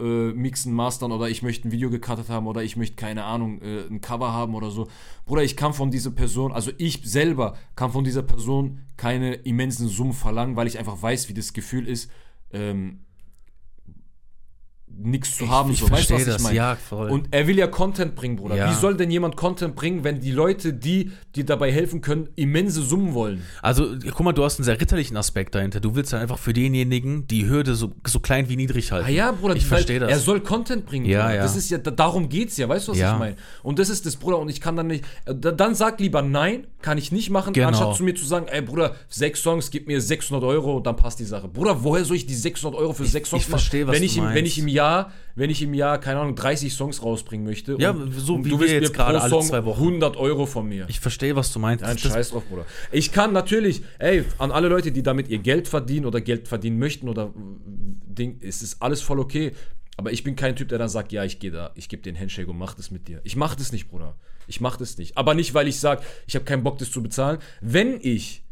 äh, 0.01 0.33
mixen, 0.33 0.73
mastern 0.73 1.13
oder 1.13 1.29
ich 1.29 1.43
möchte 1.43 1.69
ein 1.69 1.73
Video 1.73 1.91
gecuttet 1.91 2.29
haben 2.29 2.47
oder 2.47 2.63
ich 2.63 2.77
möchte, 2.77 2.97
keine 2.97 3.25
Ahnung, 3.25 3.61
äh, 3.63 3.87
ein 3.89 4.01
Cover 4.01 4.33
haben 4.33 4.55
oder 4.55 4.71
so. 4.71 4.89
Bruder, 5.27 5.43
ich 5.43 5.57
kann 5.57 5.73
von 5.73 5.91
dieser 5.91 6.11
Person, 6.11 6.53
also 6.53 6.71
ich 6.79 7.01
selber 7.05 7.57
kann 7.77 7.91
von 7.93 8.05
dieser 8.05 8.23
Person 8.23 8.81
keine 8.97 9.35
immensen 9.35 9.89
Summen 9.89 10.13
verlangen, 10.13 10.57
weil 10.57 10.67
ich 10.67 10.79
einfach 10.79 11.01
weiß, 11.01 11.29
wie 11.29 11.35
das 11.35 11.53
Gefühl 11.53 11.87
ist, 11.87 12.11
ähm, 12.53 13.01
nichts 15.03 15.37
zu 15.37 15.49
haben. 15.49 15.71
ich 15.73 15.79
so. 15.81 15.91
Weißt 15.91 16.11
du, 16.11 16.15
was 16.15 16.21
ich 16.23 16.27
das, 16.29 16.43
meine? 16.43 16.57
ja, 16.57 16.77
voll. 16.77 17.09
Und 17.11 17.29
er 17.31 17.47
will 17.47 17.57
ja 17.59 17.67
Content 17.67 18.15
bringen, 18.15 18.37
Bruder. 18.37 18.57
Ja. 18.57 18.71
Wie 18.71 18.75
soll 18.75 18.97
denn 18.97 19.11
jemand 19.11 19.37
Content 19.37 19.75
bringen, 19.75 20.05
wenn 20.05 20.21
die 20.21 20.31
Leute, 20.31 20.73
die 20.75 21.13
dir 21.35 21.45
dabei 21.47 21.73
helfen 21.73 22.01
können, 22.03 22.29
immense 22.37 22.83
Summen 22.83 23.15
wollen? 23.15 23.43
Also, 23.63 23.95
guck 24.11 24.21
mal, 24.21 24.33
du 24.33 24.45
hast 24.45 24.59
einen 24.59 24.65
sehr 24.65 24.79
ritterlichen 24.81 25.17
Aspekt 25.17 25.55
dahinter. 25.55 25.81
Du 25.81 25.95
willst 25.95 26.13
dann 26.13 26.21
einfach 26.21 26.39
für 26.39 26.53
denjenigen 26.53 27.27
die 27.27 27.49
Hürde 27.49 27.75
so, 27.75 27.93
so 28.07 28.21
klein 28.21 28.49
wie 28.51 28.57
niedrig 28.57 28.93
halten. 28.93 29.07
Ah 29.07 29.11
ja, 29.11 29.33
Bruder, 29.33 29.57
ich 29.57 29.65
verstehe 29.65 30.01
das. 30.01 30.11
Er 30.11 30.19
soll 30.19 30.41
Content 30.41 30.85
bringen. 30.85 31.07
Ja, 31.07 31.23
Bruder. 31.23 31.35
ja. 31.37 31.43
Das 31.43 31.57
ist 31.57 31.71
ja, 31.71 31.79
da- 31.79 31.91
darum 31.91 32.29
geht's 32.29 32.57
ja, 32.59 32.69
weißt 32.69 32.89
du, 32.89 32.93
was 32.93 32.99
Ja. 32.99 33.15
ich 33.15 33.19
meine? 33.19 33.37
Und 33.63 33.79
das 33.79 33.89
ist 33.89 34.05
das, 34.05 34.17
Bruder, 34.17 34.39
und 34.39 34.49
ich 34.51 34.61
kann 34.61 34.77
dann 34.77 34.89
nicht, 34.89 35.05
äh, 35.25 35.35
da- 35.35 35.53
dann 35.53 35.75
sag 35.75 35.99
lieber 36.01 36.21
nein, 36.21 36.67
kann 36.83 36.99
ich 36.99 37.11
nicht 37.13 37.31
machen, 37.31 37.53
Genau. 37.55 37.69
anstatt 37.69 37.97
zu 37.97 38.03
mir 38.05 38.15
zu 38.15 38.25
sagen, 38.27 38.47
ey 38.49 38.61
Bruder, 38.61 38.95
sechs 39.09 39.43
Songs, 39.43 39.71
gib 39.71 39.87
mir 39.87 40.01
600 40.01 40.45
Euro, 40.45 40.81
dann 40.81 40.97
passt 40.97 41.21
die 41.21 41.25
Sache. 41.25 41.49
Bruder, 41.49 41.83
woher 41.85 42.05
soll 42.05 42.17
ich 42.17 42.27
die 42.27 42.35
600 42.35 42.79
Euro 42.79 42.93
für 42.93 43.07
sechs 43.07 43.31
Songs 43.31 43.45
ich 43.45 43.49
verstehe, 43.49 43.87
was 43.87 43.95
wenn 43.95 44.01
du 44.03 44.07
ich 44.07 44.17
im, 44.19 44.25
Wenn 44.25 44.35
meinst. 44.35 44.53
ich 44.53 44.59
im 44.59 44.69
Jahr, 44.69 44.90
wenn 45.35 45.51
ich 45.51 45.63
im 45.63 45.75
Jahr, 45.75 45.99
keine 45.99 46.21
Ahnung, 46.21 46.35
30 46.35 46.73
Songs 46.73 47.03
rausbringen 47.03 47.47
möchte. 47.47 47.77
Ja, 47.79 47.95
so 48.17 48.39
wie 48.45 48.51
du 48.51 48.57
wir 48.57 48.61
willst 48.61 48.75
jetzt 48.75 48.89
mir 48.91 48.97
gerade 48.97 49.21
alle 49.21 49.41
zwei 49.41 49.65
Wochen. 49.65 49.81
100 49.81 50.17
Euro 50.17 50.47
von 50.47 50.69
mir. 50.69 50.87
Ich 50.89 51.01
verstehe, 51.01 51.35
was 51.37 51.53
du 51.53 51.59
meinst. 51.59 51.85
Nein, 51.85 51.97
Das- 52.01 52.13
scheiß 52.13 52.31
drauf, 52.31 52.45
Bruder. 52.49 52.67
Ich 52.93 53.13
kann 53.13 53.33
natürlich, 53.33 53.83
ey, 53.99 54.25
an 54.39 54.51
alle 54.53 54.69
Leute, 54.69 54.93
die 54.93 55.03
damit 55.03 55.29
ihr 55.29 55.39
Geld 55.39 55.69
verdienen 55.69 56.07
oder 56.07 56.21
Geld 56.21 56.49
verdienen 56.49 56.79
möchten 56.79 57.09
oder 57.09 57.25
äh, 57.27 57.31
Ding, 58.15 58.39
es 58.43 58.63
ist 58.63 58.83
alles 58.83 59.01
voll 59.03 59.21
okay. 59.21 59.53
Aber 59.97 60.13
ich 60.13 60.25
bin 60.25 60.35
kein 60.37 60.57
Typ, 60.57 60.69
der 60.69 60.79
dann 60.79 60.89
sagt, 60.89 61.13
ja, 61.13 61.25
ich 61.25 61.39
gehe 61.41 61.51
da, 61.51 61.73
ich 61.75 61.89
gebe 61.89 62.03
den 62.03 62.19
Handshake 62.19 62.49
und 62.51 62.57
mach 62.59 62.75
das 62.75 62.91
mit 62.91 63.07
dir. 63.09 63.21
Ich 63.25 63.37
mach 63.37 63.55
das 63.55 63.71
nicht, 63.73 63.89
Bruder. 63.91 64.15
Ich 64.47 64.61
mach 64.61 64.77
das 64.77 64.97
nicht. 64.99 65.17
Aber 65.19 65.35
nicht, 65.35 65.53
weil 65.55 65.69
ich 65.69 65.79
sage, 65.79 66.03
ich 66.27 66.35
habe 66.35 66.45
keinen 66.45 66.63
Bock, 66.63 66.79
das 66.79 66.91
zu 66.91 67.03
bezahlen. 67.03 67.39
Wenn 67.61 67.99
ich 68.01 68.43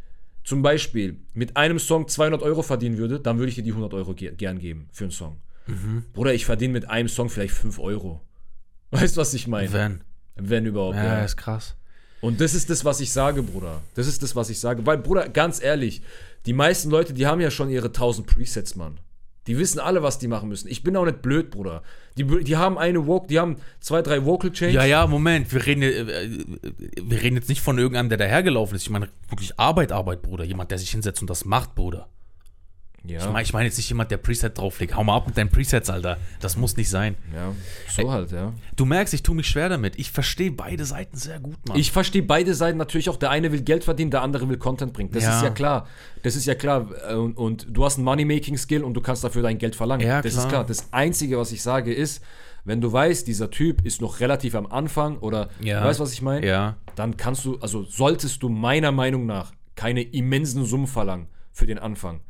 zum 0.45 0.63
Beispiel 0.63 1.17
mit 1.35 1.57
einem 1.57 1.79
Song 1.79 2.07
200 2.09 2.43
Euro 2.43 2.63
verdienen 2.63 2.97
würde, 2.99 3.19
dann 3.21 3.39
würde 3.39 3.49
ich 3.51 3.55
dir 3.55 3.63
die 3.65 3.71
100 3.73 3.93
Euro 3.95 4.15
ge 4.15 4.33
gern 4.35 4.59
geben 4.59 4.89
für 4.93 5.05
einen 5.05 5.11
Song. 5.11 5.37
Bruder, 6.13 6.35
ich 6.35 6.47
verdiene 6.47 6.73
mit 6.73 6.89
einem 6.89 7.09
Song 7.09 7.29
vielleicht 7.29 7.55
5 7.55 7.79
Euro. 7.79 8.21
Weißt 8.91 9.17
du, 9.17 9.21
was 9.21 9.35
ich 9.35 9.47
meine? 9.47 9.73
Wenn. 9.73 10.05
Wenn 10.37 10.67
überhaupt. 10.67 10.97
Ja, 10.97 11.25
ist 11.25 11.37
krass. 11.37 11.77
Und 12.21 12.41
das 12.41 12.55
ist 12.55 12.71
das, 12.71 12.85
was 12.85 13.01
ich 13.01 13.13
sage, 13.13 13.43
Bruder. 13.43 13.83
Das 13.95 14.07
ist 14.07 14.23
das, 14.23 14.35
was 14.35 14.51
ich 14.51 14.59
sage. 14.59 14.85
Weil, 14.87 14.99
Bruder, 14.99 15.29
ganz 15.29 15.63
ehrlich, 15.63 16.03
die 16.47 16.53
meisten 16.53 16.91
Leute, 16.91 17.13
die 17.13 17.27
haben 17.27 17.41
ja 17.41 17.51
schon 17.51 17.71
ihre 17.71 17.89
1000 17.89 18.27
Presets, 18.27 18.75
Mann. 18.75 18.99
Die 19.47 19.57
wissen 19.57 19.79
alle, 19.79 20.03
was 20.03 20.19
die 20.19 20.29
machen 20.29 20.49
müssen. 20.49 20.69
Ich 20.69 20.83
bin 20.83 20.95
auch 20.97 21.07
nicht 21.07 21.23
blöd, 21.23 21.51
Bruder. 21.51 21.83
Die, 22.19 22.25
die 22.45 22.57
haben 22.57 22.77
eine 22.77 23.07
Vocal, 23.07 23.29
die 23.29 23.39
haben 23.39 23.57
zwei, 23.81 24.03
drei 24.03 24.25
Vocal 24.27 24.53
Change. 24.53 24.75
Ja, 24.75 24.85
ja, 24.85 25.07
Moment. 25.07 25.51
Wir 25.53 25.65
reden, 25.65 25.83
äh, 25.83 26.29
wir 27.03 27.23
reden 27.23 27.37
jetzt 27.37 27.49
nicht 27.49 27.63
von 27.63 27.79
irgendeinem, 27.79 28.11
der 28.11 28.19
dahergelaufen 28.19 28.77
ist. 28.77 28.83
Ich 28.83 28.91
meine 28.91 29.09
wirklich 29.29 29.59
Arbeit, 29.59 29.91
Arbeit, 29.91 30.21
Bruder. 30.21 30.45
Jemand, 30.45 30.71
der 30.71 30.79
sich 30.79 30.91
hinsetzt 30.91 31.23
und 31.23 31.31
das 31.31 31.47
macht, 31.47 31.75
Bruder. 31.75 32.09
Ja. 33.05 33.19
Ich 33.21 33.27
meine 33.27 33.43
ich 33.43 33.53
mein 33.53 33.65
jetzt 33.65 33.77
nicht 33.77 33.89
jemand, 33.89 34.11
der 34.11 34.17
Preset 34.19 34.59
drauflegt. 34.59 34.95
Hau 34.97 35.05
mal 35.05 35.17
ab 35.17 35.27
mit 35.27 35.37
deinen 35.37 35.51
Presets, 35.51 35.89
Alter. 35.91 36.19
Das 36.41 36.57
muss 36.57 36.77
nicht 36.77 36.91
sein. 36.91 37.17
ja. 37.35 37.53
So 37.89 38.11
halt, 38.13 38.33
ja. 38.33 38.53
Du 38.77 38.85
merkst, 38.85 39.15
ich 39.15 39.23
tue 39.23 39.35
mich 39.35 39.47
schwer 39.49 39.69
damit. 39.69 39.99
Ich 39.99 40.11
verstehe 40.11 40.51
beide 40.53 40.85
Seiten 40.85 41.17
sehr 41.17 41.41
gut, 41.41 41.57
Mann. 41.67 41.79
Ich 41.79 41.91
verstehe 41.93 42.23
beide 42.23 42.55
Seiten 42.55 42.79
natürlich 42.79 43.09
auch. 43.09 43.17
Der 43.17 43.31
eine 43.31 43.51
will 43.53 43.63
Geld 43.63 43.85
verdienen, 43.85 44.11
der 44.11 44.23
andere 44.23 44.49
will 44.49 44.59
Content 44.59 44.93
bringen. 44.93 45.11
Das 45.13 45.23
Ja. 45.25 45.37
ist 45.39 45.43
ja 45.43 45.51
klar. 45.51 45.87
Das 46.23 46.37
ist 46.37 46.47
ja 46.47 46.55
klar. 46.55 46.89
Und, 47.17 47.37
und 47.37 47.67
du 47.71 47.85
hast 47.85 47.97
einen 47.97 48.05
Money-Making-Skill 48.05 48.85
und 48.85 48.95
du 48.95 49.01
kannst 49.01 49.25
dafür 49.25 49.43
dein 49.43 49.59
Geld 49.59 49.75
verlangen. 49.77 50.07
Ja, 50.07 50.21
das 50.23 50.33
klar. 50.35 50.45
ist 50.45 50.49
klar. 50.51 50.65
Das 50.67 50.93
Einzige, 50.93 51.39
was 51.39 51.53
ich 51.53 51.63
sage, 51.63 51.93
ist, 51.95 52.23
wenn 52.65 52.81
du 52.83 52.93
weißt, 52.93 53.27
dieser 53.27 53.51
Typ 53.51 53.87
ist 53.87 54.01
noch 54.03 54.21
relativ 54.21 54.55
am 54.55 54.67
Anfang 54.67 55.19
oder 55.19 55.49
Ja. 55.61 55.83
weißt 55.85 56.01
was 56.01 56.13
ich 56.13 56.21
meine? 56.23 56.47
ja. 56.47 56.77
Dann 56.97 57.17
kannst 57.17 57.45
du, 57.45 57.59
also 57.61 57.85
solltest 57.85 58.43
du 58.43 58.49
meiner 58.49 58.93
Meinung 58.93 59.25
nach 59.25 59.53
keine 59.77 60.03
immensen 60.03 60.65
Summen 60.67 60.89
verlangen 60.89 61.29
für 61.53 61.65
den 61.67 61.79
Anfang. 61.79 62.21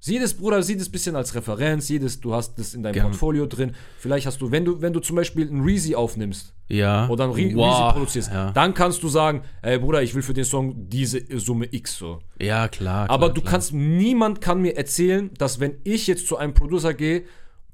Sieh 0.00 0.20
das, 0.20 0.34
Bruder, 0.34 0.62
sieh 0.62 0.76
das 0.76 0.88
ein 0.88 0.92
bisschen 0.92 1.16
als 1.16 1.34
Referenz, 1.34 1.88
sieh 1.88 1.98
das, 1.98 2.20
du 2.20 2.32
hast 2.32 2.56
das 2.58 2.72
in 2.74 2.84
deinem 2.84 2.92
Gern. 2.94 3.06
Portfolio 3.06 3.46
drin. 3.46 3.74
Vielleicht 3.98 4.26
hast 4.28 4.40
du, 4.40 4.52
wenn 4.52 4.64
du, 4.64 4.80
wenn 4.80 4.92
du 4.92 5.00
zum 5.00 5.16
Beispiel 5.16 5.48
einen 5.48 5.64
Reezy 5.64 5.96
aufnimmst, 5.96 6.54
Ja. 6.68 7.08
oder 7.08 7.24
ein 7.24 7.30
Re 7.30 7.50
Wow. 7.54 7.66
Reezy 7.80 7.92
produzierst, 7.94 8.30
Ja. 8.32 8.52
dann 8.52 8.74
kannst 8.74 9.02
du 9.02 9.08
sagen, 9.08 9.42
ey 9.62 9.76
Bruder, 9.78 10.00
ich 10.02 10.14
will 10.14 10.22
für 10.22 10.34
den 10.34 10.44
Song 10.44 10.88
diese 10.88 11.20
Summe 11.40 11.66
X 11.72 11.96
so. 11.98 12.20
ja, 12.40 12.68
klar. 12.68 13.10
Aber 13.10 13.26
klar, 13.26 13.34
du 13.34 13.40
klar. 13.40 13.50
kannst, 13.52 13.72
niemand 13.72 14.40
kann 14.40 14.62
mir 14.62 14.76
erzählen, 14.76 15.30
dass 15.36 15.58
wenn 15.58 15.74
ich 15.82 16.06
jetzt 16.06 16.28
zu 16.28 16.36
einem 16.36 16.54
Producer 16.54 16.94
gehe 16.94 17.24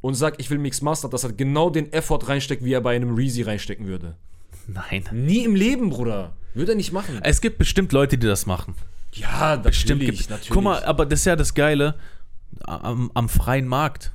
und 0.00 0.14
sag, 0.14 0.40
ich 0.40 0.48
will 0.50 0.58
Mix 0.58 0.80
Master, 0.80 1.10
dass 1.10 1.24
er 1.24 1.32
genau 1.32 1.68
den 1.68 1.92
Effort 1.92 2.20
reinsteckt, 2.26 2.64
wie 2.64 2.72
er 2.72 2.80
bei 2.80 2.96
einem 2.96 3.14
Reezy 3.14 3.42
reinstecken 3.42 3.86
würde. 3.86 4.16
Nein. 4.66 5.04
Nie 5.12 5.44
im 5.44 5.54
Leben, 5.54 5.90
Bruder. 5.90 6.32
Würde 6.54 6.72
er 6.72 6.76
nicht 6.76 6.92
machen. 6.92 7.20
Es 7.22 7.42
gibt 7.42 7.58
bestimmt 7.58 7.92
Leute, 7.92 8.16
die 8.16 8.26
das 8.26 8.46
machen. 8.46 8.74
Ja, 9.12 9.56
Bestimmt 9.56 10.00
natürlich, 10.00 10.18
gibt. 10.20 10.30
natürlich. 10.30 10.50
Guck 10.50 10.62
mal, 10.64 10.82
aber 10.84 11.06
das 11.06 11.20
ist 11.20 11.26
ja 11.26 11.36
das 11.36 11.54
Geile 11.54 11.94
am, 12.62 13.10
am 13.14 13.28
freien 13.28 13.66
Markt. 13.66 14.12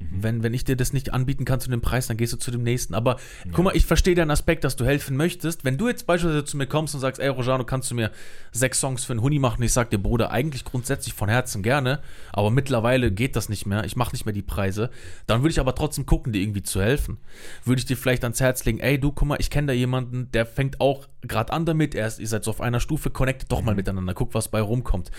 Mhm. 0.00 0.06
Wenn, 0.22 0.42
wenn 0.42 0.52
ich 0.52 0.64
dir 0.64 0.74
das 0.74 0.92
nicht 0.92 1.12
anbieten 1.12 1.44
kann 1.44 1.60
zu 1.60 1.70
dem 1.70 1.80
Preis, 1.80 2.08
dann 2.08 2.16
gehst 2.16 2.32
du 2.32 2.36
zu 2.36 2.50
dem 2.50 2.64
nächsten. 2.64 2.92
Aber 2.94 3.18
guck 3.52 3.64
mal, 3.64 3.76
ich 3.76 3.86
verstehe 3.86 4.16
deinen 4.16 4.32
Aspekt, 4.32 4.64
dass 4.64 4.74
du 4.74 4.84
helfen 4.84 5.16
möchtest. 5.16 5.64
Wenn 5.64 5.78
du 5.78 5.86
jetzt 5.86 6.08
beispielsweise 6.08 6.44
zu 6.44 6.56
mir 6.56 6.66
kommst 6.66 6.94
und 6.96 7.00
sagst, 7.00 7.20
ey 7.20 7.28
Rojano, 7.28 7.62
kannst 7.64 7.88
du 7.90 7.94
mir 7.94 8.10
sechs 8.50 8.80
Songs 8.80 9.04
für 9.04 9.12
einen 9.12 9.22
Huni 9.22 9.38
machen? 9.38 9.62
Ich 9.62 9.72
sag 9.72 9.90
dir, 9.90 9.98
Bruder, 9.98 10.32
eigentlich 10.32 10.64
grundsätzlich 10.64 11.14
von 11.14 11.28
Herzen 11.28 11.62
gerne, 11.62 12.00
aber 12.32 12.50
mittlerweile 12.50 13.12
geht 13.12 13.36
das 13.36 13.48
nicht 13.48 13.64
mehr. 13.64 13.84
Ich 13.84 13.94
mache 13.94 14.10
nicht 14.12 14.24
mehr 14.26 14.34
die 14.34 14.42
Preise. 14.42 14.90
Dann 15.28 15.42
würde 15.42 15.52
ich 15.52 15.60
aber 15.60 15.76
trotzdem 15.76 16.04
gucken, 16.04 16.32
dir 16.32 16.42
irgendwie 16.42 16.64
zu 16.64 16.82
helfen. 16.82 17.18
Würde 17.64 17.78
ich 17.78 17.86
dir 17.86 17.96
vielleicht 17.96 18.24
ans 18.24 18.40
Herz 18.40 18.64
legen, 18.64 18.80
ey 18.80 18.98
du, 18.98 19.12
guck 19.12 19.28
mal, 19.28 19.36
ich 19.38 19.50
kenne 19.50 19.68
da 19.68 19.72
jemanden, 19.72 20.32
der 20.32 20.46
fängt 20.46 20.80
auch 20.80 21.06
gerade 21.20 21.52
an 21.52 21.64
damit. 21.64 21.94
Er 21.94 22.08
ist, 22.08 22.18
ihr 22.18 22.26
seid 22.26 22.42
so 22.42 22.50
auf 22.50 22.60
einer 22.60 22.80
Stufe, 22.80 23.10
connectet 23.10 23.52
doch 23.52 23.60
Mhm. 23.60 23.66
mal 23.66 23.74
miteinander, 23.76 24.14
guck, 24.14 24.34
was 24.34 24.48
bei 24.48 24.60
rumkommt. 24.60 25.12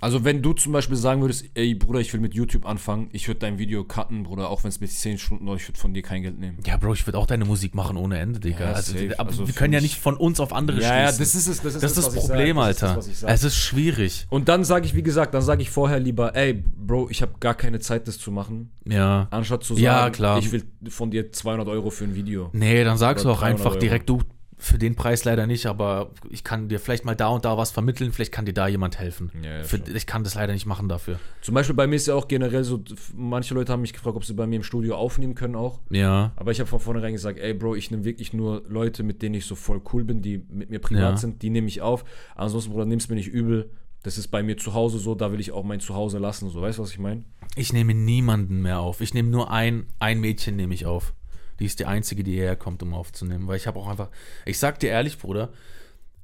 Also 0.00 0.24
wenn 0.24 0.42
du 0.42 0.52
zum 0.52 0.72
Beispiel 0.72 0.96
sagen 0.96 1.20
würdest, 1.22 1.46
ey 1.54 1.74
Bruder, 1.74 2.00
ich 2.00 2.12
will 2.12 2.20
mit 2.20 2.34
YouTube 2.34 2.66
anfangen, 2.66 3.08
ich 3.12 3.26
würde 3.28 3.40
dein 3.40 3.58
Video 3.58 3.82
cutten, 3.84 4.24
Bruder, 4.24 4.50
auch 4.50 4.62
wenn 4.64 4.68
es 4.68 4.80
mit 4.80 4.90
10 4.90 5.18
Stunden 5.18 5.46
dauert, 5.46 5.60
ich 5.60 5.68
würde 5.68 5.78
von 5.80 5.94
dir 5.94 6.02
kein 6.02 6.22
Geld 6.22 6.38
nehmen. 6.38 6.58
Ja, 6.66 6.76
Bro, 6.76 6.92
ich 6.94 7.06
würde 7.06 7.18
auch 7.18 7.26
deine 7.26 7.44
Musik 7.44 7.74
machen 7.74 7.96
ohne 7.96 8.18
Ende, 8.18 8.38
Digga. 8.40 8.60
Ja, 8.60 8.72
also, 8.72 8.92
safe. 8.92 9.18
aber 9.18 9.30
Also 9.30 9.46
wir 9.46 9.54
können 9.54 9.72
ja 9.72 9.80
nicht 9.80 9.98
von 9.98 10.16
uns 10.16 10.38
auf 10.40 10.52
andere 10.52 10.80
Ja, 10.80 10.96
ja, 10.96 11.06
das 11.06 11.20
ist 11.20 11.34
es, 11.34 11.62
das 11.62 11.74
ist 11.74 11.82
das 11.82 11.96
ist 11.96 12.06
das. 12.06 12.14
Problem, 12.14 12.56
Das 12.56 12.70
ist 12.70 12.82
das, 12.82 12.90
Alter. 12.96 13.08
ich 13.10 13.18
sag. 13.18 13.30
es 13.30 13.44
ist 13.44 13.56
schwierig. 13.56 14.26
Und 14.30 14.48
dann 14.48 14.64
sage 14.64 14.86
ich, 14.86 14.94
wie 14.94 15.02
gesagt, 15.02 15.34
dann 15.34 15.42
sage 15.42 15.62
ich 15.62 15.70
vorher 15.70 15.98
lieber, 15.98 16.34
ey, 16.36 16.52
Bro, 16.54 17.08
ich 17.10 17.22
habe 17.22 17.32
gar 17.40 17.54
keine 17.54 17.80
Zeit, 17.80 18.06
das 18.06 18.18
zu 18.18 18.30
machen. 18.30 18.70
Ja. 18.86 19.28
Anstatt 19.30 19.64
zu 19.64 19.74
sagen, 19.74 19.84
Ja, 19.84 20.10
klar. 20.10 20.38
ich 20.38 20.52
will 20.52 20.62
von 20.88 21.10
dir 21.10 21.32
200 21.32 21.66
Euro 21.68 21.90
für 21.90 22.04
ein 22.04 22.14
Video. 22.14 22.50
Nee, 22.52 22.84
dann 22.84 22.98
sagst 22.98 23.24
du 23.24 23.28
Oder 23.28 23.36
auch 23.38 23.40
300 23.40 23.58
einfach 23.60 23.70
Euro. 23.72 23.80
direkt, 23.80 24.08
du, 24.08 24.20
für 24.58 24.78
den 24.78 24.94
Preis 24.94 25.24
leider 25.24 25.46
nicht, 25.46 25.66
aber 25.66 26.12
ich 26.30 26.42
kann 26.42 26.68
dir 26.68 26.80
vielleicht 26.80 27.04
mal 27.04 27.14
da 27.14 27.28
und 27.28 27.44
da 27.44 27.58
was 27.58 27.70
vermitteln, 27.70 28.10
vielleicht 28.12 28.32
kann 28.32 28.46
dir 28.46 28.54
da 28.54 28.66
jemand 28.68 28.98
helfen. 28.98 29.30
Ja, 29.42 29.58
ja, 29.58 29.64
für, 29.64 29.76
ich 29.94 30.06
kann 30.06 30.24
das 30.24 30.34
leider 30.34 30.54
nicht 30.54 30.64
machen 30.64 30.88
dafür. 30.88 31.18
Zum 31.42 31.54
Beispiel 31.54 31.74
bei 31.76 31.86
mir 31.86 31.96
ist 31.96 32.06
ja 32.06 32.14
auch 32.14 32.26
generell 32.26 32.64
so, 32.64 32.82
manche 33.14 33.52
Leute 33.52 33.72
haben 33.72 33.82
mich 33.82 33.92
gefragt, 33.92 34.16
ob 34.16 34.24
sie 34.24 34.32
bei 34.32 34.46
mir 34.46 34.56
im 34.56 34.62
Studio 34.62 34.96
aufnehmen 34.96 35.34
können 35.34 35.56
auch. 35.56 35.80
Ja. 35.90 36.32
Aber 36.36 36.52
ich 36.52 36.60
habe 36.60 36.68
von 36.70 36.80
vornherein 36.80 37.12
gesagt, 37.12 37.38
ey 37.38 37.52
Bro, 37.52 37.74
ich 37.74 37.90
nehme 37.90 38.04
wirklich 38.04 38.32
nur 38.32 38.62
Leute, 38.66 39.02
mit 39.02 39.20
denen 39.20 39.34
ich 39.34 39.44
so 39.44 39.56
voll 39.56 39.82
cool 39.92 40.04
bin, 40.04 40.22
die 40.22 40.38
mit 40.50 40.70
mir 40.70 40.78
privat 40.78 41.02
Ja. 41.02 41.16
sind, 41.18 41.42
die 41.42 41.50
nehme 41.50 41.68
ich 41.68 41.82
auf. 41.82 42.04
Ansonsten, 42.34 42.72
Bruder, 42.72 42.86
nimm's 42.86 43.08
mir 43.10 43.16
nicht 43.16 43.28
übel. 43.28 43.70
Das 44.04 44.16
ist 44.18 44.28
bei 44.28 44.42
mir 44.42 44.56
zu 44.56 44.72
Hause 44.72 44.98
so, 44.98 45.14
da 45.14 45.32
will 45.32 45.40
ich 45.40 45.52
auch 45.52 45.64
mein 45.64 45.80
Zuhause 45.80 46.18
lassen. 46.18 46.48
So, 46.48 46.62
weißt 46.62 46.78
du, 46.78 46.82
was 46.82 46.92
ich 46.92 46.98
meine? 46.98 47.24
Ich 47.56 47.72
nehme 47.72 47.92
niemanden 47.92 48.62
mehr 48.62 48.78
auf. 48.80 49.00
Ich 49.00 49.12
nehme 49.12 49.28
nur 49.30 49.50
ein, 49.50 49.86
ein 49.98 50.20
Mädchen 50.20 50.56
nehme 50.56 50.72
ich 50.74 50.86
auf. 50.86 51.12
Die 51.60 51.66
ist 51.66 51.78
die 51.80 51.86
einzige, 51.86 52.22
die 52.24 52.32
hierher 52.32 52.56
kommt, 52.56 52.82
um 52.82 52.94
aufzunehmen. 52.94 53.46
Weil 53.46 53.56
ich 53.56 53.66
habe 53.66 53.78
auch 53.78 53.88
einfach, 53.88 54.08
ich 54.44 54.58
sag 54.58 54.78
dir 54.80 54.90
ehrlich, 54.90 55.18
Bruder, 55.18 55.50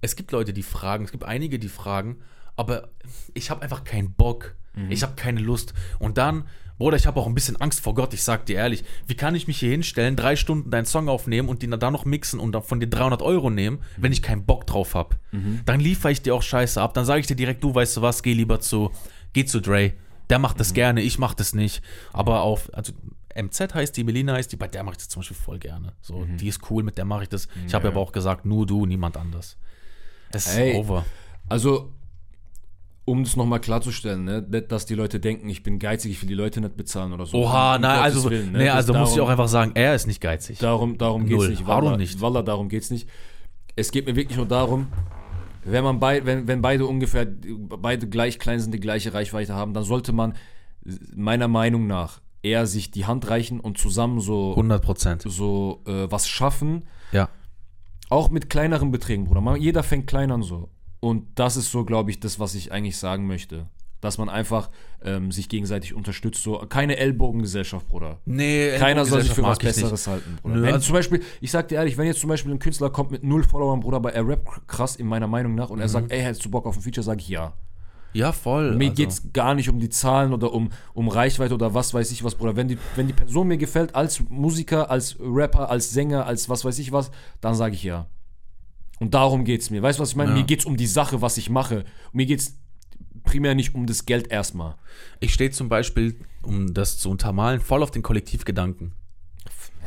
es 0.00 0.16
gibt 0.16 0.32
Leute, 0.32 0.52
die 0.52 0.62
fragen, 0.62 1.04
es 1.04 1.12
gibt 1.12 1.24
einige, 1.24 1.58
die 1.58 1.68
fragen, 1.68 2.16
aber 2.56 2.88
ich 3.34 3.50
habe 3.50 3.62
einfach 3.62 3.84
keinen 3.84 4.12
Bock. 4.12 4.54
Ich 4.88 5.02
habe 5.02 5.14
keine 5.16 5.40
Lust. 5.40 5.74
Und 5.98 6.16
dann, 6.16 6.44
Bruder, 6.78 6.96
ich 6.96 7.06
habe 7.06 7.20
auch 7.20 7.26
ein 7.26 7.34
bisschen 7.34 7.60
Angst 7.60 7.80
vor 7.80 7.94
Gott, 7.94 8.14
ich 8.14 8.22
sag 8.22 8.46
dir 8.46 8.56
ehrlich. 8.56 8.84
Wie 9.06 9.14
kann 9.14 9.34
ich 9.34 9.46
mich 9.46 9.58
hier 9.58 9.70
hinstellen, 9.70 10.16
drei 10.16 10.34
Stunden 10.34 10.70
deinen 10.70 10.86
Song 10.86 11.10
aufnehmen 11.10 11.50
und 11.50 11.62
den 11.62 11.72
dann 11.72 11.92
noch 11.92 12.06
mixen 12.06 12.40
und 12.40 12.52
dann 12.52 12.62
von 12.62 12.80
dir 12.80 12.88
300 12.88 13.20
Euro 13.20 13.50
nehmen, 13.50 13.80
wenn 13.98 14.12
ich 14.12 14.22
keinen 14.22 14.46
Bock 14.46 14.66
drauf 14.66 14.94
habe? 14.94 15.16
Dann 15.66 15.78
liefere 15.78 16.10
ich 16.10 16.22
dir 16.22 16.34
auch 16.34 16.42
Scheiße 16.42 16.80
ab. 16.80 16.94
Dann 16.94 17.04
sage 17.04 17.20
ich 17.20 17.26
dir 17.26 17.36
direkt, 17.36 17.62
du 17.62 17.74
weißt 17.74 17.98
du 17.98 18.02
was, 18.02 18.22
geh 18.22 18.32
lieber 18.32 18.60
zu, 18.60 18.90
geh 19.34 19.44
zu 19.44 19.60
Dre. 19.60 19.92
Der 20.30 20.38
macht 20.38 20.58
das 20.58 20.72
gerne, 20.72 21.02
ich 21.02 21.18
mach 21.18 21.34
das 21.34 21.52
nicht. 21.52 21.82
Aber 22.14 22.40
auf, 22.40 22.72
also 22.72 22.94
MZ 23.34 23.74
heißt 23.74 23.96
die, 23.96 24.04
Melina 24.04 24.34
heißt 24.34 24.50
die, 24.52 24.56
bei 24.56 24.68
der 24.68 24.82
mache 24.84 24.94
ich 24.94 24.98
das 24.98 25.08
zum 25.08 25.20
Beispiel 25.20 25.36
voll 25.36 25.58
gerne. 25.58 25.92
So, 26.00 26.24
die 26.24 26.48
ist 26.48 26.60
cool, 26.70 26.82
mit 26.82 26.98
der 26.98 27.04
mache 27.04 27.24
ich 27.24 27.28
das. 27.28 27.48
Ich 27.66 27.74
habe 27.74 27.86
Ja. 27.86 27.90
aber 27.92 28.00
auch 28.00 28.12
gesagt, 28.12 28.44
nur 28.46 28.66
du, 28.66 28.86
niemand 28.86 29.16
anders. 29.16 29.56
Es 30.32 30.46
ist 30.46 30.56
Ey. 30.58 30.76
over. 30.76 31.04
Also, 31.48 31.92
um 33.04 33.22
es 33.22 33.36
nochmal 33.36 33.60
klarzustellen, 33.60 34.24
ne, 34.24 34.46
nicht, 34.48 34.70
dass 34.70 34.86
die 34.86 34.94
Leute 34.94 35.18
denken, 35.18 35.48
ich 35.48 35.62
bin 35.62 35.78
geizig, 35.78 36.12
ich 36.12 36.22
will 36.22 36.28
die 36.28 36.34
Leute 36.34 36.60
nicht 36.60 36.76
bezahlen 36.76 37.12
oder 37.12 37.26
so. 37.26 37.36
Oha, 37.38 37.78
nein, 37.78 37.98
also, 38.00 38.30
Willen, 38.30 38.52
ne? 38.52 38.58
nee, 38.58 38.64
Das 38.66 38.76
also 38.76 38.94
muss 38.94 39.08
ich 39.10 39.16
darum- 39.16 39.26
auch 39.28 39.30
einfach 39.32 39.48
sagen, 39.48 39.72
er 39.74 39.94
ist 39.94 40.06
nicht 40.06 40.20
geizig. 40.20 40.58
Darum, 40.58 40.98
darum 40.98 41.26
geht 41.26 41.40
es 41.40 41.48
nicht. 41.48 41.66
Warum 41.66 41.86
Wallah, 41.86 41.96
nicht? 41.96 42.20
Wallah, 42.20 42.42
darum 42.42 42.68
geht 42.68 42.82
es 42.84 42.90
nicht. 42.90 43.08
Es 43.74 43.90
geht 43.90 44.06
mir 44.06 44.14
wirklich 44.14 44.36
nur 44.36 44.46
darum, 44.46 44.86
wenn, 45.64 45.82
man 45.82 45.98
bei, 45.98 46.24
wenn, 46.24 46.46
wenn 46.46 46.62
beide 46.62 46.86
ungefähr, 46.86 47.26
beide 47.26 48.08
gleich 48.08 48.38
klein 48.38 48.60
sind, 48.60 48.72
die 48.72 48.80
gleiche 48.80 49.12
Reichweite 49.14 49.54
haben, 49.54 49.74
dann 49.74 49.84
sollte 49.84 50.12
man 50.12 50.34
meiner 51.14 51.48
Meinung 51.48 51.86
nach 51.86 52.20
eher 52.42 52.66
sich 52.66 52.90
die 52.90 53.06
Hand 53.06 53.28
reichen 53.30 53.60
und 53.60 53.78
zusammen 53.78 54.20
so, 54.20 54.50
100 54.50 54.82
Prozent. 54.82 55.22
so 55.26 55.82
äh, 55.86 56.10
was 56.10 56.28
schaffen. 56.28 56.84
Ja. 57.12 57.28
Auch 58.08 58.30
mit 58.30 58.50
kleineren 58.50 58.90
Beträgen, 58.90 59.24
Bruder. 59.24 59.40
Man, 59.40 59.60
jeder 59.60 59.82
fängt 59.82 60.06
klein 60.06 60.30
an 60.30 60.42
so. 60.42 60.68
Und 61.00 61.26
das 61.36 61.56
ist 61.56 61.70
so, 61.70 61.84
glaube 61.84 62.10
ich, 62.10 62.20
das, 62.20 62.38
was 62.38 62.54
ich 62.54 62.70
eigentlich 62.72 62.96
sagen 62.96 63.26
möchte. 63.26 63.66
Dass 64.00 64.18
man 64.18 64.28
einfach 64.28 64.68
ähm, 65.04 65.30
sich 65.30 65.48
gegenseitig 65.48 65.94
unterstützt. 65.94 66.42
So, 66.42 66.58
keine 66.68 66.96
Ellbogengesellschaft, 66.96 67.88
Bruder. 67.88 68.18
Nee, 68.24 68.76
Keiner 68.76 69.04
soll 69.04 69.22
sich 69.22 69.30
für 69.32 69.44
was. 69.44 69.58
Besseres 69.58 70.06
halten, 70.08 70.38
Bruder. 70.42 70.56
Nö, 70.56 70.62
wenn 70.62 70.74
also- 70.74 70.86
zum 70.86 70.94
Beispiel, 70.94 71.22
ich 71.40 71.50
sag 71.52 71.68
dir 71.68 71.76
ehrlich, 71.76 71.96
wenn 71.96 72.06
jetzt 72.06 72.20
zum 72.20 72.28
Beispiel 72.28 72.50
ein 72.52 72.58
Künstler 72.58 72.90
kommt 72.90 73.12
mit 73.12 73.22
null 73.22 73.44
Followern, 73.44 73.78
Bruder, 73.80 73.98
aber 73.98 74.12
er 74.12 74.26
rappt 74.26 74.66
krass 74.66 74.96
in 74.96 75.06
meiner 75.06 75.28
Meinung 75.28 75.54
nach 75.54 75.70
und 75.70 75.76
Mhm. 75.76 75.82
er 75.82 75.88
sagt, 75.88 76.10
ey, 76.10 76.20
hättest 76.20 76.44
du 76.44 76.50
Bock 76.50 76.66
auf 76.66 76.76
ein 76.76 76.82
Feature, 76.82 77.04
sage 77.04 77.20
ich 77.20 77.28
ja. 77.28 77.52
Ja, 78.12 78.32
voll. 78.32 78.74
Mir 78.76 78.90
also. 78.90 78.94
geht's 78.94 79.32
gar 79.32 79.54
nicht 79.54 79.68
um 79.68 79.78
die 79.78 79.88
Zahlen 79.88 80.32
oder 80.32 80.52
um, 80.52 80.70
um 80.92 81.08
Reichweite 81.08 81.54
oder 81.54 81.74
was 81.74 81.94
weiß 81.94 82.10
ich 82.10 82.22
was, 82.22 82.34
Bruder. 82.34 82.56
Wenn 82.56 82.68
die, 82.68 82.78
wenn 82.94 83.06
die 83.06 83.12
Person 83.12 83.48
mir 83.48 83.56
gefällt 83.56 83.94
als 83.94 84.22
Musiker, 84.28 84.90
als 84.90 85.16
Rapper, 85.20 85.70
als 85.70 85.92
Sänger, 85.92 86.26
als 86.26 86.48
was 86.48 86.64
weiß 86.64 86.78
ich 86.78 86.92
was, 86.92 87.10
dann 87.40 87.54
sage 87.54 87.74
ich 87.74 87.82
ja. 87.82 88.06
Und 89.00 89.14
darum 89.14 89.44
geht's 89.44 89.70
mir. 89.70 89.82
Weißt 89.82 89.98
du, 89.98 90.02
was 90.02 90.10
ich 90.10 90.16
meine? 90.16 90.30
Ja. 90.30 90.36
Mir 90.36 90.44
geht's 90.44 90.64
um 90.64 90.76
die 90.76 90.86
Sache, 90.86 91.22
was 91.22 91.36
ich 91.36 91.50
mache. 91.50 91.84
Mir 92.12 92.26
geht's 92.26 92.58
primär 93.24 93.54
nicht 93.54 93.74
um 93.74 93.86
das 93.86 94.06
Geld 94.06 94.30
erstmal. 94.30 94.76
Ich 95.20 95.32
stehe 95.32 95.50
zum 95.50 95.68
Beispiel, 95.68 96.20
um 96.42 96.74
das 96.74 96.98
zu 96.98 97.10
untermalen, 97.10 97.60
voll 97.60 97.82
auf 97.82 97.90
den 97.90 98.02
Kollektivgedanken. 98.02 98.92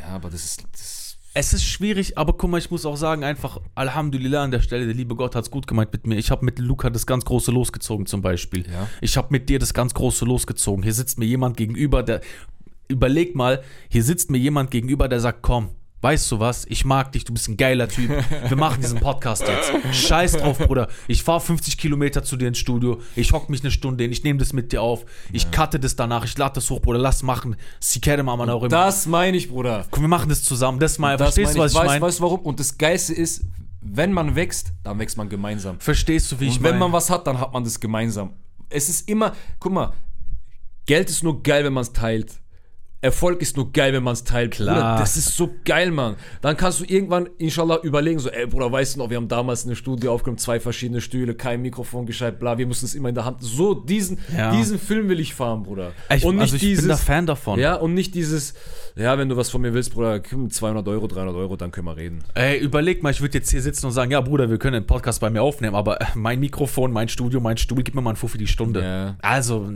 Ja, 0.02 0.16
aber 0.16 0.30
das 0.30 0.44
ist. 0.44 0.66
Das 0.72 1.05
Es 1.38 1.52
ist 1.52 1.66
schwierig, 1.66 2.18
aber 2.18 2.32
guck 2.32 2.50
mal, 2.50 2.60
ich 2.60 2.72
muss 2.72 2.86
auch 2.86 2.96
sagen, 2.96 3.26
einfach 3.26 3.60
Alhamdulillah 3.76 4.42
an 4.42 4.52
der 4.52 4.62
Stelle, 4.62 4.86
der 4.86 4.96
liebe 4.96 5.18
Gott 5.18 5.36
hat's 5.36 5.52
gut 5.52 5.68
gemeint 5.68 5.92
mit 5.92 6.08
mir. 6.08 6.16
Ich 6.16 6.32
habe 6.32 6.46
mit 6.46 6.60
Luca 6.60 6.90
das 6.90 7.06
ganz 7.06 7.26
große 7.26 7.52
losgezogen 7.52 8.06
zum 8.06 8.22
Beispiel. 8.22 8.66
Ja. 8.66 8.88
Ich 9.02 9.18
habe 9.18 9.28
mit 9.32 9.50
dir 9.50 9.60
das 9.60 9.74
ganz 9.74 9.94
große 9.94 10.24
losgezogen. 10.24 10.82
Hier 10.82 10.94
sitzt 10.94 11.20
mir 11.20 11.26
jemand 11.26 11.58
gegenüber, 11.58 12.04
der, 12.04 12.22
überleg 12.88 13.36
mal, 13.36 13.62
hier 13.90 14.02
sitzt 14.02 14.32
mir 14.32 14.38
jemand 14.38 14.72
gegenüber, 14.72 15.10
der 15.10 15.20
sagt, 15.20 15.42
komm, 15.42 15.72
weißt 16.06 16.32
du 16.32 16.40
was, 16.40 16.66
ich 16.70 16.86
mag 16.86 17.12
dich, 17.14 17.24
du 17.24 17.34
bist 17.34 17.48
ein 17.48 17.58
geiler 17.58 17.88
Typ. 17.90 18.12
Wir 18.48 18.56
machen 18.56 18.80
diesen 18.80 19.00
Podcast 19.00 19.44
jetzt. 19.48 19.72
Scheiß 19.92 20.34
drauf, 20.34 20.60
Bruder. 20.60 20.88
Ich 21.08 21.24
fahre 21.24 21.42
50 21.42 21.80
Kilometer 21.80 22.24
zu 22.24 22.38
dir 22.38 22.48
ins 22.48 22.60
Studio, 22.60 23.02
ich 23.16 23.34
hock 23.34 23.50
mich 23.50 23.62
eine 23.62 23.72
Stunde 23.72 24.04
hin, 24.04 24.12
ich 24.12 24.24
nehme 24.24 24.38
das 24.38 24.54
mit 24.54 24.72
dir 24.72 24.84
auf, 24.84 25.04
ich 25.32 25.50
cutte 25.50 25.80
das 25.80 25.96
danach, 25.96 26.24
ich 26.24 26.38
lade 26.38 26.54
das 26.54 26.70
hoch, 26.70 26.80
Bruder, 26.80 27.00
lass 27.00 27.24
machen. 27.24 27.56
Sikere 27.80 28.22
Mama 28.22 28.44
auch 28.54 28.62
immer. 28.62 28.70
das 28.70 29.08
meine 29.08 29.36
ich, 29.36 29.50
Bruder. 29.50 29.88
Komm, 29.90 30.04
wir 30.04 30.08
machen 30.08 30.30
das 30.30 30.44
zusammen. 30.44 30.80
Das 30.80 31.00
mal, 31.00 31.18
Das 31.18 31.34
verstehst 31.34 31.56
du, 31.56 31.60
was 31.62 31.74
ich 31.74 31.84
meine? 31.84 32.02
Weißt 32.06 32.20
du 32.20 32.24
warum? 32.24 32.42
Und 32.42 32.60
das 32.60 32.78
Geilste 32.78 33.16
ist, 33.16 33.44
wenn 33.82 34.14
man 34.14 34.36
wächst, 34.36 34.74
dann 34.84 35.00
wächst 35.00 35.18
man 35.18 35.28
gemeinsam. 35.28 35.80
Verstehst 35.80 36.32
du, 36.32 36.40
wie 36.40 36.50
ich 36.50 36.58
Und 36.58 36.64
wenn 36.66 36.72
meine? 36.74 36.80
man 36.82 36.94
was 36.94 37.10
hat, 37.10 37.26
dann 37.26 37.40
hat 37.40 37.52
man 37.52 37.64
das 37.64 37.80
gemeinsam. 37.80 38.34
Es 38.70 38.90
ist 38.90 39.10
immer, 39.10 39.34
guck 39.60 39.74
mal, 39.74 39.94
Geld 40.86 41.10
ist 41.10 41.24
nur 41.24 41.42
geil, 41.42 41.64
wenn 41.64 41.74
man 41.74 41.82
es 41.82 41.94
teilt. 41.94 42.40
Erfolg 43.02 43.42
ist 43.42 43.56
nur 43.56 43.72
geil, 43.72 43.94
wenn 43.94 44.02
man 44.02 44.14
es 44.14 44.24
teilt. 44.24 44.54
Klar. 44.56 44.76
Bruder, 44.76 44.96
das 45.00 45.16
ist 45.16 45.36
so 45.38 45.52
geil, 45.64 45.92
Mann. 45.92 46.16
Dann 46.42 46.58
kannst 46.58 46.80
du 46.80 46.86
irgendwann, 46.86 47.30
inshallah, 47.38 47.80
überlegen, 47.84 48.18
so, 48.18 48.30
ey, 48.30 48.48
Bruder, 48.48 48.72
weißt 48.72 48.96
du 48.96 49.00
noch, 49.00 49.10
wir 49.12 49.18
haben 49.18 49.28
damals 49.28 49.66
eine 49.66 49.76
Studie 49.76 50.08
aufgenommen, 50.08 50.40
zwei 50.40 50.60
verschiedene 50.60 51.02
Stühle, 51.02 51.36
kein 51.36 51.62
Mikrofon 51.62 52.08
gescheit, 52.08 52.40
bla, 52.40 52.58
wir 52.58 52.66
mussten 52.66 52.86
es 52.88 52.96
immer 52.96 53.10
in 53.10 53.16
der 53.16 53.26
Hand. 53.26 53.44
So, 53.44 53.76
diesen, 53.76 54.18
Ja. 54.36 54.52
diesen 54.56 54.80
Film 54.80 55.08
will 55.08 55.20
ich 55.20 55.36
fahren, 55.36 55.62
Bruder. 55.64 55.92
ich, 56.16 56.26
und 56.26 56.36
nicht 56.38 56.42
also 56.44 56.56
ich 56.56 56.62
dieses, 56.64 56.84
bin 56.86 56.90
da 56.90 56.98
Fan 56.98 57.26
davon. 57.28 57.60
ja, 57.60 57.76
und 57.76 57.94
nicht 57.94 58.16
dieses, 58.16 58.56
ja, 58.96 59.18
wenn 59.20 59.30
du 59.30 59.38
was 59.38 59.52
von 59.52 59.62
mir 59.62 59.74
willst, 59.76 59.94
Bruder, 59.94 60.20
komm, 60.20 60.50
200 60.50 60.88
Euro, 60.88 61.06
300 61.08 61.36
Euro, 61.36 61.56
dann 61.58 61.70
können 61.72 61.86
wir 61.86 61.98
reden. 61.98 62.24
Ey, 62.34 62.58
überleg 62.58 63.04
mal, 63.04 63.12
ich 63.12 63.22
würde 63.22 63.38
jetzt 63.38 63.52
hier 63.52 63.62
sitzen 63.62 63.86
und 63.86 63.92
sagen, 63.92 64.10
ja, 64.12 64.22
Bruder, 64.22 64.50
wir 64.50 64.58
können 64.58 64.78
einen 64.78 64.88
Podcast 64.88 65.22
bei 65.22 65.30
mir 65.30 65.44
aufnehmen, 65.44 65.76
aber 65.76 66.02
äh, 66.02 66.06
mein 66.16 66.40
Mikrofon, 66.40 66.92
mein 66.92 67.08
Studio, 67.10 67.40
mein 67.40 67.58
Stuhl, 67.58 67.84
gib 67.84 67.94
mir 67.94 68.02
mal 68.02 68.12
einen 68.12 68.18
Fuffi 68.18 68.40
die 68.40 68.48
Stunde. 68.48 68.82
Ja. 68.82 69.16
Also, 69.22 69.74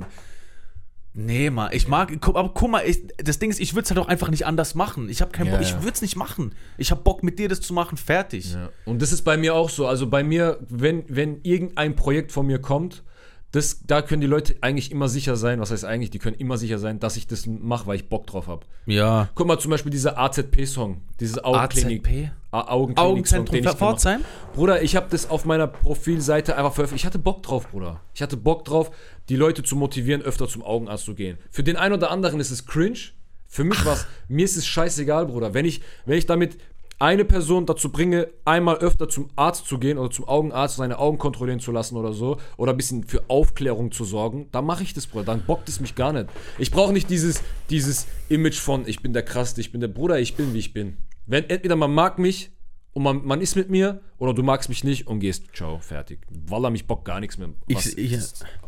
nee, 1.14 1.49
mal, 1.49 1.74
ich 1.74 1.88
mag, 1.88 2.12
guck, 2.22 2.36
aber 2.36 2.49
guck 2.53 2.72
mal, 2.72 2.84
ich, 2.86 3.01
das 3.18 3.39
Ding 3.39 3.49
ist, 3.49 3.60
ich 3.60 3.74
würde 3.74 3.84
es 3.84 3.89
halt 3.89 3.99
auch 3.99 4.07
einfach 4.07 4.30
nicht 4.30 4.45
anders 4.45 4.76
machen. 4.76 5.10
Ich 5.10 5.22
habe 5.22 5.32
keinen 5.32 5.47
Ja, 5.47 5.53
Bock, 5.53 5.62
ich 5.62 5.74
würde 5.76 5.93
es 5.93 6.01
nicht 6.01 6.16
machen. 6.16 6.55
Ich 6.78 6.91
habe 6.91 7.01
Bock, 7.01 7.24
mit 7.24 7.39
dir 7.39 7.49
das 7.49 7.62
zu 7.62 7.74
machen, 7.74 7.97
fertig. 7.97 8.53
Ja. 8.53 8.70
Und 8.86 9.01
das 9.01 9.12
ist 9.12 9.24
bei 9.24 9.38
mir 9.38 9.55
auch 9.55 9.70
so. 9.70 9.88
Also 9.88 10.07
bei 10.07 10.24
mir, 10.24 10.60
wenn, 10.70 11.03
wenn 11.07 11.41
irgendein 11.43 11.95
Projekt 11.95 12.32
von 12.32 12.45
mir 12.47 12.60
kommt, 12.60 13.03
das, 13.52 13.82
da 13.86 14.04
können 14.04 14.22
die 14.22 14.28
Leute 14.28 14.56
eigentlich 14.62 14.91
immer 14.91 15.08
sicher 15.08 15.36
sein, 15.36 15.60
was 15.60 15.72
heißt 15.72 15.84
eigentlich, 15.84 16.12
die 16.12 16.20
können 16.20 16.38
immer 16.38 16.58
sicher 16.58 16.78
sein, 16.78 17.00
dass 17.00 17.18
ich 17.18 17.26
das 17.26 17.47
mache, 17.47 17.88
weil 17.88 17.95
ich 17.95 18.08
Bock 18.08 18.28
drauf 18.28 18.47
habe. 18.47 18.66
Ja. 18.86 19.30
Guck 19.34 19.47
mal 19.47 19.58
zum 19.58 19.72
Beispiel 19.72 19.91
dieser 19.91 20.20
AZP-Song, 20.20 21.02
dieses 21.20 21.43
Augenklinik. 21.43 22.06
AZP? 22.06 22.32
Augenklinik 22.52 23.00
Augenzentrum 23.00 23.64
Pforzheim? 23.64 24.22
Bruder, 24.54 24.84
ich 24.84 24.95
habe 24.95 25.08
das 25.10 25.30
auf 25.30 25.45
meiner 25.45 25.68
Profilseite 25.68 26.58
einfach 26.58 26.74
veröffentlicht. 26.74 27.04
Ich 27.04 27.08
hatte 27.08 27.20
Bock 27.20 27.41
drauf, 27.41 27.70
Bruder. 27.70 28.02
Ich 28.14 28.22
hatte 28.22 28.38
Bock 28.38 28.66
drauf, 28.66 28.91
die 29.30 29.36
Leute 29.36 29.64
zu 29.64 29.76
motivieren, 29.76 30.22
öfter 30.22 30.47
zum 30.47 30.64
Augenarzt 30.64 31.06
zu 31.06 31.16
gehen. 31.16 31.38
Für 31.50 31.64
den 31.64 31.76
einen 31.76 31.95
oder 31.95 32.12
anderen 32.12 32.39
ist 32.39 32.52
es 32.52 32.66
cringe. 32.66 33.00
Für 33.47 33.64
mich 33.64 33.84
was, 33.84 34.06
mir 34.28 34.45
ist 34.45 34.58
es 34.58 34.68
scheißegal, 34.68 35.26
Bruder. 35.26 35.56
Wenn 35.56 35.66
ich, 35.66 35.82
wenn 36.06 36.18
ich 36.18 36.28
damit 36.28 36.58
eine 37.00 37.24
Person 37.26 37.66
dazu 37.66 37.91
bringe, 37.91 38.28
einmal 38.45 38.78
öfter 38.78 39.08
zum 39.08 39.30
Arzt 39.38 39.66
zu 39.68 39.80
gehen 39.80 39.97
oder 39.97 40.12
zum 40.12 40.28
Augenarzt 40.28 40.76
seine 40.76 41.00
Augen 41.00 41.18
kontrollieren 41.18 41.60
zu 41.62 41.72
lassen 41.72 41.95
oder 41.95 42.12
so 42.14 42.38
oder 42.58 42.74
ein 42.74 42.78
bisschen 42.78 43.06
für 43.06 43.24
Aufklärung 43.30 43.91
zu 43.91 44.04
sorgen, 44.04 44.47
dann 44.52 44.66
mache 44.66 44.84
ich 44.84 44.93
das, 44.93 45.08
Bruder. 45.08 45.24
Dann 45.26 45.45
bockt 45.45 45.70
es 45.70 45.80
mich 45.80 45.95
gar 45.95 46.12
nicht. 46.12 46.28
Ich 46.58 46.72
brauche 46.72 46.91
nicht 46.93 47.10
dieses, 47.10 47.41
dieses 47.70 48.06
Image 48.28 48.60
von 48.60 48.86
ich 48.88 49.02
bin 49.02 49.14
der 49.14 49.24
Krasseste, 49.24 49.62
ich 49.62 49.72
bin 49.72 49.80
der 49.82 49.88
Bruder, 49.88 50.20
ich 50.20 50.36
bin 50.36 50.54
wie 50.54 50.60
ich 50.60 50.74
bin. 50.74 50.97
Wenn 51.26 51.50
entweder 51.50 51.76
man 51.78 51.93
mag 51.93 52.20
mich 52.20 52.52
und 52.93 53.04
man, 53.04 53.24
man 53.26 53.39
ist 53.39 53.56
mit 53.56 53.70
mir 53.70 54.02
oder 54.18 54.34
du 54.34 54.43
magst 54.43 54.68
mich 54.68 54.84
nicht 54.84 55.08
und 55.08 55.20
gehst, 55.22 55.45
ciao, 55.56 55.80
fertig. 55.80 56.20
Walla, 56.30 56.70
mich 56.70 56.86
bockt 56.86 57.06
gar 57.06 57.20
nichts 57.22 57.38
mehr, 57.38 57.50
was 57.70 57.86
Ich- 57.86 57.97
ich- 58.14 58.20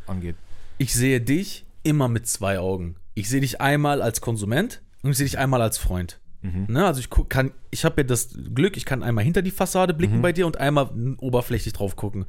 angeht. 0.07 0.35
Ich 0.77 0.93
sehe 0.93 1.19
dich 1.19 1.65
immer 1.83 2.07
mit 2.07 2.27
zwei 2.27 2.59
Augen. 2.59 2.95
Ich 3.13 3.27
sehe 3.29 3.41
dich 3.41 3.59
einmal 3.59 4.01
als 4.01 4.21
Konsument 4.21 4.81
und 5.03 5.11
ich 5.11 5.17
sehe 5.17 5.25
dich 5.25 5.37
einmal 5.37 5.61
als 5.61 5.77
Freund. 5.77 6.19
Ne, 6.43 6.85
also 6.85 6.99
ich 6.99 7.09
kann, 7.29 7.51
ich 7.69 7.85
habe 7.85 8.01
ja 8.01 8.07
das 8.07 8.29
Glück, 8.55 8.75
ich 8.75 8.85
kann 8.85 9.03
einmal 9.03 9.23
hinter 9.23 9.43
die 9.43 9.51
Fassade 9.51 9.93
blicken 9.93 10.21
bei 10.23 10.31
dir 10.31 10.47
und 10.47 10.57
einmal 10.57 10.89
oberflächlich 11.19 11.73
drauf 11.73 11.95
gucken. 11.95 12.25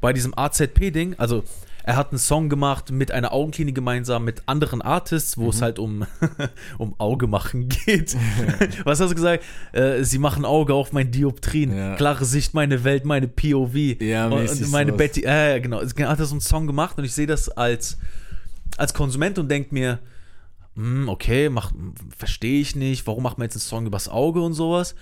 Bei 0.00 0.14
diesem 0.14 0.32
AZP-Ding, 0.36 1.16
also 1.18 1.44
er 1.82 1.96
hat 1.96 2.10
einen 2.10 2.18
Song 2.18 2.48
gemacht 2.48 2.90
mit 2.90 3.10
einer 3.10 3.32
Augenklinik 3.32 3.74
gemeinsam 3.74 4.24
mit 4.24 4.42
anderen 4.46 4.82
Artists, 4.82 5.38
wo 5.38 5.50
es 5.50 5.62
halt 5.62 5.78
um, 5.78 6.06
um 6.78 6.94
Auge 6.98 7.26
machen 7.26 7.68
geht. 7.68 8.16
Was 8.84 9.00
hast 9.00 9.10
du 9.10 9.14
gesagt? 9.14 9.44
Äh, 9.72 10.04
sie 10.04 10.18
machen 10.18 10.44
Auge 10.44 10.74
auf 10.74 10.92
mein 10.92 11.10
Dioptrin. 11.10 11.76
Ja. 11.76 11.96
Klare 11.96 12.24
Sicht, 12.24 12.54
meine 12.54 12.84
Welt, 12.84 13.04
meine 13.04 13.28
POV. 13.28 13.74
Ja, 14.00 14.28
und, 14.28 14.70
meine. 14.70 14.92
Betty, 14.92 15.22
äh, 15.22 15.52
ja, 15.52 15.58
genau. 15.58 15.80
Es 15.80 15.94
hat 15.94 16.18
er 16.18 16.26
so 16.26 16.34
einen 16.34 16.40
Song 16.40 16.66
gemacht 16.66 16.98
und 16.98 17.04
ich 17.04 17.12
sehe 17.12 17.26
das 17.26 17.48
als, 17.48 17.98
als 18.76 18.92
Konsument 18.92 19.38
und 19.38 19.50
denke 19.50 19.72
mir, 19.74 20.00
hm, 20.80 21.08
okay, 21.08 21.48
mach, 21.48 21.72
verstehe 22.16 22.60
ich 22.60 22.74
nicht, 22.76 23.06
warum 23.06 23.22
macht 23.22 23.38
man 23.38 23.44
jetzt 23.46 23.56
einen 23.56 23.60
Song 23.62 23.86
übers 23.86 24.08
Auge 24.08 24.40
und 24.40 24.54
sowas? 24.54 24.94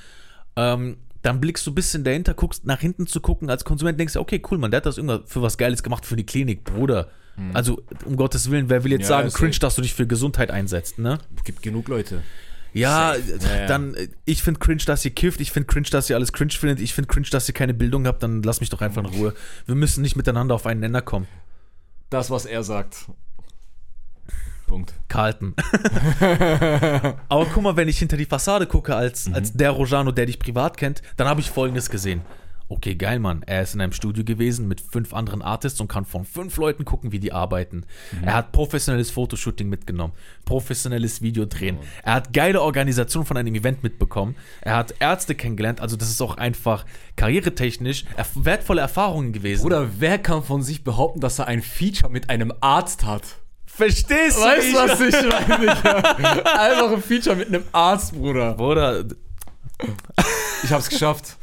Ähm, 0.57 0.97
dann 1.23 1.41
blickst 1.41 1.67
du 1.67 1.71
ein 1.71 1.75
bisschen 1.75 2.05
dahinter, 2.05 2.35
guckst 2.35 2.65
nach 2.65 2.81
hinten 2.81 3.07
zu 3.07 3.21
gucken, 3.21 3.51
als 3.51 3.65
Konsument 3.65 3.99
denkst 3.99 4.15
du, 4.15 4.21
okay, 4.21 4.41
cool, 4.51 4.59
man, 4.59 4.71
der 4.71 4.79
hat 4.79 4.87
das 4.87 4.99
irgendwas 4.99 5.21
für 5.27 5.43
was 5.43 5.59
Geiles 5.59 5.83
gemacht 5.83 6.07
für 6.07 6.17
die 6.17 6.27
Klinik, 6.27 6.65
Bruder. 6.65 7.09
Also, 7.55 7.81
um 8.05 8.17
Gottes 8.17 8.51
Willen, 8.51 8.69
wer 8.69 8.83
will 8.83 8.91
jetzt 8.91 9.03
Ja, 9.03 9.19
sagen, 9.19 9.31
cringe, 9.31 9.51
echt. 9.51 9.63
dass 9.63 9.77
du 9.77 9.83
dich 9.83 9.95
für 9.95 10.09
Gesundheit 10.09 10.51
einsetzt, 10.51 10.99
ne? 10.99 11.19
Gibt 11.45 11.63
genug 11.63 11.87
Leute. 11.87 12.23
Ja, 12.75 13.15
äh, 13.15 13.21
Ja, 13.21 13.57
ja. 13.61 13.67
dann, 13.67 13.95
äh, 13.95 14.09
ich 14.25 14.43
finde 14.43 14.59
cringe, 14.59 14.83
dass 14.85 15.05
ihr 15.05 15.13
kifft, 15.13 15.41
ich 15.41 15.53
finde 15.53 15.69
cringe, 15.69 15.87
dass 15.89 16.11
ihr 16.11 16.17
alles 16.17 16.33
cringe 16.33 16.51
findet, 16.51 16.81
ich 16.81 16.95
finde 16.95 17.07
cringe, 17.07 17.29
dass 17.31 17.49
ihr 17.49 17.55
keine 17.55 17.75
Bildung 17.75 18.09
habt, 18.09 18.25
dann 18.25 18.43
lass 18.43 18.59
mich 18.59 18.71
doch 18.71 18.81
einfach 18.81 19.05
in 19.05 19.11
Ruhe. 19.11 19.35
Wir 19.67 19.77
müssen 19.77 20.03
nicht 20.03 20.17
miteinander 20.17 20.57
auf 20.57 20.67
einen 20.67 20.81
Nenner 20.81 21.01
kommen. 21.01 21.29
Das, 22.11 22.29
was 22.29 22.45
er 22.45 22.65
sagt. 22.65 23.07
Punkt. 24.69 24.95
Carlton. 25.09 25.55
Aber 27.29 27.47
guck 27.47 27.63
mal, 27.63 27.77
wenn 27.77 27.89
ich 27.89 27.99
hinter 27.99 28.17
die 28.17 28.27
Fassade 28.27 28.67
gucke, 28.67 28.95
als, 28.95 29.33
als 29.33 29.53
der 29.53 29.73
Rojano, 29.73 30.13
der 30.13 30.27
dich 30.27 30.39
privat 30.39 30.77
kennt, 30.77 31.03
dann 31.17 31.27
habe 31.27 31.41
ich 31.41 31.51
folgendes 31.51 31.91
gesehen. 31.91 32.23
Okay, 32.71 32.97
geil, 32.97 33.19
Mann. 33.19 33.43
Er 33.47 33.63
ist 33.63 33.75
in 33.75 33.81
einem 33.81 33.93
Studio 33.93 34.25
gewesen 34.25 34.69
mit 34.69 34.83
fünf 34.83 35.15
anderen 35.15 35.41
Artists 35.41 35.81
und 35.81 35.89
kann 35.89 36.05
von 36.05 36.27
fünf 36.27 36.59
Leuten 36.59 36.85
gucken, 36.85 37.13
wie 37.13 37.19
die 37.19 37.33
arbeiten. 37.33 37.87
Er 38.23 38.35
hat 38.35 38.53
professionelles 38.53 39.11
Fotoshooting 39.11 39.71
mitgenommen, 39.71 40.13
professionelles 40.45 41.23
Videodrehen. 41.23 41.79
Er 42.03 42.15
hat 42.15 42.35
geile 42.35 42.61
Organisation 42.61 43.25
von 43.25 43.39
einem 43.39 43.55
Event 43.55 43.83
mitbekommen. 43.83 44.37
Er 44.61 44.77
hat 44.77 44.95
Ärzte 44.99 45.35
kennengelernt. 45.35 45.81
Also, 45.81 45.97
das 45.97 46.11
ist 46.11 46.21
auch 46.21 46.37
einfach 46.37 46.85
karrieretechnisch 47.17 48.05
wertvolle 48.35 48.83
Erfahrungen 48.83 49.33
gewesen. 49.33 49.65
Oder 49.65 49.89
wer 49.99 50.19
kann 50.19 50.43
von 50.43 50.63
sich 50.63 50.85
behaupten, 50.85 51.21
dass 51.21 51.39
er 51.39 51.47
ein 51.47 51.63
Feature 51.63 52.13
mit 52.13 52.29
einem 52.29 52.53
Arzt 52.61 53.07
hat? 53.07 53.39
Verstehst 53.79 54.37
du? 54.37 54.43
Weißt 54.43 54.73
du, 54.73 54.77
was 54.77 55.01
ich 55.01 55.15
meine? 55.49 56.47
Einfach 56.61 56.93
ein 56.93 57.03
Feature 57.03 57.37
mit 57.37 57.49
einem 57.49 57.65
Arzt, 57.73 58.13
Bruder. 58.13 58.53
Bruder, 58.55 59.05
Ich 60.65 60.71
hab's 60.73 60.89
geschafft. 60.89 61.37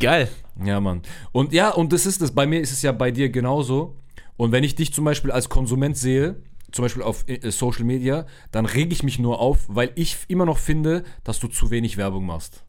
geil. 0.00 0.28
Ja, 0.64 0.80
Mann. 0.80 1.02
Und 1.32 1.52
ja, 1.52 1.70
und 1.70 1.92
das 1.92 2.04
ist 2.06 2.20
es. 2.20 2.32
Bei 2.34 2.46
mir 2.46 2.60
ist 2.60 2.72
es 2.72 2.82
ja 2.82 2.92
bei 2.92 3.10
dir 3.10 3.30
genauso. 3.30 3.96
Und 4.36 4.52
wenn 4.52 4.64
ich 4.64 4.74
dich 4.74 4.92
zum 4.92 5.04
Beispiel 5.04 5.30
als 5.30 5.48
Konsument 5.48 5.96
sehe, 5.96 6.36
zum 6.72 6.84
Beispiel 6.84 7.02
auf 7.02 7.24
äh, 7.28 7.50
Social 7.50 7.84
Media, 7.84 8.26
dann 8.52 8.66
reg 8.66 8.92
ich 8.92 9.02
mich 9.02 9.18
nur 9.18 9.40
auf, 9.40 9.58
weil 9.68 9.90
ich 9.96 10.16
immer 10.28 10.44
noch 10.46 10.58
finde, 10.58 11.04
dass 11.24 11.40
du 11.40 11.48
zu 11.48 11.70
wenig 11.70 11.96
Werbung 11.96 12.26
machst. 12.26 12.64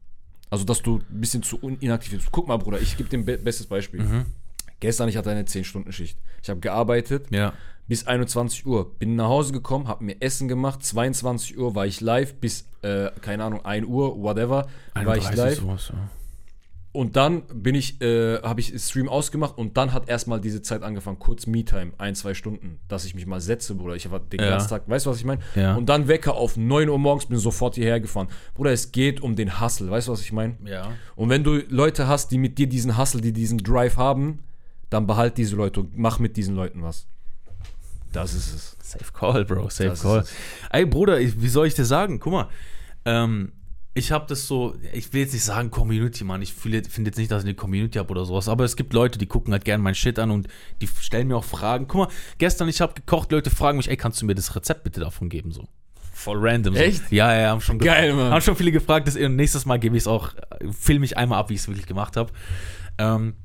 Also, 0.49 0.63
dass 0.65 0.81
du 0.81 0.97
ein 1.09 1.21
bisschen 1.21 1.43
zu 1.43 1.57
inaktiv 1.79 2.11
bist. 2.13 2.29
Guck 2.31 2.47
mal, 2.47 2.57
Bruder, 2.57 2.79
ich 2.81 2.97
gebe 2.97 3.09
dir 3.09 3.17
ein 3.19 3.25
be 3.25 3.37
bestes 3.37 3.67
Beispiel. 3.67 4.25
Gestern, 4.79 5.07
ich 5.09 5.15
hatte 5.17 5.29
eine 5.29 5.43
10-Stunden-Schicht. 5.43 6.17
Ich 6.41 6.49
habe 6.49 6.59
gearbeitet 6.59 7.27
Ja. 7.29 7.53
Bis 7.87 8.07
21 8.07 8.65
Uhr. 8.65 8.93
Bin 8.99 9.15
nach 9.15 9.27
Hause 9.27 9.53
gekommen, 9.53 9.87
habe 9.87 10.03
mir 10.03 10.15
Essen 10.21 10.47
gemacht. 10.47 10.83
22 10.83 11.57
Uhr 11.57 11.75
war 11.75 11.85
ich 11.85 11.99
live 12.01 12.35
bis, 12.35 12.65
äh, 12.81 13.09
keine 13.21 13.43
Ahnung, 13.43 13.65
1 13.65 13.85
Uhr, 13.85 14.21
whatever, 14.21 14.67
war 14.93 15.17
ich 15.17 15.27
31 15.27 15.35
live. 15.37 15.59
sowas, 15.59 15.89
ja. 15.93 16.09
Und 16.93 17.15
dann 17.15 17.43
bin 17.53 17.73
ich, 17.73 18.01
äh, 18.01 18.41
habe 18.41 18.59
ich 18.59 18.73
Stream 18.77 19.07
ausgemacht 19.07 19.57
und 19.57 19.77
dann 19.77 19.93
hat 19.93 20.09
erstmal 20.09 20.41
diese 20.41 20.61
Zeit 20.61 20.83
angefangen, 20.83 21.19
kurz 21.19 21.47
Me-Time, 21.47 21.93
ein, 21.97 22.15
zwei 22.15 22.33
Stunden, 22.33 22.79
dass 22.89 23.05
ich 23.05 23.15
mich 23.15 23.25
mal 23.25 23.39
setze, 23.39 23.75
Bruder. 23.75 23.95
Ich 23.95 24.11
war 24.11 24.19
den 24.19 24.41
Ja. 24.41 24.49
ganzen 24.49 24.67
Tag, 24.67 24.89
weißt 24.89 25.05
du, 25.05 25.09
was 25.11 25.17
ich 25.17 25.23
meine? 25.23 25.39
Ja. 25.55 25.75
Und 25.75 25.87
dann 25.87 26.09
Wecker 26.09 26.33
auf 26.35 26.57
9 26.57 26.89
Uhr 26.89 26.99
morgens, 26.99 27.27
bin 27.27 27.37
sofort 27.37 27.75
hierher 27.75 28.01
gefahren. 28.01 28.27
Bruder, 28.55 28.73
es 28.73 28.91
geht 28.91 29.21
um 29.21 29.37
den 29.37 29.61
Hustle, 29.61 29.89
weißt 29.89 30.09
du, 30.09 30.11
was 30.11 30.19
ich 30.21 30.33
meine? 30.33 30.57
Ja. 30.65 30.91
Und 31.15 31.29
wenn 31.29 31.45
du 31.45 31.59
Leute 31.69 32.07
hast, 32.07 32.29
die 32.31 32.37
mit 32.37 32.57
dir 32.57 32.67
diesen 32.67 32.97
Hustle, 32.97 33.21
die 33.21 33.31
diesen 33.31 33.59
Drive 33.59 33.95
haben, 33.95 34.39
dann 34.89 35.07
behalt 35.07 35.37
diese 35.37 35.55
Leute 35.55 35.79
und 35.79 35.97
mach 35.97 36.19
mit 36.19 36.35
diesen 36.35 36.55
Leuten 36.57 36.81
was. 36.83 37.07
Das 38.11 38.33
ist 38.33 38.53
es. 38.53 38.77
Safe 38.81 39.11
Call, 39.13 39.45
Bro, 39.45 39.69
safe 39.69 39.89
Das 39.91 40.01
Call. 40.01 40.25
Ey, 40.71 40.85
Bruder, 40.85 41.19
ich, 41.19 41.41
wie 41.41 41.47
soll 41.47 41.67
ich 41.67 41.73
dir 41.73 41.85
sagen? 41.85 42.19
Guck 42.19 42.33
mal, 42.33 42.49
ähm, 43.05 43.53
ich 43.93 44.11
habe 44.11 44.25
das 44.27 44.47
so, 44.47 44.75
ich 44.93 45.11
will 45.13 45.21
jetzt 45.21 45.33
nicht 45.33 45.43
sagen 45.43 45.69
Community, 45.69 46.23
Mann. 46.23 46.41
Ich 46.41 46.53
finde 46.53 46.77
jetzt 46.79 47.17
nicht, 47.17 47.29
dass 47.31 47.43
ich 47.43 47.47
eine 47.47 47.55
Community 47.55 47.97
habe 47.99 48.09
oder 48.11 48.23
sowas, 48.25 48.47
aber 48.47 48.63
es 48.63 48.75
gibt 48.75 48.93
Leute, 48.93 49.17
die 49.17 49.25
gucken 49.27 49.51
halt 49.53 49.65
gerne 49.65 49.83
meinen 49.83 49.95
Shit 49.95 50.17
an 50.19 50.31
und 50.31 50.47
die 50.81 50.87
stellen 50.87 51.27
mir 51.27 51.35
auch 51.37 51.43
Fragen. 51.43 51.87
Guck 51.87 52.07
mal, 52.07 52.13
gestern, 52.37 52.69
ich 52.69 52.79
habe 52.81 52.93
gekocht, 52.93 53.31
Leute 53.31 53.49
fragen 53.49 53.77
mich, 53.77 53.89
ey, 53.89 53.97
kannst 53.97 54.21
du 54.21 54.25
mir 54.25 54.35
das 54.35 54.55
Rezept 54.55 54.83
bitte 54.83 54.99
davon 55.01 55.27
geben? 55.29 55.51
So. 55.51 55.67
Voll 56.13 56.37
random. 56.39 56.73
So. 56.75 56.79
Echt? 56.79 57.11
Ja, 57.11 57.33
ja, 57.37 57.49
haben 57.49 57.61
schon 57.61 57.79
ge- 57.79 57.87
Geil, 57.87 58.13
Mann. 58.13 58.31
Haben 58.31 58.41
schon 58.41 58.55
viele 58.55 58.71
gefragt, 58.71 59.07
das, 59.07 59.15
und 59.17 59.35
nächstes 59.35 59.65
Mal 59.65 59.77
gebe 59.77 59.97
ich 59.97 60.03
es 60.03 60.07
auch, 60.07 60.33
filme 60.77 61.03
ich 61.05 61.17
einmal 61.17 61.39
ab, 61.39 61.49
wie 61.49 61.55
ich 61.55 61.61
es 61.61 61.67
wirklich 61.67 61.87
gemacht 61.87 62.15
habe. 62.15 62.31
Ähm, 62.97 63.35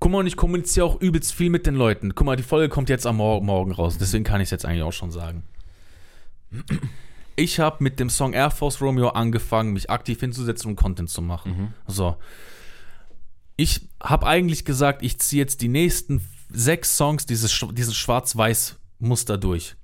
Guck 0.00 0.12
mal, 0.12 0.18
und 0.18 0.26
ich 0.26 0.36
kommuniziere 0.36 0.86
auch 0.86 1.00
übelst 1.00 1.34
viel 1.34 1.50
mit 1.50 1.66
den 1.66 1.74
Leuten. 1.74 2.14
Guck 2.14 2.26
mal, 2.26 2.36
die 2.36 2.42
Folge 2.42 2.68
kommt 2.68 2.88
jetzt 2.88 3.06
am 3.06 3.16
Mor 3.16 3.42
Morgen 3.42 3.72
raus, 3.72 3.98
deswegen 3.98 4.24
kann 4.24 4.40
ich 4.40 4.46
es 4.46 4.50
jetzt 4.50 4.64
eigentlich 4.64 4.82
auch 4.82 4.92
schon 4.92 5.10
sagen. 5.10 5.42
Ich 7.36 7.60
habe 7.60 7.82
mit 7.84 8.00
dem 8.00 8.10
Song 8.10 8.32
Air 8.32 8.50
Force 8.50 8.80
Romeo 8.80 9.08
angefangen, 9.08 9.72
mich 9.72 9.90
aktiv 9.90 10.20
hinzusetzen 10.20 10.70
und 10.70 10.76
Content 10.76 11.10
zu 11.10 11.22
machen. 11.22 11.74
So. 11.86 12.16
Ich 13.56 13.88
habe 14.02 14.26
eigentlich 14.26 14.64
gesagt, 14.64 15.02
ich 15.02 15.18
ziehe 15.18 15.42
jetzt 15.42 15.62
die 15.62 15.68
nächsten 15.68 16.20
sechs 16.50 16.96
Songs 16.96 17.26
dieses, 17.26 17.64
dieses 17.72 17.96
Schwarz-Weiß-Muster 17.96 19.36
durch. 19.36 19.74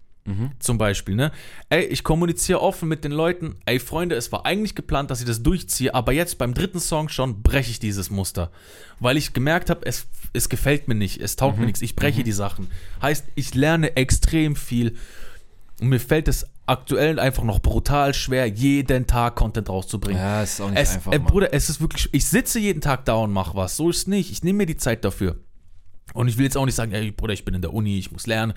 Zum 0.59 0.79
Beispiel, 0.79 1.17
ne? 1.17 1.33
Ey, 1.69 1.85
ich 1.85 2.03
kommuniziere 2.03 2.63
offen 2.63 2.89
mit 2.89 3.05
den 3.05 3.13
Leuten. 3.13 3.57
Ey, 3.67 3.79
Freunde, 3.79 4.15
es 4.15 4.33
war 4.33 4.47
eigentlich 4.47 4.75
geplant, 4.75 5.11
dass 5.11 5.21
ich 5.21 5.27
das 5.27 5.43
durchziehe, 5.43 5.95
aber 5.95 6.13
jetzt 6.13 6.39
beim 6.39 6.55
dritten 6.55 6.81
Song 6.81 7.11
schon 7.11 7.43
breche 7.43 7.71
ich 7.71 7.79
dieses 7.79 8.09
Muster. 8.09 8.51
Weil 9.01 9.19
ich 9.19 9.35
gemerkt 9.35 9.69
habe, 9.69 9.85
es, 9.85 10.07
es 10.33 10.49
gefällt 10.49 10.89
mir 10.89 10.95
nicht, 10.95 11.21
es 11.21 11.37
taugt 11.37 11.59
mir 11.59 11.67
nichts, 11.67 11.83
ich 11.83 11.95
breche 11.95 12.25
die 12.25 12.33
Sachen. 12.33 12.69
Heißt, 13.03 13.27
ich 13.35 13.55
lerne 13.55 13.97
extrem 13.97 14.57
viel 14.57 14.97
und 15.81 15.89
mir 15.89 16.01
fällt 16.01 16.29
es 16.29 16.47
aktuell 16.67 17.19
einfach 17.19 17.45
noch 17.45 17.61
brutal 17.61 18.15
schwer, 18.15 18.47
jeden 18.47 19.07
Tag 19.07 19.35
Content 19.35 19.69
rauszubringen. 19.69 20.21
Ja, 20.23 20.43
ist 20.43 20.61
auch 20.61 20.71
nicht 20.71 20.81
Es, 20.81 20.95
einfach, 20.95 21.13
Mann. 21.13 21.25
Bruder, 21.25 21.53
es 21.53 21.69
ist 21.69 21.81
wirklich, 21.81 22.09
ich 22.13 22.25
sitze 22.27 22.59
jeden 22.59 22.81
Tag 22.81 23.05
da 23.05 23.17
und 23.17 23.33
mache 23.33 23.55
was. 23.57 23.77
So 23.77 23.91
ist 23.91 23.99
es 23.99 24.07
nicht. 24.07 24.31
Ich 24.31 24.43
nehme 24.43 24.59
mir 24.59 24.67
die 24.67 24.79
Zeit 24.79 25.05
dafür. 25.05 25.37
Und 26.15 26.29
ich 26.29 26.39
will 26.39 26.45
jetzt 26.45 26.57
auch 26.57 26.65
nicht 26.65 26.75
sagen, 26.77 26.93
ey, 26.93 27.11
Bruder, 27.11 27.35
ich 27.35 27.45
bin 27.45 27.55
in 27.55 27.61
der 27.61 27.75
Uni, 27.75 27.99
ich 27.99 28.13
muss 28.13 28.27
lernen. 28.27 28.55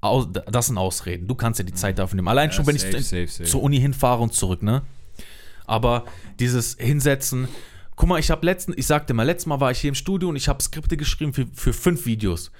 Aus, 0.00 0.28
das 0.50 0.66
sind 0.66 0.78
Ausreden. 0.78 1.26
Du 1.26 1.34
kannst 1.34 1.58
ja 1.58 1.64
die 1.64 1.74
Zeit 1.74 1.98
dafür 1.98 2.16
nehmen. 2.16 2.28
Allein 2.28 2.50
Ja, 2.50 2.54
schon, 2.54 2.66
wenn 2.66 2.78
safe, 2.78 2.96
ich 2.96 3.06
safe, 3.08 3.26
safe. 3.28 3.44
zur 3.44 3.62
Uni 3.62 3.80
hinfahre 3.80 4.22
und 4.22 4.34
zurück, 4.34 4.62
ne? 4.62 4.82
Aber 5.66 6.04
dieses 6.38 6.76
Hinsetzen, 6.78 7.48
guck 7.96 8.08
mal, 8.08 8.20
ich 8.20 8.30
habe 8.30 8.44
letzten, 8.46 8.74
ich 8.76 8.86
sagte 8.86 9.14
mal, 9.14 9.24
letztes 9.24 9.46
Mal 9.46 9.58
war 9.60 9.70
ich 9.70 9.80
hier 9.80 9.88
im 9.88 9.94
Studio 9.94 10.28
und 10.28 10.36
ich 10.36 10.48
habe 10.48 10.62
Skripte 10.62 10.96
geschrieben 10.96 11.32
für, 11.32 11.46
für 11.52 11.72
fünf 11.72 12.06
Videos. 12.06 12.52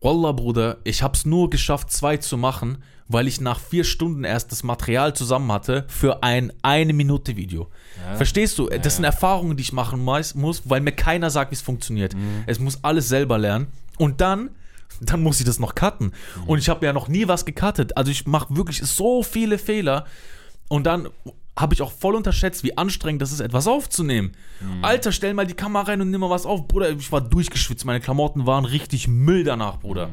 Wallah, 0.00 0.32
Bruder, 0.32 0.78
ich 0.84 1.02
habe 1.02 1.14
es 1.14 1.26
nur 1.26 1.50
geschafft, 1.50 1.90
zwei 1.90 2.16
zu 2.18 2.36
machen, 2.36 2.78
weil 3.08 3.26
ich 3.26 3.40
nach 3.40 3.58
vier 3.58 3.82
Stunden 3.84 4.24
erst 4.24 4.52
das 4.52 4.62
Material 4.62 5.14
zusammen 5.14 5.50
hatte 5.52 5.84
für 5.88 6.22
ein 6.22 6.52
eine 6.62 6.92
Minute 6.92 7.36
Video. 7.36 7.68
Verstehst 8.16 8.58
du? 8.58 8.68
Das 8.68 8.96
sind 8.96 9.04
Erfahrungen, 9.04 9.56
die 9.56 9.62
ich 9.62 9.72
machen 9.72 10.04
muss, 10.04 10.34
muss 10.34 10.62
weil 10.68 10.80
mir 10.80 10.92
keiner 10.92 11.30
sagt, 11.30 11.50
wie 11.50 11.54
es 11.56 11.62
funktioniert. 11.62 12.14
Es 12.46 12.58
muss 12.58 12.82
alles 12.84 13.08
selber 13.08 13.38
lernen. 13.38 13.68
Und 13.98 14.20
dann, 14.20 14.50
dann 15.00 15.22
muss 15.22 15.40
ich 15.40 15.46
das 15.46 15.58
noch 15.58 15.74
cutten. 15.74 16.12
Und 16.46 16.58
ich 16.58 16.68
habe 16.68 16.86
ja 16.86 16.92
noch 16.92 17.08
nie 17.08 17.28
was 17.28 17.44
gecuttet. 17.44 17.96
Also 17.96 18.10
ich 18.10 18.26
mache 18.26 18.56
wirklich 18.56 18.82
so 18.82 19.22
viele 19.22 19.58
Fehler. 19.58 20.06
Und 20.68 20.84
dann 20.84 21.08
habe 21.58 21.74
ich 21.74 21.82
auch 21.82 21.92
voll 21.92 22.14
unterschätzt, 22.14 22.64
wie 22.64 22.76
anstrengend 22.76 23.22
das 23.22 23.32
ist, 23.32 23.40
etwas 23.40 23.66
aufzunehmen. 23.66 24.32
Alter, 24.82 25.10
stell 25.10 25.32
mal 25.32 25.46
die 25.46 25.54
Kamera 25.54 25.84
rein 25.84 26.00
und 26.00 26.10
nimm 26.10 26.20
mal 26.20 26.30
was 26.30 26.44
auf. 26.44 26.68
Bruder, 26.68 26.90
ich 26.90 27.10
war 27.12 27.22
durchgeschwitzt. 27.22 27.84
Meine 27.84 28.00
Klamotten 28.00 28.46
waren 28.46 28.64
richtig 28.64 29.08
Müll 29.08 29.44
danach, 29.44 29.78
Bruder. 29.78 30.10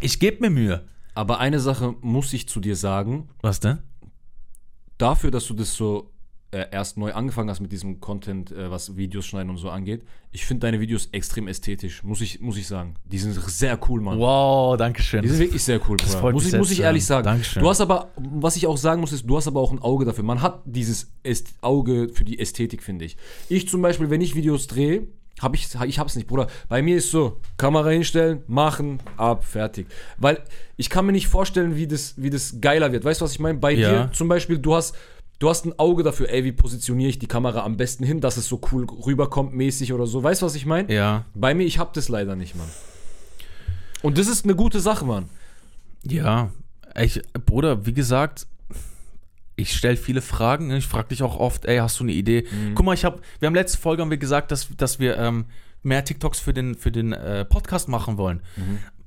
Ich 0.00 0.18
gebe 0.18 0.40
mir 0.40 0.50
Mühe. 0.50 0.84
Aber 1.14 1.40
eine 1.40 1.60
Sache 1.60 1.94
muss 2.00 2.32
ich 2.32 2.48
zu 2.48 2.60
dir 2.60 2.76
sagen. 2.76 3.28
Was 3.42 3.60
denn? 3.60 3.78
Dafür, 4.96 5.30
dass 5.30 5.46
du 5.46 5.54
das 5.54 5.74
so 5.74 6.09
äh, 6.52 6.66
erst 6.72 6.96
neu 6.96 7.12
angefangen 7.12 7.48
hast 7.48 7.60
mit 7.60 7.70
diesem 7.70 8.00
Content, 8.00 8.50
äh, 8.50 8.70
was 8.70 8.96
Videos 8.96 9.26
schneiden 9.26 9.50
und 9.50 9.56
so 9.58 9.70
angeht, 9.70 10.02
ich 10.32 10.44
finde 10.44 10.66
deine 10.66 10.80
Videos 10.80 11.08
extrem 11.12 11.46
ästhetisch, 11.48 12.02
muss 12.02 12.20
ich, 12.20 12.40
muss 12.40 12.56
ich 12.56 12.66
sagen. 12.66 12.94
Die 13.04 13.18
sind 13.18 13.34
sehr 13.34 13.78
cool, 13.88 14.00
Mann. 14.00 14.18
Wow, 14.18 14.76
danke 14.76 15.02
schön. 15.02 15.22
Die 15.22 15.28
sind 15.28 15.38
wirklich 15.38 15.62
sehr 15.62 15.78
cool, 15.88 15.96
Bruder. 15.96 16.18
freut 16.18 16.34
Muss 16.34 16.44
mich 16.44 16.52
ich, 16.52 16.58
muss 16.58 16.70
ich 16.70 16.80
ehrlich 16.80 17.04
sagen. 17.04 17.24
Dankeschön. 17.24 17.62
Du 17.62 17.68
hast 17.68 17.80
aber, 17.80 18.10
was 18.16 18.56
ich 18.56 18.66
auch 18.66 18.76
sagen 18.76 19.00
muss, 19.00 19.12
ist, 19.12 19.28
du 19.28 19.36
hast 19.36 19.46
aber 19.46 19.60
auch 19.60 19.72
ein 19.72 19.80
Auge 19.80 20.04
dafür. 20.04 20.24
Man 20.24 20.42
hat 20.42 20.62
dieses 20.64 21.10
Äst 21.22 21.54
Auge 21.60 22.08
für 22.12 22.24
die 22.24 22.38
Ästhetik, 22.38 22.82
finde 22.82 23.04
ich. 23.04 23.16
Ich 23.48 23.68
zum 23.68 23.82
Beispiel, 23.82 24.10
wenn 24.10 24.20
ich 24.20 24.34
Videos 24.34 24.66
drehe, 24.66 25.06
habe 25.40 25.56
ich, 25.56 25.68
ich 25.86 25.98
hab's 25.98 26.16
nicht, 26.16 26.26
Bruder. 26.26 26.48
Bei 26.68 26.82
mir 26.82 26.96
ist 26.96 27.10
so, 27.10 27.38
Kamera 27.56 27.88
hinstellen, 27.90 28.42
machen, 28.46 29.00
ab, 29.16 29.44
fertig. 29.44 29.86
Weil 30.18 30.42
ich 30.76 30.90
kann 30.90 31.06
mir 31.06 31.12
nicht 31.12 31.28
vorstellen, 31.28 31.76
wie 31.76 31.86
das, 31.86 32.14
wie 32.16 32.30
das 32.30 32.60
geiler 32.60 32.92
wird. 32.92 33.04
Weißt 33.04 33.20
du, 33.20 33.24
was 33.24 33.32
ich 33.32 33.40
meine? 33.40 33.58
Bei 33.58 33.72
Ja. 33.72 34.06
dir 34.06 34.12
zum 34.12 34.28
Beispiel, 34.28 34.58
du 34.58 34.74
hast, 34.74 34.94
du 35.40 35.48
hast 35.48 35.66
ein 35.66 35.76
Auge 35.78 36.04
dafür, 36.04 36.30
ey, 36.30 36.44
wie 36.44 36.52
positioniere 36.52 37.10
ich 37.10 37.18
die 37.18 37.26
Kamera 37.26 37.64
am 37.64 37.76
besten 37.76 38.04
hin, 38.04 38.20
dass 38.20 38.36
es 38.36 38.46
so 38.46 38.60
cool 38.70 38.86
rüberkommt, 38.86 39.52
mäßig 39.52 39.92
oder 39.92 40.06
so. 40.06 40.22
Weißt 40.22 40.42
du, 40.42 40.46
was 40.46 40.54
ich 40.54 40.66
meine? 40.66 40.92
ja. 40.92 41.24
Bei 41.34 41.54
mir, 41.54 41.64
ich 41.64 41.78
hab 41.78 41.92
das 41.94 42.08
leider 42.08 42.36
nicht, 42.36 42.54
Mann. 42.54 42.68
Und 44.02 44.16
das 44.16 44.28
ist 44.28 44.44
eine 44.44 44.54
gute 44.54 44.78
Sache, 44.80 45.04
Mann. 45.04 45.28
Ja. 46.04 46.50
Ich, 47.00 47.20
Bruder, 47.44 47.84
wie 47.86 47.92
gesagt, 47.92 48.46
ich 49.56 49.76
stelle 49.76 49.96
viele 49.96 50.22
Fragen. 50.22 50.68
ne? 50.68 50.78
Ich 50.78 50.86
frage 50.86 51.08
dich 51.08 51.22
auch 51.22 51.36
oft, 51.38 51.64
ey, 51.66 51.78
hast 51.78 51.98
du 52.00 52.04
eine 52.04 52.12
Idee? 52.12 52.46
Guck 52.74 52.86
mal, 52.86 52.94
ich 52.94 53.04
habe, 53.04 53.20
wir 53.38 53.46
haben 53.46 53.54
letzte 53.54 53.78
Folge 53.78 54.02
haben 54.02 54.10
wir 54.10 54.16
gesagt, 54.18 54.50
dass, 54.50 54.68
dass 54.76 54.98
wir 54.98 55.18
ähm, 55.18 55.46
mehr 55.82 56.04
TikToks 56.04 56.40
für 56.40 56.52
den, 56.54 56.74
für 56.74 56.92
den 56.92 57.12
äh, 57.12 57.44
Podcast 57.44 57.88
machen 57.88 58.16
wollen. 58.16 58.40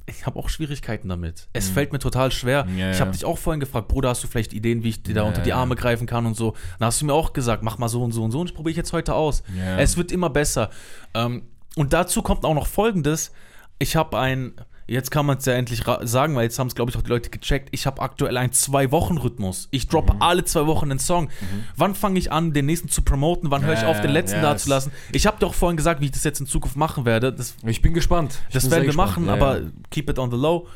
Ich 0.06 0.26
habe 0.26 0.38
auch 0.38 0.50
Schwierigkeiten 0.50 1.08
damit. 1.08 1.48
Es 1.54 1.70
fällt 1.70 1.94
mir 1.94 2.00
total 2.00 2.32
schwer. 2.32 2.68
Ja, 2.76 2.92
ich 2.92 2.98
ja. 2.98 3.02
habe 3.02 3.12
dich 3.12 3.24
auch 3.24 3.38
vorhin 3.38 3.62
gefragt, 3.62 3.88
Bruder, 3.88 4.10
hast 4.10 4.24
du 4.24 4.28
vielleicht 4.28 4.52
Ideen, 4.54 4.84
wie 4.84 4.90
ich 4.90 5.04
dir 5.04 5.16
da 5.16 5.22
Ja, 5.22 5.28
unter 5.28 5.42
die 5.42 5.50
ja. 5.50 5.58
Arme 5.58 5.76
greifen 5.76 6.08
kann 6.08 6.26
und 6.26 6.36
so. 6.36 6.56
Dann 6.78 6.88
hast 6.88 7.02
du 7.02 7.06
mir 7.06 7.14
auch 7.14 7.32
gesagt, 7.32 7.64
mach 7.64 7.78
mal 7.78 7.88
so 7.88 8.04
und 8.04 8.12
so 8.12 8.24
und 8.24 8.32
so 8.32 8.42
und 8.42 8.50
ich 8.50 8.56
probiere 8.56 8.72
ich 8.72 8.78
jetzt 8.78 8.92
heute 8.92 9.16
aus. 9.16 9.44
Ja. 9.58 9.80
Es 9.80 9.96
wird 9.96 10.12
immer 10.12 10.30
besser. 10.30 10.70
Ähm, 11.14 11.44
und 11.76 11.94
dazu 11.94 12.22
kommt 12.22 12.44
auch 12.44 12.54
noch 12.54 12.68
Folgendes. 12.68 13.32
Ich 13.80 13.96
habe 13.96 14.20
ein, 14.20 14.54
jetzt 14.88 15.12
kann 15.12 15.26
man 15.26 15.38
es 15.38 15.46
ja 15.46 15.54
endlich 15.54 15.84
sagen, 16.02 16.36
weil 16.36 16.44
jetzt 16.44 16.60
haben 16.60 16.68
es, 16.68 16.76
glaube 16.76 16.92
ich, 16.92 16.98
auch 16.98 17.02
die 17.02 17.10
Leute 17.10 17.30
gecheckt. 17.30 17.70
Ich 17.72 17.86
habe 17.86 18.02
aktuell 18.02 18.38
einen 18.38 18.52
Zwei-Wochen-Rhythmus. 18.52 19.68
Ich 19.72 19.88
droppe 19.88 20.16
alle 20.20 20.44
zwei 20.44 20.66
Wochen 20.68 20.92
einen 20.92 21.00
Song. 21.00 21.30
Wann 21.76 21.96
fange 21.96 22.20
ich 22.20 22.32
an, 22.32 22.54
den 22.54 22.66
nächsten 22.66 22.90
zu 22.90 23.02
promoten? 23.02 23.52
Wann 23.52 23.64
höre 23.64 23.74
ich 23.74 23.82
Ja, 23.82 23.88
auf, 23.88 24.02
den 24.02 24.12
letzten 24.12 24.38
ja, 24.38 24.42
da 24.54 24.58
zu 24.58 24.70
lassen? 24.70 24.92
Ich 25.12 25.26
habe 25.26 25.38
doch 25.40 25.54
vorhin 25.54 25.78
gesagt, 25.78 26.02
wie 26.02 26.06
ich 26.06 26.12
das 26.12 26.24
jetzt 26.24 26.40
in 26.40 26.48
Zukunft 26.48 26.76
machen 26.76 27.06
werde. 27.06 27.32
Das, 27.34 27.56
Ich 27.66 27.82
bin 27.82 27.94
gespannt. 27.94 28.40
Ich 28.48 28.54
das 28.54 28.64
bin 28.64 28.72
werden 28.72 28.82
wir 28.84 28.88
gespannt. 28.88 29.10
machen, 29.12 29.26
Ja, 29.28 29.34
aber 29.34 29.62
keep 29.90 30.10
it 30.10 30.20
on 30.20 30.32
the 30.32 30.38
low. 30.38 30.68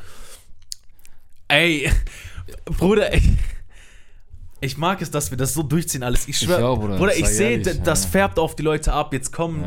Ey, 1.48 1.90
Bruder, 2.78 3.12
ich, 3.14 3.28
ich 4.60 4.76
mag 4.76 5.00
es, 5.02 5.10
dass 5.10 5.30
wir 5.30 5.38
das 5.38 5.54
so 5.54 5.62
durchziehen 5.62 6.02
alles. 6.02 6.28
Ich 6.28 6.38
schwöre, 6.38 6.76
Bruder, 6.76 6.96
Bruder, 6.98 7.16
ich 7.16 7.26
sehe, 7.26 7.60
das 7.60 8.04
färbt 8.06 8.38
auf 8.38 8.56
die 8.56 8.62
Leute 8.62 8.92
ab. 8.92 9.12
Jetzt 9.12 9.32
kommen. 9.32 9.64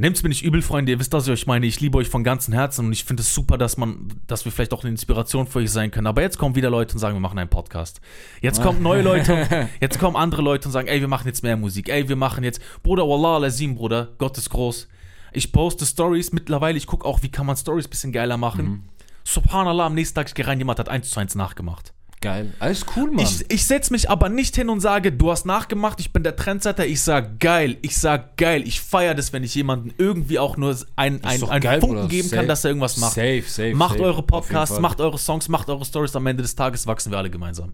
Nehmt's 0.00 0.22
mir 0.22 0.30
nicht 0.30 0.42
übel, 0.42 0.62
Freunde. 0.62 0.92
Ihr 0.92 0.98
wisst, 0.98 1.12
was 1.12 1.26
ich 1.26 1.30
euch 1.30 1.46
meine. 1.46 1.66
Ich 1.66 1.78
liebe 1.78 1.98
euch 1.98 2.08
von 2.08 2.24
ganzem 2.24 2.54
Herzen 2.54 2.86
und 2.86 2.92
ich 2.94 3.04
finde 3.04 3.20
es 3.20 3.34
super, 3.34 3.58
dass 3.58 3.76
man, 3.76 4.08
dass 4.26 4.46
wir 4.46 4.50
vielleicht 4.50 4.72
auch 4.72 4.82
eine 4.82 4.88
Inspiration 4.88 5.46
für 5.46 5.58
euch 5.58 5.70
sein 5.70 5.90
können. 5.90 6.06
Aber 6.06 6.22
jetzt 6.22 6.38
kommen 6.38 6.54
wieder 6.54 6.70
Leute 6.70 6.94
und 6.94 7.00
sagen, 7.00 7.16
wir 7.16 7.20
machen 7.20 7.38
einen 7.38 7.50
Podcast. 7.50 8.00
Jetzt 8.40 8.62
kommen 8.62 8.82
neue 8.82 9.02
Leute, 9.02 9.68
jetzt 9.80 9.98
kommen 9.98 10.16
andere 10.16 10.40
Leute 10.40 10.68
und 10.68 10.72
sagen, 10.72 10.88
ey, 10.88 11.02
wir 11.02 11.08
machen 11.08 11.26
jetzt 11.26 11.42
mehr 11.42 11.58
Musik. 11.58 11.90
Ey, 11.90 12.08
wir 12.08 12.16
machen 12.16 12.44
jetzt, 12.44 12.62
Bruder, 12.82 13.06
Wallah 13.06 13.36
Lazim, 13.36 13.74
Bruder, 13.74 14.08
Gott 14.16 14.38
ist 14.38 14.48
groß. 14.48 14.88
Ich 15.34 15.52
poste 15.52 15.84
Stories 15.84 16.32
mittlerweile. 16.32 16.78
Ich 16.78 16.86
gucke 16.86 17.04
auch, 17.04 17.22
wie 17.22 17.30
kann 17.30 17.44
man 17.44 17.56
Stories 17.56 17.86
bisschen 17.86 18.10
geiler 18.10 18.38
machen. 18.38 18.88
Subhanallah, 19.24 19.84
am 19.84 19.94
nächsten 19.94 20.14
Tag 20.14 20.28
ich 20.28 20.34
gehe 20.34 20.46
rein, 20.46 20.58
jemand 20.58 20.78
hat 20.78 20.88
eins 20.88 21.10
zu 21.10 21.20
eins 21.20 21.34
nachgemacht. 21.34 21.92
Geil. 22.22 22.52
Alles 22.58 22.84
cool, 22.96 23.10
Mann. 23.10 23.24
Ich, 23.24 23.50
ich 23.50 23.66
setze 23.66 23.92
mich 23.92 24.10
aber 24.10 24.28
nicht 24.28 24.54
hin 24.54 24.68
und 24.68 24.80
sage, 24.80 25.10
du 25.10 25.30
hast 25.30 25.46
nachgemacht, 25.46 26.00
ich 26.00 26.12
bin 26.12 26.22
der 26.22 26.36
Trendsetter. 26.36 26.86
Ich 26.86 27.00
sag 27.00 27.40
geil, 27.40 27.78
ich 27.80 27.96
sag 27.96 28.36
geil. 28.36 28.62
Ich 28.66 28.82
feiere 28.82 29.14
das, 29.14 29.32
wenn 29.32 29.42
ich 29.42 29.54
jemandem 29.54 29.94
irgendwie 29.96 30.38
auch 30.38 30.58
nur 30.58 30.76
ein, 30.96 31.24
ein, 31.24 31.40
doch 31.40 31.48
einen 31.48 31.62
geil, 31.62 31.80
Funken 31.80 31.96
Bruder. 31.96 32.08
geben 32.08 32.28
Safe. 32.28 32.36
kann, 32.36 32.48
dass 32.48 32.64
er 32.64 32.70
irgendwas 32.70 32.98
macht. 32.98 33.14
Safe, 33.14 33.42
safe. 33.46 33.74
macht 33.74 33.92
safe. 33.92 34.04
eure 34.04 34.22
Podcasts, 34.22 34.78
macht 34.80 35.00
eure 35.00 35.16
Songs, 35.16 35.48
macht 35.48 35.70
eure 35.70 35.84
Stories. 35.86 36.14
Am 36.14 36.26
Ende 36.26 36.42
des 36.42 36.54
Tages 36.54 36.86
wachsen 36.86 37.10
wir 37.10 37.16
alle 37.16 37.30
gemeinsam. 37.30 37.72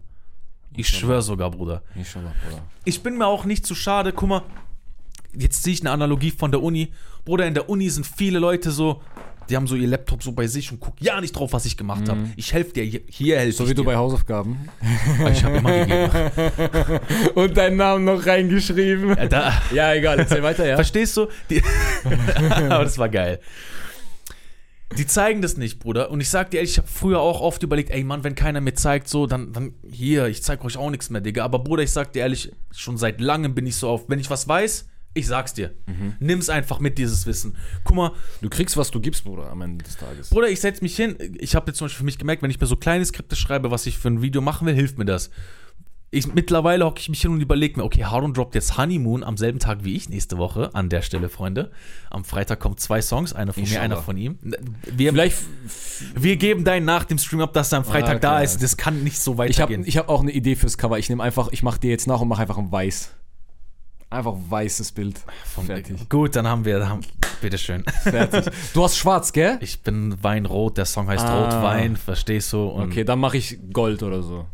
Ich 0.77 0.89
schwöre 0.89 1.23
sogar, 1.23 1.51
Bruder. 1.51 1.83
Inshallah, 1.97 2.33
Bruder. 2.45 2.63
Ich 2.85 3.03
bin 3.03 3.19
mir 3.19 3.27
auch 3.27 3.47
nicht 3.47 3.67
zu 3.67 3.75
schade. 3.75 4.13
Guck 4.13 4.29
mal, 4.29 4.43
jetzt 5.33 5.65
ziehe 5.65 5.75
ich 5.75 5.81
eine 5.81 5.91
Analogie 5.91 6.31
von 6.31 6.53
der 6.53 6.63
Uni. 6.63 6.93
Bruder, 7.25 7.47
in 7.47 7.55
der 7.55 7.69
Uni 7.69 7.91
sind 7.91 8.07
viele 8.07 8.39
Leute 8.39 8.71
so, 8.71 9.03
die 9.49 9.57
haben 9.57 9.67
so 9.67 9.75
ihr 9.77 9.89
Laptop 9.89 10.23
so 10.23 10.33
bei 10.33 10.47
sich 10.47 10.71
und 10.73 10.81
gucken 10.81 10.99
ja 11.05 11.21
nicht 11.21 11.33
drauf, 11.33 11.53
was 11.53 11.65
ich 11.67 11.77
gemacht 11.77 12.09
habe. 12.09 12.31
Ich 12.37 12.53
helfe 12.53 12.73
dir, 12.73 12.83
hier, 13.09 13.39
helfe 13.39 13.49
Mhm. 13.49 13.53
So 13.53 13.65
ich 13.65 13.71
wie 13.71 13.75
du 13.75 13.83
dir. 13.83 13.87
bei 13.87 13.97
Hausaufgaben. 13.97 14.69
ich 15.33 15.45
habe 15.45 15.57
immer 15.59 15.79
gegeben. 15.85 17.01
Und 17.35 17.57
deinen 17.57 17.77
Namen 17.77 18.05
noch 18.05 18.25
reingeschrieben. 18.27 19.17
Äh, 19.17 19.29
Da, 19.29 19.53
Ja, 19.73 19.95
egal, 19.95 20.19
erzähl 20.19 20.43
weiter, 20.43 20.67
ja. 20.67 20.75
Verstehst 20.77 21.17
du? 21.17 21.27
Die 21.51 21.63
Aber 22.69 22.85
das 22.85 22.99
war 22.99 23.09
geil. 23.09 23.41
Die 24.97 25.07
zeigen 25.07 25.43
das 25.43 25.57
nicht, 25.57 25.81
Bruder. 25.81 26.11
Und 26.11 26.21
ich 26.21 26.31
sag 26.31 26.51
dir 26.53 26.59
ehrlich, 26.59 26.73
ich 26.73 26.79
habe 26.79 26.87
früher 26.89 27.19
auch 27.21 27.41
oft 27.41 27.63
überlegt, 27.63 27.91
ey 27.91 28.05
Mann, 28.05 28.23
wenn 28.23 28.35
keiner 28.37 28.61
mir 28.61 28.75
zeigt, 28.75 29.09
so, 29.09 29.27
dann, 29.27 29.53
dann 29.53 29.75
hier, 29.91 30.27
ich 30.29 30.43
zeig 30.45 30.65
euch 30.65 30.77
auch 30.77 30.91
nichts 30.91 31.11
mehr, 31.11 31.21
Digga. 31.21 31.45
Aber 31.45 31.59
Bruder, 31.59 31.83
ich 31.83 31.91
sag 31.91 32.13
dir 32.13 32.21
ehrlich, 32.21 32.53
schon 32.71 32.97
seit 32.97 33.21
langem 33.21 33.55
bin 33.55 33.67
ich 33.67 33.77
so 33.77 33.89
auf, 33.89 34.09
wenn 34.09 34.21
ich 34.21 34.31
was 34.31 34.47
weiß, 34.47 34.89
ich 35.17 35.27
sag's 35.27 35.55
dir. 35.55 35.73
Nimm's 36.21 36.49
einfach 36.49 36.79
mit, 36.81 36.99
dieses 36.99 37.27
Wissen. 37.27 37.57
Guck 37.85 37.97
mal, 37.97 38.13
Du 38.43 38.49
kriegst, 38.49 38.77
was 38.77 38.91
du 38.91 39.01
gibst, 39.01 39.25
Bruder, 39.25 39.51
am 39.51 39.63
Ende 39.63 39.85
des 39.85 39.97
Tages. 39.97 40.31
Bruder, 40.31 40.49
ich 40.49 40.61
setz 40.61 40.81
mich 40.83 40.95
hin. 40.97 41.17
Ich 41.39 41.55
habe 41.55 41.69
jetzt 41.71 41.79
zum 41.79 41.87
Beispiel 41.87 41.99
für 41.99 42.05
mich 42.05 42.19
gemerkt, 42.19 42.43
wenn 42.43 42.51
ich 42.51 42.61
mir 42.61 42.67
so 42.67 42.77
kleine 42.77 43.05
Skripte 43.05 43.37
schreibe, 43.37 43.71
was 43.71 43.87
ich 43.87 43.99
für 43.99 44.09
ein 44.09 44.23
Video 44.23 44.41
machen 44.41 44.67
will, 44.67 44.75
hilft 44.75 44.99
mir 44.99 45.05
das. 45.05 45.31
Ich, 46.13 46.33
mittlerweile 46.33 46.85
hocke 46.87 47.01
ich 47.01 47.09
mich 47.09 47.21
hin 47.21 47.33
und 47.33 47.41
überlege 47.41 47.77
mir, 47.79 47.85
okay, 47.85 48.05
Harun 48.05 48.33
droppt 48.33 48.55
jetzt 48.55 48.79
Honeymoon 48.79 49.25
am 49.25 49.37
selben 49.37 49.59
Tag 49.59 49.83
wie 49.83 49.97
ich 49.97 50.09
nächste 50.09 50.39
Woche. 50.39 50.71
An 50.73 50.89
der 50.89 51.03
Stelle, 51.03 51.29
Freunde. 51.29 51.73
Am 52.11 52.25
Freitag 52.25 52.61
kommen 52.61 52.77
zwei 52.77 53.03
Songs, 53.03 53.33
einer 53.33 53.53
von 53.53 53.65
mir, 53.65 53.69
Inshallah. 53.69 53.85
einer 53.85 53.97
von 54.03 54.17
ihm. 54.17 54.39
Wir, 54.97 55.11
Vielleicht, 55.13 55.37
wir 56.15 56.37
geben 56.37 56.63
deinen 56.65 56.87
nach 56.87 57.05
dem 57.05 57.19
Stream 57.19 57.41
ab, 57.41 57.53
dass 57.55 57.73
er 57.73 57.79
am 57.79 57.85
Freitag 57.85 58.09
Ah, 58.09 58.13
da 58.15 58.19
klar. 58.19 58.45
ist. 58.45 58.63
Das 58.63 58.77
kann 58.77 59.03
nicht 59.03 59.19
so 59.21 59.33
ich 59.33 59.39
habe 59.61 59.73
weitergehen. 59.73 59.83
ich 59.85 59.97
hab 59.99 60.09
auch 60.09 60.21
eine 60.23 60.31
Idee 60.31 60.55
fürs 60.55 60.79
Cover. 60.79 60.97
Ich 60.99 61.09
nehme 61.09 61.23
einfach, 61.25 61.49
ich 61.51 61.65
mache 61.65 61.81
dir 61.81 61.91
jetzt 61.91 62.07
nach 62.07 62.21
und 62.21 62.29
mache 62.29 62.41
einfach 62.41 62.57
ein 62.57 62.71
weiß. 62.71 63.11
Einfach 64.09 64.35
weißes 64.49 64.93
Bild. 64.93 65.21
Fertig. 65.67 66.09
Gut, 66.09 66.37
dann 66.37 66.47
haben 66.47 66.65
wir, 66.65 66.79
dann 66.79 67.01
bitteschön. 67.41 67.83
Fertig. 68.03 68.45
Du 68.73 68.85
hast 68.85 68.97
schwarz, 68.97 69.33
gell? 69.33 69.59
Ich 69.61 69.81
bin 69.83 70.23
Weinrot, 70.23 70.79
der 70.79 70.85
Song 70.85 71.09
heißt 71.09 71.25
Ah. 71.25 71.45
Rotwein, 71.45 71.97
verstehst 71.97 72.53
du? 72.53 72.71
Okay, 72.71 73.05
dann 73.05 73.19
mache 73.19 73.37
ich 73.37 73.59
Gold 73.73 74.03
oder 74.03 74.23
so. 74.23 74.47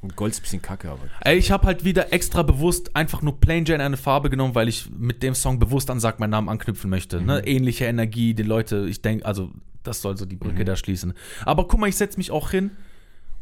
Und 0.00 0.14
Gold 0.16 0.32
ist 0.32 0.40
ein 0.40 0.42
bisschen 0.42 0.62
kacke, 0.62 0.90
aber. 0.90 1.00
Ey, 1.20 1.38
ich 1.38 1.50
habe 1.50 1.66
halt 1.66 1.84
wieder 1.84 2.12
extra 2.12 2.42
bewusst 2.42 2.94
einfach 2.94 3.22
nur 3.22 3.40
Plain 3.40 3.64
Jane 3.64 3.82
eine 3.84 3.96
Farbe 3.96 4.30
genommen, 4.30 4.54
weil 4.54 4.68
ich 4.68 4.88
mit 4.90 5.22
dem 5.22 5.34
Song 5.34 5.58
bewusst 5.58 5.90
an 5.90 5.98
Sag 6.00 6.20
meinen 6.20 6.30
Namen 6.30 6.48
anknüpfen 6.48 6.88
möchte. 6.90 7.20
Ne? 7.20 7.44
Ähnliche 7.46 7.84
Energie, 7.86 8.34
die 8.34 8.42
Leute, 8.44 8.86
ich 8.88 9.02
denke, 9.02 9.24
also 9.26 9.50
das 9.82 10.02
soll 10.02 10.16
so 10.16 10.24
die 10.24 10.36
Brücke 10.36 10.64
da 10.64 10.76
schließen. 10.76 11.14
Aber 11.44 11.66
guck 11.66 11.80
mal, 11.80 11.88
ich 11.88 11.96
setze 11.96 12.18
mich 12.18 12.30
auch 12.30 12.50
hin 12.50 12.70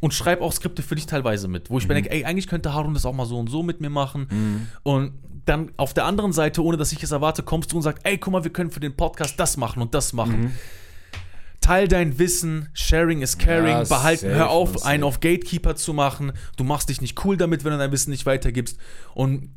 und 0.01 0.15
schreibe 0.15 0.43
auch 0.43 0.53
Skripte 0.53 0.83
für 0.83 0.95
dich 0.95 1.07
teilweise 1.07 1.49
mit, 1.49 1.69
wo 1.71 1.79
ich 1.79 1.89
mir 1.89 1.95
denke, 1.95 2.11
ey, 2.11 2.25
eigentlich 2.25 2.47
könnte 2.49 2.73
Harun 2.73 2.95
das 2.95 3.05
auch 3.05 3.15
mal 3.15 3.27
so 3.27 3.39
und 3.39 3.49
so 3.49 3.63
mit 3.63 3.81
mir 3.81 3.91
machen. 3.91 4.69
Und 4.83 5.13
dann 5.47 5.73
auf 5.77 5.95
der 5.95 6.05
anderen 6.05 6.33
Seite, 6.33 6.63
ohne 6.63 6.77
dass 6.77 6.93
ich 6.93 7.03
es 7.03 7.13
erwarte, 7.13 7.43
kommst 7.43 7.73
du 7.73 7.77
und 7.77 7.83
sagst, 7.83 8.05
ey, 8.05 8.19
guck 8.19 8.33
mal, 8.33 8.45
wir 8.45 8.53
können 8.53 8.71
für 8.71 8.81
den 8.81 8.97
Podcast 8.97 9.39
das 9.41 9.57
machen 9.57 9.81
und 9.81 9.95
das 9.95 10.13
machen. 10.13 10.53
Teil 11.61 11.89
dein 11.89 12.19
Wissen, 12.19 12.69
Sharing 12.75 13.23
is 13.23 13.39
Caring, 13.39 13.69
Ja, 13.69 13.85
behalten, 13.85 14.29
hör 14.29 14.51
auf, 14.51 14.85
einen 14.85 15.03
auf 15.03 15.21
Gatekeeper 15.21 15.75
zu 15.75 15.95
machen. 15.95 16.33
Du 16.57 16.65
machst 16.65 16.89
dich 16.89 17.01
nicht 17.01 17.25
cool 17.25 17.37
damit, 17.37 17.65
wenn 17.65 17.73
du 17.73 17.79
dein 17.79 17.91
Wissen 17.93 18.11
nicht 18.11 18.27
weitergibst. 18.27 18.79
Und 19.15 19.51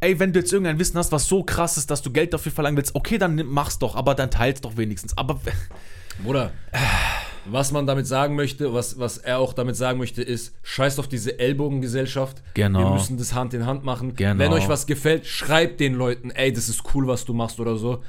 ey, 0.00 0.18
wenn 0.18 0.32
du 0.32 0.40
jetzt 0.40 0.52
irgendein 0.52 0.78
Wissen 0.78 0.98
hast, 0.98 1.12
was 1.12 1.26
so 1.26 1.44
krass 1.44 1.76
ist, 1.76 1.90
dass 1.90 2.02
du 2.02 2.10
Geld 2.10 2.32
dafür 2.32 2.50
verlangen 2.52 2.76
willst, 2.76 2.94
okay, 2.94 3.18
dann 3.18 3.36
mach's 3.46 3.78
doch, 3.78 3.94
aber 3.94 4.14
dann 4.14 4.30
teils 4.30 4.60
doch 4.60 4.76
wenigstens. 4.76 5.16
Aber 5.16 5.40
Bruder, 6.24 6.52
was 7.52 7.72
man 7.72 7.86
damit 7.86 8.06
sagen 8.06 8.36
möchte, 8.36 8.72
was, 8.72 8.98
was 8.98 9.18
er 9.18 9.38
auch 9.38 9.52
damit 9.52 9.76
sagen 9.76 9.98
möchte, 9.98 10.22
ist, 10.22 10.54
scheißt 10.62 10.98
auf 10.98 11.08
diese 11.08 11.38
Ellbogengesellschaft. 11.38 12.42
Genau. 12.54 12.80
Wir 12.80 12.90
müssen 12.90 13.18
das 13.18 13.34
Hand 13.34 13.54
in 13.54 13.66
Hand 13.66 13.84
machen. 13.84 14.14
Genau. 14.14 14.38
Wenn 14.38 14.52
euch 14.52 14.68
was 14.68 14.86
gefällt, 14.86 15.26
schreibt 15.26 15.80
den 15.80 15.94
Leuten, 15.94 16.30
ey, 16.30 16.52
das 16.52 16.68
ist 16.68 16.82
cool, 16.94 17.06
was 17.06 17.24
du 17.24 17.32
machst 17.32 17.60
oder 17.60 17.76
so. 17.76 18.02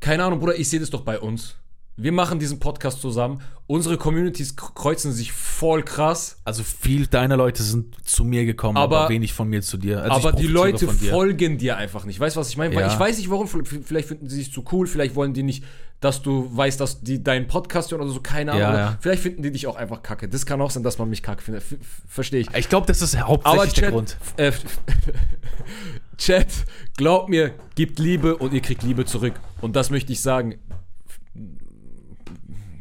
Keine 0.00 0.24
Ahnung, 0.24 0.40
Bruder, 0.40 0.58
ich 0.58 0.68
sehe 0.68 0.80
das 0.80 0.90
doch 0.90 1.02
bei 1.02 1.18
uns. 1.18 1.56
Wir 1.96 2.10
machen 2.10 2.40
diesen 2.40 2.58
Podcast 2.58 3.00
zusammen. 3.00 3.40
Unsere 3.68 3.96
Communities 3.96 4.56
kreuzen 4.56 5.12
sich 5.12 5.30
voll 5.32 5.84
krass. 5.84 6.38
also 6.44 6.62
viel 6.64 7.06
deiner 7.06 7.36
Leute 7.36 7.62
sind 7.62 7.94
zu 8.06 8.24
mir 8.24 8.44
gekommen, 8.44 8.76
aber, 8.76 9.02
Aber- 9.02 9.08
wenig 9.10 9.32
von 9.32 9.48
mir 9.48 9.62
zu 9.62 9.76
dir. 9.78 10.02
Also 10.02 10.28
aber 10.28 10.32
die 10.36 10.48
Leute 10.48 10.86
dir. 10.86 11.10
folgen 11.10 11.56
dir 11.56 11.76
einfach 11.76 12.04
nicht. 12.04 12.18
Weißt 12.18 12.34
du, 12.36 12.40
was 12.40 12.48
ich 12.50 12.56
meine? 12.56 12.74
Ja. 12.74 12.92
ich 12.92 12.98
weiß 12.98 13.16
nicht 13.18 13.30
warum. 13.30 13.46
Vielleicht 13.46 14.08
finden 14.08 14.28
sie 14.28 14.36
sich 14.36 14.52
zu 14.52 14.64
cool, 14.72 14.86
vielleicht 14.88 15.14
wollen 15.14 15.34
die 15.34 15.44
nicht, 15.44 15.64
dass 16.00 16.20
du 16.20 16.50
weißt, 16.54 16.80
dass 16.80 17.00
die 17.00 17.22
deinen 17.22 17.46
Podcast 17.46 17.92
hören 17.92 18.02
oder 18.02 18.10
so. 18.10 18.20
Keine 18.20 18.50
Ahnung. 18.52 18.62
Ja, 18.62 18.76
ja. 18.76 18.98
Vielleicht 19.00 19.22
finden 19.22 19.42
die 19.42 19.52
dich 19.52 19.66
auch 19.68 19.76
einfach 19.76 20.02
kacke. 20.02 20.28
Das 20.28 20.44
kann 20.44 20.60
auch 20.60 20.70
sein, 20.72 20.82
dass 20.82 20.98
man 20.98 21.08
mich 21.08 21.22
kacke 21.22 21.42
findet. 21.42 21.62
Verstehe 22.08 22.40
ich. 22.40 22.48
Ich 22.54 22.68
glaube, 22.68 22.86
das 22.88 23.00
ist 23.02 23.16
hauptsächlich 23.18 23.60
Aber 23.62 23.66
der 23.66 23.72
Chat, 23.72 23.90
Grund. 23.92 24.16
äh, 24.36 24.52
Chat, 26.18 26.48
glaubt 26.96 27.28
mir, 27.28 27.52
gibt 27.76 27.98
Liebe 27.98 28.36
und 28.36 28.52
ihr 28.52 28.60
kriegt 28.60 28.82
Liebe 28.82 29.04
zurück. 29.04 29.34
Und 29.60 29.76
das 29.76 29.90
möchte 29.90 30.12
ich 30.12 30.20
sagen. 30.20 30.56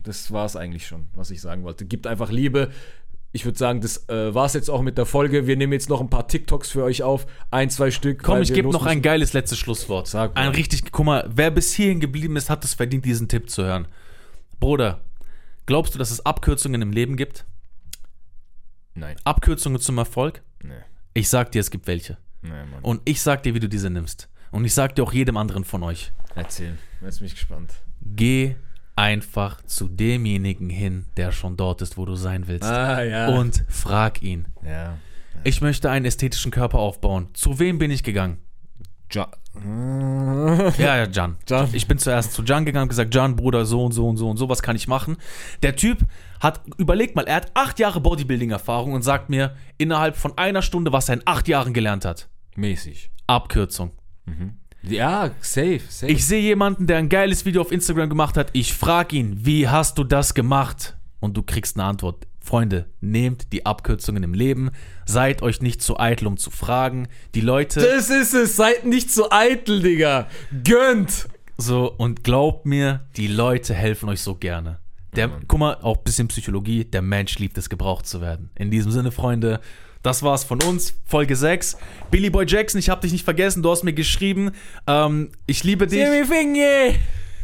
Das 0.03 0.31
war 0.31 0.45
es 0.45 0.55
eigentlich 0.55 0.85
schon, 0.85 1.07
was 1.15 1.31
ich 1.31 1.41
sagen 1.41 1.63
wollte. 1.63 1.85
Gibt 1.85 2.07
einfach 2.07 2.29
Liebe. 2.29 2.71
Ich 3.31 3.45
würde 3.45 3.57
sagen, 3.57 3.81
das 3.81 4.07
äh, 4.09 4.35
war 4.35 4.45
es 4.45 4.53
jetzt 4.53 4.69
auch 4.69 4.81
mit 4.81 4.97
der 4.97 5.07
Folge. 5.07 5.47
Wir 5.47 5.57
nehmen 5.57 5.73
jetzt 5.73 5.89
noch 5.89 6.01
ein 6.01 6.09
paar 6.09 6.27
TikToks 6.27 6.69
für 6.69 6.83
euch 6.83 7.01
auf. 7.01 7.25
Ein, 7.49 7.69
zwei 7.71 7.89
Stück. 7.89 8.21
Komm, 8.21 8.41
ich 8.41 8.53
gebe 8.53 8.69
noch 8.69 8.85
ein 8.85 9.01
geiles 9.01 9.33
letztes 9.33 9.57
Schlusswort. 9.57 10.07
Sag 10.07 10.35
mal. 10.35 10.41
ein 10.41 10.51
richtig, 10.51 10.91
guck 10.91 11.05
mal, 11.05 11.27
wer 11.33 11.49
bis 11.49 11.73
hierhin 11.73 11.99
geblieben 11.99 12.35
ist, 12.35 12.51
hat 12.51 12.63
es 12.63 12.75
verdient, 12.75 13.05
diesen 13.05 13.27
Tipp 13.27 13.49
zu 13.49 13.63
hören. 13.63 13.87
Bruder, 14.59 15.01
glaubst 15.65 15.95
du, 15.95 15.99
dass 15.99 16.11
es 16.11 16.23
Abkürzungen 16.25 16.81
im 16.83 16.91
Leben 16.91 17.17
gibt? 17.17 17.45
Nein. 18.93 19.15
Abkürzungen 19.23 19.81
zum 19.81 19.97
Erfolg? 19.97 20.43
Nee. 20.61 20.73
Ich 21.15 21.29
sag 21.29 21.51
dir, 21.53 21.61
es 21.61 21.71
gibt 21.71 21.87
welche. 21.87 22.17
Nee, 22.43 22.49
Mann. 22.49 22.83
Und 22.83 23.01
ich 23.05 23.21
sag 23.21 23.41
dir, 23.41 23.55
wie 23.55 23.59
du 23.59 23.69
diese 23.69 23.89
nimmst. 23.89 24.29
Und 24.51 24.65
ich 24.65 24.75
sag 24.75 24.95
dir 24.95 25.03
auch 25.03 25.13
jedem 25.13 25.37
anderen 25.37 25.63
von 25.63 25.81
euch. 25.81 26.11
Erzähl. 26.35 26.77
Jetzt 27.01 27.17
bin 27.17 27.27
ich 27.27 27.33
gespannt. 27.33 27.73
Geh 28.01 28.55
einfach 28.95 29.61
zu 29.65 29.87
demjenigen 29.87 30.69
hin, 30.69 31.05
der 31.17 31.31
schon 31.31 31.57
dort 31.57 31.81
ist, 31.81 31.97
wo 31.97 32.05
du 32.05 32.15
sein 32.15 32.47
willst. 32.47 32.69
Ah, 32.69 33.03
ja. 33.03 33.27
Und 33.29 33.63
frag 33.67 34.21
ihn. 34.21 34.47
Ja. 34.65 34.97
Ich 35.43 35.61
möchte 35.61 35.89
einen 35.89 36.05
ästhetischen 36.05 36.51
Körper 36.51 36.79
aufbauen. 36.79 37.29
Zu 37.33 37.59
wem 37.59 37.79
bin 37.79 37.91
ich 37.91 38.03
gegangen? 38.03 38.37
Ja. 39.11 39.27
Ja, 39.55 40.97
ja, 40.97 41.07
Jan. 41.07 41.37
Jan. 41.47 41.69
Ich 41.73 41.87
bin 41.87 41.97
zuerst 41.99 42.33
zu 42.33 42.43
Jan 42.43 42.65
gegangen 42.65 42.83
und 42.83 42.89
gesagt, 42.89 43.13
Jan, 43.13 43.35
Bruder, 43.35 43.65
so 43.65 43.85
und 43.85 43.91
so 43.91 44.07
und 44.07 44.17
so 44.17 44.29
und 44.29 44.37
so, 44.37 44.49
was 44.49 44.63
kann 44.63 44.75
ich 44.75 44.87
machen? 44.87 45.17
Der 45.61 45.75
Typ 45.75 45.99
hat, 46.39 46.61
überleg 46.77 47.15
mal, 47.15 47.25
er 47.25 47.35
hat 47.35 47.51
acht 47.53 47.79
Jahre 47.79 48.01
Bodybuilding-Erfahrung 48.01 48.93
und 48.93 49.03
sagt 49.03 49.29
mir 49.29 49.55
innerhalb 49.77 50.15
von 50.15 50.37
einer 50.37 50.61
Stunde, 50.61 50.91
was 50.91 51.09
er 51.09 51.15
in 51.15 51.21
acht 51.25 51.47
Jahren 51.47 51.73
gelernt 51.73 52.05
hat. 52.05 52.29
Mäßig. 52.55 53.11
Abkürzung. 53.27 53.91
Ja, 54.87 55.31
safe, 55.41 55.81
safe. 55.87 56.11
Ich 56.11 56.25
sehe 56.25 56.41
jemanden, 56.41 56.87
der 56.87 56.97
ein 56.97 57.09
geiles 57.09 57.45
Video 57.45 57.61
auf 57.61 57.71
Instagram 57.71 58.09
gemacht 58.09 58.37
hat. 58.37 58.49
Ich 58.53 58.73
frage 58.73 59.15
ihn, 59.15 59.45
wie 59.45 59.67
hast 59.69 59.97
du 59.97 60.03
das 60.03 60.33
gemacht? 60.33 60.97
Und 61.19 61.37
du 61.37 61.43
kriegst 61.43 61.77
eine 61.77 61.85
Antwort. 61.85 62.27
Freunde, 62.41 62.87
nehmt 62.99 63.53
die 63.53 63.65
Abkürzungen 63.65 64.21
im 64.23 64.33
Leben. 64.33 64.71
Seid 65.05 65.41
euch 65.41 65.61
nicht 65.61 65.81
zu 65.81 65.97
eitel, 65.97 66.27
um 66.27 66.35
zu 66.35 66.51
fragen. 66.51 67.07
Die 67.35 67.41
Leute. 67.41 67.79
das 67.79 68.09
ist 68.09 68.33
es. 68.33 68.57
Seid 68.57 68.85
nicht 68.85 69.09
so 69.09 69.31
eitel, 69.31 69.81
Digga. 69.81 70.27
Gönnt. 70.65 71.29
So, 71.57 71.89
und 71.89 72.25
glaubt 72.25 72.65
mir, 72.65 73.05
die 73.15 73.27
Leute 73.27 73.73
helfen 73.73 74.09
euch 74.09 74.19
so 74.19 74.35
gerne. 74.35 74.79
Der, 75.15 75.29
guck 75.47 75.59
mal, 75.59 75.75
auch 75.75 75.97
ein 75.97 76.03
bisschen 76.03 76.27
Psychologie, 76.27 76.83
der 76.83 77.01
Mensch 77.01 77.37
liebt 77.39 77.57
es, 77.57 77.69
gebraucht 77.69 78.07
zu 78.07 78.19
werden. 78.19 78.49
In 78.55 78.71
diesem 78.71 78.91
Sinne, 78.91 79.11
Freunde, 79.11 79.61
das 80.03 80.21
war's 80.21 80.43
von 80.43 80.61
uns, 80.61 80.93
Folge 81.05 81.35
6. 81.35 81.77
Billy 82.11 82.29
Boy 82.29 82.45
Jackson, 82.47 82.77
ich 82.77 82.89
hab 82.89 83.01
dich 83.01 83.11
nicht 83.11 83.23
vergessen, 83.23 83.63
du 83.63 83.71
hast 83.71 83.83
mir 83.83 83.93
geschrieben, 83.93 84.51
ähm, 84.85 85.31
ich 85.47 85.63
liebe 85.63 85.87
dich. 85.87 85.99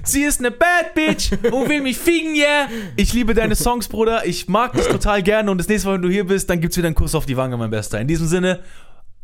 Sie 0.04 0.24
ist 0.24 0.40
eine 0.40 0.52
Bad 0.52 0.94
Bitch 0.94 1.32
und 1.52 1.70
will 1.70 1.82
mich 1.82 1.98
ficken, 1.98 2.36
yeah. 2.36 2.68
Ich 2.96 3.14
liebe 3.14 3.34
deine 3.34 3.56
Songs, 3.56 3.88
Bruder. 3.88 4.26
Ich 4.26 4.48
mag 4.48 4.74
dich 4.74 4.86
total 4.86 5.24
gerne 5.24 5.52
und 5.52 5.58
das 5.58 5.68
nächste 5.68 5.88
Mal, 5.88 5.96
wenn 5.96 6.02
du 6.02 6.10
hier 6.10 6.26
bist, 6.26 6.50
dann 6.50 6.62
gibt's 6.62 6.78
wieder 6.78 6.88
einen 6.88 6.96
Kuss 6.96 7.16
auf 7.16 7.26
die 7.26 7.36
Wange, 7.36 7.58
mein 7.58 7.70
Bester. 7.70 8.00
In 8.00 8.08
diesem 8.08 8.28
Sinne, 8.28 8.60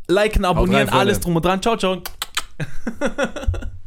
liken, 0.08 0.44
abonnieren, 0.44 0.88
rein, 0.88 0.98
alles 0.98 1.20
drum 1.20 1.36
und 1.36 1.44
dran. 1.44 1.62
Ciao, 1.62 1.76
ciao. 1.76 2.02